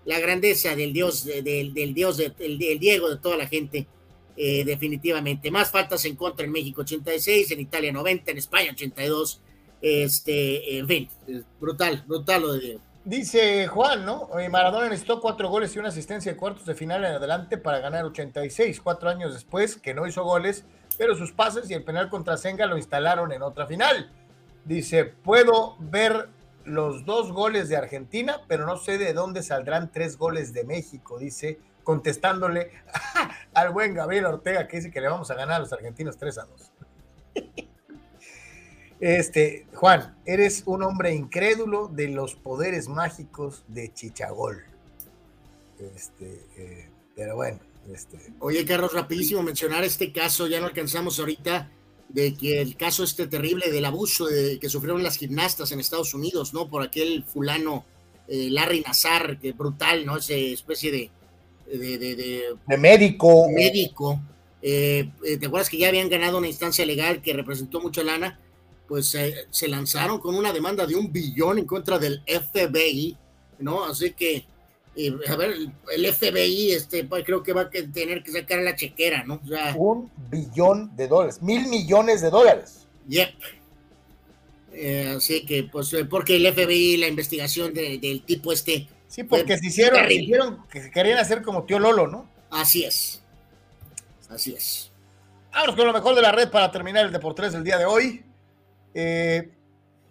la 0.05 0.19
grandeza 0.19 0.75
del 0.75 0.93
Dios, 0.93 1.25
del, 1.25 1.73
del 1.73 1.95
Dios, 1.95 2.17
del, 2.17 2.59
Diego, 2.59 3.09
de 3.09 3.19
toda 3.19 3.37
la 3.37 3.47
gente, 3.47 3.87
eh, 4.37 4.65
definitivamente. 4.65 5.49
Más 5.53 5.71
faltas 5.71 6.05
en 6.05 6.17
contra 6.17 6.45
en 6.45 6.51
México 6.51 6.81
86, 6.81 7.53
en 7.53 7.61
Italia 7.61 7.93
90, 7.93 8.33
en 8.33 8.39
España 8.39 8.73
82, 8.73 9.41
este, 9.81 10.77
en 10.79 10.89
fin, 10.89 11.09
brutal, 11.61 12.03
brutal 12.05 12.43
lo 12.43 12.55
de 12.55 12.61
Diego. 12.61 12.90
Dice 13.05 13.67
Juan, 13.67 14.05
¿no? 14.05 14.29
Maradona 14.51 14.89
necesitó 14.89 15.21
cuatro 15.21 15.49
goles 15.49 15.75
y 15.75 15.79
una 15.79 15.89
asistencia 15.89 16.33
de 16.33 16.39
cuartos 16.39 16.67
de 16.67 16.75
final 16.75 17.03
en 17.05 17.15
adelante 17.15 17.57
para 17.57 17.79
ganar 17.79 18.05
86, 18.05 18.79
cuatro 18.83 19.09
años 19.09 19.33
después, 19.33 19.77
que 19.77 19.95
no 19.95 20.07
hizo 20.07 20.23
goles, 20.23 20.65
pero 20.99 21.15
sus 21.15 21.33
pases 21.33 21.71
y 21.71 21.75
el 21.75 21.83
penal 21.83 22.11
contra 22.11 22.37
Senga 22.37 22.67
lo 22.67 22.77
instalaron 22.77 23.33
en 23.33 23.41
otra 23.41 23.67
final. 23.67 24.13
Dice, 24.67 25.07
puedo 25.07 25.77
ver 25.79 26.29
los 26.65 27.07
dos 27.07 27.33
goles 27.33 27.71
de 27.71 27.77
Argentina, 27.79 28.43
pero 28.49 28.67
no 28.67 28.77
sé 28.77 28.99
de 28.99 29.15
dónde 29.15 29.43
saldrán 29.43 29.91
tres 29.91 30.19
goles 30.19 30.53
de 30.53 30.65
México, 30.65 31.19
dice, 31.19 31.59
contestándole 31.83 32.71
al 33.55 33.71
buen 33.71 33.95
Gabriel 33.95 34.27
Ortega, 34.27 34.69
que 34.69 34.77
dice 34.77 34.91
que 34.91 35.01
le 35.01 35.09
vamos 35.09 35.31
a 35.31 35.35
ganar 35.35 35.57
a 35.57 35.61
los 35.61 35.73
argentinos 35.73 36.19
3 36.19 36.39
a 36.39 36.45
2. 36.45 36.73
Este, 39.01 39.67
Juan, 39.75 40.15
eres 40.27 40.63
un 40.67 40.83
hombre 40.83 41.15
incrédulo 41.15 41.89
de 41.89 42.09
los 42.09 42.35
poderes 42.35 42.87
mágicos 42.87 43.65
de 43.67 43.93
Chichagol. 43.95 44.63
Este, 45.97 46.47
eh, 46.59 46.89
pero 47.17 47.37
bueno, 47.37 47.59
este. 47.91 48.19
Oye, 48.41 48.65
Carlos, 48.67 48.93
rapidísimo 48.93 49.43
mencionar 49.43 49.85
este 49.85 50.13
caso, 50.13 50.47
ya 50.47 50.61
no 50.61 50.67
alcanzamos 50.67 51.19
ahorita, 51.19 51.71
de 52.11 52.35
que 52.35 52.61
el 52.61 52.77
caso 52.77 53.03
este 53.03 53.27
terrible 53.27 53.71
del 53.71 53.87
abuso 53.87 54.27
de, 54.27 54.59
que 54.59 54.69
sufrieron 54.69 55.03
las 55.03 55.17
gimnastas 55.17 55.73
en 55.73 55.81
Estados 55.81 56.13
Unidos, 56.13 56.53
¿no? 56.53 56.69
Por 56.69 56.83
aquel 56.83 57.25
fulano 57.25 57.87
eh, 58.29 58.49
Larry 58.51 58.83
Nazar, 58.83 59.39
que 59.39 59.53
brutal, 59.53 60.05
¿no? 60.05 60.19
Esa 60.19 60.35
especie 60.35 60.93
de. 60.93 61.11
De, 61.73 61.99
de, 61.99 62.77
médico. 62.77 63.49
Médico. 63.49 64.21
Eh, 64.61 65.09
¿Te 65.39 65.47
acuerdas 65.47 65.71
que 65.71 65.79
ya 65.79 65.89
habían 65.89 66.11
ganado 66.11 66.37
una 66.37 66.49
instancia 66.49 66.85
legal 66.85 67.23
que 67.23 67.33
representó 67.33 67.81
mucha 67.81 68.03
lana? 68.03 68.39
Pues 68.91 69.17
se 69.51 69.69
lanzaron 69.69 70.19
con 70.19 70.35
una 70.35 70.53
demanda 70.53 70.85
de 70.85 70.97
un 70.97 71.13
billón 71.13 71.59
en 71.59 71.65
contra 71.65 71.97
del 71.97 72.25
FBI, 72.27 73.17
¿no? 73.61 73.85
Así 73.85 74.11
que, 74.15 74.45
eh, 74.97 75.15
a 75.29 75.37
ver, 75.37 75.55
el 75.95 76.13
FBI, 76.13 76.73
este, 76.73 77.05
pues, 77.05 77.25
creo 77.25 77.41
que 77.41 77.53
va 77.53 77.63
a 77.63 77.71
tener 77.71 78.25
que 78.25 78.33
sacar 78.33 78.59
la 78.63 78.75
chequera, 78.75 79.23
¿no? 79.23 79.41
un 79.77 80.11
billón 80.29 80.97
de 80.97 81.07
dólares, 81.07 81.41
mil 81.41 81.69
millones 81.69 82.21
de 82.21 82.31
dólares. 82.31 82.89
Yep. 83.07 83.31
Eh, 84.73 85.15
así 85.17 85.47
que, 85.47 85.63
pues, 85.63 85.93
eh, 85.93 86.05
porque 86.05 86.35
el 86.35 86.53
FBI, 86.53 86.97
la 86.97 87.07
investigación 87.07 87.73
del 87.73 88.25
tipo 88.25 88.53
este. 88.53 88.89
Sí, 89.07 89.23
porque 89.23 89.57
se 89.57 89.69
hicieron, 89.69 90.05
se 90.05 90.15
hicieron 90.15 90.67
que 90.69 90.83
se 90.83 90.91
querían 90.91 91.19
hacer 91.19 91.43
como 91.43 91.63
tío 91.63 91.79
Lolo, 91.79 92.09
¿no? 92.09 92.29
Así 92.51 92.83
es. 92.83 93.23
Así 94.29 94.53
es. 94.53 94.91
Vámonos 95.53 95.77
con 95.77 95.87
lo 95.87 95.93
mejor 95.93 96.17
de 96.17 96.23
la 96.23 96.33
red 96.33 96.51
para 96.51 96.73
terminar 96.73 97.07
el 97.07 97.13
Deportes 97.13 97.53
del 97.53 97.63
día 97.63 97.79
de 97.79 97.85
hoy. 97.85 98.25
Eh, 98.95 99.53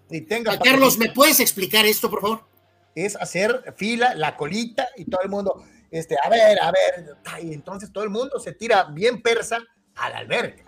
y 0.09 0.21
tenga 0.21 0.53
ah, 0.53 0.59
Carlos, 0.63 0.97
¿me 0.97 1.11
puedes 1.11 1.39
explicar 1.39 1.85
esto, 1.85 2.09
por 2.09 2.21
favor? 2.21 2.47
Es 2.95 3.15
hacer 3.15 3.73
fila, 3.77 4.15
la 4.15 4.35
colita 4.35 4.89
y 4.97 5.05
todo 5.05 5.21
el 5.21 5.29
mundo, 5.29 5.63
este, 5.91 6.15
a 6.21 6.29
ver, 6.29 6.61
a 6.61 6.71
ver, 6.71 7.17
y 7.43 7.53
entonces 7.53 7.91
todo 7.91 8.03
el 8.03 8.09
mundo 8.09 8.39
se 8.39 8.53
tira 8.53 8.85
bien 8.85 9.21
persa 9.21 9.59
a 9.95 10.09
la 10.09 10.17
alberca. 10.17 10.65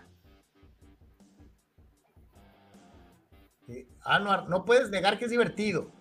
Anuar, 4.04 4.50
no 4.50 4.66
puedes 4.66 4.90
negar 4.90 5.18
que 5.20 5.26
es 5.26 5.32
divertido. 5.32 5.92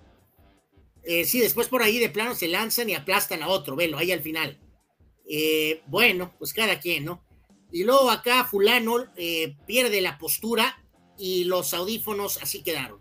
Eh, 1.03 1.25
sí, 1.25 1.41
después 1.41 1.69
por 1.69 1.83
ahí 1.83 1.99
de 1.99 2.11
plano 2.11 2.35
se 2.35 2.49
lanzan 2.49 2.89
y 2.91 2.95
aplastan 2.95 3.43
a 3.43 3.49
otro, 3.49 3.77
velo, 3.77 3.99
ahí 3.99 4.13
al 4.13 4.23
final. 4.23 4.59
Eh, 5.29 5.83
bueno, 5.87 6.35
pues 6.39 6.53
cada 6.53 6.79
quien, 6.79 7.05
¿no? 7.05 7.25
Y 7.73 7.85
luego 7.85 8.11
acá 8.11 8.45
fulano 8.45 9.07
eh, 9.17 9.57
pierde 9.67 10.01
la 10.01 10.19
postura 10.19 10.83
y 11.21 11.45
los 11.45 11.75
audífonos 11.75 12.43
así 12.43 12.63
quedaron. 12.63 12.99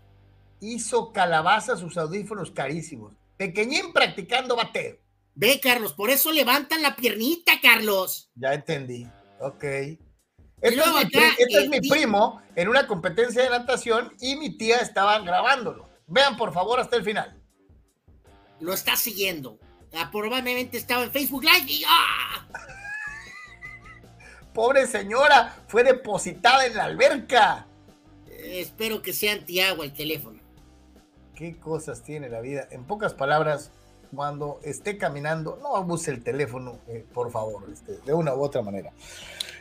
Hizo 0.60 1.12
calabaza 1.12 1.76
sus 1.76 1.96
audífonos 1.96 2.50
carísimos. 2.50 3.14
Pequeñín 3.38 3.94
practicando 3.94 4.54
bateo. 4.54 4.98
Ve, 5.34 5.58
Carlos, 5.58 5.94
por 5.94 6.10
eso 6.10 6.30
levantan 6.30 6.82
la 6.82 6.94
piernita, 6.94 7.52
Carlos. 7.62 8.30
Ya 8.34 8.52
entendí. 8.52 9.06
Ok. 9.40 9.64
Este, 9.64 9.98
es, 10.60 10.76
mi, 10.76 10.82
este 11.38 11.62
es 11.62 11.68
mi 11.70 11.80
primo 11.80 12.42
en 12.54 12.68
una 12.68 12.86
competencia 12.86 13.42
de 13.42 13.48
natación 13.48 14.12
y 14.20 14.36
mi 14.36 14.58
tía 14.58 14.80
estaba 14.80 15.18
grabándolo. 15.20 15.88
Vean, 16.06 16.36
por 16.36 16.52
favor, 16.52 16.78
hasta 16.78 16.96
el 16.96 17.04
final. 17.04 17.42
Lo 18.60 18.74
está 18.74 18.96
siguiendo. 18.96 19.58
Ah, 19.94 20.10
probablemente 20.12 20.76
estaba 20.76 21.04
en 21.04 21.10
Facebook 21.10 21.42
Live 21.42 21.66
y 21.66 21.84
¡ah! 21.88 22.46
Pobre 24.52 24.86
señora, 24.86 25.56
fue 25.68 25.82
depositada 25.82 26.66
en 26.66 26.76
la 26.76 26.84
alberca. 26.84 27.66
Espero 28.44 29.02
que 29.02 29.12
sea 29.12 29.32
antiagua 29.32 29.84
el 29.84 29.92
teléfono. 29.92 30.40
Qué 31.34 31.58
cosas 31.58 32.02
tiene 32.02 32.28
la 32.28 32.40
vida. 32.40 32.68
En 32.70 32.84
pocas 32.84 33.14
palabras, 33.14 33.72
cuando 34.14 34.60
esté 34.62 34.98
caminando, 34.98 35.58
no 35.62 35.76
abuse 35.76 36.10
el 36.10 36.22
teléfono, 36.22 36.78
eh, 36.88 37.04
por 37.12 37.30
favor, 37.30 37.64
este, 37.72 37.98
de 37.98 38.12
una 38.12 38.34
u 38.34 38.42
otra 38.42 38.62
manera. 38.62 38.92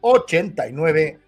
663-116-89 0.00 1.18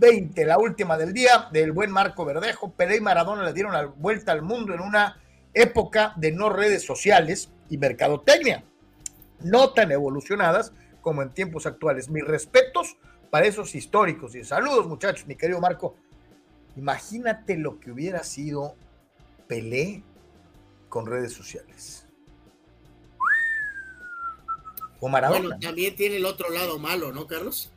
20, 0.00 0.46
la 0.46 0.58
última 0.58 0.96
del 0.96 1.12
día, 1.12 1.48
del 1.52 1.72
buen 1.72 1.90
Marco 1.90 2.24
Verdejo. 2.24 2.72
Pelé 2.72 2.96
y 2.96 3.00
Maradona 3.00 3.44
le 3.44 3.52
dieron 3.52 3.74
la 3.74 3.84
vuelta 3.84 4.32
al 4.32 4.40
mundo 4.40 4.72
en 4.72 4.80
una 4.80 5.20
época 5.54 6.14
de 6.16 6.32
no 6.32 6.48
redes 6.50 6.84
sociales 6.84 7.50
y 7.68 7.78
mercadotecnia, 7.78 8.64
no 9.40 9.72
tan 9.72 9.92
evolucionadas 9.92 10.72
como 11.00 11.22
en 11.22 11.32
tiempos 11.32 11.66
actuales. 11.66 12.08
Mis 12.08 12.24
respetos 12.24 12.96
para 13.30 13.46
esos 13.46 13.74
históricos 13.74 14.34
y 14.34 14.44
saludos 14.44 14.86
muchachos, 14.86 15.26
mi 15.26 15.36
querido 15.36 15.60
Marco. 15.60 15.96
Imagínate 16.76 17.56
lo 17.56 17.80
que 17.80 17.90
hubiera 17.90 18.22
sido 18.24 18.76
Pelé 19.46 20.04
con 20.88 21.06
redes 21.06 21.32
sociales. 21.32 22.06
O 25.00 25.08
Maradona. 25.08 25.40
Bueno, 25.40 25.58
también 25.58 25.96
tiene 25.96 26.16
el 26.16 26.26
otro 26.26 26.50
lado 26.50 26.78
malo, 26.78 27.12
¿no, 27.12 27.26
Carlos? 27.26 27.72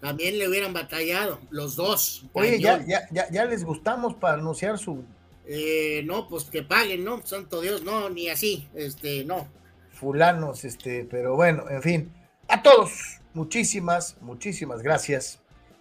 También 0.00 0.38
le 0.38 0.48
hubieran 0.48 0.72
batallado, 0.72 1.40
los 1.50 1.76
dos. 1.76 2.24
Oye, 2.32 2.58
ya, 2.58 2.82
ya, 2.86 3.30
ya, 3.30 3.44
les 3.44 3.64
gustamos 3.64 4.14
para 4.14 4.34
anunciar 4.34 4.78
su. 4.78 5.04
Eh, 5.52 6.04
no, 6.06 6.28
pues 6.28 6.44
que 6.44 6.62
paguen, 6.62 7.02
¿no? 7.02 7.26
Santo 7.26 7.60
Dios, 7.60 7.82
no, 7.82 8.08
ni 8.08 8.28
así, 8.28 8.68
este, 8.72 9.24
no. 9.24 9.48
Fulanos, 9.90 10.64
este, 10.64 11.08
pero 11.10 11.34
bueno, 11.34 11.68
en 11.68 11.82
fin. 11.82 12.12
A 12.46 12.62
todos, 12.62 13.20
muchísimas, 13.34 14.16
muchísimas 14.20 14.80
gracias. 14.80 15.40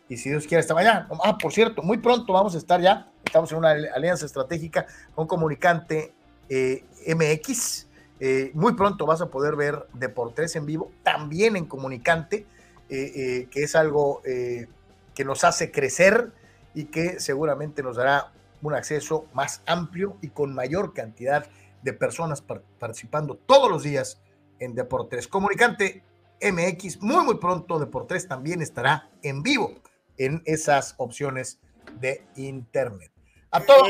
Y 0.10 0.18
si 0.18 0.30
Dios 0.30 0.48
quiere, 0.48 0.62
hasta 0.62 0.74
mañana. 0.74 1.08
Ah, 1.24 1.38
por 1.38 1.54
cierto, 1.54 1.84
muy 1.84 2.00
pronto 2.00 2.34
vamos 2.34 2.56
a 2.56 2.58
estar 2.58 2.82
ya. 2.82 3.12
Estamos 3.24 3.52
en 3.52 3.60
una 3.60 3.70
alianza 3.70 4.26
estratégica 4.26 4.88
con 5.14 5.28
Comunicante 5.28 6.14
eh, 6.50 6.84
MX. 7.06 7.88
Eh, 8.20 8.50
muy 8.56 8.74
pronto 8.74 9.06
vas 9.06 9.22
a 9.22 9.30
poder 9.30 9.56
ver 9.56 9.86
Deportes 9.94 10.56
en 10.56 10.66
vivo, 10.66 10.92
también 11.04 11.56
en 11.56 11.66
Comunicante 11.66 12.48
eh, 12.90 13.48
que 13.52 13.64
es 13.64 13.76
algo 13.76 14.24
que 14.24 15.26
nos 15.26 15.44
hace 15.44 15.70
crecer 15.70 16.32
y 16.74 16.86
que 16.86 17.20
seguramente 17.20 17.84
nos 17.84 17.98
dará 17.98 18.32
un 18.62 18.74
acceso 18.74 19.28
más 19.34 19.62
amplio 19.66 20.18
y 20.22 20.30
con 20.30 20.54
mayor 20.54 20.94
cantidad 20.94 21.50
de 21.82 21.94
personas 21.94 22.42
participando 22.80 23.36
todos 23.36 23.70
los 23.70 23.84
días 23.84 24.22
en 24.60 24.76
Deportes. 24.76 25.28
Comunicante 25.28 26.04
MX, 26.42 27.02
muy 27.02 27.24
muy 27.26 27.36
pronto 27.36 27.80
Deportes 27.80 28.28
también 28.28 28.62
estará 28.62 29.10
en 29.24 29.44
vivo 29.44 29.74
en 30.18 30.42
esas 30.46 30.96
opciones 30.98 31.60
de 32.00 32.26
internet. 32.36 33.12
A 33.52 33.62
todos. 33.62 33.88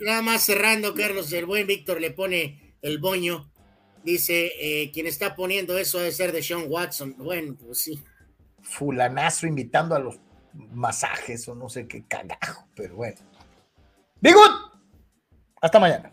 nada 0.00 0.22
más 0.22 0.42
cerrando, 0.42 0.94
Carlos, 0.94 1.32
el 1.32 1.46
buen 1.46 1.66
Víctor 1.66 2.00
le 2.00 2.10
pone 2.10 2.76
el 2.82 2.98
boño. 2.98 3.50
Dice, 4.04 4.90
quien 4.92 5.06
está 5.06 5.34
poniendo 5.34 5.76
eso 5.76 5.98
debe 5.98 6.12
ser 6.12 6.32
de 6.32 6.42
Sean 6.42 6.64
Watson. 6.68 7.14
Bueno, 7.18 7.56
pues 7.58 7.78
sí 7.78 8.02
fulanazo 8.62 9.46
invitando 9.46 9.94
a 9.94 9.98
los 9.98 10.20
masajes 10.52 11.48
o 11.48 11.54
no 11.54 11.68
sé 11.68 11.86
qué 11.86 12.04
cagajo, 12.04 12.66
pero 12.74 12.96
bueno. 12.96 13.20
Good. 14.22 14.52
Hasta 15.62 15.78
mañana. 15.78 16.10